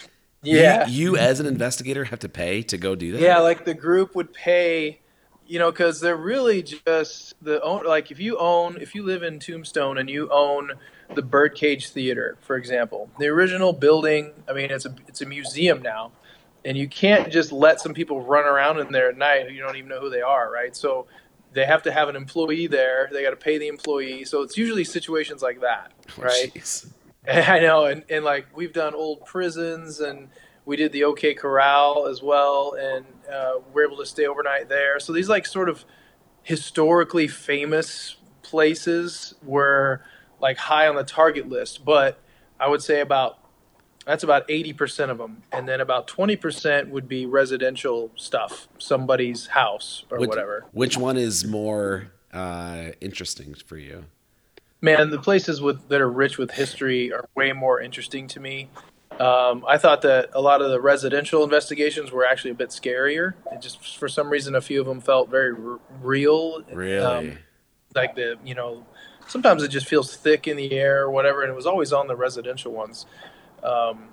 yeah, 0.43 0.87
You, 0.87 1.13
you 1.13 1.17
as 1.17 1.41
an 1.41 1.47
investigator 1.47 2.05
have 2.05 2.21
to 2.21 2.29
pay 2.29 2.63
to 2.63 2.79
go 2.79 2.95
do 2.95 3.13
that. 3.13 3.21
yeah, 3.21 3.39
like 3.41 3.65
the 3.65 3.75
group 3.75 4.15
would 4.15 4.33
pay, 4.33 5.01
you 5.47 5.59
know, 5.59 5.73
because 5.73 6.01
they're 6.01 6.17
really 6.17 6.63
just 6.63 7.35
the 7.43 7.61
own. 7.63 7.85
Like 7.85 8.11
if 8.13 8.21
you 8.21 8.39
own, 8.39 8.81
if 8.81 8.95
you 8.95 9.03
live 9.03 9.23
in 9.25 9.41
Tombstone 9.41 9.99
and 9.99 10.09
you 10.09 10.29
own 10.31 10.73
the 11.15 11.23
Birdcage 11.23 11.89
Theater, 11.89 12.37
for 12.41 12.57
example, 12.57 13.11
the 13.19 13.27
original 13.27 13.73
building. 13.73 14.33
I 14.49 14.53
mean, 14.53 14.71
it's 14.71 14.85
a 14.87 14.95
it's 15.09 15.23
a 15.23 15.27
museum 15.27 15.83
now, 15.83 16.13
and 16.65 16.77
you 16.77 16.89
can't 16.89 17.31
just 17.33 17.53
let 17.53 17.81
some 17.81 17.95
people 17.95 18.23
run 18.23 18.45
around 18.45 18.79
in 18.79 18.93
there 18.93 19.09
at 19.09 19.17
night 19.17 19.47
who 19.49 19.55
you 19.55 19.63
don't 19.63 19.77
even 19.77 19.89
know 19.89 20.01
who 20.01 20.11
they 20.11 20.21
are, 20.21 20.51
right? 20.51 20.75
So 20.75 21.07
they 21.53 21.65
have 21.65 21.83
to 21.85 21.93
have 21.93 22.09
an 22.09 22.17
employee 22.17 22.67
there. 22.67 23.09
They 23.13 23.23
got 23.23 23.31
to 23.31 23.37
pay 23.37 23.59
the 23.59 23.69
employee. 23.69 24.25
So 24.25 24.43
it's 24.43 24.57
usually 24.57 24.85
situations 24.85 25.43
like 25.43 25.61
that, 25.61 25.93
Oh, 26.19 26.23
right? 26.23 26.85
I 27.29 27.59
know, 27.61 27.85
and, 27.87 28.05
and 28.09 28.25
like 28.25 28.47
we've 28.55 28.73
done 28.73 28.95
old 28.95 29.25
prisons, 29.27 30.01
and 30.01 30.29
we 30.65 30.77
did 30.77 30.93
the 30.93 31.05
OK 31.05 31.35
Corral 31.35 32.07
as 32.07 32.23
well, 32.23 32.75
and 32.79 33.05
uh, 33.31 33.55
we're 33.73 33.87
able 33.87 33.99
to 33.99 34.07
stay 34.07 34.27
overnight 34.27 34.69
there. 34.69 34.99
So 35.01 35.13
these 35.13 35.29
like 35.29 35.47
sort 35.47 35.69
of 35.69 35.85
historically 36.43 37.29
famous 37.29 38.17
places 38.43 39.35
were 39.43 40.03
like 40.41 40.57
high 40.57 40.89
on 40.89 40.97
the 40.97 41.05
target 41.05 41.49
list, 41.49 41.85
but 41.85 42.19
I 42.59 42.69
would 42.69 42.83
say 42.83 43.01
about 43.01 43.39
that's 44.09 44.23
about 44.23 44.47
eighty 44.49 44.73
percent 44.73 45.11
of 45.11 45.19
them, 45.19 45.43
and 45.53 45.69
then 45.69 45.83
about 45.83 46.09
twenty 46.09 46.35
percent 46.35 46.89
would 46.89 47.07
be 47.07 47.27
residential 47.27 48.11
stuff, 48.17 48.67
somebody's 48.79 49.49
house 49.49 50.05
or 50.11 50.19
Which, 50.19 50.29
whatever. 50.31 50.65
Which 50.73 50.97
one 50.97 51.19
is 51.19 51.45
more 51.45 52.11
uh, 52.33 52.93
interesting 53.03 53.55
for 53.67 53.77
you? 53.77 54.07
Man, 54.81 55.11
the 55.11 55.19
places 55.19 55.61
with 55.61 55.89
that 55.91 56.01
are 56.01 56.11
rich 56.11 56.39
with 56.39 56.53
history 56.53 57.13
are 57.13 57.29
way 57.35 57.53
more 57.53 57.83
interesting 57.83 58.27
to 58.29 58.41
me. 58.41 58.71
Um, 59.21 59.63
I 59.69 59.77
thought 59.77 60.01
that 60.03 60.31
a 60.33 60.41
lot 60.41 60.63
of 60.63 60.71
the 60.71 60.81
residential 60.81 61.45
investigations 61.45 62.11
were 62.11 62.25
actually 62.25 62.53
a 62.53 62.55
bit 62.55 62.71
scarier. 62.71 63.35
It 63.53 63.61
just 63.61 63.99
for 63.99 64.09
some 64.09 64.31
reason, 64.31 64.55
a 64.55 64.63
few 64.63 64.81
of 64.81 64.87
them 64.87 65.03
felt 65.03 65.29
very 65.29 65.53
r- 65.53 65.81
real. 66.01 66.63
Really? 66.73 67.05
Um, 67.05 67.39
like 67.95 68.15
the 68.15 68.39
you 68.43 68.55
know, 68.55 68.87
sometimes 69.27 69.63
it 69.63 69.69
just 69.69 69.87
feels 69.87 70.17
thick 70.17 70.49
in 70.49 70.57
the 70.57 70.73
air 70.73 71.03
or 71.03 71.11
whatever, 71.11 71.43
and 71.43 71.51
it 71.51 71.57
was 71.57 71.67
always 71.67 71.93
on 71.93 72.07
the 72.07 72.17
residential 72.17 72.73
ones. 72.73 73.05
Um, 73.63 74.09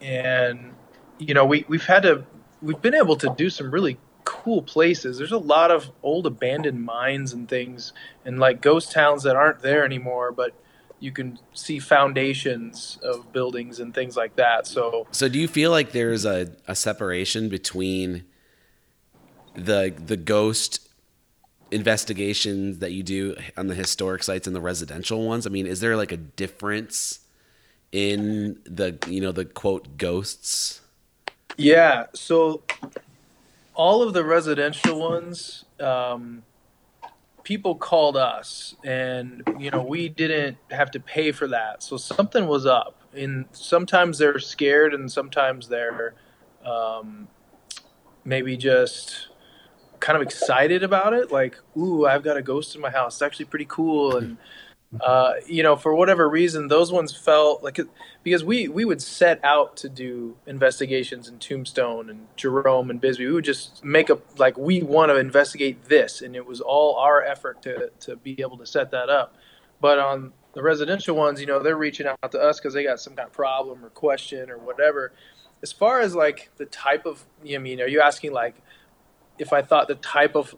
and 0.00 0.74
you 1.18 1.34
know, 1.34 1.44
we 1.44 1.64
we've 1.68 1.86
had 1.86 2.02
to 2.02 2.24
we've 2.60 2.80
been 2.80 2.94
able 2.94 3.16
to 3.16 3.34
do 3.36 3.50
some 3.50 3.70
really 3.70 3.98
cool 4.24 4.62
places. 4.62 5.18
There's 5.18 5.32
a 5.32 5.38
lot 5.38 5.70
of 5.70 5.90
old 6.02 6.26
abandoned 6.26 6.84
mines 6.84 7.32
and 7.32 7.48
things, 7.48 7.92
and 8.24 8.38
like 8.38 8.60
ghost 8.60 8.92
towns 8.92 9.22
that 9.24 9.36
aren't 9.36 9.62
there 9.62 9.84
anymore, 9.84 10.32
but 10.32 10.54
you 11.00 11.10
can 11.10 11.38
see 11.52 11.80
foundations 11.80 12.98
of 13.02 13.32
buildings 13.32 13.80
and 13.80 13.92
things 13.92 14.16
like 14.16 14.36
that. 14.36 14.66
So 14.66 15.06
So 15.10 15.28
do 15.28 15.38
you 15.38 15.48
feel 15.48 15.70
like 15.70 15.92
there's 15.92 16.24
a, 16.24 16.52
a 16.68 16.76
separation 16.76 17.48
between 17.48 18.24
the 19.54 19.92
the 20.06 20.16
ghost 20.16 20.88
investigations 21.72 22.78
that 22.78 22.92
you 22.92 23.02
do 23.02 23.34
on 23.56 23.66
the 23.66 23.74
historic 23.74 24.22
sites 24.22 24.46
and 24.46 24.54
the 24.54 24.60
residential 24.60 25.26
ones? 25.26 25.46
I 25.46 25.50
mean, 25.50 25.66
is 25.66 25.80
there 25.80 25.96
like 25.96 26.12
a 26.12 26.16
difference 26.16 27.20
in 27.92 28.58
the 28.64 28.98
you 29.06 29.20
know 29.20 29.32
the 29.32 29.44
quote 29.44 29.96
ghosts? 29.96 30.80
Yeah. 31.56 32.06
So 32.14 32.62
all 33.74 34.02
of 34.02 34.14
the 34.14 34.24
residential 34.24 34.98
ones, 34.98 35.64
um, 35.78 36.42
people 37.44 37.74
called 37.74 38.16
us, 38.16 38.74
and 38.82 39.42
you 39.58 39.70
know 39.70 39.82
we 39.82 40.08
didn't 40.08 40.56
have 40.70 40.90
to 40.92 41.00
pay 41.00 41.32
for 41.32 41.46
that. 41.48 41.82
So 41.82 41.96
something 41.96 42.46
was 42.46 42.66
up. 42.66 42.98
And 43.14 43.44
sometimes 43.52 44.16
they're 44.16 44.38
scared, 44.38 44.94
and 44.94 45.12
sometimes 45.12 45.68
they're 45.68 46.14
um, 46.64 47.28
maybe 48.24 48.56
just 48.56 49.28
kind 50.00 50.16
of 50.16 50.22
excited 50.22 50.82
about 50.82 51.12
it. 51.12 51.30
Like, 51.30 51.58
ooh, 51.76 52.06
I've 52.06 52.22
got 52.22 52.38
a 52.38 52.42
ghost 52.42 52.74
in 52.74 52.80
my 52.80 52.90
house. 52.90 53.16
It's 53.16 53.22
actually 53.22 53.44
pretty 53.46 53.66
cool, 53.68 54.16
and 54.16 54.38
uh, 55.00 55.34
you 55.46 55.62
know, 55.62 55.74
for 55.76 55.94
whatever 55.94 56.28
reason, 56.28 56.68
those 56.68 56.92
ones 56.92 57.16
felt 57.16 57.62
like 57.62 57.78
because 58.22 58.44
we 58.44 58.68
we 58.68 58.84
would 58.84 59.00
set 59.00 59.40
out 59.42 59.76
to 59.78 59.88
do 59.88 60.36
investigations 60.46 61.28
in 61.28 61.38
Tombstone 61.38 62.10
and 62.10 62.26
Jerome 62.36 62.90
and 62.90 63.00
Bisbee. 63.00 63.26
We 63.26 63.32
would 63.32 63.44
just 63.44 63.82
make 63.84 64.10
up 64.10 64.38
like 64.38 64.58
we 64.58 64.82
want 64.82 65.10
to 65.10 65.16
investigate 65.16 65.84
this, 65.86 66.20
and 66.20 66.36
it 66.36 66.44
was 66.46 66.60
all 66.60 66.96
our 66.96 67.22
effort 67.22 67.62
to 67.62 67.90
to 68.00 68.16
be 68.16 68.40
able 68.40 68.58
to 68.58 68.66
set 68.66 68.90
that 68.90 69.08
up. 69.08 69.34
But 69.80 69.98
on 69.98 70.32
the 70.52 70.62
residential 70.62 71.16
ones, 71.16 71.40
you 71.40 71.46
know, 71.46 71.60
they're 71.62 71.76
reaching 71.76 72.06
out 72.06 72.32
to 72.32 72.38
us 72.38 72.60
because 72.60 72.74
they 72.74 72.84
got 72.84 73.00
some 73.00 73.14
kind 73.16 73.26
of 73.26 73.32
problem 73.32 73.82
or 73.84 73.88
question 73.88 74.50
or 74.50 74.58
whatever. 74.58 75.12
As 75.62 75.72
far 75.72 76.00
as 76.00 76.14
like 76.14 76.50
the 76.58 76.66
type 76.66 77.06
of, 77.06 77.24
I 77.50 77.56
mean, 77.58 77.80
are 77.80 77.88
you 77.88 78.00
asking 78.02 78.32
like 78.32 78.56
if 79.38 79.52
I 79.54 79.62
thought 79.62 79.88
the 79.88 79.94
type 79.94 80.36
of 80.36 80.54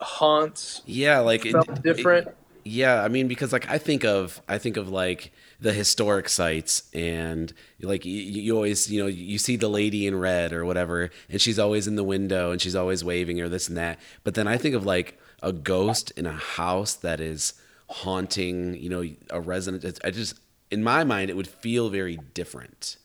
haunts 0.00 0.82
Yeah, 0.86 1.20
like 1.20 1.46
it- 1.46 1.82
different? 1.82 2.28
it- 2.28 2.36
yeah, 2.64 3.02
I 3.02 3.08
mean 3.08 3.28
because 3.28 3.52
like 3.52 3.68
I 3.68 3.78
think 3.78 4.04
of 4.04 4.40
I 4.48 4.58
think 4.58 4.76
of 4.76 4.88
like 4.88 5.32
the 5.60 5.72
historic 5.72 6.28
sites 6.28 6.88
and 6.94 7.52
like 7.80 8.04
you, 8.04 8.12
you 8.20 8.54
always 8.54 8.90
you 8.90 9.00
know 9.02 9.06
you 9.08 9.38
see 9.38 9.56
the 9.56 9.68
lady 9.68 10.06
in 10.06 10.18
red 10.18 10.52
or 10.52 10.64
whatever 10.64 11.10
and 11.28 11.40
she's 11.40 11.58
always 11.58 11.86
in 11.86 11.96
the 11.96 12.04
window 12.04 12.50
and 12.50 12.60
she's 12.62 12.74
always 12.76 13.04
waving 13.04 13.40
or 13.40 13.48
this 13.48 13.68
and 13.68 13.76
that. 13.76 13.98
But 14.24 14.34
then 14.34 14.46
I 14.48 14.56
think 14.56 14.74
of 14.74 14.86
like 14.86 15.18
a 15.42 15.52
ghost 15.52 16.10
in 16.12 16.26
a 16.26 16.32
house 16.32 16.94
that 16.94 17.20
is 17.20 17.54
haunting, 17.88 18.74
you 18.76 18.88
know, 18.88 19.04
a 19.30 19.40
resident. 19.40 20.00
I 20.04 20.10
just 20.10 20.38
in 20.70 20.82
my 20.82 21.04
mind 21.04 21.30
it 21.30 21.36
would 21.36 21.48
feel 21.48 21.88
very 21.90 22.18
different. 22.34 22.96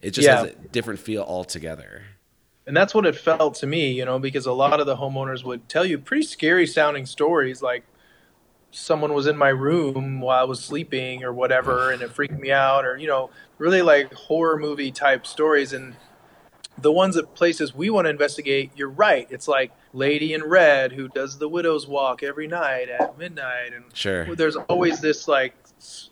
It 0.00 0.10
just 0.10 0.26
Yeah. 0.26 0.38
has 0.42 0.50
a 0.50 0.54
different 0.72 1.00
feel 1.00 1.22
altogether. 1.22 2.02
And 2.66 2.76
that's 2.76 2.94
what 2.94 3.06
it 3.06 3.16
felt 3.16 3.54
to 3.56 3.66
me, 3.66 3.90
you 3.92 4.04
know, 4.04 4.18
because 4.18 4.46
a 4.46 4.52
lot 4.52 4.78
of 4.78 4.86
the 4.86 4.96
homeowners 4.96 5.42
would 5.44 5.68
tell 5.68 5.84
you 5.84 5.98
pretty 5.98 6.22
scary 6.24 6.66
sounding 6.66 7.06
stories 7.06 7.60
like 7.62 7.82
someone 8.72 9.12
was 9.12 9.26
in 9.26 9.36
my 9.36 9.50
room 9.50 10.20
while 10.20 10.40
I 10.40 10.44
was 10.44 10.64
sleeping 10.64 11.22
or 11.22 11.32
whatever 11.32 11.92
and 11.92 12.02
it 12.02 12.10
freaked 12.10 12.38
me 12.38 12.50
out 12.50 12.84
or, 12.84 12.96
you 12.96 13.06
know, 13.06 13.30
really 13.58 13.82
like 13.82 14.12
horror 14.14 14.58
movie 14.58 14.90
type 14.90 15.26
stories. 15.26 15.72
And 15.72 15.94
the 16.78 16.90
ones 16.90 17.16
at 17.18 17.34
places 17.34 17.74
we 17.74 17.90
want 17.90 18.06
to 18.06 18.10
investigate, 18.10 18.72
you're 18.74 18.88
right. 18.88 19.28
It's 19.30 19.46
like 19.46 19.72
Lady 19.92 20.32
in 20.32 20.42
Red 20.42 20.92
who 20.92 21.08
does 21.08 21.38
the 21.38 21.48
widow's 21.48 21.86
walk 21.86 22.22
every 22.22 22.48
night 22.48 22.88
at 22.88 23.16
midnight. 23.18 23.74
And 23.74 23.84
Sure. 23.92 24.34
there's 24.34 24.56
always 24.56 25.00
this 25.00 25.28
like 25.28 25.54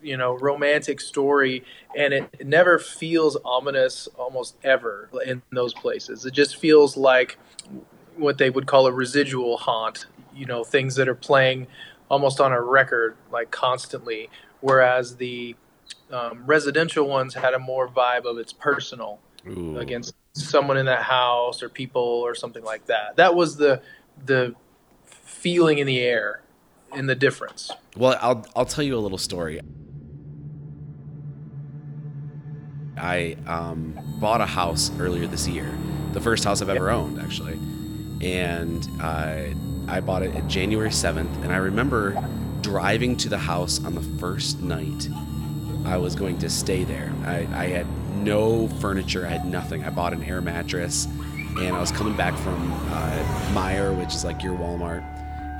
you 0.02 0.16
know 0.16 0.36
romantic 0.38 1.00
story 1.00 1.64
and 1.96 2.12
it, 2.12 2.28
it 2.40 2.46
never 2.46 2.78
feels 2.78 3.36
ominous 3.44 4.08
almost 4.18 4.56
ever 4.64 5.08
in 5.24 5.42
those 5.52 5.72
places 5.74 6.26
it 6.26 6.32
just 6.32 6.56
feels 6.56 6.96
like 6.96 7.38
what 8.16 8.36
they 8.38 8.50
would 8.50 8.66
call 8.66 8.88
a 8.88 8.92
residual 8.92 9.56
haunt 9.58 10.06
you 10.34 10.44
know 10.44 10.64
things 10.64 10.96
that 10.96 11.08
are 11.08 11.14
playing 11.14 11.68
almost 12.10 12.40
on 12.40 12.52
a 12.52 12.60
record 12.60 13.16
like 13.32 13.50
constantly 13.50 14.28
whereas 14.60 15.16
the 15.16 15.56
um, 16.10 16.42
residential 16.44 17.06
ones 17.08 17.34
had 17.34 17.54
a 17.54 17.58
more 17.58 17.88
vibe 17.88 18.24
of 18.24 18.36
it's 18.38 18.52
personal 18.52 19.20
Ooh. 19.48 19.78
against 19.78 20.14
someone 20.32 20.76
in 20.76 20.86
that 20.86 21.02
house 21.02 21.62
or 21.62 21.68
people 21.68 22.02
or 22.02 22.34
something 22.34 22.64
like 22.64 22.86
that 22.86 23.16
that 23.16 23.34
was 23.34 23.56
the 23.56 23.80
the 24.26 24.54
feeling 25.04 25.78
in 25.78 25.86
the 25.86 26.00
air 26.00 26.42
in 26.94 27.06
the 27.06 27.14
difference 27.14 27.70
Well, 27.96 28.18
I'll 28.20 28.46
I'll 28.54 28.66
tell 28.66 28.84
you 28.84 28.96
a 28.96 28.98
little 28.98 29.18
story. 29.18 29.60
I 32.96 33.36
um, 33.46 33.98
bought 34.20 34.40
a 34.40 34.46
house 34.46 34.90
earlier 34.98 35.26
this 35.26 35.48
year, 35.48 35.72
the 36.12 36.20
first 36.20 36.44
house 36.44 36.60
I've 36.60 36.68
ever 36.68 36.90
owned, 36.90 37.18
actually, 37.18 37.58
and 38.20 38.88
I 39.00 39.54
I 39.88 40.00
bought 40.00 40.22
it 40.22 40.46
January 40.46 40.92
seventh, 40.92 41.30
and 41.42 41.52
I 41.52 41.56
remember 41.56 42.16
driving 42.60 43.16
to 43.18 43.28
the 43.28 43.38
house 43.38 43.84
on 43.84 43.94
the 43.94 44.02
first 44.18 44.60
night. 44.60 45.08
I 45.84 45.96
was 45.96 46.14
going 46.14 46.38
to 46.38 46.50
stay 46.50 46.84
there. 46.84 47.12
I, 47.24 47.48
I 47.52 47.66
had 47.66 47.86
no 48.16 48.68
furniture. 48.68 49.26
I 49.26 49.30
had 49.30 49.46
nothing. 49.46 49.84
I 49.84 49.90
bought 49.90 50.12
an 50.12 50.22
air 50.22 50.40
mattress, 50.40 51.06
and 51.58 51.74
I 51.74 51.80
was 51.80 51.90
coming 51.90 52.16
back 52.16 52.36
from 52.36 52.72
uh, 52.72 53.50
Meijer, 53.52 53.98
which 53.98 54.14
is 54.14 54.24
like 54.24 54.42
your 54.42 54.56
Walmart, 54.56 55.02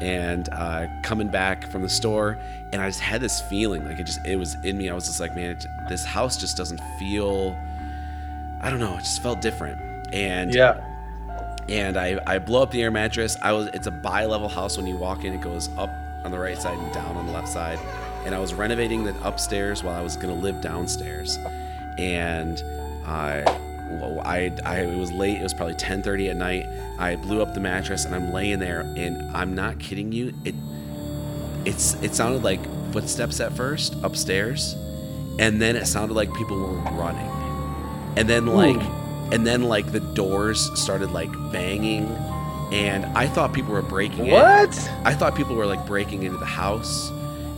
and 0.02 0.48
uh, 0.52 0.86
coming 1.02 1.28
back 1.28 1.66
from 1.66 1.82
the 1.82 1.88
store, 1.88 2.38
and 2.72 2.80
I 2.80 2.88
just 2.88 3.00
had 3.00 3.20
this 3.20 3.40
feeling 3.40 3.84
like 3.84 3.98
it 3.98 4.04
just 4.04 4.24
it 4.26 4.36
was 4.36 4.54
in 4.62 4.76
me. 4.78 4.90
I 4.90 4.94
was 4.94 5.06
just 5.06 5.20
like, 5.20 5.34
man, 5.34 5.50
it, 5.52 5.66
this 5.88 6.04
house 6.04 6.36
just 6.36 6.56
doesn't 6.56 6.80
feel. 6.98 7.56
I 8.62 8.68
don't 8.68 8.78
know. 8.78 8.94
It 8.94 9.00
just 9.00 9.22
felt 9.22 9.40
different, 9.40 10.14
and 10.14 10.54
yeah 10.54 10.89
and 11.70 11.96
I, 11.96 12.20
I 12.26 12.38
blow 12.38 12.62
up 12.62 12.70
the 12.70 12.82
air 12.82 12.90
mattress. 12.90 13.36
I 13.40 13.52
was 13.52 13.68
it's 13.68 13.86
a 13.86 13.92
bi-level 13.92 14.48
house. 14.48 14.76
When 14.76 14.86
you 14.86 14.96
walk 14.96 15.24
in, 15.24 15.32
it 15.32 15.40
goes 15.40 15.68
up 15.78 15.90
on 16.24 16.30
the 16.30 16.38
right 16.38 16.60
side 16.60 16.76
and 16.76 16.92
down 16.92 17.16
on 17.16 17.26
the 17.26 17.32
left 17.32 17.48
side. 17.48 17.78
And 18.26 18.34
I 18.34 18.38
was 18.38 18.52
renovating 18.52 19.04
the 19.04 19.14
upstairs 19.26 19.82
while 19.82 19.94
I 19.94 20.02
was 20.02 20.16
gonna 20.16 20.34
live 20.34 20.60
downstairs, 20.60 21.38
and 21.96 22.62
I. 23.06 23.44
I, 24.22 24.52
I 24.64 24.82
it 24.82 24.96
was 24.96 25.10
late. 25.10 25.38
It 25.38 25.42
was 25.42 25.52
probably 25.52 25.74
10:30 25.74 26.30
at 26.30 26.36
night. 26.36 26.64
I 26.96 27.16
blew 27.16 27.42
up 27.42 27.54
the 27.54 27.60
mattress 27.60 28.04
and 28.04 28.14
I'm 28.14 28.32
laying 28.32 28.60
there 28.60 28.82
and 28.82 29.36
I'm 29.36 29.56
not 29.56 29.80
kidding 29.80 30.12
you. 30.12 30.32
It 30.44 30.54
it's 31.64 31.94
it 31.94 32.14
sounded 32.14 32.44
like 32.44 32.60
footsteps 32.92 33.40
at 33.40 33.52
first 33.52 33.96
upstairs, 34.04 34.76
and 35.40 35.60
then 35.60 35.74
it 35.74 35.86
sounded 35.86 36.14
like 36.14 36.32
people 36.34 36.56
were 36.56 36.78
running, 36.92 37.28
and 38.16 38.28
then 38.28 38.46
like 38.46 38.80
and 39.32 39.46
then 39.46 39.62
like 39.64 39.92
the 39.92 40.00
doors 40.00 40.70
started 40.78 41.10
like 41.12 41.30
banging. 41.52 42.06
And 42.72 43.04
i 43.18 43.26
thought 43.26 43.52
people 43.52 43.72
were 43.72 43.82
breaking 43.82 44.26
in. 44.26 44.32
What? 44.32 44.90
i 45.04 45.12
thought 45.12 45.34
people 45.34 45.56
were 45.56 45.66
like 45.66 45.84
breaking 45.86 46.22
into 46.22 46.38
the 46.38 46.44
house. 46.46 47.10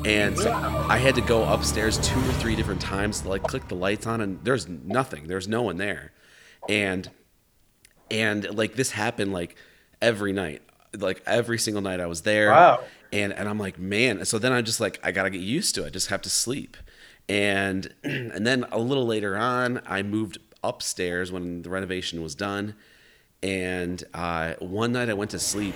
And 0.05 0.39
so 0.39 0.53
i 0.53 0.97
had 0.97 1.15
to 1.17 1.21
go 1.21 1.45
upstairs 1.45 1.99
two 1.99 2.19
or 2.19 2.33
three 2.35 2.57
different 2.57 2.81
times 2.81 3.21
to 3.21 3.29
like 3.29 3.43
click 3.43 3.69
the 3.69 3.75
lights 3.75 4.07
on 4.07 4.21
and 4.21 4.43
there's 4.45 4.69
nothing. 4.69 5.27
There's 5.27 5.49
no 5.49 5.63
one 5.63 5.77
there. 5.77 6.13
And 6.69 7.11
and 8.11 8.55
like 8.57 8.75
this 8.75 8.91
happened 8.91 9.33
like 9.33 9.57
every 10.01 10.33
night. 10.33 10.63
Like 10.97 11.23
every 11.27 11.59
single 11.59 11.83
night 11.83 12.01
i 12.01 12.07
was 12.07 12.23
there. 12.23 12.51
Wow. 12.51 12.81
and 13.13 13.33
and 13.33 13.49
i'm 13.49 13.59
like 13.59 13.79
man. 13.79 14.25
So 14.25 14.39
then 14.39 14.53
i'm 14.53 14.65
just 14.65 14.81
like 14.81 14.99
i 15.03 15.13
gotta 15.13 15.31
get 15.31 15.41
used 15.43 15.75
to 15.75 15.85
it. 15.85 15.87
I 15.89 15.91
just 15.91 16.09
have 16.09 16.23
to 16.23 16.31
sleep. 16.31 16.77
And 17.29 17.93
and 18.05 18.47
then 18.47 18.65
a 18.73 18.79
little 18.79 19.07
later 19.07 19.37
on 19.37 19.83
i 19.87 20.03
moved 20.03 20.39
upstairs 20.65 21.33
when 21.33 21.63
the 21.63 21.71
renovation 21.71 22.23
was 22.23 22.35
done 22.35 22.75
and 23.43 24.05
uh, 24.15 24.55
one 24.61 24.93
night 24.93 25.09
i 25.09 25.15
went 25.15 25.31
to 25.31 25.39
sleep 25.39 25.75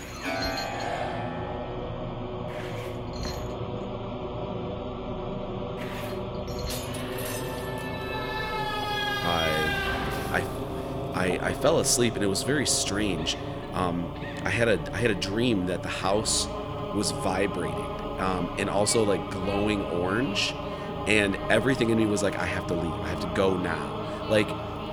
I, 11.27 11.49
I, 11.49 11.55
fell 11.55 11.81
asleep 11.81 12.15
and 12.15 12.23
it 12.23 12.29
was 12.29 12.43
very 12.43 12.67
strange. 12.67 13.37
Um, 13.73 14.15
I 14.45 14.51
had 14.51 14.69
a 14.69 14.79
I 14.93 14.99
had 14.99 15.11
a 15.11 15.15
dream 15.15 15.67
that 15.67 15.83
the 15.83 15.89
house 15.89 16.47
was 16.95 17.11
vibrating 17.11 17.75
um, 18.21 18.55
and 18.59 18.71
also 18.71 19.03
like 19.03 19.31
glowing 19.31 19.83
orange, 19.87 20.55
and 21.07 21.37
everything 21.51 21.91
in 21.91 21.99
me 21.99 22.07
was 22.07 22.23
like, 22.23 22.37
I 22.37 22.47
have 22.47 22.67
to 22.69 22.75
leave. 22.75 22.93
I 22.93 23.09
have 23.09 23.21
to 23.21 23.33
go 23.35 23.57
now. 23.57 24.27
Like, 24.29 24.49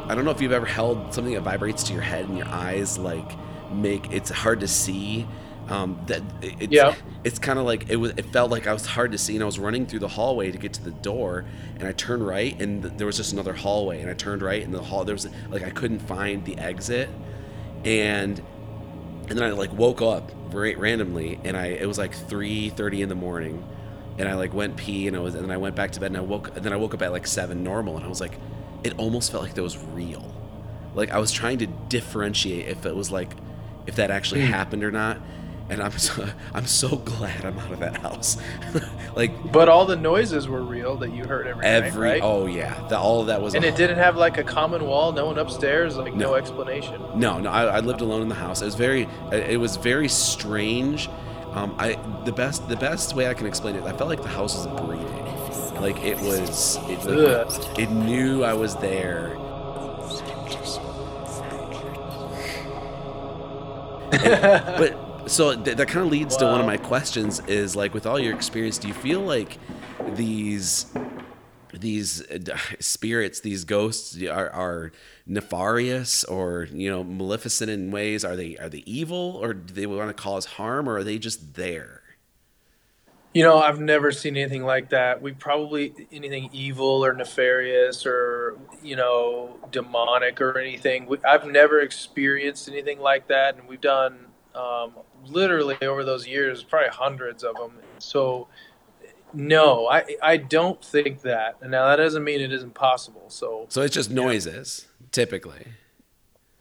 I 0.08 0.16
don't 0.16 0.26
know 0.26 0.32
if 0.32 0.42
you've 0.42 0.52
ever 0.52 0.66
held 0.66 1.14
something 1.14 1.34
that 1.34 1.42
vibrates 1.42 1.84
to 1.86 1.94
your 1.94 2.02
head 2.02 2.26
and 2.28 2.38
your 2.38 2.48
eyes 2.48 2.98
like 2.98 3.32
make 3.72 4.12
it's 4.12 4.30
hard 4.30 4.60
to 4.62 4.68
see. 4.68 5.28
Um, 5.70 5.98
that 6.08 6.22
it's, 6.42 6.74
Yeah. 6.74 6.94
it's 7.24 7.40
kind 7.40 7.58
of 7.58 7.64
like 7.66 7.90
it 7.90 7.96
was 7.96 8.12
it 8.18 8.26
felt 8.34 8.52
like 8.52 8.68
i 8.68 8.74
was 8.74 8.86
hard 8.86 9.14
to 9.14 9.18
see 9.18 9.34
and 9.36 9.42
i 9.42 9.46
was 9.46 9.58
running 9.58 9.86
through 9.86 10.00
the 10.00 10.10
hallway 10.10 10.52
to 10.52 10.58
get 10.58 10.74
to 10.74 10.84
the 10.84 10.92
door 10.92 11.46
and 11.80 11.88
i 11.88 11.94
turned 11.94 12.28
right 12.28 12.62
and 12.62 12.84
th- 12.84 12.96
there 12.98 13.08
was 13.08 13.16
just 13.16 13.32
another 13.32 13.54
hallway 13.54 14.02
and 14.02 14.10
i 14.10 14.14
turned 14.14 14.42
right 14.42 14.62
and 14.62 14.74
the 14.74 14.82
hall 14.82 15.06
there 15.06 15.16
was 15.16 15.26
like 15.50 15.64
i 15.64 15.70
couldn't 15.70 16.00
find 16.00 16.44
the 16.44 16.58
exit 16.58 17.08
and 17.86 18.42
and 19.30 19.38
then 19.38 19.44
i 19.44 19.52
like 19.52 19.72
woke 19.72 20.02
up 20.02 20.34
right 20.52 20.78
randomly 20.78 21.40
and 21.46 21.56
i 21.56 21.68
it 21.68 21.88
was 21.88 21.98
like 21.98 22.14
3.30 22.14 23.00
in 23.00 23.08
the 23.08 23.16
morning 23.16 23.64
and 24.18 24.28
i 24.28 24.34
like 24.34 24.54
went 24.54 24.76
pee 24.76 25.08
and 25.08 25.16
i 25.16 25.20
was 25.20 25.34
and 25.34 25.46
then 25.46 25.52
i 25.52 25.58
went 25.58 25.76
back 25.78 25.92
to 25.92 26.00
bed 26.02 26.08
and 26.08 26.18
i 26.18 26.22
woke 26.22 26.54
and 26.58 26.66
then 26.66 26.74
i 26.74 26.76
woke 26.76 26.94
up 26.94 27.02
at 27.02 27.14
like 27.14 27.26
7 27.26 27.64
normal 27.64 27.96
and 27.96 28.06
i 28.06 28.10
was 28.10 28.20
like 28.20 28.38
it 28.84 28.94
almost 28.98 29.32
felt 29.32 29.44
like 29.44 29.54
that 29.54 29.64
was 29.64 29.78
real 29.78 30.34
like 30.96 31.12
i 31.12 31.18
was 31.20 31.32
trying 31.32 31.58
to 31.58 31.68
differentiate 31.90 32.68
if 32.68 32.86
it 32.86 32.96
was 32.96 33.12
like 33.12 33.32
if 33.88 33.96
that 33.96 34.12
actually 34.12 34.42
happened 34.42 34.84
or 34.84 34.92
not 34.92 35.18
and 35.70 35.82
I'm 35.82 35.92
so, 35.98 36.28
I'm 36.54 36.66
so 36.66 36.98
glad 36.98 37.46
I'm 37.46 37.58
out 37.58 37.72
of 37.72 37.80
that 37.80 37.98
house. 37.98 38.38
like 39.16 39.52
But 39.52 39.70
all 39.70 39.86
the 39.86 39.96
noises 39.96 40.46
were 40.48 40.62
real 40.62 40.98
that 40.98 41.14
you 41.14 41.24
heard 41.24 41.48
every, 41.48 41.66
every 41.66 41.90
night, 41.90 41.98
right? 42.16 42.22
oh 42.22 42.48
yeah, 42.48 42.86
the, 42.90 42.98
all 43.00 43.22
of 43.22 43.28
that 43.28 43.42
was 43.42 43.56
and 43.56 43.64
it 43.64 43.78
didn't 43.78 43.98
have 43.98 44.18
like 44.18 44.38
a 44.38 44.44
common 44.44 44.86
wall, 44.86 45.14
no 45.14 45.26
one 45.26 45.38
upstairs, 45.38 45.96
like 45.96 46.14
no, 46.14 46.32
No. 46.32 46.36
explanation. 46.36 47.02
No, 47.16 47.40
no, 47.40 47.50
I, 47.50 47.78
I 47.78 47.80
lived 47.80 48.02
alone 48.02 48.22
in 48.22 48.28
the 48.28 48.36
house. 48.36 48.62
It 48.62 48.66
was 48.66 48.76
very, 48.76 49.08
it 49.32 49.60
was 49.60 49.78
very 49.78 50.10
strange. 50.10 51.10
Um, 51.52 51.74
I 51.80 51.98
the 52.26 52.34
best, 52.34 52.68
the 52.68 52.76
best 52.76 53.16
way 53.16 53.28
I 53.28 53.34
can 53.34 53.48
explain 53.48 53.76
it, 53.76 53.84
I 53.84 53.94
felt 53.94 54.10
like 54.10 54.22
the 54.22 54.28
house 54.28 54.56
was 54.56 54.68
breathing. 54.82 55.23
Like 55.84 56.02
it 56.02 56.18
was, 56.22 56.78
it, 56.84 57.04
like, 57.04 57.78
it 57.78 57.92
knew 57.92 58.46
I 58.46 58.54
was 58.54 58.74
there. 58.78 59.36
But 64.14 65.30
so 65.30 65.62
th- 65.62 65.76
that 65.76 65.90
kind 65.90 66.06
of 66.06 66.10
leads 66.10 66.38
to 66.38 66.46
one 66.46 66.62
of 66.62 66.66
my 66.66 66.78
questions: 66.78 67.42
is 67.48 67.76
like 67.76 67.94
with 67.94 68.06
all 68.06 68.18
your 68.18 68.34
experience, 68.34 68.78
do 68.78 68.88
you 68.88 68.94
feel 68.94 69.20
like 69.20 69.58
these 70.16 70.86
these 71.74 72.24
spirits, 72.80 73.42
these 73.42 73.66
ghosts, 73.66 74.18
are, 74.24 74.50
are 74.52 74.94
nefarious 75.26 76.24
or 76.24 76.70
you 76.72 76.90
know 76.90 77.04
maleficent 77.04 77.70
in 77.70 77.92
ways? 77.92 78.24
Are 78.24 78.38
they 78.38 78.56
are 78.56 78.70
they 78.70 78.84
evil 78.86 79.38
or 79.42 79.54
do 79.54 79.74
they 79.74 79.86
want 79.86 80.16
to 80.16 80.24
cause 80.24 80.46
harm 80.46 80.88
or 80.88 81.00
are 81.00 81.04
they 81.04 81.18
just 81.18 81.56
there? 81.56 82.03
You 83.34 83.44
know, 83.44 83.58
I've 83.58 83.80
never 83.80 84.12
seen 84.12 84.38
anything 84.38 84.64
like 84.64 84.90
that. 84.90 85.22
We 85.22 85.32
probably 85.32 86.08
anything 86.12 86.50
evil 86.54 87.04
or 87.04 87.14
nefarious 87.14 88.06
or 88.06 88.58
you 88.84 88.96
know 88.96 89.58
demonic 89.72 90.40
or 90.40 90.58
anything. 90.60 91.08
We, 91.08 91.18
I've 91.28 91.48
never 91.48 91.80
experienced 91.80 92.68
anything 92.70 93.00
like 93.00 93.28
that, 93.30 93.58
and 93.58 93.68
we've 93.68 93.82
done 93.82 94.28
um, 94.54 94.94
literally 95.26 95.78
over 95.82 96.04
those 96.04 96.28
years 96.28 96.64
probably 96.64 96.90
hundreds 96.90 97.44
of 97.44 97.56
them. 97.56 97.80
So, 97.98 98.48
no, 99.34 99.88
I 99.88 100.16
I 100.22 100.38
don't 100.38 100.84
think 100.84 101.22
that. 101.22 101.58
And 101.62 101.72
now 101.72 101.88
that 101.88 101.96
doesn't 101.96 102.24
mean 102.24 102.40
it 102.40 102.54
isn't 102.54 102.76
possible. 102.76 103.26
So 103.30 103.66
So 103.70 103.82
it's 103.82 103.96
just 103.96 104.12
noises, 104.12 104.88
typically. 105.12 105.68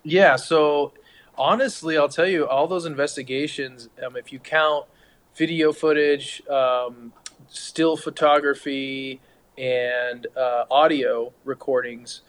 Yeah, 0.04 0.36
so 0.36 0.94
honestly, 1.36 1.96
I'll 1.98 2.08
tell 2.08 2.26
you, 2.26 2.46
all 2.48 2.66
those 2.66 2.86
investigations, 2.86 3.88
um, 4.04 4.16
if 4.16 4.32
you 4.32 4.38
count 4.38 4.86
video 5.34 5.72
footage, 5.72 6.42
um, 6.48 7.12
still 7.48 7.96
photography, 7.96 9.20
and 9.58 10.26
uh, 10.36 10.64
audio 10.70 11.32
recordings, 11.44 12.22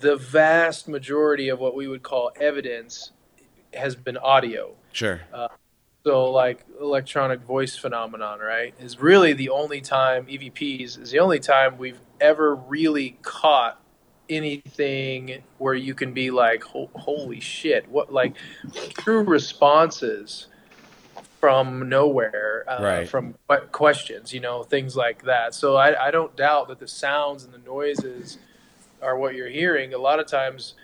the 0.00 0.16
vast 0.16 0.88
majority 0.88 1.48
of 1.48 1.58
what 1.58 1.74
we 1.74 1.86
would 1.86 2.02
call 2.02 2.30
evidence 2.40 3.12
has 3.74 3.96
been 3.96 4.16
audio. 4.18 4.74
Sure. 4.92 5.20
So, 6.04 6.32
like 6.32 6.64
electronic 6.80 7.42
voice 7.42 7.76
phenomenon, 7.76 8.40
right, 8.40 8.74
is 8.80 8.98
really 8.98 9.34
the 9.34 9.50
only 9.50 9.80
time 9.80 10.26
EVPs 10.26 11.00
is 11.00 11.12
the 11.12 11.20
only 11.20 11.38
time 11.38 11.78
we've 11.78 12.00
ever 12.20 12.56
really 12.56 13.18
caught 13.22 13.80
anything 14.28 15.44
where 15.58 15.74
you 15.74 15.94
can 15.94 16.12
be 16.12 16.32
like, 16.32 16.64
"Ho- 16.64 16.90
"Holy 16.94 17.38
shit!" 17.38 17.88
What 17.88 18.12
like 18.12 18.34
true 18.98 19.22
responses 19.22 20.48
from 21.42 21.88
nowhere, 21.88 22.64
uh, 22.68 22.80
Right. 22.80 23.08
from 23.08 23.34
questions, 23.72 24.32
you 24.32 24.38
know, 24.38 24.62
things 24.62 24.94
like 24.96 25.24
that. 25.24 25.54
So 25.56 25.74
I, 25.74 26.06
I 26.06 26.12
don't 26.12 26.36
doubt 26.36 26.68
that 26.68 26.78
the 26.78 26.86
sounds 26.86 27.42
and 27.42 27.52
the 27.52 27.58
noises 27.58 28.38
are 29.02 29.18
what 29.18 29.34
you're 29.34 29.48
hearing. 29.48 29.92
A 29.92 29.98
lot 29.98 30.20
of 30.20 30.28
times, 30.28 30.74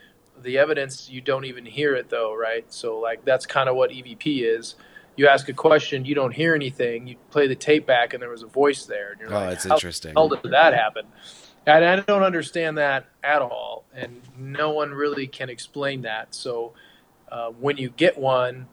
the 0.43 0.57
evidence 0.57 1.09
you 1.09 1.21
don't 1.21 1.45
even 1.45 1.65
hear 1.65 1.95
it 1.95 2.09
though, 2.09 2.35
right? 2.35 2.65
So 2.73 2.99
like 2.99 3.23
that's 3.23 3.45
kind 3.45 3.69
of 3.69 3.77
what 3.77 3.91
EVP 3.91 4.41
is. 4.43 4.75
You 5.15 5.29
ask 5.29 5.47
a 5.47 5.53
question, 5.53 6.03
you 6.03 6.13
don't 6.13 6.33
hear 6.33 6.53
anything. 6.55 7.07
You 7.07 7.15
play 7.31 7.47
the 7.47 7.55
tape 7.55 7.85
back, 7.85 8.13
and 8.13 8.21
there 8.21 8.29
was 8.29 8.43
a 8.43 8.47
voice 8.47 8.85
there, 8.85 9.11
and 9.13 9.21
you're 9.21 9.29
Oh, 9.33 9.35
like, 9.45 9.53
it's 9.53 9.65
"How 9.65 9.75
interesting. 9.75 10.11
hell 10.13 10.27
did 10.27 10.51
that 10.51 10.73
happen?" 10.73 11.05
And 11.65 11.85
I 11.85 12.01
don't 12.01 12.23
understand 12.23 12.77
that 12.79 13.05
at 13.23 13.41
all, 13.41 13.85
and 13.93 14.21
no 14.37 14.71
one 14.71 14.93
really 14.93 15.27
can 15.27 15.49
explain 15.49 16.01
that. 16.01 16.35
So 16.35 16.73
uh, 17.31 17.49
when 17.51 17.77
you 17.77 17.91
get 17.91 18.17
one, 18.17 18.67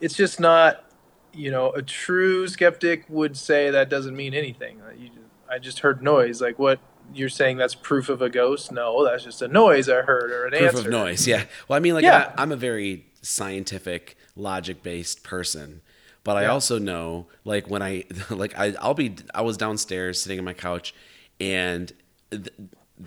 it's 0.00 0.14
just 0.14 0.40
not, 0.40 0.84
you 1.32 1.50
know, 1.50 1.70
a 1.72 1.82
true 1.82 2.48
skeptic 2.48 3.04
would 3.08 3.36
say 3.36 3.70
that 3.70 3.88
doesn't 3.88 4.16
mean 4.16 4.34
anything. 4.34 4.80
You, 4.98 5.10
I 5.50 5.58
just 5.58 5.80
heard 5.80 6.02
noise. 6.02 6.40
Like 6.40 6.58
what 6.58 6.80
you're 7.12 7.28
saying? 7.28 7.56
That's 7.56 7.74
proof 7.74 8.08
of 8.08 8.22
a 8.22 8.30
ghost? 8.30 8.70
No, 8.72 9.04
that's 9.04 9.24
just 9.24 9.42
a 9.42 9.48
noise 9.48 9.88
I 9.88 10.02
heard 10.02 10.30
or 10.30 10.44
an 10.46 10.50
Proof 10.52 10.62
answer. 10.74 10.80
of 10.80 10.88
noise. 10.88 11.26
Yeah. 11.26 11.44
Well, 11.68 11.76
I 11.76 11.80
mean, 11.80 11.94
like 11.94 12.04
Yeah. 12.04 12.32
I, 12.36 12.42
I'm 12.42 12.52
a 12.52 12.56
very 12.56 13.06
scientific, 13.22 14.16
logic-based 14.36 15.22
person, 15.24 15.82
but 16.24 16.36
I 16.36 16.46
also 16.46 16.78
know, 16.78 17.26
like 17.44 17.68
when 17.68 17.82
I, 17.82 18.04
like 18.30 18.56
I, 18.58 18.74
I'll 18.80 18.94
be, 18.94 19.16
I 19.34 19.42
was 19.42 19.56
downstairs 19.56 20.22
sitting 20.22 20.38
on 20.38 20.44
my 20.44 20.52
couch, 20.54 20.94
and 21.40 21.92
th- 22.30 22.48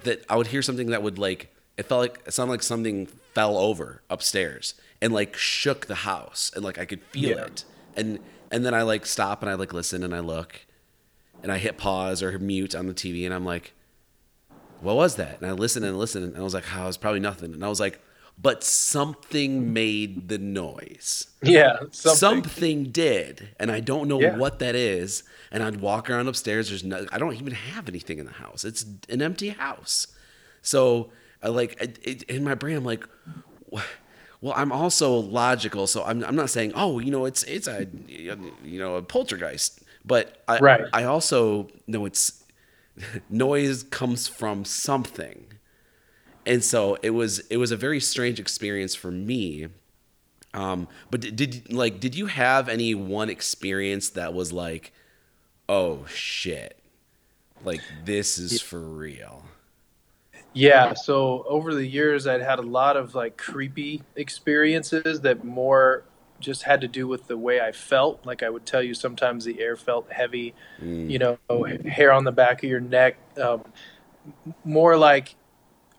that 0.04 0.26
I 0.30 0.36
would 0.36 0.48
hear 0.48 0.62
something 0.62 0.88
that 0.88 1.02
would 1.04 1.18
like, 1.20 1.54
it 1.78 1.84
felt 1.84 2.02
like 2.02 2.22
it 2.26 2.34
sounded 2.34 2.52
like 2.52 2.64
something 2.64 3.08
fell 3.34 3.58
over 3.58 4.02
upstairs 4.10 4.74
and 5.02 5.14
like 5.14 5.36
shook 5.36 5.88
the 5.88 5.96
house, 5.96 6.52
and 6.56 6.64
like 6.64 6.78
I 6.78 6.86
could 6.86 7.04
feel 7.06 7.38
Yeah. 7.38 7.46
it, 7.46 7.66
and 7.96 8.20
and 8.52 8.66
then 8.66 8.74
I 8.74 8.84
like 8.84 9.06
stop 9.06 9.42
and 9.42 9.50
I 9.50 9.56
like 9.56 9.74
listen 9.74 10.04
and 10.04 10.14
I 10.16 10.20
look, 10.20 10.66
and 11.42 11.52
I 11.52 11.58
hit 11.58 11.78
pause 11.78 12.22
or 12.24 12.38
mute 12.40 12.74
on 12.76 12.88
the 12.88 12.94
TV, 12.94 13.26
and 13.26 13.34
I'm 13.34 13.46
like 13.46 13.74
what 14.80 14.98
was 14.98 15.16
that? 15.16 15.40
And 15.40 15.50
I 15.50 15.54
listen 15.54 15.82
and 15.86 15.98
listen 15.98 16.24
and 16.24 16.36
I 16.38 16.42
was 16.42 16.54
like, 16.54 16.66
oh, 16.76 16.84
it 16.84 16.88
was 16.88 16.98
probably 16.98 17.22
nothing. 17.22 17.54
And 17.54 17.64
I 17.64 17.70
was 17.70 17.80
like, 17.80 18.02
but 18.38 18.66
something 18.66 19.72
made 19.72 20.28
the 20.28 20.38
noise. 20.38 21.28
Yeah, 21.42 21.78
something. 21.92 22.44
Something, 22.44 22.84
did, 22.92 23.50
and 23.62 23.72
I 23.72 23.80
don't 23.80 24.10
know 24.10 24.20
Yeah. 24.20 24.36
what 24.36 24.60
that 24.60 24.76
is. 24.76 25.24
And 25.52 25.64
I'd 25.64 25.80
walk 25.80 26.10
around 26.10 26.28
upstairs. 26.28 26.68
There's 26.68 26.84
no, 26.84 27.06
I 27.14 27.18
don't 27.18 27.34
even 27.36 27.54
have 27.54 27.88
anything 27.88 28.20
in 28.20 28.26
the 28.26 28.34
house. 28.34 28.66
It's 28.66 28.86
an 29.08 29.22
empty 29.22 29.50
house. 29.50 30.08
So 30.62 31.12
I 31.44 31.50
like 31.50 31.80
it, 31.82 32.00
it, 32.02 32.24
in 32.24 32.44
my 32.44 32.56
brain, 32.56 32.78
I'm 32.78 32.86
like, 32.86 33.08
well, 34.42 34.54
I'm 34.56 34.72
also 34.72 35.14
logical, 35.14 35.88
so 35.88 36.04
I'm, 36.04 36.24
I'm 36.24 36.36
not 36.36 36.50
saying, 36.50 36.72
oh, 36.76 37.00
you 37.00 37.12
know, 37.12 37.26
it's 37.26 37.44
it's 37.44 37.68
a 37.68 37.88
you 38.08 38.80
know 38.80 38.96
a 38.96 39.02
poltergeist, 39.02 39.82
but 40.06 40.44
I 40.48 40.60
Right. 40.60 40.86
I 40.94 41.04
also 41.04 41.70
know 41.86 42.06
it's 42.06 42.44
noise 43.30 43.84
comes 43.84 44.28
from 44.28 44.66
something. 44.66 45.46
And 46.46 46.64
so 46.64 46.98
it 47.02 47.12
was 47.12 47.40
it 47.50 47.58
was 47.58 47.72
a 47.72 47.78
very 47.78 48.00
strange 48.00 48.40
experience 48.40 48.96
for 48.96 49.12
me. 49.12 49.68
Um 50.54 50.88
but 51.10 51.22
did, 51.22 51.36
did 51.36 51.74
like 51.74 52.00
did 52.00 52.16
you 52.16 52.28
have 52.28 52.70
any 52.70 52.94
one 52.94 53.30
experience 53.30 54.10
that 54.10 54.34
was 54.34 54.52
like 54.52 54.94
oh 55.70 56.06
shit. 56.08 56.80
Like 57.64 57.82
this 58.04 58.38
is 58.38 58.62
for 58.62 58.82
real 58.82 59.46
Yeah, 60.54 60.94
so 60.94 61.44
over 61.48 61.74
the 61.74 61.86
years, 61.86 62.28
I'd 62.28 62.42
had 62.42 62.60
a 62.60 62.64
lot 62.64 62.96
of 62.98 63.16
like 63.16 63.38
creepy 63.38 64.04
experiences 64.16 65.22
that 65.22 65.44
more 65.44 66.04
just 66.40 66.64
had 66.64 66.82
to 66.82 66.88
do 66.88 67.08
with 67.08 67.28
the 67.28 67.38
way 67.38 67.60
I 67.62 67.72
felt. 67.72 68.26
Like 68.26 68.44
I 68.44 68.50
would 68.50 68.66
tell 68.66 68.84
you, 68.84 68.94
sometimes 68.94 69.46
the 69.46 69.60
air 69.62 69.76
felt 69.76 70.12
heavy, 70.12 70.54
you 71.10 71.20
know, 71.20 71.38
hair 71.88 72.12
on 72.12 72.24
the 72.24 72.32
back 72.32 72.64
of 72.64 72.70
your 72.70 72.82
neck. 72.82 73.18
Um, 73.42 73.64
more 74.64 74.98
like 74.98 75.36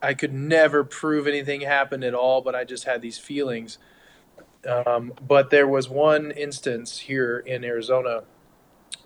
I 0.01 0.13
could 0.13 0.33
never 0.33 0.83
prove 0.83 1.27
anything 1.27 1.61
happened 1.61 2.03
at 2.03 2.13
all, 2.13 2.41
but 2.41 2.55
I 2.55 2.63
just 2.63 2.85
had 2.85 3.01
these 3.01 3.17
feelings. 3.17 3.77
Um, 4.67 5.13
but 5.25 5.49
there 5.49 5.67
was 5.67 5.89
one 5.89 6.31
instance 6.31 6.99
here 6.99 7.39
in 7.39 7.63
Arizona 7.63 8.23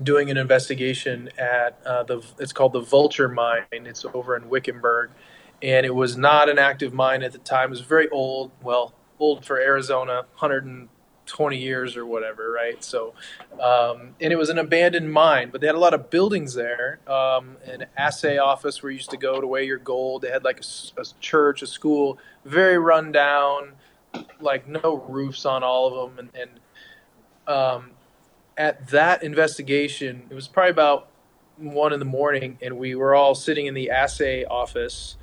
doing 0.02 0.30
an 0.30 0.38
investigation 0.38 1.30
at 1.38 1.80
uh, 1.86 2.04
the 2.04 2.24
it's 2.38 2.54
called 2.54 2.74
the 2.74 2.82
Vulture 2.82 3.28
Mine. 3.28 3.64
It's 3.72 4.06
over 4.14 4.36
in 4.36 4.50
Wickenburg, 4.50 5.12
and 5.62 5.86
it 5.86 5.94
was 5.96 6.18
not 6.18 6.50
an 6.50 6.60
active 6.60 6.94
mine 6.94 7.24
at 7.24 7.32
the 7.32 7.38
time. 7.38 7.68
It 7.68 7.72
was 7.72 7.82
very 7.82 8.10
old. 8.10 8.52
Well, 8.62 8.94
old 9.20 9.46
for 9.46 9.60
Arizona, 9.60 10.26
120 10.38 11.58
years 11.58 11.98
or 11.98 12.06
whatever, 12.06 12.52
right? 12.52 12.82
So, 12.84 13.14
um, 13.62 14.16
and 14.22 14.32
it 14.32 14.38
was 14.38 14.50
an 14.50 14.58
abandoned 14.58 15.12
mine, 15.12 15.50
but 15.52 15.62
they 15.62 15.68
had 15.68 15.76
a 15.76 15.80
lot 15.80 15.94
of 15.94 16.10
buildings 16.10 16.54
there. 16.54 17.00
Um, 17.08 17.58
an 17.66 17.86
assay 17.98 18.38
office 18.38 18.82
where 18.82 18.92
you 18.92 18.98
used 18.98 19.12
to 19.12 19.18
go 19.18 19.42
to 19.42 19.48
weigh 19.48 19.66
your 19.66 19.78
gold. 19.78 20.22
They 20.22 20.30
had 20.30 20.44
like 20.44 20.62
a 20.62 21.04
church, 21.20 21.62
a 21.62 21.68
school, 21.68 22.18
very 22.46 22.78
run 22.78 23.12
down, 23.12 23.74
like 24.40 24.68
no 24.68 25.06
roofs 25.08 25.46
on 25.46 25.64
all 25.64 25.88
of 25.88 26.16
them, 26.16 26.30
and, 26.34 26.42
and 26.42 26.60
um, 27.54 27.92
at 28.58 28.88
that 28.90 29.24
investigation, 29.24 30.24
it 30.30 30.36
was 30.36 30.48
probably 30.48 30.72
about 30.72 31.08
one 31.58 31.94
in 31.94 32.00
the 32.00 32.06
morning, 32.06 32.58
and 32.62 32.78
we 32.78 32.94
were 32.94 33.16
all 33.16 33.34
sitting 33.34 33.66
in 33.66 33.74
the 33.74 33.90
assay 33.90 34.46
office. 34.46 35.18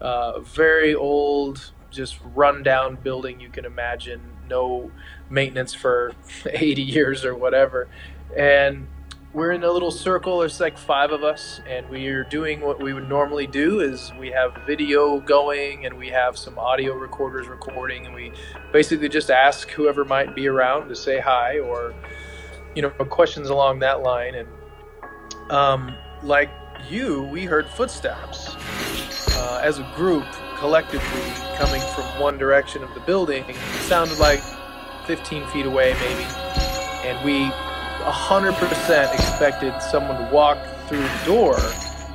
Uh, 0.00 0.40
very 0.40 0.94
old, 0.94 1.72
just 1.90 2.18
rundown 2.34 2.96
building 2.96 3.40
you 3.40 3.48
can 3.48 3.64
imagine. 3.64 4.20
No 4.48 4.90
maintenance 5.28 5.74
for 5.74 6.12
80 6.46 6.82
years 6.82 7.24
or 7.24 7.34
whatever. 7.34 7.88
And 8.36 8.86
we're 9.32 9.52
in 9.52 9.62
a 9.62 9.70
little 9.70 9.90
circle. 9.90 10.40
There's 10.40 10.58
like 10.58 10.78
five 10.78 11.10
of 11.10 11.22
us, 11.22 11.60
and 11.68 11.88
we 11.88 12.06
are 12.08 12.24
doing 12.24 12.60
what 12.60 12.82
we 12.82 12.92
would 12.92 13.08
normally 13.08 13.46
do. 13.46 13.80
Is 13.80 14.12
we 14.18 14.30
have 14.30 14.56
video 14.66 15.20
going, 15.20 15.84
and 15.84 15.98
we 15.98 16.08
have 16.08 16.38
some 16.38 16.58
audio 16.58 16.94
recorders 16.94 17.46
recording, 17.46 18.06
and 18.06 18.14
we 18.14 18.32
basically 18.72 19.08
just 19.08 19.30
ask 19.30 19.70
whoever 19.70 20.04
might 20.04 20.34
be 20.34 20.48
around 20.48 20.88
to 20.88 20.96
say 20.96 21.20
hi 21.20 21.58
or 21.58 21.94
you 22.74 22.82
know 22.82 22.90
questions 22.90 23.50
along 23.50 23.80
that 23.80 24.02
line. 24.02 24.34
And 24.34 24.48
um, 25.50 25.94
like 26.22 26.50
you, 26.88 27.22
we 27.24 27.44
heard 27.44 27.68
footsteps 27.68 28.56
uh, 29.38 29.60
as 29.62 29.78
a 29.78 29.92
group 29.94 30.24
collectively 30.56 31.32
coming 31.56 31.80
from 31.94 32.04
one 32.20 32.36
direction 32.36 32.82
of 32.82 32.92
the 32.94 33.00
building. 33.00 33.44
Sounded 33.80 34.18
like 34.18 34.40
15 35.06 35.46
feet 35.46 35.66
away, 35.66 35.94
maybe, 35.94 36.24
and 37.04 37.24
we 37.24 37.50
100% 38.04 39.14
expected 39.14 39.80
someone 39.80 40.16
to 40.16 40.32
walk 40.32 40.58
through 40.86 41.02
the 41.02 41.22
door. 41.24 41.58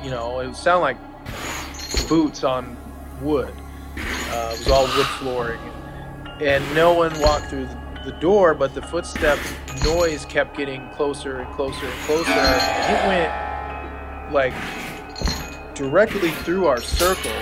You 0.02 0.10
know, 0.10 0.40
it 0.40 0.46
would 0.46 0.56
sound 0.56 0.82
like 0.82 0.98
boots 2.08 2.44
on 2.44 2.76
wood. 3.20 3.54
Uh, 3.96 4.50
it 4.52 4.58
was 4.58 4.68
all 4.68 4.84
wood 4.84 5.06
flooring. 5.18 5.60
And 6.40 6.62
no 6.74 6.92
one 6.92 7.18
walked 7.20 7.46
through 7.46 7.68
the 8.04 8.12
door, 8.20 8.54
but 8.54 8.74
the 8.74 8.82
footstep 8.82 9.38
noise 9.84 10.24
kept 10.24 10.56
getting 10.56 10.90
closer 10.90 11.38
and 11.38 11.54
closer 11.54 11.86
and 11.86 12.00
closer. 12.00 12.30
And 12.30 12.96
it 12.96 13.08
went 13.08 14.32
like 14.32 14.52
directly 15.74 16.30
through 16.30 16.66
our 16.66 16.80
circle. 16.80 17.32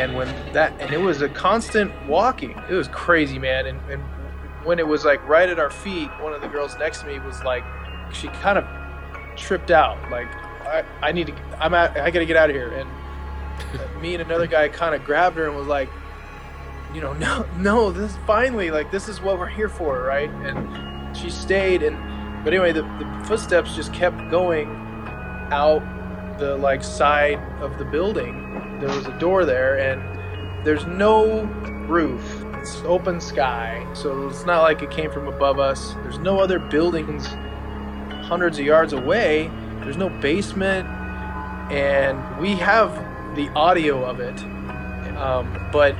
and 0.00 0.14
when 0.14 0.28
that 0.52 0.72
and 0.80 0.92
it 0.92 1.00
was 1.00 1.20
a 1.22 1.28
constant 1.28 1.92
walking. 2.06 2.58
It 2.68 2.74
was 2.74 2.88
crazy 2.88 3.38
man. 3.38 3.66
And, 3.66 3.90
and 3.90 4.02
when 4.64 4.78
it 4.78 4.86
was 4.86 5.04
like 5.04 5.26
right 5.28 5.48
at 5.48 5.58
our 5.58 5.70
feet 5.70 6.08
one 6.20 6.32
of 6.32 6.40
the 6.40 6.48
girls 6.48 6.78
next 6.78 7.00
to 7.00 7.06
me 7.06 7.18
was 7.18 7.42
like 7.42 7.64
she 8.12 8.28
kind 8.28 8.58
of 8.58 8.64
tripped 9.36 9.70
out. 9.70 9.98
Like 10.10 10.28
i, 10.66 10.84
I 11.02 11.12
need 11.12 11.26
to 11.28 11.34
i'm 11.58 11.74
at, 11.74 11.96
i 11.98 12.10
gotta 12.10 12.26
get 12.26 12.36
out 12.36 12.50
of 12.50 12.56
here. 12.56 12.72
And 12.72 12.88
me 14.00 14.14
and 14.14 14.22
another 14.22 14.46
guy 14.46 14.68
kind 14.68 14.94
of 14.94 15.04
grabbed 15.04 15.36
her 15.36 15.46
and 15.46 15.56
was 15.56 15.66
like 15.66 15.88
you 16.94 17.00
know 17.00 17.12
no 17.14 17.46
no 17.58 17.92
this 17.92 18.16
finally 18.26 18.70
like 18.70 18.90
this 18.90 19.08
is 19.08 19.20
what 19.20 19.38
we're 19.38 19.46
here 19.46 19.68
for 19.68 20.02
right? 20.02 20.30
And 20.30 20.89
she 21.14 21.30
stayed 21.30 21.82
and 21.82 21.96
but 22.44 22.52
anyway 22.52 22.72
the, 22.72 22.82
the 22.82 23.24
footsteps 23.26 23.74
just 23.74 23.92
kept 23.92 24.30
going 24.30 24.68
out 25.50 25.82
the 26.38 26.56
like 26.56 26.82
side 26.82 27.38
of 27.60 27.78
the 27.78 27.84
building. 27.84 28.78
There 28.80 28.88
was 28.88 29.06
a 29.06 29.18
door 29.18 29.44
there 29.44 29.78
and 29.78 30.66
there's 30.66 30.86
no 30.86 31.42
roof. 31.88 32.44
It's 32.54 32.76
open 32.82 33.20
sky 33.20 33.86
so 33.94 34.28
it's 34.28 34.46
not 34.46 34.62
like 34.62 34.82
it 34.82 34.90
came 34.90 35.10
from 35.10 35.28
above 35.28 35.58
us. 35.58 35.94
There's 36.02 36.18
no 36.18 36.40
other 36.40 36.58
buildings 36.58 37.26
hundreds 38.26 38.58
of 38.58 38.64
yards 38.64 38.92
away. 38.92 39.50
There's 39.82 39.96
no 39.96 40.08
basement 40.08 40.88
and 41.70 42.40
we 42.40 42.56
have 42.56 42.94
the 43.36 43.48
audio 43.50 44.04
of 44.04 44.20
it 44.20 44.38
um, 45.16 45.68
but 45.72 45.94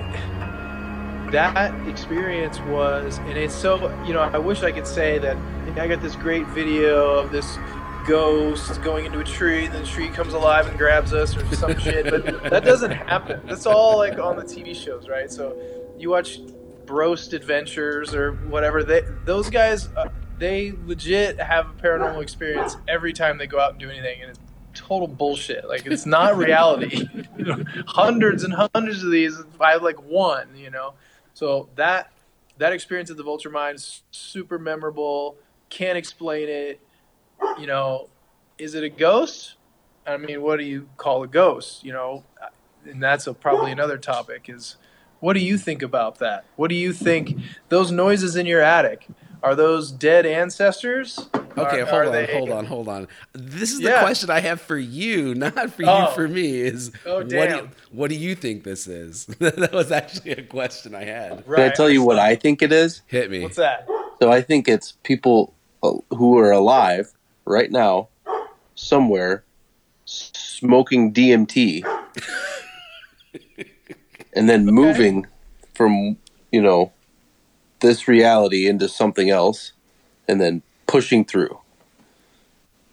that 1.30 1.88
experience 1.88 2.58
was 2.60 3.18
and 3.18 3.36
it's 3.38 3.54
so 3.54 3.88
you 4.04 4.12
know 4.12 4.20
i 4.20 4.38
wish 4.38 4.62
i 4.62 4.72
could 4.72 4.86
say 4.86 5.18
that 5.18 5.36
i 5.78 5.86
got 5.86 6.00
this 6.02 6.16
great 6.16 6.46
video 6.48 7.14
of 7.18 7.30
this 7.30 7.58
ghost 8.06 8.82
going 8.82 9.06
into 9.06 9.20
a 9.20 9.24
tree, 9.24 9.66
and 9.66 9.74
the 9.74 9.84
tree 9.84 10.08
comes 10.08 10.32
alive 10.32 10.66
and 10.66 10.76
grabs 10.78 11.12
us 11.12 11.36
or 11.36 11.54
some 11.54 11.78
shit. 11.78 12.10
But 12.10 12.50
that 12.50 12.64
doesn't 12.64 12.90
happen. 12.90 13.40
That's 13.46 13.66
all 13.66 13.98
like 13.98 14.18
on 14.18 14.36
the 14.36 14.42
TV 14.42 14.74
shows, 14.74 15.08
right? 15.08 15.30
So 15.30 15.56
you 15.98 16.10
watch 16.10 16.40
Ghost 16.86 17.32
Adventures 17.32 18.14
or 18.14 18.32
whatever. 18.32 18.82
They 18.82 19.02
those 19.24 19.50
guys, 19.50 19.88
uh, 19.96 20.08
they 20.38 20.72
legit 20.86 21.40
have 21.40 21.70
a 21.70 21.72
paranormal 21.74 22.22
experience 22.22 22.76
every 22.88 23.12
time 23.12 23.38
they 23.38 23.46
go 23.46 23.60
out 23.60 23.72
and 23.72 23.80
do 23.80 23.88
anything, 23.88 24.22
and 24.22 24.30
it's 24.30 24.40
total 24.74 25.06
bullshit. 25.06 25.68
Like 25.68 25.86
it's 25.86 26.06
not 26.06 26.36
reality. 26.36 27.06
you 27.38 27.44
know, 27.44 27.64
hundreds 27.86 28.44
and 28.44 28.52
hundreds 28.52 29.04
of 29.04 29.10
these. 29.10 29.40
I 29.60 29.72
have 29.72 29.82
like 29.82 30.02
one, 30.02 30.48
you 30.56 30.70
know. 30.70 30.94
So 31.40 31.70
that 31.76 32.12
that 32.58 32.74
experience 32.74 33.10
at 33.10 33.16
the 33.16 33.22
Vulture 33.22 33.48
Mine 33.48 33.76
is 33.76 34.02
super 34.10 34.58
memorable. 34.58 35.36
Can't 35.70 35.96
explain 35.96 36.50
it 36.50 36.82
you 37.58 37.66
know, 37.66 38.10
is 38.58 38.74
it 38.74 38.84
a 38.84 38.90
ghost? 38.90 39.54
I 40.06 40.18
mean, 40.18 40.42
what 40.42 40.58
do 40.58 40.64
you 40.64 40.86
call 40.98 41.22
a 41.22 41.26
ghost? 41.26 41.82
You 41.82 41.94
know, 41.94 42.24
and 42.84 43.02
that's 43.02 43.26
a, 43.26 43.32
probably 43.32 43.72
another 43.72 43.96
topic. 43.96 44.50
Is 44.50 44.76
what 45.20 45.32
do 45.32 45.40
you 45.40 45.56
think 45.56 45.80
about 45.80 46.18
that? 46.18 46.44
What 46.56 46.68
do 46.68 46.74
you 46.74 46.92
think 46.92 47.38
those 47.70 47.90
noises 47.90 48.36
in 48.36 48.44
your 48.44 48.60
attic? 48.60 49.06
Are 49.42 49.54
those 49.54 49.90
dead 49.90 50.26
ancestors? 50.26 51.30
Okay, 51.58 51.80
Are- 51.80 51.86
hold 51.86 52.02
are 52.02 52.06
on, 52.06 52.12
they- 52.12 52.26
hold 52.32 52.50
on, 52.50 52.64
hold 52.66 52.88
on. 52.88 53.08
This 53.32 53.72
is 53.72 53.80
the 53.80 53.90
Yeah. 53.90 54.02
question 54.02 54.30
I 54.30 54.40
have 54.40 54.60
for 54.60 54.78
you, 54.78 55.34
not 55.46 55.54
for 55.72 55.84
Oh. 55.86 56.08
you, 56.08 56.14
for 56.14 56.28
me. 56.28 56.60
Is 56.60 56.92
Oh, 57.04 57.16
what 57.16 57.28
do 57.28 57.36
you, 57.36 57.68
what 57.90 58.10
do 58.10 58.16
you 58.16 58.34
think 58.34 58.64
this 58.64 58.86
is? 58.86 59.26
that 59.40 59.72
was 59.72 59.90
actually 59.90 60.32
a 60.32 60.42
question 60.42 60.94
I 60.94 61.04
had. 61.04 61.44
Can 61.44 61.60
I 61.60 61.68
tell 61.70 61.90
you 61.90 62.02
what 62.02 62.18
I 62.18 62.36
think 62.36 62.62
it 62.62 62.72
is? 62.72 63.02
Hit 63.06 63.30
me. 63.30 63.42
What's 63.42 63.56
that? 63.56 63.88
So 64.20 64.30
I 64.30 64.42
think 64.42 64.68
it's 64.68 64.92
people 65.02 65.54
uh, 65.82 65.92
who 66.10 66.38
are 66.38 66.50
alive 66.52 67.10
right 67.46 67.70
now, 67.70 68.08
somewhere, 68.74 69.42
smoking 70.04 71.12
DMT, 71.12 71.82
and 74.34 74.48
then 74.48 74.66
moving 74.66 75.26
from 75.74 76.16
you 76.52 76.60
know 76.62 76.92
this 77.80 78.06
reality 78.06 78.68
into 78.68 78.88
something 78.88 79.30
else, 79.30 79.72
and 80.28 80.40
then 80.40 80.62
pushing 80.90 81.24
through. 81.24 81.58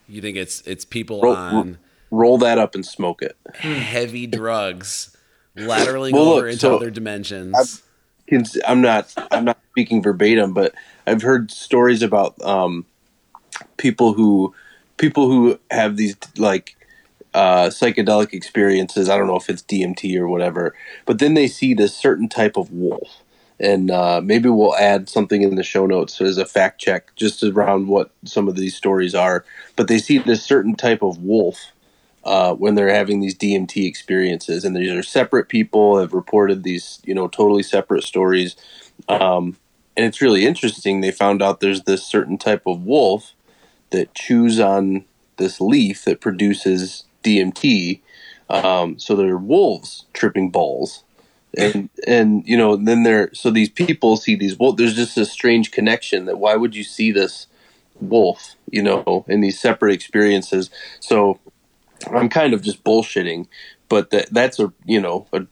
You 0.07 0.21
think 0.21 0.37
it's 0.37 0.61
it's 0.61 0.85
people 0.85 1.21
Roll- 1.21 1.35
on 1.35 1.77
Roll 2.09 2.37
that 2.37 2.57
up 2.57 2.75
and 2.75 2.85
smoke 2.85 3.21
it. 3.21 3.35
heavy 3.55 4.27
drugs, 4.27 5.15
lateraling 5.57 6.13
Well, 6.13 6.25
over 6.25 6.45
look, 6.45 6.51
into 6.51 6.59
so 6.61 6.75
other 6.77 6.91
dimensions? 6.91 7.83
I'm 8.65 8.81
not 8.81 9.13
I'm 9.31 9.45
not 9.45 9.57
speaking 9.71 10.01
verbatim, 10.01 10.53
but 10.53 10.73
I've 11.05 11.21
heard 11.21 11.51
stories 11.51 12.01
about 12.01 12.41
um, 12.41 12.85
people 13.77 14.13
who 14.13 14.53
people 14.97 15.27
who 15.29 15.59
have 15.71 15.97
these 15.97 16.15
like 16.37 16.75
uh, 17.33 17.67
psychedelic 17.67 18.33
experiences. 18.33 19.09
I 19.09 19.17
don't 19.17 19.27
know 19.27 19.35
if 19.37 19.49
it's 19.49 19.61
DMT 19.63 20.17
or 20.17 20.27
whatever, 20.27 20.73
but 21.05 21.19
then 21.19 21.33
they 21.33 21.47
see 21.47 21.73
this 21.73 21.95
certain 21.95 22.29
type 22.29 22.57
of 22.57 22.71
wolf, 22.71 23.21
and 23.59 23.89
uh, 23.89 24.21
maybe 24.23 24.49
we'll 24.49 24.75
add 24.75 25.09
something 25.09 25.41
in 25.41 25.55
the 25.55 25.63
show 25.63 25.85
notes 25.85 26.21
as 26.21 26.37
a 26.37 26.45
fact 26.45 26.79
check 26.79 27.15
just 27.15 27.43
around 27.43 27.87
what 27.87 28.11
some 28.23 28.47
of 28.47 28.55
these 28.55 28.75
stories 28.75 29.15
are. 29.15 29.43
But 29.75 29.87
they 29.87 29.97
see 29.97 30.19
this 30.19 30.43
certain 30.43 30.75
type 30.75 31.01
of 31.01 31.17
wolf 31.19 31.71
uh, 32.23 32.53
when 32.53 32.75
they're 32.75 32.93
having 32.93 33.19
these 33.19 33.37
DMT 33.37 33.87
experiences, 33.87 34.65
and 34.65 34.75
these 34.75 34.91
are 34.91 35.01
separate 35.01 35.47
people 35.47 35.97
have 35.97 36.13
reported 36.13 36.63
these, 36.63 36.99
you 37.05 37.15
know, 37.15 37.27
totally 37.27 37.63
separate 37.63 38.03
stories. 38.03 38.55
Um, 39.07 39.57
and 39.95 40.05
it's 40.05 40.21
really 40.21 40.45
interesting. 40.45 41.01
They 41.01 41.11
found 41.11 41.41
out 41.41 41.59
there's 41.59 41.83
this 41.83 42.05
certain 42.05 42.37
type 42.37 42.67
of 42.67 42.83
wolf 42.83 43.33
that 43.91 44.13
chews 44.13 44.59
on 44.59 45.05
this 45.37 45.61
leaf 45.61 46.03
that 46.05 46.21
produces 46.21 47.05
DMT. 47.23 48.01
Um, 48.49 48.99
so 48.99 49.15
they're 49.15 49.37
wolves 49.37 50.05
tripping 50.13 50.51
balls, 50.51 51.03
and 51.57 51.89
and 52.05 52.47
you 52.47 52.55
know 52.57 52.75
then 52.75 53.03
they're 53.03 53.33
so 53.33 53.49
these 53.49 53.69
people 53.69 54.15
see 54.15 54.35
these 54.35 54.57
wolves. 54.57 54.77
There's 54.77 54.95
just 54.95 55.17
a 55.17 55.25
strange 55.25 55.71
connection 55.71 56.25
that 56.25 56.37
why 56.37 56.55
would 56.55 56.75
you 56.75 56.83
see 56.83 57.11
this 57.11 57.47
wolf, 57.99 58.55
you 58.71 58.83
know, 58.83 59.25
in 59.27 59.41
these 59.41 59.59
separate 59.59 59.93
experiences? 59.93 60.69
So 60.99 61.39
I'm 62.11 62.29
kind 62.29 62.53
of 62.53 62.61
just 62.61 62.83
bullshitting, 62.83 63.47
but 63.89 64.11
that 64.11 64.29
that's 64.31 64.59
a 64.59 64.71
you 64.85 65.01
know 65.01 65.27
a 65.33 65.47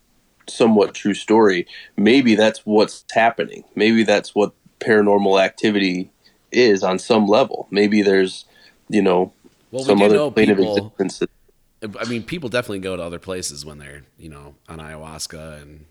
somewhat 0.48 0.94
true 0.94 1.16
story. 1.16 1.68
Maybe 1.98 2.36
that's 2.36 2.60
what's 2.66 3.04
happening. 3.12 3.64
Maybe 3.76 4.04
that's 4.04 4.36
what 4.36 4.54
paranormal 4.80 5.44
activity 5.44 6.12
is 6.52 6.84
on 6.84 7.00
some 7.00 7.28
level. 7.28 7.68
Maybe 7.72 8.02
there's 8.02 8.46
you 8.90 9.02
know 9.02 9.34
well, 9.72 9.84
some 9.84 10.02
other 10.02 10.16
know 10.16 10.32
plane 10.32 10.52
of 10.52 10.58
people. 10.58 10.78
existence. 10.78 11.20
that- 11.20 11.30
I 12.00 12.06
mean, 12.06 12.24
people 12.24 12.50
definitely 12.50 12.80
go 12.80 12.96
to 12.96 13.04
other 13.04 13.20
places 13.20 13.64
when 13.64 13.78
they're 13.78 14.04
you 14.18 14.30
know 14.30 14.56
on 14.68 14.80
ayahuasca 14.80 15.62
and 15.62 15.86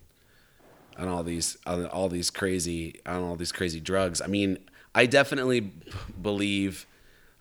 on 0.97 1.07
all 1.07 1.23
these 1.23 1.57
on 1.65 1.85
all 1.87 2.09
these 2.09 2.29
crazy 2.29 3.01
on 3.05 3.23
all 3.23 3.35
these 3.35 3.51
crazy 3.51 3.79
drugs. 3.79 4.21
I 4.21 4.27
mean, 4.27 4.57
I 4.93 5.05
definitely 5.05 5.71
believe. 6.21 6.87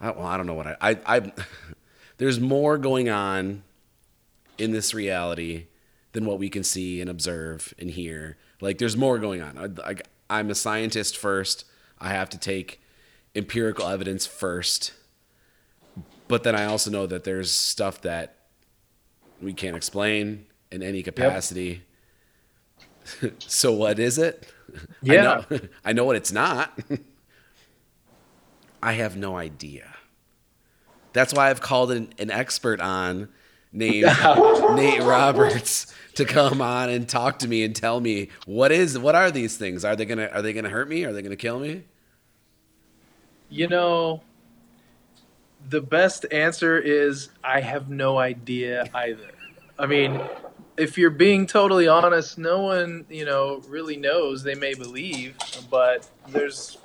I, 0.01 0.10
well, 0.10 0.26
I 0.26 0.36
don't 0.36 0.47
know 0.47 0.55
what 0.55 0.66
I, 0.66 0.76
I 0.81 1.01
I 1.06 1.32
there's 2.18 2.40
more 2.40 2.78
going 2.78 3.09
on 3.09 3.62
in 4.59 4.72
this 4.72 4.94
reality 4.94 5.66
than 6.12 6.24
what 6.24 6.39
we 6.39 6.48
can 6.48 6.64
see 6.64 7.01
and 7.01 7.10
observe 7.10 7.74
and 7.78 7.90
hear. 7.90 8.36
Like 8.60 8.78
there's 8.78 8.97
more 8.97 9.18
going 9.18 9.43
on. 9.43 9.78
I, 9.85 9.90
I, 9.90 9.94
I'm 10.31 10.51
a 10.51 10.55
scientist 10.55 11.16
first. 11.16 11.64
I 11.98 12.10
have 12.10 12.31
to 12.31 12.39
take 12.39 12.81
empirical 13.35 13.86
evidence 13.86 14.26
first. 14.26 14.93
But 16.28 16.43
then 16.43 16.55
I 16.55 16.64
also 16.64 16.90
know 16.90 17.06
that 17.06 17.24
there's 17.24 17.51
stuff 17.51 18.01
that 18.02 18.36
we 19.43 19.52
can't 19.52 19.76
explain 19.76 20.47
in 20.70 20.82
any 20.82 21.02
capacity. 21.02 21.82
so 23.39 23.72
what 23.72 23.98
is 23.98 24.18
it? 24.18 24.47
Yeah. 25.02 25.14
I 25.51 25.55
know, 25.55 25.60
I 25.85 25.93
know 25.93 26.05
what 26.05 26.16
it's 26.16 26.32
not. 26.32 26.78
I 28.82 28.93
have 28.93 29.16
no 29.16 29.36
idea. 29.36 29.94
That's 31.12 31.32
why 31.32 31.51
I've 31.51 31.60
called 31.60 31.93
an, 31.93 32.12
an 32.18 32.31
expert 32.31 32.81
on 32.81 33.28
named 33.72 34.06
Nate 34.74 35.02
Roberts 35.02 35.94
to 36.14 36.24
come 36.24 36.60
on 36.60 36.89
and 36.90 37.09
talk 37.09 37.40
to 37.40 37.48
me 37.48 37.64
and 37.64 37.74
tell 37.74 38.01
me 38.01 38.28
what 38.47 38.72
is 38.72 38.98
what 38.98 39.14
are 39.14 39.31
these 39.31 39.56
things? 39.56 39.85
Are 39.85 39.97
they 39.97 40.05
gonna 40.05 40.26
are 40.32 40.43
they 40.43 40.52
gonna 40.52 40.68
hurt 40.68 40.89
me? 40.89 41.05
Are 41.05 41.12
they 41.12 41.22
gonna 41.22 41.36
kill 41.36 41.59
me? 41.59 41.85
You 43.48 43.68
know, 43.68 44.22
the 45.68 45.81
best 45.81 46.26
answer 46.31 46.78
is 46.78 47.31
I 47.43 47.60
have 47.60 47.89
no 47.89 48.18
idea 48.18 48.89
either. 48.94 49.31
I 49.78 49.86
mean, 49.86 50.20
if 50.76 50.98
you're 50.98 51.10
being 51.10 51.46
totally 51.46 51.86
honest, 51.86 52.38
no 52.38 52.62
one, 52.62 53.06
you 53.09 53.24
know, 53.24 53.62
really 53.68 53.96
knows. 53.96 54.42
They 54.42 54.55
may 54.55 54.74
believe, 54.74 55.36
but 55.70 56.09
there's 56.28 56.78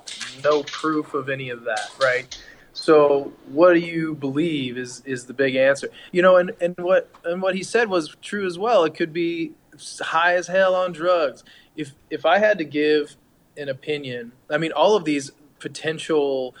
no 0.44 0.62
proof 0.62 1.14
of 1.14 1.28
any 1.28 1.50
of 1.50 1.64
that, 1.64 1.90
right? 2.00 2.42
So, 2.72 3.32
what 3.48 3.74
do 3.74 3.80
you 3.80 4.14
believe 4.14 4.78
is 4.78 5.02
is 5.04 5.26
the 5.26 5.34
big 5.34 5.56
answer. 5.56 5.88
You 6.12 6.22
know, 6.22 6.36
and 6.36 6.52
and 6.60 6.74
what 6.78 7.10
and 7.24 7.42
what 7.42 7.54
he 7.54 7.62
said 7.62 7.88
was 7.88 8.16
true 8.22 8.46
as 8.46 8.58
well. 8.58 8.84
It 8.84 8.94
could 8.94 9.12
be 9.12 9.52
high 10.00 10.36
as 10.36 10.46
hell 10.46 10.74
on 10.74 10.92
drugs. 10.92 11.44
If 11.76 11.92
if 12.10 12.24
I 12.24 12.38
had 12.38 12.58
to 12.58 12.64
give 12.64 13.16
an 13.56 13.68
opinion, 13.68 14.32
I 14.48 14.58
mean, 14.58 14.72
all 14.72 14.96
of 14.96 15.04
these 15.04 15.32
potential, 15.58 16.54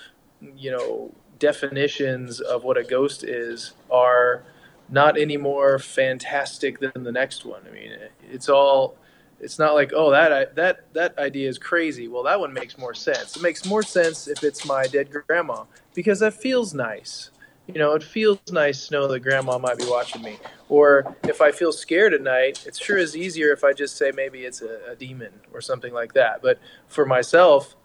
you 0.56 0.70
know, 0.70 1.14
definitions 1.38 2.40
of 2.40 2.64
what 2.64 2.76
a 2.76 2.84
ghost 2.84 3.24
is 3.24 3.72
are 3.90 4.42
not 4.90 5.18
any 5.18 5.36
more 5.36 5.78
fantastic 5.78 6.80
than 6.80 7.04
the 7.04 7.12
next 7.12 7.44
one. 7.44 7.62
I 7.68 7.72
mean, 7.72 7.92
it's 8.30 8.48
all. 8.48 8.96
It's 9.42 9.58
not 9.58 9.74
like 9.74 9.92
oh 9.94 10.10
that 10.10 10.54
that 10.56 10.92
that 10.92 11.18
idea 11.18 11.48
is 11.48 11.58
crazy. 11.58 12.08
Well, 12.08 12.22
that 12.24 12.38
one 12.38 12.52
makes 12.52 12.76
more 12.76 12.92
sense. 12.92 13.36
It 13.36 13.42
makes 13.42 13.64
more 13.64 13.82
sense 13.82 14.28
if 14.28 14.44
it's 14.44 14.66
my 14.66 14.86
dead 14.86 15.08
grandma 15.10 15.64
because 15.94 16.20
that 16.20 16.34
feels 16.34 16.74
nice. 16.74 17.30
You 17.66 17.78
know, 17.78 17.94
it 17.94 18.02
feels 18.02 18.40
nice 18.50 18.88
to 18.88 18.94
know 18.94 19.08
that 19.08 19.20
grandma 19.20 19.56
might 19.56 19.78
be 19.78 19.86
watching 19.86 20.22
me. 20.22 20.38
Or 20.68 21.16
if 21.24 21.40
I 21.40 21.52
feel 21.52 21.72
scared 21.72 22.12
at 22.12 22.20
night, 22.20 22.66
it 22.66 22.76
sure 22.76 22.98
is 22.98 23.16
easier 23.16 23.52
if 23.52 23.62
I 23.62 23.72
just 23.72 23.96
say 23.96 24.12
maybe 24.14 24.40
it's 24.40 24.60
a, 24.60 24.90
a 24.90 24.96
demon 24.96 25.32
or 25.52 25.60
something 25.60 25.94
like 25.94 26.12
that. 26.14 26.42
But 26.42 26.58
for 26.88 27.06
myself, 27.06 27.76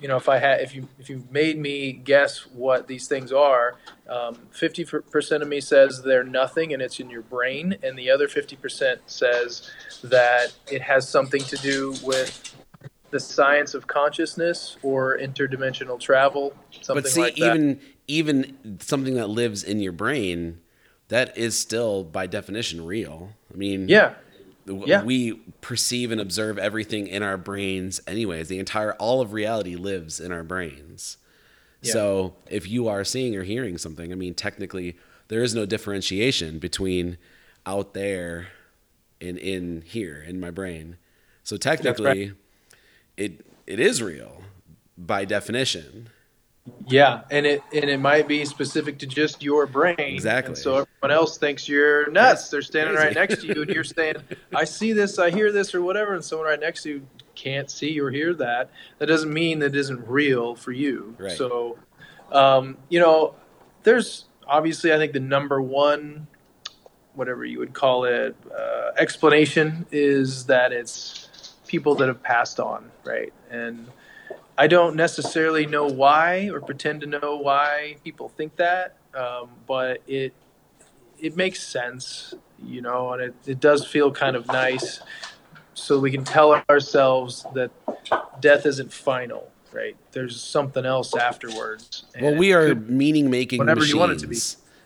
you 0.00 0.08
know, 0.08 0.16
if 0.16 0.28
I 0.28 0.38
had, 0.38 0.60
if 0.60 0.74
you, 0.74 0.88
if 0.98 1.10
you 1.10 1.24
made 1.30 1.58
me 1.58 1.92
guess 1.92 2.46
what 2.46 2.88
these 2.88 3.06
things 3.06 3.32
are, 3.32 3.76
um, 4.08 4.38
fifty 4.50 4.84
percent 4.84 5.42
of 5.42 5.48
me 5.48 5.60
says 5.60 6.02
they're 6.02 6.24
nothing 6.24 6.72
and 6.72 6.80
it's 6.80 6.98
in 6.98 7.10
your 7.10 7.22
brain, 7.22 7.76
and 7.82 7.98
the 7.98 8.10
other 8.10 8.26
fifty 8.26 8.56
percent 8.56 9.00
says 9.06 9.70
that 10.02 10.52
it 10.70 10.82
has 10.82 11.08
something 11.08 11.42
to 11.42 11.56
do 11.56 11.94
with 12.02 12.54
the 13.10 13.20
science 13.20 13.74
of 13.74 13.86
consciousness 13.86 14.76
or 14.82 15.18
interdimensional 15.18 15.98
travel, 15.98 16.54
something 16.80 17.02
but 17.02 17.10
see, 17.10 17.20
like 17.20 17.36
that. 17.36 17.56
even 17.56 17.80
even 18.06 18.78
something 18.80 19.14
that 19.14 19.28
lives 19.28 19.62
in 19.62 19.80
your 19.80 19.92
brain, 19.92 20.60
that 21.08 21.36
is 21.36 21.58
still 21.58 22.04
by 22.04 22.26
definition 22.26 22.84
real. 22.84 23.30
I 23.52 23.56
mean, 23.56 23.88
yeah, 23.88 24.14
Yeah. 24.66 25.02
we 25.02 25.34
perceive 25.60 26.12
and 26.12 26.20
observe 26.20 26.58
everything 26.58 27.06
in 27.06 27.22
our 27.22 27.36
brains 27.36 28.00
anyways. 28.06 28.48
The 28.48 28.58
entire 28.58 28.94
all 28.94 29.20
of 29.20 29.32
reality 29.32 29.74
lives 29.74 30.20
in 30.20 30.32
our 30.32 30.44
brains. 30.44 31.16
Yeah. 31.82 31.92
so 31.94 32.34
if 32.48 32.68
you 32.68 32.88
are 32.88 33.04
seeing 33.04 33.34
or 33.36 33.42
hearing 33.42 33.78
something 33.78 34.12
i 34.12 34.14
mean 34.14 34.34
technically 34.34 34.98
there 35.28 35.42
is 35.42 35.54
no 35.54 35.64
differentiation 35.64 36.58
between 36.58 37.16
out 37.64 37.94
there 37.94 38.48
and 39.20 39.38
in 39.38 39.82
here 39.86 40.22
in 40.26 40.40
my 40.40 40.50
brain. 40.50 40.96
So 41.44 41.56
technically 41.56 42.32
it 43.16 43.46
it 43.66 43.80
is 43.80 44.02
real 44.02 44.42
by 44.96 45.24
definition 45.24 46.08
Yeah, 46.86 47.22
and 47.30 47.46
it 47.46 47.62
and 47.72 47.90
it 47.90 47.98
might 47.98 48.28
be 48.28 48.44
specific 48.44 48.98
to 49.00 49.06
just 49.06 49.42
your 49.42 49.66
brain. 49.66 49.96
Exactly. 49.98 50.50
And 50.50 50.58
so 50.58 50.86
everyone 51.02 51.16
else 51.16 51.38
thinks 51.38 51.68
you're 51.68 52.10
nuts. 52.10 52.48
They're 52.48 52.62
standing 52.62 52.96
Crazy. 52.96 53.06
right 53.08 53.14
next 53.14 53.40
to 53.42 53.46
you, 53.46 53.62
and 53.62 53.70
you're 53.70 53.84
saying, 53.84 54.16
"I 54.54 54.64
see 54.64 54.92
this, 54.92 55.18
I 55.18 55.30
hear 55.30 55.52
this, 55.52 55.74
or 55.74 55.82
whatever," 55.82 56.14
and 56.14 56.24
someone 56.24 56.48
right 56.48 56.60
next 56.60 56.82
to 56.84 56.90
you 56.90 57.06
can't 57.34 57.70
see 57.70 57.98
or 58.00 58.10
hear 58.10 58.34
that. 58.34 58.70
That 58.98 59.06
doesn't 59.06 59.32
mean 59.32 59.60
that 59.60 59.74
it 59.74 59.76
isn't 59.76 60.06
real 60.08 60.54
for 60.54 60.72
you. 60.72 61.14
Right. 61.18 61.32
So, 61.32 61.78
um, 62.32 62.76
you 62.88 63.00
know, 63.00 63.34
there's 63.82 64.26
obviously, 64.46 64.92
I 64.92 64.98
think 64.98 65.12
the 65.12 65.20
number 65.20 65.60
one, 65.60 66.26
whatever 67.14 67.44
you 67.44 67.58
would 67.60 67.72
call 67.72 68.04
it, 68.04 68.36
uh, 68.54 68.90
explanation 68.98 69.86
is 69.90 70.46
that 70.46 70.72
it's 70.72 71.54
people 71.66 71.94
that 71.94 72.08
have 72.08 72.22
passed 72.22 72.60
on, 72.60 72.90
right? 73.04 73.32
And 73.50 73.86
I 74.60 74.66
don't 74.66 74.94
necessarily 74.94 75.64
know 75.64 75.86
why 75.86 76.50
or 76.52 76.60
pretend 76.60 77.00
to 77.00 77.06
know 77.06 77.36
why 77.36 77.96
people 78.04 78.28
think 78.28 78.56
that, 78.56 78.94
um, 79.14 79.48
but 79.66 80.02
it 80.06 80.34
it 81.18 81.34
makes 81.34 81.62
sense, 81.62 82.34
you 82.62 82.82
know, 82.82 83.14
and 83.14 83.22
it, 83.22 83.34
it 83.46 83.58
does 83.58 83.86
feel 83.86 84.12
kind 84.12 84.36
of 84.36 84.46
nice. 84.48 85.00
So 85.72 85.98
we 85.98 86.10
can 86.10 86.24
tell 86.24 86.62
ourselves 86.68 87.46
that 87.54 87.70
death 88.42 88.66
isn't 88.66 88.92
final, 88.92 89.50
right? 89.72 89.96
There's 90.12 90.38
something 90.38 90.84
else 90.84 91.16
afterwards. 91.16 92.04
well 92.20 92.34
we 92.36 92.52
are 92.52 92.74
meaning 92.74 93.30
making 93.30 93.64
machines. 93.64 93.66
whatever 93.66 93.80
machines 93.80 93.94
you 93.94 93.98
want 93.98 94.12
it 94.12 94.18
to 94.18 94.26
be. 94.26 94.36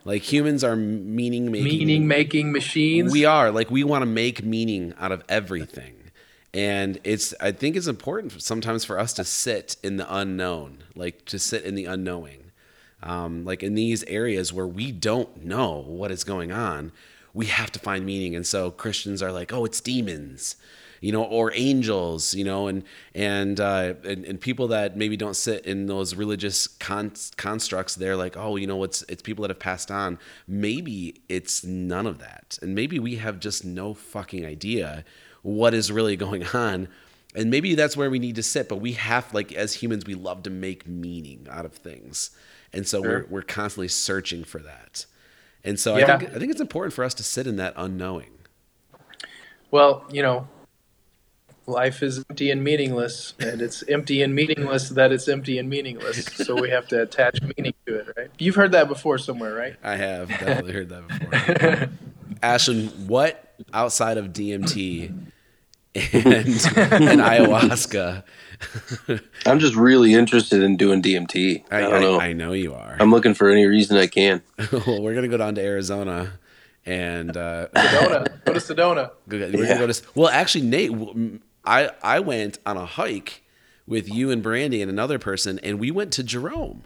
like 0.04 0.22
humans 0.22 0.62
are 0.62 0.76
meaning 0.76 1.50
making 1.50 1.64
meaning 1.64 2.06
making 2.06 2.52
machines. 2.52 3.10
We 3.10 3.24
are 3.24 3.50
like 3.50 3.72
we 3.72 3.82
want 3.82 4.02
to 4.02 4.06
make 4.06 4.44
meaning 4.44 4.94
out 5.00 5.10
of 5.10 5.24
everything. 5.28 5.96
And 6.54 7.00
it's 7.02 7.34
I 7.40 7.50
think 7.50 7.74
it's 7.74 7.88
important 7.88 8.40
sometimes 8.40 8.84
for 8.84 8.98
us 8.98 9.12
to 9.14 9.24
sit 9.24 9.76
in 9.82 9.96
the 9.96 10.14
unknown, 10.14 10.84
like 10.94 11.24
to 11.26 11.38
sit 11.38 11.64
in 11.64 11.74
the 11.74 11.86
unknowing. 11.86 12.52
Um, 13.02 13.44
like 13.44 13.62
in 13.62 13.74
these 13.74 14.02
areas 14.04 14.52
where 14.52 14.66
we 14.66 14.90
don't 14.92 15.44
know 15.44 15.84
what 15.86 16.10
is 16.10 16.24
going 16.24 16.52
on, 16.52 16.92
we 17.34 17.46
have 17.46 17.70
to 17.72 17.78
find 17.78 18.06
meaning. 18.06 18.34
And 18.34 18.46
so 18.46 18.70
Christians 18.70 19.22
are 19.22 19.32
like, 19.32 19.52
oh, 19.52 19.66
it's 19.66 19.80
demons, 19.80 20.56
you 21.00 21.12
know, 21.12 21.24
or 21.24 21.52
angels, 21.54 22.34
you 22.34 22.44
know, 22.44 22.68
and 22.68 22.84
and 23.14 23.58
uh, 23.58 23.94
and, 24.04 24.24
and 24.24 24.40
people 24.40 24.68
that 24.68 24.96
maybe 24.96 25.16
don't 25.16 25.34
sit 25.34 25.66
in 25.66 25.86
those 25.86 26.14
religious 26.14 26.68
con- 26.68 27.12
constructs, 27.36 27.96
they're 27.96 28.16
like, 28.16 28.36
oh, 28.36 28.54
you 28.54 28.68
know, 28.68 28.84
it's 28.84 29.02
it's 29.08 29.22
people 29.22 29.42
that 29.42 29.50
have 29.50 29.58
passed 29.58 29.90
on. 29.90 30.20
Maybe 30.46 31.20
it's 31.28 31.64
none 31.64 32.06
of 32.06 32.20
that, 32.20 32.60
and 32.62 32.76
maybe 32.76 33.00
we 33.00 33.16
have 33.16 33.40
just 33.40 33.64
no 33.64 33.92
fucking 33.92 34.46
idea 34.46 35.04
what 35.44 35.74
is 35.74 35.92
really 35.92 36.16
going 36.26 36.44
on. 36.48 36.88
And 37.36 37.50
maybe 37.50 37.74
that's 37.74 37.96
where 37.96 38.10
we 38.10 38.18
need 38.18 38.36
to 38.36 38.42
sit, 38.42 38.68
but 38.68 38.76
we 38.76 38.92
have 38.92 39.32
like 39.32 39.52
as 39.52 39.74
humans, 39.74 40.04
we 40.06 40.14
love 40.14 40.42
to 40.44 40.50
make 40.50 40.86
meaning 40.86 41.46
out 41.50 41.64
of 41.64 41.72
things, 41.72 42.30
and 42.72 42.86
so 42.86 43.00
we're 43.00 43.26
we're 43.28 43.42
constantly 43.42 43.88
searching 43.88 44.44
for 44.44 44.60
that. 44.60 45.06
And 45.64 45.80
so 45.80 45.96
I 45.96 46.04
think 46.04 46.30
I 46.30 46.38
think 46.38 46.52
it's 46.52 46.60
important 46.60 46.94
for 46.94 47.02
us 47.02 47.12
to 47.14 47.24
sit 47.24 47.48
in 47.48 47.56
that 47.56 47.74
unknowing. 47.76 48.30
Well, 49.72 50.04
you 50.12 50.22
know, 50.22 50.46
life 51.66 52.04
is 52.04 52.24
empty 52.30 52.52
and 52.52 52.62
meaningless, 52.62 53.34
and 53.40 53.60
it's 53.60 53.82
empty 53.88 54.22
and 54.22 54.32
meaningless 54.32 54.90
that 54.90 55.10
it's 55.10 55.26
empty 55.26 55.58
and 55.58 55.68
meaningless. 55.68 56.26
So 56.26 56.54
we 56.54 56.70
have 56.70 56.86
to 56.88 57.02
attach 57.02 57.42
meaning 57.42 57.74
to 57.86 57.98
it, 57.98 58.14
right? 58.16 58.30
You've 58.38 58.54
heard 58.54 58.70
that 58.72 58.86
before 58.86 59.18
somewhere, 59.18 59.54
right? 59.54 59.74
I 59.82 59.96
have 59.96 60.28
definitely 60.28 60.72
heard 60.72 60.88
that 60.90 61.08
before. 61.08 61.90
Ashton, 62.44 62.88
what 63.08 63.56
outside 63.72 64.18
of 64.18 64.26
DMT 64.26 65.32
and, 65.94 66.14
and 66.24 67.20
ayahuasca? 67.20 68.22
I'm 69.46 69.58
just 69.58 69.74
really 69.74 70.14
interested 70.14 70.62
in 70.62 70.76
doing 70.76 71.02
DMT. 71.02 71.64
I, 71.70 71.76
I, 71.78 71.80
don't 71.80 72.00
know. 72.00 72.18
I, 72.20 72.26
I 72.26 72.32
know 72.32 72.52
you 72.52 72.74
are. 72.74 72.96
I'm 72.98 73.10
looking 73.10 73.34
for 73.34 73.50
any 73.50 73.66
reason 73.66 73.96
I 73.96 74.06
can. 74.06 74.42
well, 74.72 75.02
we're 75.02 75.14
gonna 75.14 75.28
go 75.28 75.36
down 75.36 75.54
to 75.56 75.62
Arizona, 75.62 76.32
and 76.86 77.36
uh, 77.36 77.68
Sedona. 77.74 78.44
Go 78.44 78.52
to 78.52 78.60
Sedona. 78.60 79.10
Go- 79.28 79.38
We're 79.38 79.50
Yeah. 79.64 79.68
gonna 79.74 79.86
go 79.86 79.92
to. 79.92 80.02
Well, 80.14 80.28
actually, 80.28 80.64
Nate, 80.66 80.92
I 81.64 81.90
I 82.02 82.20
went 82.20 82.58
on 82.64 82.76
a 82.76 82.86
hike 82.86 83.42
with 83.86 84.08
you 84.08 84.30
and 84.30 84.42
Brandy 84.42 84.80
and 84.82 84.90
another 84.90 85.18
person, 85.18 85.58
and 85.62 85.78
we 85.78 85.90
went 85.90 86.12
to 86.14 86.22
Jerome. 86.22 86.84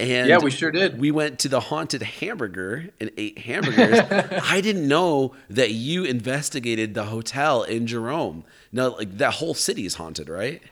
And 0.00 0.28
Yeah, 0.28 0.38
we 0.38 0.50
sure 0.50 0.70
did. 0.70 1.00
We 1.00 1.10
went 1.10 1.40
to 1.40 1.48
the 1.48 1.60
haunted 1.60 2.02
hamburger 2.02 2.88
and 3.00 3.10
ate 3.16 3.38
hamburgers. 3.38 3.98
I 4.44 4.60
didn't 4.60 4.86
know 4.86 5.34
that 5.50 5.72
you 5.72 6.04
investigated 6.04 6.94
the 6.94 7.04
hotel 7.04 7.64
in 7.64 7.86
Jerome. 7.86 8.44
No, 8.70 8.90
like 8.90 9.18
that 9.18 9.34
whole 9.34 9.54
city 9.54 9.86
is 9.86 9.94
haunted, 9.94 10.28
right? 10.28 10.62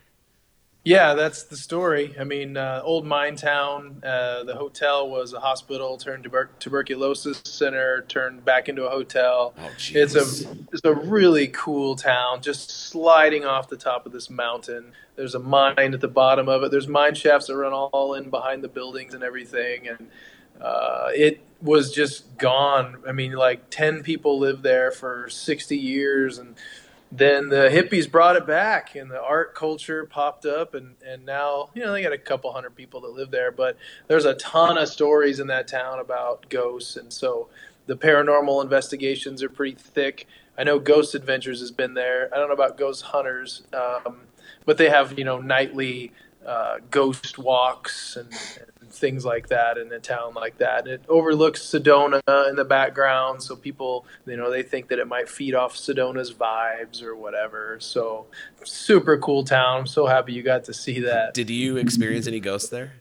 Yeah, 0.86 1.14
that's 1.14 1.42
the 1.42 1.56
story. 1.56 2.14
I 2.16 2.22
mean, 2.22 2.56
uh, 2.56 2.80
old 2.84 3.04
mine 3.04 3.34
town. 3.34 4.00
Uh, 4.04 4.44
the 4.44 4.54
hotel 4.54 5.10
was 5.10 5.32
a 5.32 5.40
hospital 5.40 5.98
turned 5.98 6.22
tuber- 6.22 6.50
tuberculosis 6.60 7.40
center, 7.44 8.02
turned 8.02 8.44
back 8.44 8.68
into 8.68 8.86
a 8.86 8.88
hotel. 8.88 9.52
Oh, 9.58 9.70
it's 9.90 10.14
a 10.14 10.48
it's 10.72 10.84
a 10.84 10.94
really 10.94 11.48
cool 11.48 11.96
town, 11.96 12.40
just 12.40 12.70
sliding 12.70 13.44
off 13.44 13.68
the 13.68 13.76
top 13.76 14.06
of 14.06 14.12
this 14.12 14.30
mountain. 14.30 14.92
There's 15.16 15.34
a 15.34 15.40
mine 15.40 15.74
at 15.76 16.00
the 16.00 16.06
bottom 16.06 16.48
of 16.48 16.62
it. 16.62 16.70
There's 16.70 16.86
mine 16.86 17.16
shafts 17.16 17.48
that 17.48 17.56
run 17.56 17.72
all 17.72 18.14
in 18.14 18.30
behind 18.30 18.62
the 18.62 18.68
buildings 18.68 19.12
and 19.12 19.24
everything, 19.24 19.88
and 19.88 20.08
uh, 20.62 21.08
it 21.12 21.40
was 21.60 21.90
just 21.90 22.38
gone. 22.38 22.98
I 23.08 23.10
mean, 23.10 23.32
like 23.32 23.70
ten 23.70 24.04
people 24.04 24.38
lived 24.38 24.62
there 24.62 24.92
for 24.92 25.28
sixty 25.30 25.78
years, 25.78 26.38
and 26.38 26.54
then 27.12 27.48
the 27.48 27.68
hippies 27.70 28.10
brought 28.10 28.36
it 28.36 28.46
back 28.46 28.94
and 28.96 29.10
the 29.10 29.20
art 29.20 29.54
culture 29.54 30.04
popped 30.04 30.44
up 30.44 30.74
and, 30.74 30.96
and 31.06 31.24
now 31.24 31.70
you 31.74 31.82
know 31.82 31.92
they 31.92 32.02
got 32.02 32.12
a 32.12 32.18
couple 32.18 32.52
hundred 32.52 32.74
people 32.74 33.00
that 33.00 33.12
live 33.12 33.30
there 33.30 33.52
but 33.52 33.76
there's 34.08 34.24
a 34.24 34.34
ton 34.34 34.76
of 34.76 34.88
stories 34.88 35.38
in 35.38 35.46
that 35.46 35.68
town 35.68 35.98
about 35.98 36.48
ghosts. 36.48 36.96
And 36.96 37.12
so 37.12 37.48
the 37.86 37.96
paranormal 37.96 38.62
investigations 38.62 39.42
are 39.42 39.48
pretty 39.48 39.76
thick. 39.76 40.26
I 40.58 40.64
know 40.64 40.78
ghost 40.78 41.14
adventures 41.14 41.60
has 41.60 41.70
been 41.70 41.94
there. 41.94 42.28
I 42.32 42.38
don't 42.38 42.48
know 42.48 42.54
about 42.54 42.76
ghost 42.76 43.02
hunters 43.02 43.62
um, 43.72 44.22
but 44.64 44.76
they 44.76 44.90
have 44.90 45.18
you 45.18 45.24
know 45.24 45.40
nightly 45.40 46.12
uh, 46.46 46.76
ghost 46.90 47.38
walks 47.38 48.16
and, 48.16 48.32
and 48.80 48.90
things 48.90 49.24
like 49.24 49.48
that 49.48 49.78
in 49.78 49.92
a 49.92 49.98
town 49.98 50.34
like 50.34 50.58
that. 50.58 50.86
It 50.86 51.04
overlooks 51.08 51.60
Sedona 51.60 52.20
in 52.48 52.56
the 52.56 52.64
background, 52.64 53.42
so 53.42 53.56
people, 53.56 54.06
you 54.26 54.36
know, 54.36 54.50
they 54.50 54.62
think 54.62 54.88
that 54.88 54.98
it 54.98 55.08
might 55.08 55.28
feed 55.28 55.54
off 55.54 55.74
Sedona's 55.74 56.32
vibes 56.32 57.02
or 57.02 57.16
whatever. 57.16 57.78
So, 57.80 58.26
super 58.64 59.18
cool 59.18 59.44
town. 59.44 59.80
I'm 59.80 59.86
so 59.86 60.06
happy 60.06 60.32
you 60.32 60.42
got 60.42 60.64
to 60.64 60.74
see 60.74 61.00
that. 61.00 61.34
Did 61.34 61.50
you 61.50 61.76
experience 61.76 62.26
any 62.26 62.40
ghosts 62.40 62.68
there? 62.68 62.92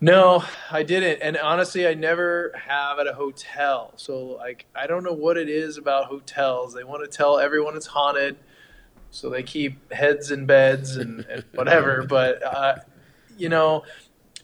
No, 0.00 0.44
I 0.70 0.84
didn't. 0.84 1.22
And 1.22 1.36
honestly, 1.36 1.86
I 1.86 1.94
never 1.94 2.52
have 2.54 3.00
at 3.00 3.08
a 3.08 3.14
hotel. 3.14 3.92
So, 3.96 4.26
like, 4.36 4.66
I 4.74 4.86
don't 4.86 5.02
know 5.02 5.12
what 5.12 5.36
it 5.36 5.48
is 5.48 5.76
about 5.76 6.06
hotels. 6.06 6.72
They 6.72 6.84
want 6.84 7.02
to 7.02 7.14
tell 7.14 7.38
everyone 7.38 7.76
it's 7.76 7.86
haunted 7.86 8.36
so 9.10 9.30
they 9.30 9.42
keep 9.42 9.92
heads 9.92 10.30
in 10.30 10.46
beds 10.46 10.96
and, 10.96 11.24
and 11.30 11.44
whatever. 11.54 12.04
but 12.04 12.42
uh, 12.42 12.76
you 13.36 13.48
know, 13.48 13.84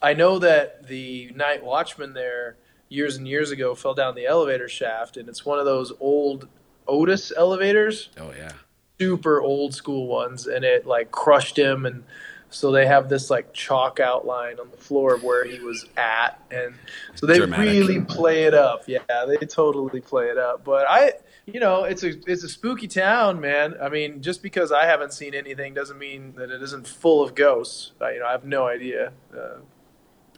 I 0.03 0.15
know 0.15 0.39
that 0.39 0.87
the 0.89 1.31
night 1.35 1.65
watchman 1.65 2.13
there 2.15 2.57
years 2.89 3.17
and 3.17 3.27
years 3.27 3.51
ago 3.51 3.75
fell 3.75 3.95
down 3.95 4.15
the 4.15 4.27
elevator 4.27 4.69
shaft, 4.69 5.17
and 5.17 5.29
it's 5.29 5.45
one 5.45 5.59
of 5.59 5.65
those 5.65 5.93
old 6.01 6.49
Otis 6.87 7.33
elevators, 7.37 8.11
Oh 8.21 8.33
yeah. 8.37 8.53
super 9.01 9.41
old 9.41 9.75
school 9.75 10.07
ones, 10.07 10.47
and 10.47 10.65
it 10.65 10.87
like 10.87 11.11
crushed 11.11 11.59
him 11.59 11.87
and. 11.87 12.05
So 12.51 12.71
they 12.71 12.87
have 12.87 13.09
this 13.09 13.31
like 13.31 13.53
chalk 13.53 13.99
outline 13.99 14.61
on 14.61 14.71
the 14.71 14.77
floor 14.77 15.13
of 15.15 15.25
where 15.25 15.45
he 15.45 15.59
was 15.59 15.87
at, 15.97 16.41
and 16.53 16.75
so 17.17 17.27
they 17.27 17.39
Dramatic. 17.39 17.67
really 17.67 18.01
play 18.03 18.45
it 18.45 18.55
up. 18.55 18.85
Yeah, 18.87 19.01
they 19.27 19.39
totally 19.39 20.01
play 20.01 20.29
it 20.29 20.39
up. 20.39 20.63
But 20.65 20.87
I, 20.89 21.15
you 21.47 21.61
know, 21.61 21.85
it's 21.85 22.03
a 22.03 22.13
it's 22.31 22.43
a 22.43 22.49
spooky 22.49 22.89
town, 22.89 23.41
man. 23.41 23.75
I 23.81 23.89
mean, 23.89 24.23
just 24.23 24.43
because 24.43 24.73
I 24.73 24.87
haven't 24.87 25.13
seen 25.13 25.35
anything 25.35 25.75
doesn't 25.75 25.99
mean 25.99 26.35
that 26.37 26.51
it 26.51 26.63
isn't 26.63 26.87
full 26.87 27.23
of 27.23 27.35
ghosts. 27.35 27.93
Uh, 28.01 28.09
you 28.11 28.21
know, 28.21 28.27
I 28.27 28.33
have 28.33 28.45
no 28.45 28.67
idea. 28.67 29.13
Uh, 29.37 29.59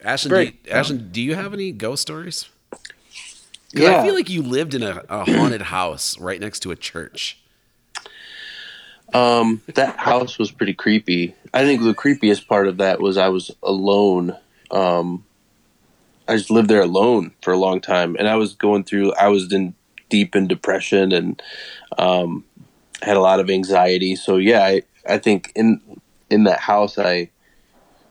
Ashton, 0.05 0.31
Very- 0.31 0.51
do 0.51 0.59
you, 0.65 0.73
Ashton, 0.73 1.09
do 1.13 1.23
you 1.23 1.35
have 1.35 1.55
any 1.55 1.73
ghost 1.73 2.03
stories? 2.03 2.49
Yeah. 3.73 4.01
I 4.01 4.05
feel 4.05 4.15
like 4.15 4.31
you 4.31 4.43
lived 4.43 4.75
in 4.75 4.83
a, 4.83 5.03
a 5.09 5.25
haunted 5.25 5.63
house 5.63 6.19
right 6.19 6.41
next 6.41 6.61
to 6.61 6.71
a 6.71 6.77
church. 6.77 7.39
Um, 9.13 9.63
that 9.75 9.97
house 9.97 10.39
was 10.39 10.51
pretty 10.51 10.75
creepy. 10.75 11.35
I 11.55 11.65
think 11.65 11.83
the 11.83 11.95
creepiest 11.95 12.47
part 12.47 12.69
of 12.69 12.79
that 12.79 13.01
was 13.01 13.17
I 13.17 13.29
was 13.29 13.51
alone. 13.63 14.37
Um, 14.71 15.25
I 16.29 16.37
just 16.37 16.51
lived 16.51 16.69
there 16.69 16.81
alone 16.83 17.33
for 17.43 17.53
a 17.53 17.57
long 17.57 17.81
time, 17.81 18.17
and 18.19 18.29
I 18.29 18.37
was 18.37 18.55
going 18.55 18.85
through. 18.85 19.13
I 19.15 19.29
was 19.29 19.53
in 19.53 19.75
deep 20.09 20.37
in 20.37 20.47
depression 20.47 21.13
and 21.13 21.43
um, 21.99 22.45
had 23.03 23.17
a 23.17 23.21
lot 23.21 23.41
of 23.41 23.51
anxiety. 23.51 24.17
So 24.17 24.37
yeah, 24.37 24.65
I 24.65 24.83
I 25.09 25.19
think 25.19 25.53
in 25.55 25.81
in 26.31 26.45
that 26.45 26.61
house, 26.61 26.99
I 26.99 27.31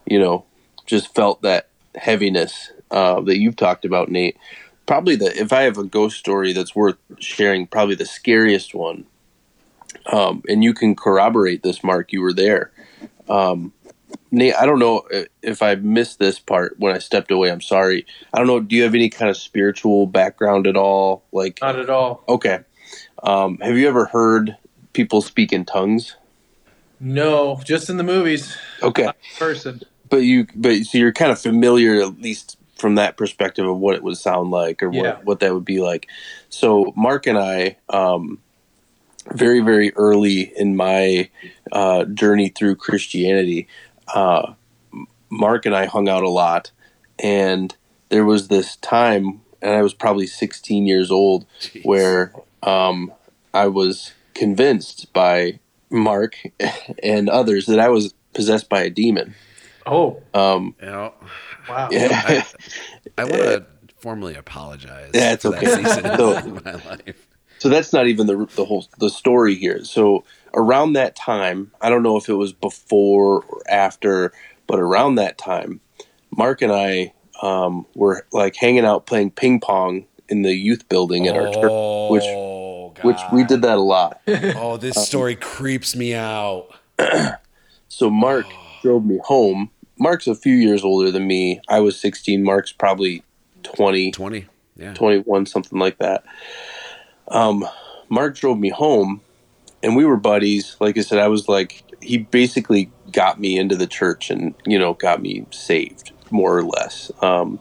you 0.06 0.20
know 0.20 0.46
just 0.86 1.14
felt 1.16 1.42
that 1.42 1.70
heaviness 1.96 2.72
uh, 2.92 3.22
that 3.22 3.38
you've 3.38 3.56
talked 3.56 3.86
about, 3.86 4.10
Nate. 4.10 4.38
Probably 4.86 5.16
the 5.16 5.36
if 5.40 5.52
I 5.52 5.64
have 5.64 5.78
a 5.78 5.84
ghost 5.84 6.18
story 6.18 6.54
that's 6.54 6.76
worth 6.76 6.98
sharing, 7.20 7.68
probably 7.68 7.96
the 7.96 8.06
scariest 8.06 8.76
one 8.76 9.06
um, 10.12 10.44
and 10.48 10.64
you 10.64 10.74
can 10.74 10.96
corroborate 10.96 11.64
this, 11.64 11.84
Mark. 11.84 12.12
You 12.12 12.22
were 12.22 12.34
there. 12.34 12.72
Um, 13.30 13.74
Nate, 14.36 14.56
I 14.56 14.66
don't 14.66 14.80
know 14.80 15.04
if 15.42 15.62
I 15.62 15.76
missed 15.76 16.20
this 16.20 16.40
part 16.40 16.76
when 16.78 16.94
I 16.94 17.00
stepped 17.00 17.32
away. 17.32 17.50
I'm 17.52 17.62
sorry. 17.62 18.06
I 18.34 18.38
don't 18.38 18.48
know. 18.48 18.60
Do 18.60 18.76
you 18.76 18.84
have 18.84 18.94
any 18.94 19.10
kind 19.10 19.30
of 19.30 19.38
spiritual 19.38 20.08
background 20.08 20.68
at 20.68 20.76
all? 20.76 21.24
Like, 21.32 21.60
not 21.62 21.80
at 21.80 21.90
all. 21.90 22.24
okay. 22.28 22.60
Um, 23.24 23.58
have 23.60 23.78
you 23.78 23.88
ever 23.88 24.06
heard 24.06 24.58
people 24.94 25.22
speak 25.22 25.54
in 25.54 25.64
tongues? 25.66 26.16
No, 27.00 27.62
just 27.64 27.90
in 27.90 27.98
the 27.98 28.04
movies. 28.04 28.56
Okay, 28.84 29.10
person. 29.40 29.82
but 30.10 30.18
you, 30.18 30.48
but 30.56 30.84
so 30.84 30.98
you're 30.98 31.12
kind 31.14 31.32
of 31.32 31.40
familiar 31.40 32.02
at 32.02 32.22
least 32.22 32.58
from 32.78 32.96
that 32.96 33.18
perspective 33.18 33.66
of 33.68 33.78
what 33.78 33.96
it 33.96 34.04
would 34.04 34.18
sound 34.18 34.52
like 34.52 34.84
or 34.84 34.92
Yeah. 34.92 35.02
what 35.02 35.26
what 35.26 35.40
that 35.40 35.54
would 35.54 35.66
be 35.66 35.80
like. 35.82 36.08
So 36.50 36.94
Mark 36.96 37.26
and 37.26 37.38
I, 37.38 37.78
um, 37.90 38.40
very 39.34 39.60
very 39.62 39.94
early 39.96 40.54
in 40.56 40.76
my 40.76 41.30
uh, 41.72 42.06
journey 42.06 42.50
through 42.50 42.76
Christianity, 42.76 43.68
uh, 44.14 44.54
Mark 45.30 45.66
and 45.66 45.76
I 45.76 45.86
hung 45.86 46.08
out 46.10 46.24
a 46.24 46.30
lot, 46.30 46.72
and 47.20 47.76
there 48.10 48.26
was 48.26 48.48
this 48.48 48.76
time, 48.78 49.42
and 49.62 49.74
I 49.76 49.82
was 49.82 49.94
probably 49.94 50.28
16 50.28 50.86
years 50.86 51.12
old, 51.12 51.46
Jeez. 51.60 51.86
where 51.86 52.34
um, 52.64 53.12
I 53.54 53.68
was 53.68 54.14
convinced 54.34 55.12
by 55.14 55.60
Mark 55.90 56.36
and 57.04 57.30
others 57.30 57.66
that 57.68 57.80
I 57.80 57.90
was 57.90 58.14
possessed 58.34 58.70
by 58.70 58.82
a 58.84 58.90
demon. 58.90 59.34
Oh, 59.86 60.22
Um, 60.34 60.76
You 60.82 60.88
know, 60.88 61.14
wow. 61.70 61.90
yeah. 61.92 62.44
I 63.18 63.24
want 63.24 63.36
to 63.44 63.66
formally 64.00 64.36
apologize. 64.36 65.12
Yeah, 65.14 65.34
it's 65.34 65.44
for 65.44 65.56
okay. 65.56 65.66
That 65.68 65.78
season 65.78 66.18
So- 66.18 66.38
in 66.38 66.54
my 66.66 66.74
life. 66.74 67.28
So 67.60 67.70
that's 67.70 67.94
not 67.94 68.08
even 68.08 68.28
the 68.28 68.46
the 68.56 68.66
whole 68.66 68.88
the 69.00 69.10
story 69.10 69.56
here. 69.56 69.84
So 69.84 70.24
around 70.54 70.94
that 70.94 71.16
time, 71.16 71.72
I 71.82 71.90
don't 71.90 72.04
know 72.04 72.18
if 72.18 72.30
it 72.30 72.34
was 72.36 72.54
before 72.54 73.44
or 73.44 73.62
after, 73.70 74.32
but 74.68 74.80
around 74.80 75.16
that 75.16 75.38
time, 75.38 75.82
Mark 76.36 76.62
and 76.62 76.72
I 76.72 77.14
um, 77.42 77.86
were 77.96 78.26
like 78.32 78.56
hanging 78.56 78.86
out 78.86 79.06
playing 79.06 79.32
ping 79.32 79.60
pong 79.60 80.06
in 80.30 80.42
the 80.42 80.54
youth 80.54 80.88
building 80.90 81.28
at 81.28 81.36
our 81.36 81.52
church, 81.54 82.12
which 82.12 82.24
Oh, 82.26 82.94
which 83.02 83.20
we 83.32 83.44
did 83.44 83.62
that 83.64 83.78
a 83.78 83.82
lot. 83.82 84.22
Oh, 84.28 84.78
this 84.78 84.96
story 85.06 85.36
creeps 85.36 85.96
me 85.96 86.14
out. 86.14 86.70
So 87.88 88.10
Mark 88.10 88.46
drove 88.82 89.06
me 89.06 89.20
home. 89.24 89.72
Mark's 89.98 90.28
a 90.28 90.36
few 90.36 90.54
years 90.54 90.84
older 90.84 91.12
than 91.12 91.26
me. 91.26 91.62
I 91.70 91.80
was 91.80 91.98
16. 91.98 92.44
Mark's 92.44 92.74
probably 92.74 93.24
20. 93.64 94.12
20. 94.12 94.48
Yeah. 94.76 94.94
21, 94.96 95.46
something 95.46 95.80
like 95.80 95.98
that. 96.00 96.26
Um, 97.28 97.66
Mark 98.10 98.36
drove 98.38 98.60
me 98.60 98.70
home, 98.70 99.22
and 99.84 99.96
we 99.96 100.06
were 100.06 100.18
buddies. 100.18 100.78
Like 100.80 100.98
I 100.98 101.02
said, 101.02 101.20
I 101.20 101.28
was 101.28 101.48
like, 101.48 101.84
he 102.02 102.18
basically 102.20 102.92
got 103.12 103.40
me 103.40 103.58
into 103.58 103.76
the 103.76 103.88
church 103.88 104.30
and, 104.30 104.54
you 104.66 104.78
know, 104.78 104.94
got 104.94 105.22
me 105.22 105.46
saved, 105.52 106.12
more 106.32 106.58
or 106.58 106.64
less. 106.64 107.12
Um, 107.22 107.60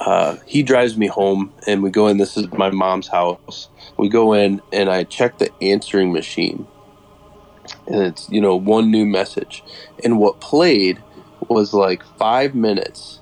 uh, 0.00 0.36
he 0.46 0.62
drives 0.62 0.96
me 0.96 1.06
home, 1.06 1.52
and 1.66 1.82
we 1.82 1.90
go 1.90 2.08
in. 2.08 2.16
This 2.16 2.36
is 2.36 2.50
my 2.52 2.70
mom's 2.70 3.08
house. 3.08 3.68
We 3.96 4.08
go 4.08 4.32
in, 4.32 4.62
and 4.72 4.88
I 4.88 5.04
check 5.04 5.38
the 5.38 5.50
answering 5.62 6.12
machine, 6.12 6.66
and 7.86 8.02
it's, 8.02 8.28
you 8.30 8.40
know, 8.40 8.56
one 8.56 8.90
new 8.90 9.04
message. 9.04 9.62
And 10.02 10.18
what 10.18 10.40
played 10.40 11.02
was 11.48 11.74
like 11.74 12.02
five 12.18 12.54
minutes 12.54 13.20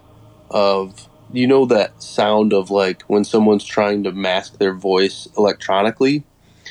of 0.51 1.08
you 1.33 1.47
know 1.47 1.67
that 1.67 2.03
sound 2.03 2.53
of 2.53 2.71
like 2.71 3.03
when 3.03 3.25
someone's 3.25 3.65
trying 3.65 4.03
to 4.05 4.13
mask 4.13 4.59
their 4.59 4.73
voice 4.75 5.29
electronically 5.37 6.25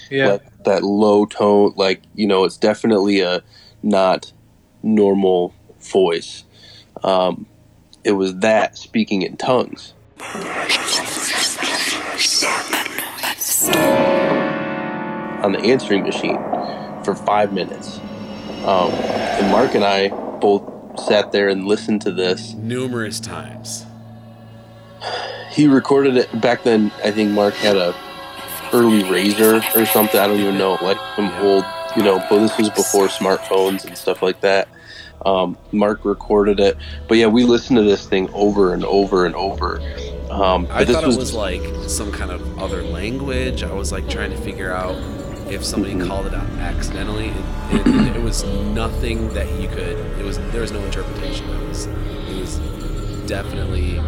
Yeah. 0.09 0.31
like 0.33 0.63
that 0.63 0.83
low 0.83 1.25
tone 1.25 1.73
like 1.75 2.01
you 2.15 2.27
know 2.27 2.43
it's 2.43 2.57
definitely 2.57 3.21
a 3.21 3.43
not 3.83 4.31
normal 4.83 5.53
voice 5.79 6.43
um, 7.03 7.45
it 8.03 8.13
was 8.13 8.35
that 8.37 8.77
speaking 8.77 9.21
in 9.21 9.37
tongues 9.37 9.93
on 15.43 15.51
the 15.51 15.59
answering 15.63 16.03
machine 16.03 16.37
for 17.03 17.15
five 17.15 17.53
minutes 17.53 17.99
um, 18.65 18.91
and 18.91 19.51
mark 19.51 19.75
and 19.75 19.83
i 19.85 20.09
both 20.39 20.63
sat 20.99 21.31
there 21.31 21.47
and 21.47 21.65
listened 21.65 22.01
to 22.01 22.11
this 22.11 22.53
Numerous 22.55 23.19
times. 23.19 23.85
He 25.51 25.67
recorded 25.67 26.17
it 26.17 26.41
back 26.41 26.63
then. 26.63 26.91
I 27.03 27.11
think 27.11 27.31
Mark 27.31 27.53
had 27.55 27.75
a 27.77 27.95
early 28.73 29.03
Razr 29.03 29.63
or 29.75 29.85
something. 29.85 30.19
I 30.19 30.27
don't 30.27 30.39
even 30.39 30.57
know, 30.57 30.77
like 30.81 30.97
some 31.15 31.31
old, 31.39 31.63
you 31.95 32.03
know. 32.03 32.23
But 32.29 32.39
this 32.39 32.57
was 32.57 32.69
before 32.69 33.07
smartphones 33.07 33.85
and 33.85 33.97
stuff 33.97 34.21
like 34.21 34.41
that. 34.41 34.67
Um, 35.25 35.57
Mark 35.71 36.05
recorded 36.05 36.59
it, 36.59 36.77
but 37.07 37.17
yeah, 37.17 37.25
we 37.25 37.43
listened 37.43 37.77
to 37.77 37.83
this 37.83 38.05
thing 38.07 38.29
over 38.33 38.73
and 38.73 38.85
over 38.85 39.25
and 39.25 39.35
over. 39.35 39.79
Um, 40.29 40.67
I 40.69 40.83
this 40.83 40.95
thought 40.95 41.07
was, 41.07 41.15
it 41.15 41.19
was 41.19 41.33
like 41.33 41.61
some 41.89 42.11
kind 42.11 42.29
of 42.31 42.59
other 42.59 42.83
language. 42.83 43.63
I 43.63 43.73
was 43.73 43.91
like 43.91 44.07
trying 44.09 44.29
to 44.31 44.37
figure 44.37 44.71
out 44.71 44.95
if 45.51 45.63
somebody 45.65 45.93
Mhm. 45.95 46.07
called 46.07 46.27
it 46.27 46.33
out 46.35 46.45
accidentally. 46.59 47.29
It, 47.71 47.87
it, 47.87 48.15
it 48.17 48.21
was 48.21 48.43
nothing 48.43 49.33
that 49.33 49.49
you 49.59 49.67
could. 49.69 49.97
It 50.19 50.23
was 50.23 50.37
there 50.51 50.61
was 50.61 50.71
no 50.71 50.79
interpretation. 50.85 51.49
It 51.49 51.67
was 51.67 51.85
it 51.87 52.39
was 52.39 52.59
definitely. 53.27 53.99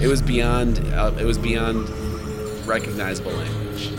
It 0.00 0.08
was 0.08 0.22
beyond. 0.22 0.78
Uh, 0.94 1.12
it 1.18 1.24
was 1.24 1.36
beyond 1.36 1.88
recognizable 2.66 3.32
language. 3.32 3.90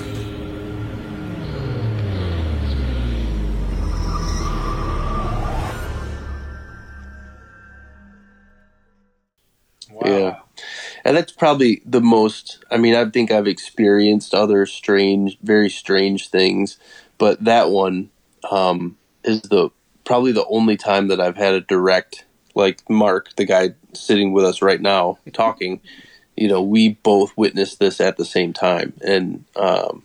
Wow. 9.92 10.02
Yeah. 10.06 10.40
And 11.04 11.18
that's 11.18 11.32
probably 11.32 11.82
the 11.86 12.02
most. 12.02 12.64
I 12.72 12.78
mean, 12.78 12.96
I 12.96 13.10
think 13.10 13.32
I've 13.32 13.48
experienced 13.48 14.34
other 14.34 14.66
strange, 14.66 15.38
very 15.42 15.70
strange 15.70 16.30
things, 16.30 16.78
but 17.18 17.44
that 17.44 17.70
one 17.70 18.10
um, 18.50 18.98
is 19.24 19.42
the 19.44 19.70
probably 20.04 20.32
the 20.32 20.46
only 20.48 20.78
time 20.78 21.10
that 21.10 21.22
I've 21.22 21.38
had 21.38 21.54
a 21.54 21.62
direct, 21.62 22.26
like 22.56 22.90
Mark, 22.90 23.36
the 23.36 23.46
guy 23.46 23.76
sitting 23.94 24.34
with 24.34 24.46
us 24.46 24.62
right 24.62 24.82
now, 24.82 25.18
talking. 25.34 25.82
You 26.38 26.48
know, 26.48 26.62
we 26.62 26.90
both 27.04 27.36
witnessed 27.38 27.80
this 27.80 28.00
at 28.00 28.18
the 28.18 28.26
same 28.26 28.54
time, 28.54 28.94
and 29.06 29.44
um, 29.56 30.04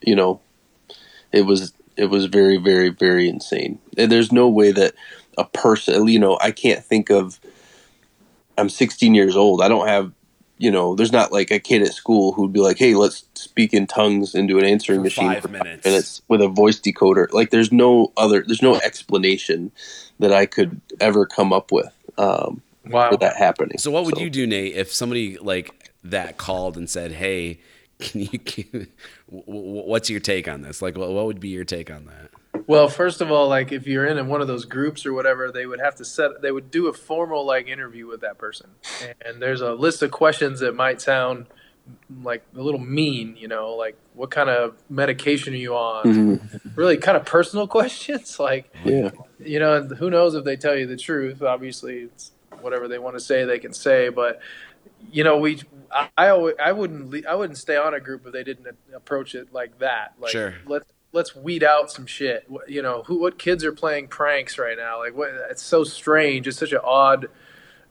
you 0.00 0.14
know, 0.14 0.40
it 1.32 1.42
was 1.42 1.72
it 1.96 2.06
was 2.06 2.26
very, 2.26 2.56
very, 2.56 2.88
very 2.88 3.28
insane. 3.28 3.78
And 3.96 4.10
there's 4.10 4.32
no 4.32 4.48
way 4.48 4.72
that 4.72 4.94
a 5.38 5.44
person, 5.44 6.08
you 6.08 6.18
know, 6.18 6.38
I 6.40 6.50
can't 6.50 6.84
think 6.84 7.10
of. 7.10 7.40
I'm 8.56 8.68
16 8.68 9.14
years 9.14 9.34
old. 9.34 9.60
I 9.60 9.68
don't 9.68 9.88
have, 9.88 10.12
you 10.58 10.70
know, 10.70 10.94
there's 10.94 11.10
not 11.10 11.32
like 11.32 11.50
a 11.50 11.58
kid 11.58 11.82
at 11.82 11.92
school 11.92 12.32
who'd 12.32 12.52
be 12.52 12.60
like, 12.60 12.78
"Hey, 12.78 12.94
let's 12.94 13.24
speak 13.34 13.74
in 13.74 13.88
tongues 13.88 14.32
into 14.34 14.58
an 14.58 14.64
answering 14.64 15.00
For 15.00 15.04
machine 15.04 15.32
five 15.32 15.42
for 15.42 15.48
minutes. 15.48 15.84
minutes 15.84 16.22
with 16.28 16.40
a 16.40 16.46
voice 16.46 16.80
decoder." 16.80 17.32
Like, 17.32 17.50
there's 17.50 17.72
no 17.72 18.12
other, 18.16 18.44
there's 18.46 18.62
no 18.62 18.76
explanation 18.76 19.72
that 20.24 20.32
I 20.32 20.46
could 20.46 20.80
ever 21.00 21.26
come 21.26 21.52
up 21.52 21.70
with 21.70 21.92
um, 22.18 22.62
Wow. 22.86 23.10
for 23.10 23.16
that 23.18 23.36
happening. 23.36 23.78
So 23.78 23.90
what 23.90 24.04
would 24.06 24.18
you 24.18 24.30
do, 24.30 24.46
Nate, 24.46 24.74
if 24.74 24.92
somebody 24.92 25.36
like 25.38 25.90
that 26.04 26.36
called 26.38 26.76
and 26.76 26.88
said, 26.88 27.12
"Hey, 27.12 27.60
can 27.98 28.22
you? 28.22 28.38
Can, 28.38 28.88
w- 29.30 29.44
w- 29.46 29.86
what's 29.86 30.10
your 30.10 30.20
take 30.20 30.48
on 30.48 30.62
this? 30.62 30.82
Like, 30.82 30.96
what, 30.96 31.10
what 31.10 31.26
would 31.26 31.40
be 31.40 31.48
your 31.50 31.64
take 31.64 31.90
on 31.90 32.06
that?" 32.06 32.30
Well, 32.66 32.88
first 32.88 33.20
of 33.20 33.30
all, 33.30 33.48
like 33.48 33.72
if 33.72 33.86
you're 33.86 34.06
in 34.06 34.26
one 34.28 34.40
of 34.40 34.46
those 34.48 34.64
groups 34.64 35.04
or 35.04 35.12
whatever, 35.12 35.50
they 35.52 35.66
would 35.66 35.80
have 35.80 35.94
to 35.96 36.04
set. 36.04 36.40
They 36.42 36.52
would 36.52 36.70
do 36.70 36.86
a 36.88 36.92
formal 36.92 37.44
like 37.44 37.66
interview 37.68 38.06
with 38.06 38.20
that 38.22 38.38
person, 38.38 38.70
and 39.24 39.40
there's 39.42 39.60
a 39.60 39.72
list 39.74 40.02
of 40.02 40.10
questions 40.10 40.60
that 40.60 40.74
might 40.74 41.00
sound 41.00 41.46
like 42.22 42.42
a 42.56 42.60
little 42.60 42.80
mean. 42.80 43.36
You 43.38 43.48
know, 43.48 43.74
like 43.74 43.96
what 44.14 44.30
kind 44.30 44.48
of 44.50 44.76
medication 44.88 45.54
are 45.54 45.58
you 45.58 45.74
on? 45.74 46.04
Mhm. 46.04 46.76
Really, 46.76 46.96
kind 46.96 47.16
of 47.16 47.24
personal 47.24 47.66
questions. 47.78 48.38
Like 48.38 48.72
Yeah. 48.84 49.10
you 49.38 49.58
know, 49.58 49.82
who 49.82 50.10
knows 50.10 50.34
if 50.34 50.44
they 50.44 50.56
tell 50.56 50.76
you 50.76 50.86
the 50.86 50.96
truth? 50.96 51.42
Obviously, 51.42 52.00
it's 52.00 52.32
whatever 52.60 52.88
they 52.88 52.98
want 52.98 53.16
to 53.16 53.20
say, 53.20 53.44
they 53.44 53.58
can 53.58 53.72
say. 53.72 54.08
But 54.08 54.40
you 55.12 55.22
know, 55.24 55.36
we, 55.38 55.60
I, 55.92 56.08
I, 56.16 56.28
always, 56.28 56.54
I 56.62 56.72
wouldn't, 56.72 57.26
I 57.26 57.34
wouldn't 57.34 57.58
stay 57.58 57.76
on 57.76 57.92
a 57.92 58.00
group 58.00 58.26
if 58.26 58.32
they 58.32 58.42
didn't 58.42 58.66
approach 58.94 59.34
it 59.34 59.52
like 59.52 59.78
that. 59.80 60.14
Like, 60.18 60.30
Sure. 60.32 60.54
let's 60.66 60.86
let's 61.12 61.36
weed 61.36 61.62
out 61.62 61.90
some 61.90 62.06
shit. 62.06 62.48
You 62.66 62.80
know, 62.82 63.02
who, 63.02 63.20
what 63.20 63.38
kids 63.38 63.64
are 63.64 63.72
playing 63.72 64.08
pranks 64.08 64.58
right 64.58 64.76
now? 64.78 64.98
Like, 64.98 65.14
what? 65.14 65.30
It's 65.50 65.62
so 65.62 65.84
strange. 65.84 66.48
It's 66.48 66.58
such 66.58 66.72
an 66.72 66.80
odd. 66.82 67.28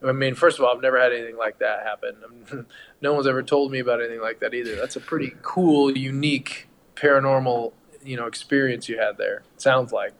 I 0.06 0.12
mean, 0.12 0.36
first 0.36 0.60
of 0.60 0.66
all, 0.66 0.76
I've 0.76 0.82
never 0.82 1.00
had 1.00 1.14
anything 1.14 1.38
like 1.38 1.60
that 1.60 1.84
happen. 1.84 2.66
no 3.02 3.14
one's 3.14 3.28
ever 3.28 3.44
told 3.44 3.72
me 3.72 3.80
about 3.80 4.02
anything 4.02 4.22
like 4.22 4.40
that 4.40 4.54
either. 4.54 4.76
That's 4.76 4.96
a 4.96 5.00
pretty 5.00 5.34
cool, 5.42 5.96
unique, 5.96 6.68
paranormal, 6.96 7.74
you 8.04 8.18
know, 8.18 8.26
experience 8.26 8.90
you 8.90 9.00
had 9.00 9.18
there. 9.18 9.44
It 9.56 9.62
Sounds 9.62 9.92
like. 9.92 10.14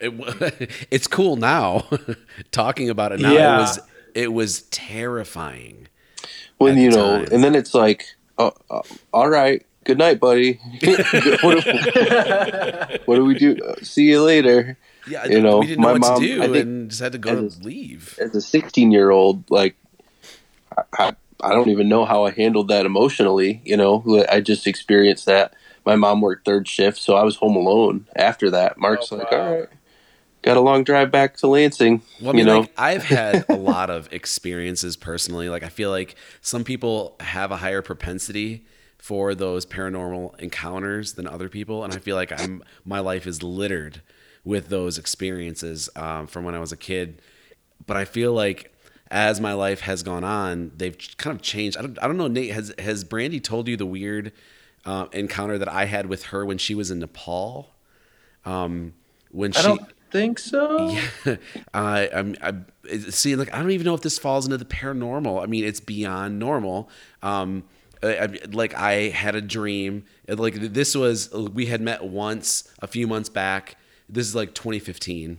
It, 0.00 0.12
it's 0.90 1.06
cool 1.06 1.36
now, 1.36 1.86
talking 2.50 2.90
about 2.90 3.12
it 3.12 3.20
now. 3.20 3.32
Yeah. 3.32 3.56
It 3.56 3.60
was 3.60 3.80
it 4.14 4.32
was 4.32 4.62
terrifying. 4.62 5.88
When 6.58 6.76
you 6.76 6.90
know, 6.90 7.18
time. 7.18 7.28
and 7.32 7.42
then 7.42 7.54
it's 7.54 7.74
like, 7.74 8.06
oh, 8.38 8.52
uh, 8.70 8.82
all 9.12 9.28
right, 9.28 9.66
good 9.84 9.98
night, 9.98 10.20
buddy. 10.20 10.60
what, 11.42 11.64
do, 11.64 12.98
what 13.04 13.16
do 13.16 13.24
we 13.24 13.34
do? 13.34 13.56
Uh, 13.56 13.74
see 13.82 14.04
you 14.04 14.22
later. 14.22 14.76
Yeah, 15.06 15.26
You 15.26 15.40
know, 15.40 15.58
we 15.58 15.66
didn't 15.66 15.82
know 15.82 15.88
my 15.88 15.92
what 15.92 16.00
mom- 16.02 16.20
to 16.20 16.26
do 16.26 16.42
I 16.42 16.46
think 16.46 16.56
and 16.66 16.90
just 16.90 17.02
had 17.02 17.12
to 17.12 17.18
go 17.18 17.44
as 17.46 17.56
to 17.58 17.64
leave. 17.64 18.18
As 18.20 18.34
a 18.34 18.40
16 18.40 18.92
year 18.92 19.10
old, 19.10 19.44
like, 19.50 19.76
I, 20.76 20.82
I, 20.98 21.12
I 21.42 21.50
don't 21.52 21.68
even 21.70 21.88
know 21.88 22.04
how 22.04 22.24
I 22.24 22.30
handled 22.30 22.68
that 22.68 22.86
emotionally. 22.86 23.60
You 23.64 23.76
know, 23.76 24.24
I 24.30 24.40
just 24.40 24.66
experienced 24.66 25.26
that. 25.26 25.54
My 25.84 25.96
mom 25.96 26.20
worked 26.20 26.44
third 26.44 26.68
shift, 26.68 26.98
so 26.98 27.16
I 27.16 27.24
was 27.24 27.36
home 27.36 27.56
alone 27.56 28.06
after 28.14 28.50
that. 28.50 28.78
Mark's 28.78 29.10
Oh, 29.10 29.16
like, 29.16 29.32
wow. 29.32 29.38
all 29.40 29.58
right, 29.60 29.68
got 30.42 30.56
a 30.56 30.60
long 30.60 30.84
drive 30.84 31.10
back 31.10 31.36
to 31.38 31.48
Lansing. 31.48 32.02
Well, 32.20 32.30
I 32.30 32.32
mean, 32.32 32.38
you 32.38 32.44
know, 32.44 32.60
like 32.60 32.72
I've 32.78 33.02
had 33.02 33.44
a 33.48 33.56
lot 33.56 33.90
of 33.90 34.08
experiences 34.12 34.96
personally. 34.96 35.48
Like 35.48 35.64
I 35.64 35.68
feel 35.68 35.90
like 35.90 36.14
some 36.40 36.62
people 36.62 37.16
have 37.18 37.50
a 37.50 37.56
higher 37.56 37.82
propensity 37.82 38.64
for 38.98 39.34
those 39.34 39.66
paranormal 39.66 40.38
encounters 40.38 41.14
than 41.14 41.26
other 41.26 41.48
people, 41.48 41.82
and 41.82 41.92
I 41.92 41.98
feel 41.98 42.14
like 42.14 42.30
I'm 42.30 42.62
my 42.84 43.00
life 43.00 43.26
is 43.26 43.42
littered 43.42 44.00
with 44.44 44.68
those 44.68 44.98
experiences 44.98 45.88
um, 45.96 46.26
from 46.26 46.44
when 46.44 46.54
I 46.54 46.58
was 46.58 46.72
a 46.72 46.76
kid. 46.76 47.22
But 47.86 47.96
I 47.96 48.04
feel 48.04 48.32
like 48.32 48.72
as 49.10 49.40
my 49.40 49.52
life 49.52 49.80
has 49.80 50.02
gone 50.02 50.24
on, 50.24 50.72
they've 50.76 50.96
kind 51.18 51.36
of 51.36 51.42
changed. 51.42 51.76
I 51.76 51.82
don't, 51.82 51.98
I 52.02 52.06
don't 52.06 52.16
know, 52.16 52.28
Nate. 52.28 52.52
Has 52.52 52.74
has 52.78 53.04
Brandy 53.04 53.40
told 53.40 53.68
you 53.68 53.76
the 53.76 53.86
weird 53.86 54.32
uh, 54.84 55.06
encounter 55.12 55.58
that 55.58 55.68
I 55.68 55.84
had 55.84 56.06
with 56.06 56.24
her 56.26 56.44
when 56.46 56.58
she 56.58 56.74
was 56.74 56.90
in 56.90 56.98
Nepal? 56.98 57.74
Um, 58.44 58.94
when 59.30 59.52
I 59.54 59.60
she 59.60 59.66
don't 59.66 59.92
think 60.10 60.38
so. 60.38 60.96
yeah, 61.26 61.36
I, 61.74 62.08
I'm, 62.12 62.36
I 62.42 62.98
see. 63.10 63.36
Like, 63.36 63.52
I 63.52 63.58
don't 63.58 63.70
even 63.70 63.84
know 63.84 63.94
if 63.94 64.02
this 64.02 64.18
falls 64.18 64.44
into 64.44 64.58
the 64.58 64.64
paranormal. 64.64 65.42
I 65.42 65.46
mean, 65.46 65.64
it's 65.64 65.80
beyond 65.80 66.38
normal. 66.38 66.88
Um, 67.22 67.64
I, 68.02 68.16
I, 68.16 68.38
like, 68.50 68.74
I 68.74 69.08
had 69.08 69.34
a 69.34 69.40
dream. 69.40 70.04
Like, 70.28 70.54
this 70.54 70.94
was 70.94 71.32
we 71.32 71.66
had 71.66 71.80
met 71.80 72.04
once 72.04 72.68
a 72.80 72.86
few 72.86 73.06
months 73.06 73.28
back. 73.28 73.76
This 74.12 74.28
is 74.28 74.34
like 74.34 74.54
2015. 74.54 75.38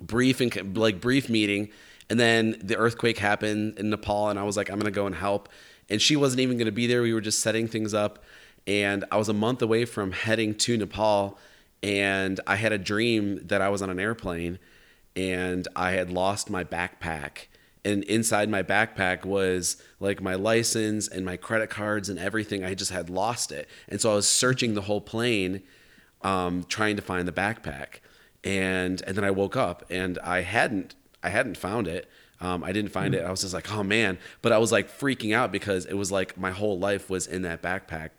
Brief 0.00 0.40
and 0.40 0.76
like 0.76 1.00
brief 1.00 1.28
meeting, 1.28 1.70
and 2.08 2.20
then 2.20 2.56
the 2.62 2.76
earthquake 2.76 3.18
happened 3.18 3.78
in 3.78 3.90
Nepal, 3.90 4.28
and 4.28 4.38
I 4.38 4.44
was 4.44 4.56
like, 4.56 4.70
I'm 4.70 4.78
gonna 4.78 4.90
go 4.90 5.06
and 5.06 5.14
help. 5.14 5.48
And 5.88 6.00
she 6.00 6.14
wasn't 6.14 6.40
even 6.40 6.58
gonna 6.58 6.72
be 6.72 6.86
there. 6.86 7.02
We 7.02 7.14
were 7.14 7.20
just 7.20 7.40
setting 7.40 7.66
things 7.66 7.94
up, 7.94 8.22
and 8.66 9.04
I 9.10 9.16
was 9.16 9.28
a 9.28 9.32
month 9.32 9.62
away 9.62 9.84
from 9.84 10.12
heading 10.12 10.54
to 10.56 10.76
Nepal 10.76 11.38
and 11.84 12.40
I 12.46 12.56
had 12.56 12.72
a 12.72 12.78
dream 12.78 13.40
that 13.48 13.60
I 13.60 13.68
was 13.68 13.82
on 13.82 13.90
an 13.90 14.00
airplane 14.00 14.58
and 15.14 15.68
I 15.76 15.90
had 15.90 16.10
lost 16.10 16.48
my 16.48 16.64
backpack. 16.64 17.48
And 17.84 18.04
inside 18.04 18.48
my 18.48 18.62
backpack 18.62 19.26
was 19.26 19.76
like 20.00 20.22
my 20.22 20.34
license 20.34 21.06
and 21.06 21.26
my 21.26 21.36
credit 21.36 21.68
cards 21.68 22.08
and 22.08 22.18
everything. 22.18 22.64
I 22.64 22.72
just 22.72 22.90
had 22.90 23.10
lost 23.10 23.52
it. 23.52 23.68
And 23.86 24.00
so 24.00 24.12
I 24.12 24.14
was 24.14 24.26
searching 24.26 24.72
the 24.72 24.80
whole 24.80 25.02
plane, 25.02 25.62
um, 26.24 26.64
trying 26.68 26.96
to 26.96 27.02
find 27.02 27.28
the 27.28 27.32
backpack. 27.32 28.00
And 28.42 29.00
and 29.06 29.16
then 29.16 29.24
I 29.24 29.30
woke 29.30 29.56
up 29.56 29.84
and 29.88 30.18
I 30.18 30.40
hadn't 30.40 30.94
I 31.22 31.28
hadn't 31.28 31.56
found 31.56 31.86
it. 31.86 32.10
Um, 32.40 32.64
I 32.64 32.72
didn't 32.72 32.90
find 32.90 33.14
it. 33.14 33.24
I 33.24 33.30
was 33.30 33.42
just 33.42 33.54
like, 33.54 33.72
oh 33.72 33.82
man. 33.82 34.18
But 34.42 34.52
I 34.52 34.58
was 34.58 34.72
like 34.72 34.90
freaking 34.90 35.34
out 35.34 35.52
because 35.52 35.86
it 35.86 35.94
was 35.94 36.10
like 36.10 36.36
my 36.36 36.50
whole 36.50 36.78
life 36.78 37.08
was 37.08 37.26
in 37.26 37.42
that 37.42 37.62
backpack. 37.62 38.10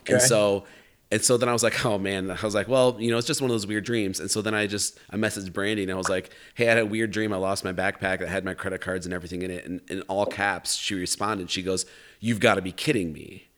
Okay. 0.00 0.14
And 0.14 0.22
so 0.22 0.64
and 1.10 1.22
so 1.22 1.36
then 1.36 1.48
I 1.48 1.52
was 1.52 1.62
like, 1.62 1.84
oh 1.86 1.96
man, 1.96 2.30
I 2.30 2.42
was 2.42 2.54
like, 2.54 2.66
well, 2.66 2.96
you 2.98 3.10
know, 3.10 3.18
it's 3.18 3.26
just 3.26 3.40
one 3.40 3.50
of 3.50 3.54
those 3.54 3.66
weird 3.66 3.84
dreams. 3.84 4.20
And 4.20 4.30
so 4.30 4.42
then 4.42 4.54
I 4.54 4.66
just 4.66 4.98
I 5.10 5.16
messaged 5.16 5.52
Brandy 5.52 5.84
and 5.84 5.92
I 5.92 5.94
was 5.94 6.08
like, 6.08 6.30
hey, 6.54 6.66
I 6.66 6.70
had 6.70 6.78
a 6.78 6.86
weird 6.86 7.12
dream. 7.12 7.32
I 7.32 7.36
lost 7.36 7.64
my 7.64 7.72
backpack 7.72 8.18
that 8.18 8.28
had 8.28 8.44
my 8.44 8.52
credit 8.52 8.80
cards 8.80 9.06
and 9.06 9.14
everything 9.14 9.42
in 9.42 9.50
it. 9.50 9.64
And 9.64 9.80
in 9.88 10.02
all 10.02 10.26
caps, 10.26 10.74
she 10.74 10.94
responded. 10.94 11.50
She 11.50 11.62
goes, 11.62 11.86
You've 12.20 12.40
got 12.40 12.56
to 12.56 12.62
be 12.62 12.72
kidding 12.72 13.12
me. 13.12 13.48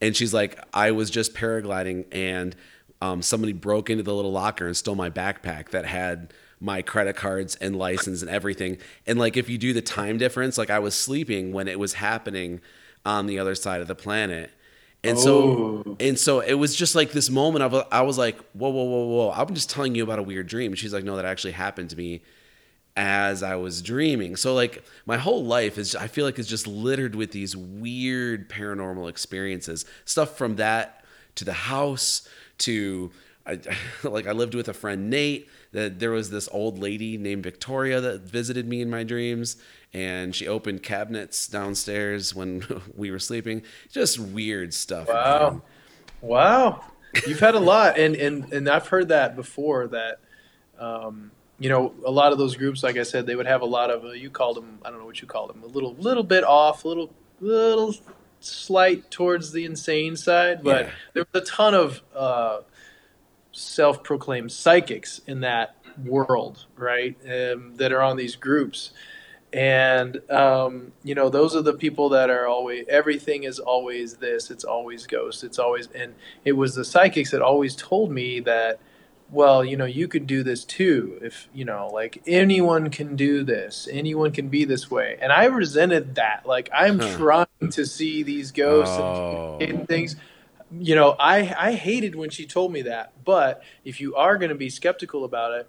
And 0.00 0.16
she's 0.16 0.34
like, 0.34 0.58
I 0.74 0.90
was 0.90 1.10
just 1.10 1.32
paragliding 1.34 2.06
and 2.12 2.56
um, 3.02 3.20
somebody 3.20 3.52
broke 3.52 3.90
into 3.90 4.04
the 4.04 4.14
little 4.14 4.30
locker 4.30 4.64
and 4.64 4.76
stole 4.76 4.94
my 4.94 5.10
backpack 5.10 5.70
that 5.70 5.84
had 5.84 6.32
my 6.60 6.82
credit 6.82 7.16
cards 7.16 7.56
and 7.56 7.74
license 7.74 8.22
and 8.22 8.30
everything. 8.30 8.78
And 9.08 9.18
like, 9.18 9.36
if 9.36 9.50
you 9.50 9.58
do 9.58 9.72
the 9.72 9.82
time 9.82 10.18
difference, 10.18 10.56
like 10.56 10.70
I 10.70 10.78
was 10.78 10.94
sleeping 10.94 11.52
when 11.52 11.66
it 11.66 11.80
was 11.80 11.94
happening 11.94 12.60
on 13.04 13.26
the 13.26 13.40
other 13.40 13.56
side 13.56 13.80
of 13.80 13.88
the 13.88 13.96
planet. 13.96 14.52
And 15.02 15.18
so, 15.18 15.96
and 15.98 16.16
so 16.16 16.38
it 16.38 16.54
was 16.54 16.76
just 16.76 16.94
like 16.94 17.10
this 17.10 17.28
moment 17.28 17.64
of, 17.64 17.88
I 17.90 18.02
was 18.02 18.18
like, 18.18 18.38
whoa, 18.52 18.70
whoa, 18.70 18.84
whoa, 18.84 19.06
whoa. 19.06 19.30
I'm 19.32 19.52
just 19.52 19.68
telling 19.68 19.96
you 19.96 20.04
about 20.04 20.20
a 20.20 20.22
weird 20.22 20.46
dream. 20.46 20.70
And 20.70 20.78
she's 20.78 20.94
like, 20.94 21.02
no, 21.02 21.16
that 21.16 21.24
actually 21.24 21.54
happened 21.54 21.90
to 21.90 21.96
me 21.96 22.22
as 22.94 23.42
I 23.42 23.56
was 23.56 23.82
dreaming. 23.82 24.36
So 24.36 24.54
like 24.54 24.84
my 25.06 25.16
whole 25.16 25.44
life 25.44 25.76
is 25.76 25.96
I 25.96 26.06
feel 26.06 26.24
like 26.24 26.38
it's 26.38 26.48
just 26.48 26.68
littered 26.68 27.16
with 27.16 27.32
these 27.32 27.56
weird 27.56 28.48
paranormal 28.48 29.10
experiences. 29.10 29.86
Stuff 30.04 30.38
from 30.38 30.54
that 30.56 31.04
to 31.34 31.44
the 31.44 31.52
house 31.52 32.28
to 32.62 33.10
I, 33.46 33.58
like 34.02 34.26
I 34.26 34.32
lived 34.32 34.54
with 34.54 34.68
a 34.68 34.74
friend 34.74 35.10
Nate 35.10 35.48
that 35.72 35.98
there 35.98 36.10
was 36.10 36.30
this 36.30 36.48
old 36.52 36.78
lady 36.78 37.16
named 37.18 37.42
Victoria 37.42 38.00
that 38.00 38.22
visited 38.22 38.68
me 38.68 38.80
in 38.80 38.90
my 38.90 39.04
dreams 39.04 39.56
and 39.94 40.34
she 40.34 40.48
opened 40.48 40.82
cabinets 40.82 41.46
downstairs 41.46 42.34
when 42.34 42.64
we 42.96 43.10
were 43.10 43.18
sleeping. 43.18 43.62
Just 43.90 44.18
weird 44.18 44.72
stuff. 44.74 45.08
Wow. 45.08 45.50
man. 45.50 45.62
Wow, 46.22 46.84
you've 47.26 47.40
had 47.40 47.56
a 47.56 47.60
lot, 47.60 47.98
and 47.98 48.14
and 48.14 48.52
and 48.52 48.68
I've 48.68 48.86
heard 48.86 49.08
that 49.08 49.34
before. 49.34 49.88
That, 49.88 50.20
um, 50.78 51.32
you 51.58 51.68
know, 51.68 51.92
a 52.06 52.10
lot 52.12 52.30
of 52.30 52.38
those 52.38 52.54
groups, 52.54 52.84
like 52.84 52.96
I 52.96 53.02
said, 53.02 53.26
they 53.26 53.34
would 53.34 53.46
have 53.46 53.62
a 53.62 53.66
lot 53.66 53.90
of. 53.90 54.04
Uh, 54.04 54.12
you 54.12 54.30
called 54.30 54.56
them. 54.56 54.78
I 54.84 54.90
don't 54.90 55.00
know 55.00 55.04
what 55.04 55.20
you 55.20 55.26
called 55.26 55.50
them. 55.50 55.64
A 55.64 55.66
little, 55.66 55.94
little 55.94 56.22
bit 56.22 56.44
off. 56.44 56.84
A 56.84 56.88
little, 56.88 57.10
little 57.40 57.92
slight 58.44 59.10
towards 59.10 59.52
the 59.52 59.64
insane 59.64 60.16
side, 60.16 60.62
but 60.62 60.86
Yeah. 60.86 60.90
there 61.14 61.26
was 61.32 61.42
a 61.42 61.44
ton 61.44 61.74
of 61.74 62.02
uh, 62.14 62.60
self-proclaimed 63.52 64.50
psychics 64.52 65.20
in 65.26 65.40
that 65.40 65.76
world, 66.04 66.66
right? 66.76 67.16
Um, 67.24 67.74
that 67.76 67.92
are 67.92 68.00
on 68.02 68.16
these 68.16 68.36
groups, 68.36 68.92
and 69.52 70.20
um, 70.30 70.92
you 71.04 71.14
know 71.14 71.28
those 71.28 71.54
are 71.54 71.60
the 71.62 71.74
people 71.74 72.08
that 72.10 72.30
are 72.30 72.46
always 72.46 72.86
everything 72.88 73.44
is 73.44 73.58
always 73.58 74.14
this. 74.16 74.50
It's 74.50 74.64
always 74.64 75.06
ghosts. 75.06 75.44
It's 75.44 75.58
always 75.58 75.88
and 75.88 76.14
it 76.44 76.52
was 76.52 76.74
the 76.74 76.84
psychics 76.84 77.30
that 77.32 77.42
always 77.42 77.76
told 77.76 78.10
me 78.10 78.40
that. 78.40 78.78
Well, 79.32 79.64
you 79.64 79.78
know, 79.78 79.86
you 79.86 80.08
could 80.08 80.26
do 80.26 80.42
this 80.42 80.62
too. 80.62 81.18
If 81.22 81.48
you 81.54 81.64
know, 81.64 81.88
like 81.90 82.22
anyone 82.26 82.90
can 82.90 83.16
do 83.16 83.42
this, 83.42 83.88
anyone 83.90 84.30
can 84.30 84.48
be 84.48 84.66
this 84.66 84.90
way, 84.90 85.18
and 85.22 85.32
I 85.32 85.46
resented 85.46 86.16
that. 86.16 86.44
Like 86.46 86.68
I'm 86.72 86.98
Huh. 87.00 87.16
trying 87.16 87.70
to 87.70 87.86
see 87.86 88.22
these 88.22 88.52
ghosts 88.52 88.98
and 88.98 89.16
Oh. 89.16 89.56
and 89.58 89.88
things. 89.88 90.16
You 90.70 90.94
know, 90.94 91.16
I 91.18 91.54
I 91.58 91.72
hated 91.72 92.14
when 92.14 92.28
she 92.28 92.46
told 92.46 92.72
me 92.72 92.82
that. 92.82 93.12
But 93.24 93.62
if 93.86 94.02
you 94.02 94.14
are 94.16 94.36
going 94.36 94.50
to 94.50 94.54
be 94.54 94.68
skeptical 94.68 95.24
about 95.24 95.52
it, 95.52 95.68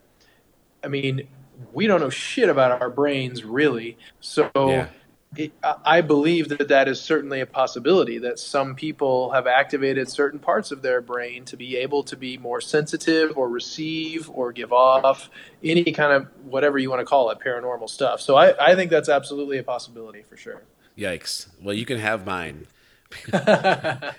I 0.84 0.90
mean, 0.90 1.28
we 1.72 1.88
don't 1.88 2.02
know 2.02 2.10
shit 2.10 2.50
about 2.50 2.82
our 2.82 2.90
brains 2.90 3.46
really. 3.46 3.98
So 4.20 4.52
Yeah. 4.56 4.88
It, 5.36 5.52
I 5.64 6.02
believe 6.02 6.50
that 6.50 6.68
that 6.68 6.88
is 6.88 7.00
certainly 7.00 7.42
a 7.42 7.46
possibility. 7.46 8.18
That 8.18 8.40
some 8.40 8.76
people 8.76 9.32
have 9.32 9.48
activated 9.48 10.10
certain 10.10 10.40
parts 10.40 10.72
of 10.72 10.82
their 10.82 11.02
brain 11.02 11.46
to 11.46 11.58
be 11.58 11.78
able 11.78 12.04
to 12.04 12.16
be 12.16 12.38
more 12.38 12.62
sensitive 12.62 13.38
or 13.38 13.50
receive 13.50 14.30
or 14.30 14.52
give 14.52 14.72
off 14.72 15.30
any 15.64 15.92
kind 15.92 16.14
of 16.14 16.28
whatever 16.46 16.78
you 16.78 16.90
want 16.90 17.00
to 17.00 17.06
call 17.06 17.30
it, 17.32 17.40
paranormal 17.40 17.90
stuff. 17.90 18.22
So 18.22 18.36
I, 18.36 18.72
I 18.72 18.76
think 18.76 18.92
that's 18.92 19.10
absolutely 19.10 19.58
a 19.58 19.64
possibility 19.64 20.24
for 20.24 20.38
sure. 20.38 20.64
Yikes. 20.98 21.48
Well, 21.62 21.74
you 21.74 21.86
can 21.86 22.00
have 22.00 22.26
mine. 22.26 22.68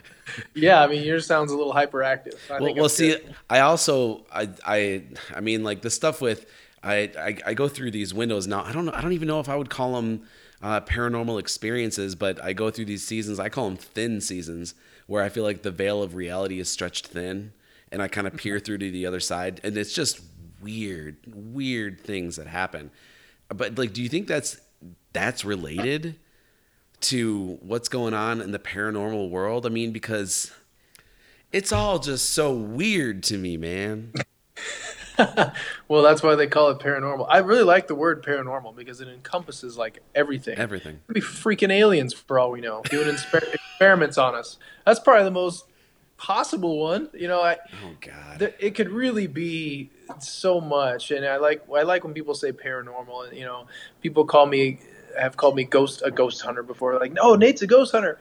Yeah, 0.55 0.83
I 0.83 0.87
mean, 0.87 1.05
yours 1.05 1.27
sounds 1.27 1.53
a 1.53 1.57
little 1.57 1.73
hyperactive. 1.73 2.35
I 2.51 2.61
well, 2.61 2.75
well 2.75 2.89
see 2.89 3.09
good. 3.09 3.35
i 3.51 3.61
also 3.61 4.25
i 4.33 4.49
i 4.65 5.03
i 5.35 5.41
mean 5.41 5.65
like 5.65 5.83
the 5.83 5.91
stuff 5.91 6.21
with 6.21 6.47
I, 6.83 7.11
I 7.19 7.39
i 7.47 7.55
go 7.55 7.69
through 7.69 7.91
these 7.91 8.15
windows 8.15 8.47
now 8.47 8.63
i 8.65 8.73
don't 8.73 8.85
know 8.87 8.93
i 8.95 9.01
don't 9.01 9.13
even 9.13 9.29
know 9.29 9.41
if 9.41 9.49
i 9.49 9.57
would 9.57 9.71
call 9.71 9.95
them 9.95 10.23
uh, 10.63 10.81
paranormal 10.81 11.39
experiences 11.39 12.15
but 12.15 12.43
i 12.43 12.53
go 12.53 12.71
through 12.71 12.85
these 12.85 13.07
seasons 13.07 13.39
i 13.39 13.49
call 13.49 13.67
them 13.67 13.77
thin 13.77 14.21
seasons 14.21 14.75
where 15.07 15.23
i 15.23 15.29
feel 15.29 15.45
like 15.45 15.63
the 15.63 15.71
veil 15.71 16.03
of 16.03 16.15
reality 16.15 16.59
is 16.59 16.71
stretched 16.71 17.07
thin 17.07 17.53
and 17.93 18.03
i 18.03 18.09
kind 18.09 18.27
of 18.27 18.35
peer 18.37 18.59
through 18.59 18.79
to 18.79 18.91
the 18.91 19.07
other 19.07 19.21
side 19.21 19.61
and 19.63 19.77
it's 19.77 19.93
just 19.93 20.21
weird 20.65 21.19
weird 21.27 22.01
things 22.01 22.37
that 22.37 22.47
happen. 22.47 22.91
But 23.49 23.79
like 23.79 23.93
do 23.93 24.03
you 24.03 24.09
think 24.09 24.27
that's 24.27 24.61
that's 25.13 25.45
related 25.45 26.17
to 27.03 27.59
what's 27.61 27.89
going 27.89 28.15
on 28.15 28.41
in 28.41 28.51
the 28.51 28.59
paranormal 28.59 29.31
world? 29.31 29.67
I 29.67 29.69
mean 29.69 29.93
because 29.93 30.51
it's 31.53 31.71
all 31.71 31.99
just 32.01 32.31
so 32.31 32.53
weird 32.53 33.23
to 33.25 33.39
me, 33.39 33.57
man. 33.57 34.13
well, 35.89 36.03
that's 36.03 36.23
why 36.23 36.35
they 36.35 36.47
call 36.47 36.71
it 36.71 36.79
paranormal. 36.79 37.27
I 37.29 37.39
really 37.39 37.63
like 37.63 37.87
the 37.87 37.95
word 37.95 38.25
paranormal 38.25 38.75
because 38.77 39.01
it 39.01 39.09
encompasses 39.09 39.77
like 39.79 40.01
everything. 40.15 40.59
Everything. 40.59 41.01
Could 41.07 41.15
be 41.15 41.21
freaking 41.21 41.73
aliens 41.73 42.13
for 42.13 42.39
all 42.39 42.51
we 42.51 42.61
know, 42.61 42.83
doing 42.91 43.09
experiments 43.15 44.19
on 44.19 44.35
us. 44.35 44.59
That's 44.85 45.01
probably 45.01 45.25
the 45.25 45.31
most 45.31 45.67
possible 46.17 46.79
one. 46.79 47.11
You 47.15 47.29
know, 47.29 47.41
I, 47.43 47.55
Oh 47.85 47.95
God. 48.01 48.39
th- 48.41 48.55
it 48.59 48.75
could 48.75 48.89
really 48.91 49.27
be 49.27 49.91
so 50.21 50.61
much. 50.61 51.11
And 51.11 51.25
I 51.25 51.37
like 51.37 51.63
I 51.75 51.83
like 51.83 52.05
when 52.05 52.15
people 52.15 52.35
say 52.35 52.53
paranormal. 52.53 53.29
And 53.29 53.39
you 53.39 53.45
know, 53.45 53.67
people 54.01 54.25
call 54.25 54.47
me 54.47 54.81
have 55.19 55.37
called 55.37 55.55
me 55.55 55.65
ghost 55.65 56.03
a 56.05 56.11
ghost 56.11 56.43
hunter 56.43 56.63
before. 56.63 56.99
Like, 56.99 57.13
no, 57.13 57.37
Nate's 57.37 57.63
a 57.63 57.67
ghost 57.67 57.93
hunter. 57.93 58.19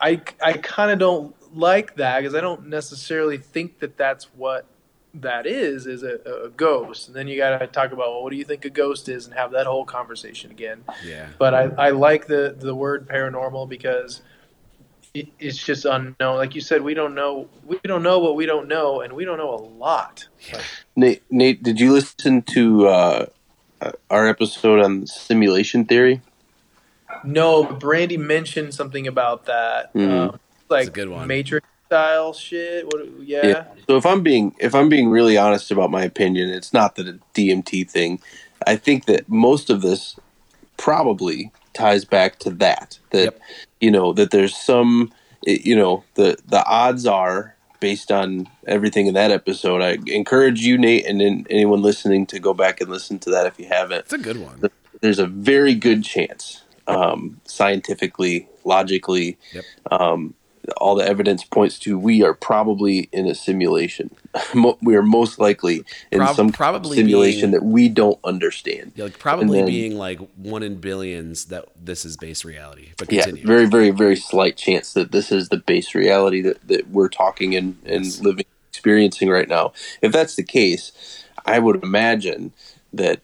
I 0.00 0.22
I 0.42 0.54
kind 0.54 0.90
of 0.90 0.98
don't 0.98 1.34
like 1.56 1.96
that 1.96 2.20
because 2.20 2.34
I 2.34 2.40
don't 2.40 2.68
necessarily 2.68 3.36
think 3.38 3.80
that 3.80 3.96
that's 3.96 4.24
what 4.36 4.66
that 5.14 5.46
is 5.46 5.86
is 5.86 6.02
a, 6.02 6.44
a 6.44 6.48
ghost. 6.50 7.08
And 7.08 7.16
then 7.16 7.28
you 7.28 7.36
got 7.36 7.58
to 7.58 7.66
talk 7.66 7.92
about 7.92 8.10
well, 8.10 8.22
what 8.22 8.30
do 8.30 8.36
you 8.36 8.44
think 8.44 8.64
a 8.64 8.70
ghost 8.70 9.08
is, 9.08 9.26
and 9.26 9.34
have 9.34 9.52
that 9.52 9.66
whole 9.66 9.84
conversation 9.84 10.50
again. 10.50 10.84
yeah. 11.04 11.28
But 11.38 11.54
I, 11.54 11.62
I 11.86 11.90
like 11.90 12.26
the 12.26 12.54
the 12.56 12.74
word 12.74 13.08
paranormal 13.08 13.68
because 13.68 14.22
it, 15.14 15.28
it's 15.38 15.58
just 15.58 15.84
unknown. 15.84 16.36
Like 16.36 16.54
you 16.54 16.60
said, 16.60 16.82
we 16.82 16.94
don't 16.94 17.14
know 17.14 17.48
we 17.64 17.78
don't 17.84 18.02
know 18.02 18.18
what 18.20 18.36
we 18.36 18.46
don't 18.46 18.68
know, 18.68 19.00
and 19.00 19.12
we 19.12 19.24
don't 19.24 19.38
know 19.38 19.54
a 19.54 19.62
lot. 19.62 20.28
Nate, 20.96 21.22
Nate, 21.30 21.62
did 21.62 21.80
you 21.80 21.92
listen 21.92 22.42
to 22.42 22.86
uh, 22.88 23.26
uh, 23.80 23.92
our 24.08 24.28
episode 24.28 24.80
on 24.80 25.06
simulation 25.06 25.84
theory? 25.84 26.22
No, 27.24 27.64
but 27.64 27.80
Brandy 27.80 28.16
mentioned 28.16 28.74
something 28.74 29.06
about 29.06 29.46
that, 29.46 29.92
Mhm. 29.94 30.30
um, 30.30 30.40
like 30.68 30.88
a 30.88 30.90
good 30.90 31.08
one. 31.08 31.26
Matrix 31.26 31.66
style 31.90 32.32
shit. 32.32 32.86
What? 32.86 33.04
Yeah. 33.20 33.64
So 33.88 33.96
if 33.96 34.06
I'm 34.06 34.22
being 34.22 34.54
if 34.60 34.76
I'm 34.76 34.88
being 34.88 35.10
really 35.10 35.36
honest 35.36 35.72
about 35.72 35.90
my 35.90 36.04
opinion, 36.04 36.48
it's 36.50 36.72
not 36.72 36.94
the 36.94 37.18
DMT 37.34 37.90
thing. 37.90 38.20
I 38.64 38.76
think 38.76 39.06
that 39.06 39.28
most 39.28 39.70
of 39.70 39.82
this 39.82 40.16
probably 40.76 41.50
ties 41.74 42.04
back 42.04 42.38
to 42.40 42.50
that. 42.50 43.00
That 43.10 43.24
Yep. 43.24 43.40
you 43.80 43.90
know 43.90 44.12
that 44.12 44.30
there's 44.30 44.56
some 44.56 45.12
you 45.44 45.74
know 45.74 46.04
the 46.14 46.36
the 46.46 46.64
odds 46.64 47.06
are 47.06 47.56
based 47.80 48.12
on 48.12 48.46
everything 48.68 49.06
in 49.08 49.14
that 49.14 49.32
episode. 49.32 49.82
I 49.82 49.98
encourage 50.06 50.60
you, 50.60 50.78
Nate, 50.78 51.06
and 51.06 51.20
then 51.20 51.44
anyone 51.50 51.82
listening 51.82 52.24
to 52.26 52.38
go 52.38 52.54
back 52.54 52.80
and 52.80 52.88
listen 52.88 53.18
to 53.20 53.30
that 53.30 53.46
if 53.46 53.58
you 53.58 53.66
haven't 53.66 54.00
It's 54.00 54.12
a 54.12 54.18
good 54.18 54.36
one. 54.36 54.70
there's 55.00 55.18
a 55.18 55.26
very 55.26 55.74
good 55.74 56.04
chance, 56.04 56.62
um, 56.86 57.40
scientifically, 57.46 58.46
logically, 58.64 59.38
Yep. 59.52 59.64
um, 59.90 60.34
all 60.76 60.94
the 60.94 61.06
evidence 61.06 61.42
points 61.42 61.78
to 61.80 61.98
we 61.98 62.22
are 62.22 62.34
probably 62.34 63.08
in 63.12 63.26
a 63.26 63.34
simulation. 63.34 64.10
We 64.82 64.94
are 64.94 65.02
most 65.02 65.38
likely 65.38 65.84
in 66.12 66.18
Prob- 66.18 66.36
some 66.36 66.52
probably 66.52 66.96
simulation 66.96 67.50
being- 67.50 67.62
that 67.62 67.64
we 67.64 67.88
don't 67.88 68.18
understand. 68.24 68.92
Yeah, 68.94 69.04
like 69.04 69.18
probably 69.18 69.58
then- 69.58 69.66
being 69.66 69.96
like 69.96 70.20
one 70.36 70.62
in 70.62 70.76
billions 70.76 71.46
that 71.46 71.66
this 71.82 72.04
is 72.04 72.16
base 72.16 72.44
reality. 72.44 72.90
But 72.98 73.10
Yeah, 73.12 73.26
very, 73.44 73.66
very, 73.66 73.90
very 73.90 74.16
slight 74.16 74.56
chance 74.56 74.92
that 74.92 75.12
this 75.12 75.32
is 75.32 75.48
the 75.48 75.56
base 75.56 75.94
reality 75.94 76.40
that, 76.42 76.66
that 76.68 76.88
we're 76.90 77.08
talking 77.08 77.56
and, 77.56 77.76
and 77.84 78.04
Yes. 78.04 78.20
living, 78.20 78.44
experiencing 78.70 79.28
right 79.30 79.48
now. 79.48 79.72
If 80.02 80.12
that's 80.12 80.36
the 80.36 80.44
case, 80.44 80.92
I 81.46 81.58
would 81.58 81.82
imagine 81.82 82.52
that, 82.92 83.20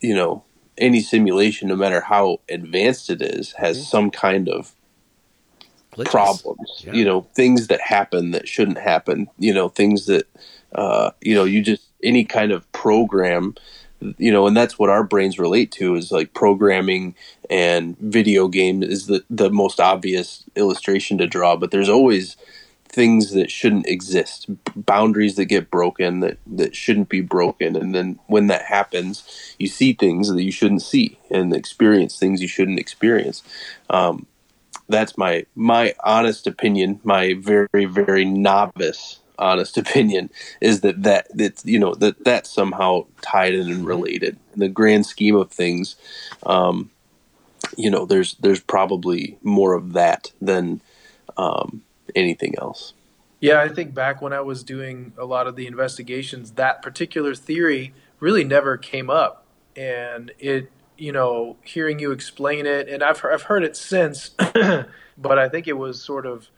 you 0.00 0.14
know, 0.14 0.44
any 0.78 1.00
simulation, 1.00 1.68
no 1.68 1.76
matter 1.76 2.02
how 2.02 2.40
advanced 2.50 3.08
it 3.10 3.22
is, 3.22 3.52
has 3.54 3.78
Mhm. 3.78 3.84
some 3.90 4.10
kind 4.10 4.48
of 4.48 4.72
Glitches. 5.96 6.10
problems. 6.10 6.84
Yeah. 6.84 6.92
You 6.92 7.04
know, 7.04 7.22
things 7.34 7.68
that 7.68 7.80
happen 7.80 8.32
that 8.32 8.48
shouldn't 8.48 8.78
happen. 8.78 9.28
You 9.38 9.54
know, 9.54 9.68
things 9.68 10.06
that 10.06 10.26
uh, 10.74 11.10
you 11.20 11.34
know, 11.34 11.44
you 11.44 11.62
just 11.62 11.88
any 12.02 12.24
kind 12.24 12.52
of 12.52 12.70
program. 12.72 13.54
You 14.18 14.30
know, 14.30 14.46
and 14.46 14.54
that's 14.54 14.78
what 14.78 14.90
our 14.90 15.02
brains 15.02 15.38
relate 15.38 15.72
to 15.72 15.94
is 15.94 16.12
like 16.12 16.34
programming 16.34 17.14
and 17.48 17.98
video 17.98 18.46
game 18.46 18.82
is 18.82 19.06
the 19.06 19.24
the 19.30 19.50
most 19.50 19.80
obvious 19.80 20.44
illustration 20.54 21.16
to 21.18 21.26
draw. 21.26 21.56
But 21.56 21.70
there's 21.70 21.88
always 21.88 22.36
things 22.88 23.32
that 23.32 23.50
shouldn't 23.50 23.86
exist, 23.86 24.46
boundaries 24.74 25.36
that 25.36 25.46
get 25.46 25.70
broken 25.70 26.20
that 26.20 26.38
that 26.46 26.76
shouldn't 26.76 27.08
be 27.08 27.22
broken, 27.22 27.74
and 27.74 27.94
then 27.94 28.18
when 28.26 28.48
that 28.48 28.62
happens, 28.66 29.24
you 29.58 29.66
see 29.66 29.94
things 29.94 30.28
that 30.28 30.42
you 30.42 30.52
shouldn't 30.52 30.82
see 30.82 31.18
and 31.30 31.54
experience 31.54 32.18
things 32.18 32.42
you 32.42 32.48
shouldn't 32.48 32.78
experience. 32.78 33.42
Um, 33.88 34.26
that's 34.88 35.16
my 35.18 35.44
my 35.54 35.94
honest 36.04 36.46
opinion 36.46 37.00
my 37.04 37.34
very 37.34 37.84
very 37.86 38.24
novice 38.24 39.20
honest 39.38 39.76
opinion 39.84 40.30
is 40.60 40.80
that 40.80 41.02
that 41.02 41.26
that 41.36 41.64
you 41.64 41.78
know 41.78 41.94
that 41.94 42.24
that's 42.24 42.50
somehow 42.50 43.04
tied 43.20 43.54
in 43.54 43.70
and 43.70 43.86
related. 43.86 44.38
In 44.54 44.60
the 44.60 44.68
grand 44.68 45.06
scheme 45.06 45.36
of 45.36 45.50
things 45.50 45.96
um 46.44 46.90
you 47.76 47.90
know 47.90 48.06
there's 48.06 48.34
there's 48.36 48.60
probably 48.60 49.38
more 49.42 49.74
of 49.74 49.92
that 49.92 50.32
than 50.40 50.80
um 51.36 51.82
anything 52.14 52.54
else. 52.58 52.94
Yeah, 53.40 53.60
I 53.60 53.68
think 53.68 53.94
back 53.94 54.22
when 54.22 54.32
I 54.32 54.40
was 54.40 54.62
doing 54.64 55.12
a 55.18 55.26
lot 55.26 55.46
of 55.46 55.56
the 55.56 55.66
investigations, 55.66 56.52
that 56.52 56.80
particular 56.80 57.34
theory 57.34 57.92
really 58.18 58.44
never 58.44 58.78
came 58.78 59.10
up, 59.10 59.44
and 59.76 60.32
it, 60.38 60.70
you 60.98 61.12
know, 61.12 61.56
hearing 61.62 61.98
you 61.98 62.12
explain 62.12 62.66
it, 62.66 62.88
and 62.88 63.02
I've 63.02 63.24
I've 63.24 63.42
heard 63.42 63.64
it 63.64 63.76
since, 63.76 64.30
but 64.38 65.38
I 65.38 65.48
think 65.48 65.66
it 65.68 65.74
was 65.74 66.00
sort 66.02 66.26
of 66.26 66.48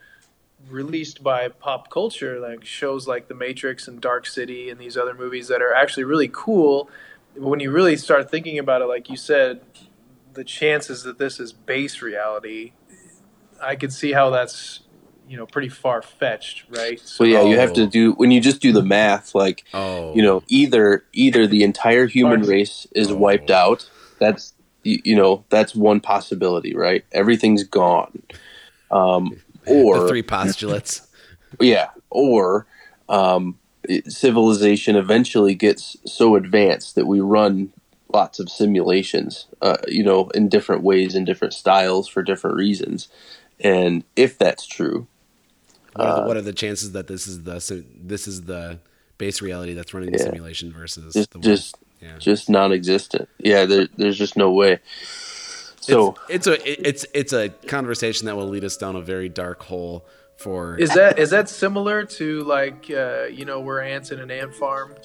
released 0.69 1.23
by 1.23 1.47
pop 1.47 1.89
culture, 1.89 2.39
like 2.39 2.65
shows 2.65 3.07
like 3.07 3.27
The 3.27 3.33
Matrix 3.35 3.87
and 3.87 3.99
Dark 4.01 4.25
City 4.27 4.69
and 4.69 4.79
these 4.79 4.97
other 4.97 5.13
movies 5.13 5.47
that 5.47 5.61
are 5.61 5.73
actually 5.73 6.03
really 6.03 6.29
cool. 6.31 6.89
When 7.35 7.59
you 7.59 7.71
really 7.71 7.95
start 7.95 8.29
thinking 8.29 8.59
about 8.59 8.81
it, 8.81 8.85
like 8.85 9.09
you 9.09 9.15
said, 9.15 9.61
the 10.33 10.43
chances 10.43 11.03
that 11.03 11.17
this 11.17 11.39
is 11.39 11.53
base 11.53 12.01
reality, 12.01 12.73
I 13.61 13.75
could 13.75 13.93
see 13.93 14.11
how 14.13 14.29
that's 14.29 14.81
you 15.27 15.37
know 15.37 15.45
pretty 15.45 15.69
far 15.69 16.01
fetched, 16.01 16.65
right? 16.69 16.99
so 16.99 17.23
yeah 17.23 17.43
you 17.43 17.57
have 17.59 17.73
to 17.73 17.85
do 17.85 18.13
when 18.13 18.31
you 18.31 18.41
just 18.41 18.61
do 18.61 18.71
the 18.71 18.81
math 18.81 19.35
like 19.35 19.63
Oh, 19.75 20.11
you 20.15 20.23
know 20.23 20.41
either 20.47 21.05
either 21.13 21.45
the 21.45 21.63
entire 21.63 22.07
human 22.07 22.39
Parts. 22.39 22.49
race 22.49 22.87
is 22.95 23.11
Oh. 23.11 23.15
wiped 23.15 23.51
out 23.51 23.87
that's 24.19 24.53
you, 24.83 24.99
you 25.03 25.15
know 25.15 25.43
that's 25.49 25.75
one 25.75 25.99
possibility 25.99 26.75
right 26.75 27.05
everything's 27.11 27.63
gone 27.63 28.21
um, 28.91 29.39
or 29.67 29.99
the 30.01 30.07
three 30.09 30.23
postulates. 30.23 31.07
yeah, 31.61 31.89
or 32.09 32.65
um, 33.07 33.59
civilization 34.07 34.95
eventually 34.95 35.55
gets 35.55 35.97
so 36.05 36.35
advanced 36.35 36.95
that 36.95 37.05
we 37.07 37.19
run 37.19 37.71
lots 38.11 38.39
of 38.39 38.49
simulations, 38.49 39.45
uh, 39.61 39.77
you 39.87 40.03
know, 40.03 40.29
in 40.29 40.49
different 40.49 40.83
ways, 40.83 41.13
in 41.15 41.25
different 41.25 41.53
styles, 41.53 42.07
for 42.07 42.23
different 42.23 42.57
reasons. 42.57 43.07
And 43.59 44.03
if 44.15 44.37
that's 44.37 44.65
true, 44.65 45.07
What 45.95 46.07
are, 46.07 46.13
the, 46.13 46.21
Uh, 46.21 46.25
what 46.27 46.37
are 46.37 46.41
the 46.41 46.53
chances 46.53 46.91
that 46.93 47.07
this 47.07 47.27
is 47.27 47.43
the 47.43 47.59
so 47.59 47.83
this 48.01 48.27
is 48.27 48.43
the 48.43 48.79
base 49.17 49.41
reality 49.41 49.73
that's 49.73 49.93
running 49.93 50.11
the 50.11 50.17
Yeah. 50.17 50.25
simulation 50.25 50.71
versus 50.71 51.13
just 51.13 51.31
the 51.31 51.39
one? 51.39 51.45
just 51.45 51.75
yeah. 52.01 52.17
just 52.17 52.49
non-existent. 52.49 53.29
Yeah, 53.37 53.65
there, 53.65 53.87
there's 53.97 54.17
just 54.17 54.37
no 54.37 54.51
way. 54.51 54.79
So 55.81 56.15
it's, 56.27 56.45
it's 56.45 56.47
a 56.47 56.87
it's 56.87 57.05
it's 57.13 57.33
a 57.33 57.49
conversation 57.67 58.25
that 58.27 58.35
will 58.35 58.47
lead 58.47 58.63
us 58.63 58.77
down 58.77 58.95
a 58.95 59.01
very 59.01 59.29
dark 59.29 59.63
hole 59.63 60.05
for 60.37 60.77
Is 60.77 60.93
that 60.93 61.17
is 61.17 61.31
that 61.31 61.49
similar 61.49 62.05
to 62.05 62.41
like 62.43 62.91
uh, 62.91 63.23
you 63.25 63.45
know 63.45 63.59
we're 63.59 63.81
ants 63.81 64.11
in 64.11 64.19
an 64.19 64.29
ant 64.29 64.53
farm? 64.53 64.95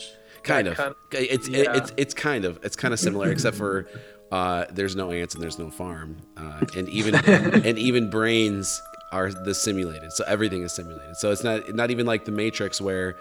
kind 0.44 0.66
that 0.66 0.72
of. 0.72 0.76
kind 0.76 0.94
it's 1.12 1.48
yeah. 1.48 1.76
it's 1.76 1.92
it's 1.96 2.14
kind 2.14 2.44
of 2.44 2.60
it's 2.62 2.76
kind 2.76 2.94
of 2.94 3.00
similar 3.00 3.30
except 3.30 3.56
for 3.56 3.88
uh, 4.30 4.66
there's 4.70 4.94
no 4.94 5.10
ants 5.10 5.34
and 5.34 5.42
there's 5.42 5.58
no 5.58 5.70
farm 5.70 6.18
uh, 6.36 6.60
and 6.76 6.88
even 6.88 7.14
and 7.26 7.78
even 7.78 8.10
brains 8.10 8.80
are 9.10 9.32
the 9.32 9.54
simulated 9.54 10.12
so 10.12 10.24
everything 10.26 10.62
is 10.62 10.72
simulated 10.72 11.16
so 11.16 11.30
it's 11.30 11.42
not 11.42 11.74
not 11.74 11.90
even 11.90 12.06
like 12.06 12.24
the 12.24 12.32
matrix 12.32 12.80
where 12.80 13.16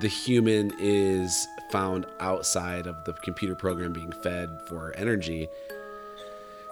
the 0.00 0.08
human 0.08 0.72
is 0.78 1.46
found 1.70 2.06
outside 2.20 2.86
of 2.86 3.04
the 3.04 3.12
computer 3.14 3.54
program 3.54 3.92
being 3.92 4.12
fed 4.12 4.60
for 4.68 4.92
energy 4.96 5.48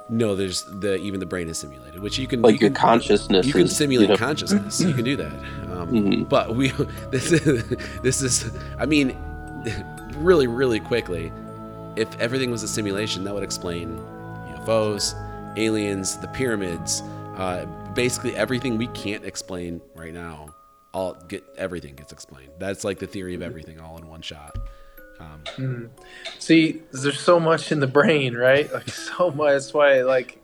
no 0.09 0.36
there's 0.36 0.62
the 0.81 0.97
even 0.98 1.18
the 1.18 1.27
brain 1.27 1.48
is 1.48 1.59
simulated 1.59 2.01
which 2.01 2.16
you 2.18 2.27
can 2.28 2.40
like 2.40 2.55
you 2.55 2.60
your 2.60 2.70
can, 2.70 2.74
consciousness, 2.81 3.44
you 3.47 3.52
can 3.52 3.66
simulate 3.66 4.09
you 4.09 4.14
know, 4.14 4.18
consciousness. 4.18 4.81
You 4.81 4.94
can 4.94 5.05
do 5.05 5.16
that. 5.16 5.32
Um, 5.73 5.89
Mhm. 5.89 6.28
But 6.28 6.55
we 6.55 6.68
this 7.10 7.32
is 7.32 7.64
this 8.02 8.23
is 8.23 8.51
I 8.78 8.86
mean 8.86 9.16
really 10.16 10.47
really 10.47 10.78
quickly 10.81 11.32
if 11.97 12.09
everything 12.20 12.51
was 12.51 12.62
a 12.62 12.68
simulation 12.68 13.24
that 13.24 13.35
would 13.35 13.43
explain 13.43 13.98
UFOs, 14.55 15.14
aliens, 15.56 16.18
the 16.18 16.28
pyramids, 16.28 17.02
uh, 17.36 17.64
basically 17.94 18.36
everything 18.36 18.77
we 18.78 18.86
can't 18.89 19.24
explain 19.24 19.81
right 19.94 20.14
now. 20.14 20.55
All 20.93 21.14
get 21.28 21.43
everything 21.59 21.94
gets 21.97 22.12
explained. 22.12 22.52
That's 22.59 22.85
like 22.85 22.98
the 22.98 23.06
theory 23.06 23.35
of 23.35 23.43
everything 23.43 23.81
all 23.81 23.98
in 23.98 24.06
one 24.09 24.23
shot. 24.23 24.56
Um, 25.20 25.90
See, 26.38 26.82
there's 26.93 27.18
so 27.20 27.40
much 27.40 27.72
in 27.72 27.80
the 27.80 27.86
brain, 27.86 28.34
right? 28.34 28.70
Like 28.72 28.88
so 29.09 29.30
much. 29.30 29.52
That's 29.52 29.72
why, 29.74 30.02
like, 30.02 30.43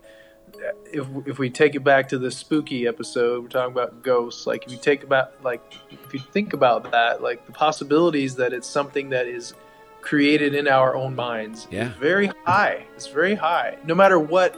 if 0.92 1.06
if 1.26 1.38
we 1.38 1.50
take 1.50 1.74
it 1.74 1.84
back 1.84 2.08
to 2.10 2.18
the 2.18 2.30
spooky 2.30 2.86
episode, 2.86 3.42
we're 3.42 3.48
talking 3.48 3.72
about 3.72 4.02
ghosts. 4.02 4.46
Like, 4.46 4.64
if 4.66 4.72
you 4.72 4.78
take 4.78 5.02
about 5.04 5.42
like 5.44 5.60
if 5.90 6.14
you 6.14 6.20
think 6.20 6.52
about 6.52 6.90
that, 6.92 7.22
like 7.22 7.44
the 7.46 7.52
possibilities 7.52 8.36
that 8.36 8.52
it's 8.52 8.68
something 8.68 9.10
that 9.10 9.26
is 9.26 9.54
created 10.00 10.54
in 10.54 10.66
our 10.66 10.96
own 10.96 11.14
minds 11.14 11.68
Yeah. 11.70 11.90
is 11.90 11.96
very 11.96 12.26
high. 12.44 12.84
It's 12.96 13.06
very 13.06 13.34
high. 13.36 13.76
No 13.84 13.94
matter 13.94 14.18
what, 14.18 14.56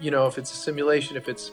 you 0.00 0.10
know, 0.10 0.26
if 0.26 0.36
it's 0.36 0.52
a 0.52 0.56
simulation, 0.56 1.16
if 1.16 1.28
it's 1.28 1.52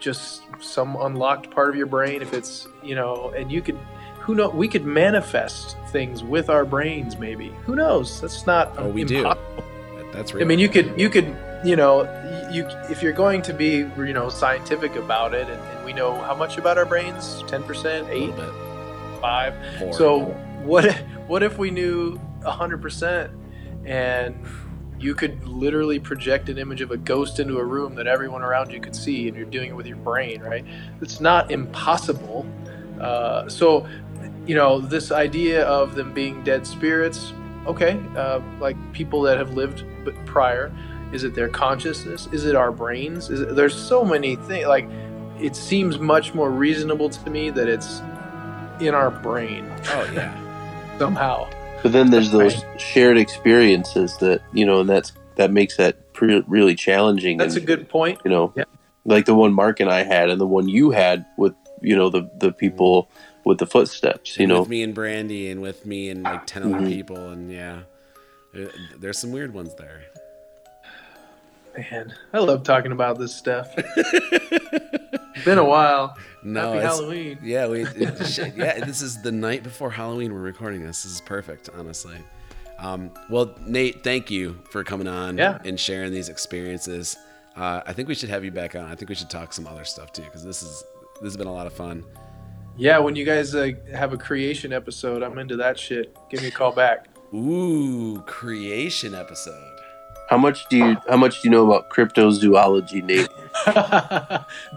just 0.00 0.42
some 0.60 0.96
unlocked 0.96 1.50
part 1.50 1.68
of 1.68 1.76
your 1.76 1.86
brain, 1.86 2.22
if 2.22 2.32
it's 2.32 2.66
you 2.82 2.94
know, 2.94 3.32
and 3.36 3.50
you 3.50 3.60
could. 3.62 3.78
Who 4.24 4.34
know? 4.34 4.48
We 4.48 4.68
could 4.68 4.84
manifest 4.84 5.76
things 5.88 6.22
with 6.24 6.48
our 6.50 6.64
brains, 6.64 7.18
maybe. 7.18 7.48
Who 7.66 7.76
knows? 7.76 8.20
That's 8.20 8.46
not. 8.46 8.74
oh, 8.78 8.88
we 8.88 9.04
do. 9.04 9.18
impossible. 9.18 9.64
That- 9.96 10.12
That's 10.12 10.34
I 10.34 10.44
mean, 10.44 10.58
you 10.58 10.68
could, 10.68 10.98
you 10.98 11.10
could, 11.10 11.36
you 11.64 11.76
know, 11.76 12.02
you 12.50 12.66
if 12.90 13.02
you're 13.02 13.12
going 13.12 13.42
to 13.42 13.52
be, 13.52 13.78
you 13.98 14.12
know, 14.12 14.28
scientific 14.28 14.96
about 14.96 15.34
it, 15.34 15.48
and, 15.48 15.60
and 15.60 15.84
we 15.84 15.92
know 15.92 16.14
how 16.22 16.34
much 16.34 16.56
about 16.58 16.78
our 16.78 16.86
brains, 16.86 17.42
ten 17.48 17.62
percent, 17.62 18.08
a 18.08 18.12
eight, 18.12 18.30
little 18.34 18.52
bit. 18.52 19.20
five. 19.20 19.54
Four. 19.78 19.92
So 19.94 20.18
what? 20.64 20.84
if- 20.86 21.00
What 21.26 21.42
if 21.42 21.56
we 21.58 21.70
knew 21.70 22.18
hundred 22.44 22.82
percent, 22.82 23.30
and 23.86 24.34
you 24.98 25.14
could 25.14 25.46
literally 25.46 25.98
project 25.98 26.48
an 26.48 26.58
image 26.58 26.80
of 26.82 26.90
a 26.90 26.96
ghost 26.96 27.40
into 27.40 27.58
a 27.58 27.64
room 27.64 27.94
that 27.96 28.06
everyone 28.06 28.42
around 28.42 28.70
you 28.72 28.80
could 28.80 28.94
see, 28.94 29.26
and 29.28 29.36
you're 29.36 29.46
doing 29.46 29.70
it 29.70 29.76
with 29.76 29.86
your 29.86 29.96
brain, 29.96 30.40
right? 30.42 30.64
It's 31.00 31.20
not 31.20 31.50
impossible. 31.50 32.46
Uh, 33.00 33.48
so, 33.48 33.86
you 34.46 34.54
know, 34.54 34.80
this 34.80 35.10
idea 35.12 35.64
of 35.66 35.94
them 35.94 36.12
being 36.12 36.42
dead 36.44 36.66
spirits, 36.66 37.32
okay, 37.66 38.00
uh, 38.16 38.40
like 38.60 38.76
people 38.92 39.22
that 39.22 39.36
have 39.38 39.54
lived 39.54 39.84
b- 40.04 40.12
prior. 40.26 40.72
Is 41.12 41.22
it 41.24 41.34
their 41.34 41.48
consciousness? 41.48 42.28
Is 42.32 42.44
it 42.44 42.56
our 42.56 42.72
brains? 42.72 43.30
Is 43.30 43.40
it, 43.40 43.54
there's 43.56 43.74
so 43.74 44.04
many 44.04 44.36
things. 44.36 44.66
Like, 44.66 44.88
it 45.40 45.54
seems 45.54 45.98
much 45.98 46.34
more 46.34 46.50
reasonable 46.50 47.08
to 47.08 47.30
me 47.30 47.50
that 47.50 47.68
it's 47.68 48.00
in 48.80 48.94
our 48.94 49.10
brain 49.10 49.70
oh 49.86 50.10
yeah. 50.12 50.34
somehow. 50.98 51.48
But 51.82 51.92
then 51.92 52.10
there's 52.10 52.30
those 52.32 52.64
shared 52.78 53.16
experiences 53.18 54.16
that 54.18 54.40
you 54.52 54.64
know, 54.66 54.80
and 54.80 54.88
that's 54.88 55.12
that 55.36 55.52
makes 55.52 55.76
that 55.76 56.12
pre- 56.14 56.42
really 56.48 56.74
challenging. 56.74 57.36
That's 57.36 57.56
a 57.56 57.60
good 57.60 57.88
point. 57.88 58.20
you 58.24 58.30
know, 58.30 58.52
Yeah. 58.56 58.64
like 59.04 59.26
the 59.26 59.34
one 59.34 59.52
Mark 59.52 59.80
and 59.80 59.90
I 59.90 60.02
had, 60.02 60.30
and 60.30 60.40
the 60.40 60.46
one 60.46 60.68
you 60.68 60.90
had 60.90 61.24
with 61.36 61.54
you 61.82 61.94
know 61.94 62.08
the 62.10 62.28
the 62.38 62.50
people 62.52 63.08
with 63.44 63.58
the 63.58 63.66
footsteps. 63.66 64.38
You 64.38 64.46
know, 64.46 64.60
with 64.60 64.68
me 64.68 64.82
and 64.82 64.94
Brandy 64.94 65.50
and 65.50 65.60
with 65.60 65.84
me 65.86 66.10
and 66.10 66.22
like 66.22 66.46
10 66.46 66.62
other 66.62 66.84
Mhm. 66.84 66.88
people 66.88 67.28
and 67.30 67.50
yeah. 67.52 67.80
Uh, 68.54 68.66
There's 68.98 69.18
some 69.18 69.32
weird 69.32 69.52
ones 69.52 69.74
there. 69.76 70.02
Man, 71.76 72.14
I 72.32 72.38
love 72.38 72.62
talking 72.62 72.92
about 72.92 73.18
this 73.18 73.34
stuff. 73.34 73.74
Been 75.44 75.58
a 75.58 75.64
while. 75.64 76.16
No, 76.44 76.60
Happy 76.74 76.78
it's- 76.78 76.96
Halloween. 76.98 77.38
Yeah, 77.42 77.66
we 77.66 77.82
it- 77.86 78.54
yeah, 78.56 78.84
this 78.84 79.02
is 79.02 79.20
the 79.22 79.32
night 79.32 79.62
before 79.64 79.90
Halloween 79.90 80.32
we're 80.32 80.40
recording 80.40 80.82
this. 80.86 81.02
This 81.02 81.12
is 81.14 81.20
perfect, 81.20 81.68
honestly. 81.76 82.16
Um, 82.78 83.10
well, 83.28 83.54
Nate, 83.66 84.04
thank 84.04 84.30
you 84.30 84.58
for 84.70 84.84
coming 84.84 85.08
on 85.08 85.36
Yeah. 85.36 85.58
and 85.64 85.78
sharing 85.78 86.12
these 86.12 86.28
experiences. 86.28 87.16
Uh, 87.56 87.80
I 87.86 87.92
think 87.92 88.08
we 88.08 88.14
should 88.14 88.30
have 88.30 88.44
you 88.44 88.50
back 88.52 88.74
on. 88.76 88.84
I 88.84 88.94
think 88.94 89.08
we 89.08 89.14
should 89.14 89.30
talk 89.30 89.52
some 89.52 89.66
other 89.66 89.84
stuff 89.84 90.12
too 90.12 90.22
because 90.22 90.44
this 90.44 90.62
is 90.62 90.84
this 91.20 91.24
has 91.32 91.36
been 91.36 91.46
a 91.46 91.52
lot 91.52 91.66
of 91.66 91.72
fun. 91.72 92.04
Yeah, 92.76 92.98
when 92.98 93.14
you 93.14 93.24
guys 93.24 93.54
uh, 93.54 93.70
have 93.92 94.12
a 94.12 94.16
creation 94.18 94.72
episode, 94.72 95.22
I'm 95.22 95.38
into 95.38 95.56
that 95.56 95.78
shit. 95.78 96.16
Give 96.28 96.42
me 96.42 96.48
a 96.48 96.50
call 96.50 96.72
back. 96.72 97.06
Ooh, 97.32 98.22
creation 98.26 99.14
episode. 99.14 99.73
How 100.28 100.38
much 100.38 100.66
do 100.66 100.76
you 100.78 100.96
how 101.08 101.16
much 101.16 101.42
do 101.42 101.48
you 101.48 101.50
know 101.52 101.66
about 101.66 101.88
cryptozoology, 101.90 103.02
Nate? 103.02 103.28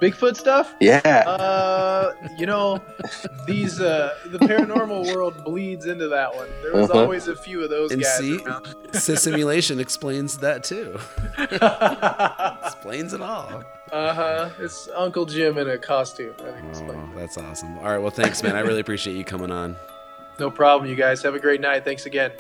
Bigfoot 0.02 0.36
stuff? 0.38 0.76
Yeah, 0.80 1.00
Uh, 1.28 2.12
you 2.38 2.46
know, 2.46 2.80
these 3.46 3.80
uh, 3.82 4.14
the 4.28 4.40
paranormal 4.40 5.14
world 5.16 5.44
bleeds 5.44 5.86
into 5.86 6.08
that 6.10 6.36
one. 6.36 6.48
There 6.62 6.74
was 6.74 6.90
Uh-huh. 6.90 7.02
always 7.02 7.28
a 7.28 7.36
few 7.36 7.64
of 7.64 7.70
those 7.70 7.92
And 7.92 8.02
guys 8.02 8.18
see, 8.18 8.40
around. 8.44 8.76
simulation 8.94 9.80
explains 9.80 10.38
that 10.40 10.64
too. 10.64 11.00
explains 12.66 13.14
it 13.14 13.22
all. 13.22 13.64
uh 13.92 14.14
huh. 14.14 14.50
It's 14.60 14.90
Uncle 14.96 15.26
Jim 15.26 15.58
in 15.58 15.70
a 15.70 15.78
costume. 15.78 16.34
I 16.40 16.52
think 16.52 16.66
it's 16.70 16.82
Oh, 16.82 17.10
that's 17.16 17.38
awesome. 17.38 17.78
All 17.80 17.86
right, 17.86 17.98
well, 18.00 18.12
thanks, 18.12 18.44
man. 18.44 18.56
I 18.56 18.60
really 18.60 18.82
appreciate 18.82 19.16
you 19.16 19.24
coming 19.24 19.52
on. 19.52 19.76
No 20.40 20.52
problem, 20.52 20.90
you 20.90 20.96
guys. 20.96 21.24
Have 21.24 21.34
a 21.36 21.40
great 21.40 21.62
night. 21.62 21.84
Thanks 21.84 22.06
again. 22.06 22.32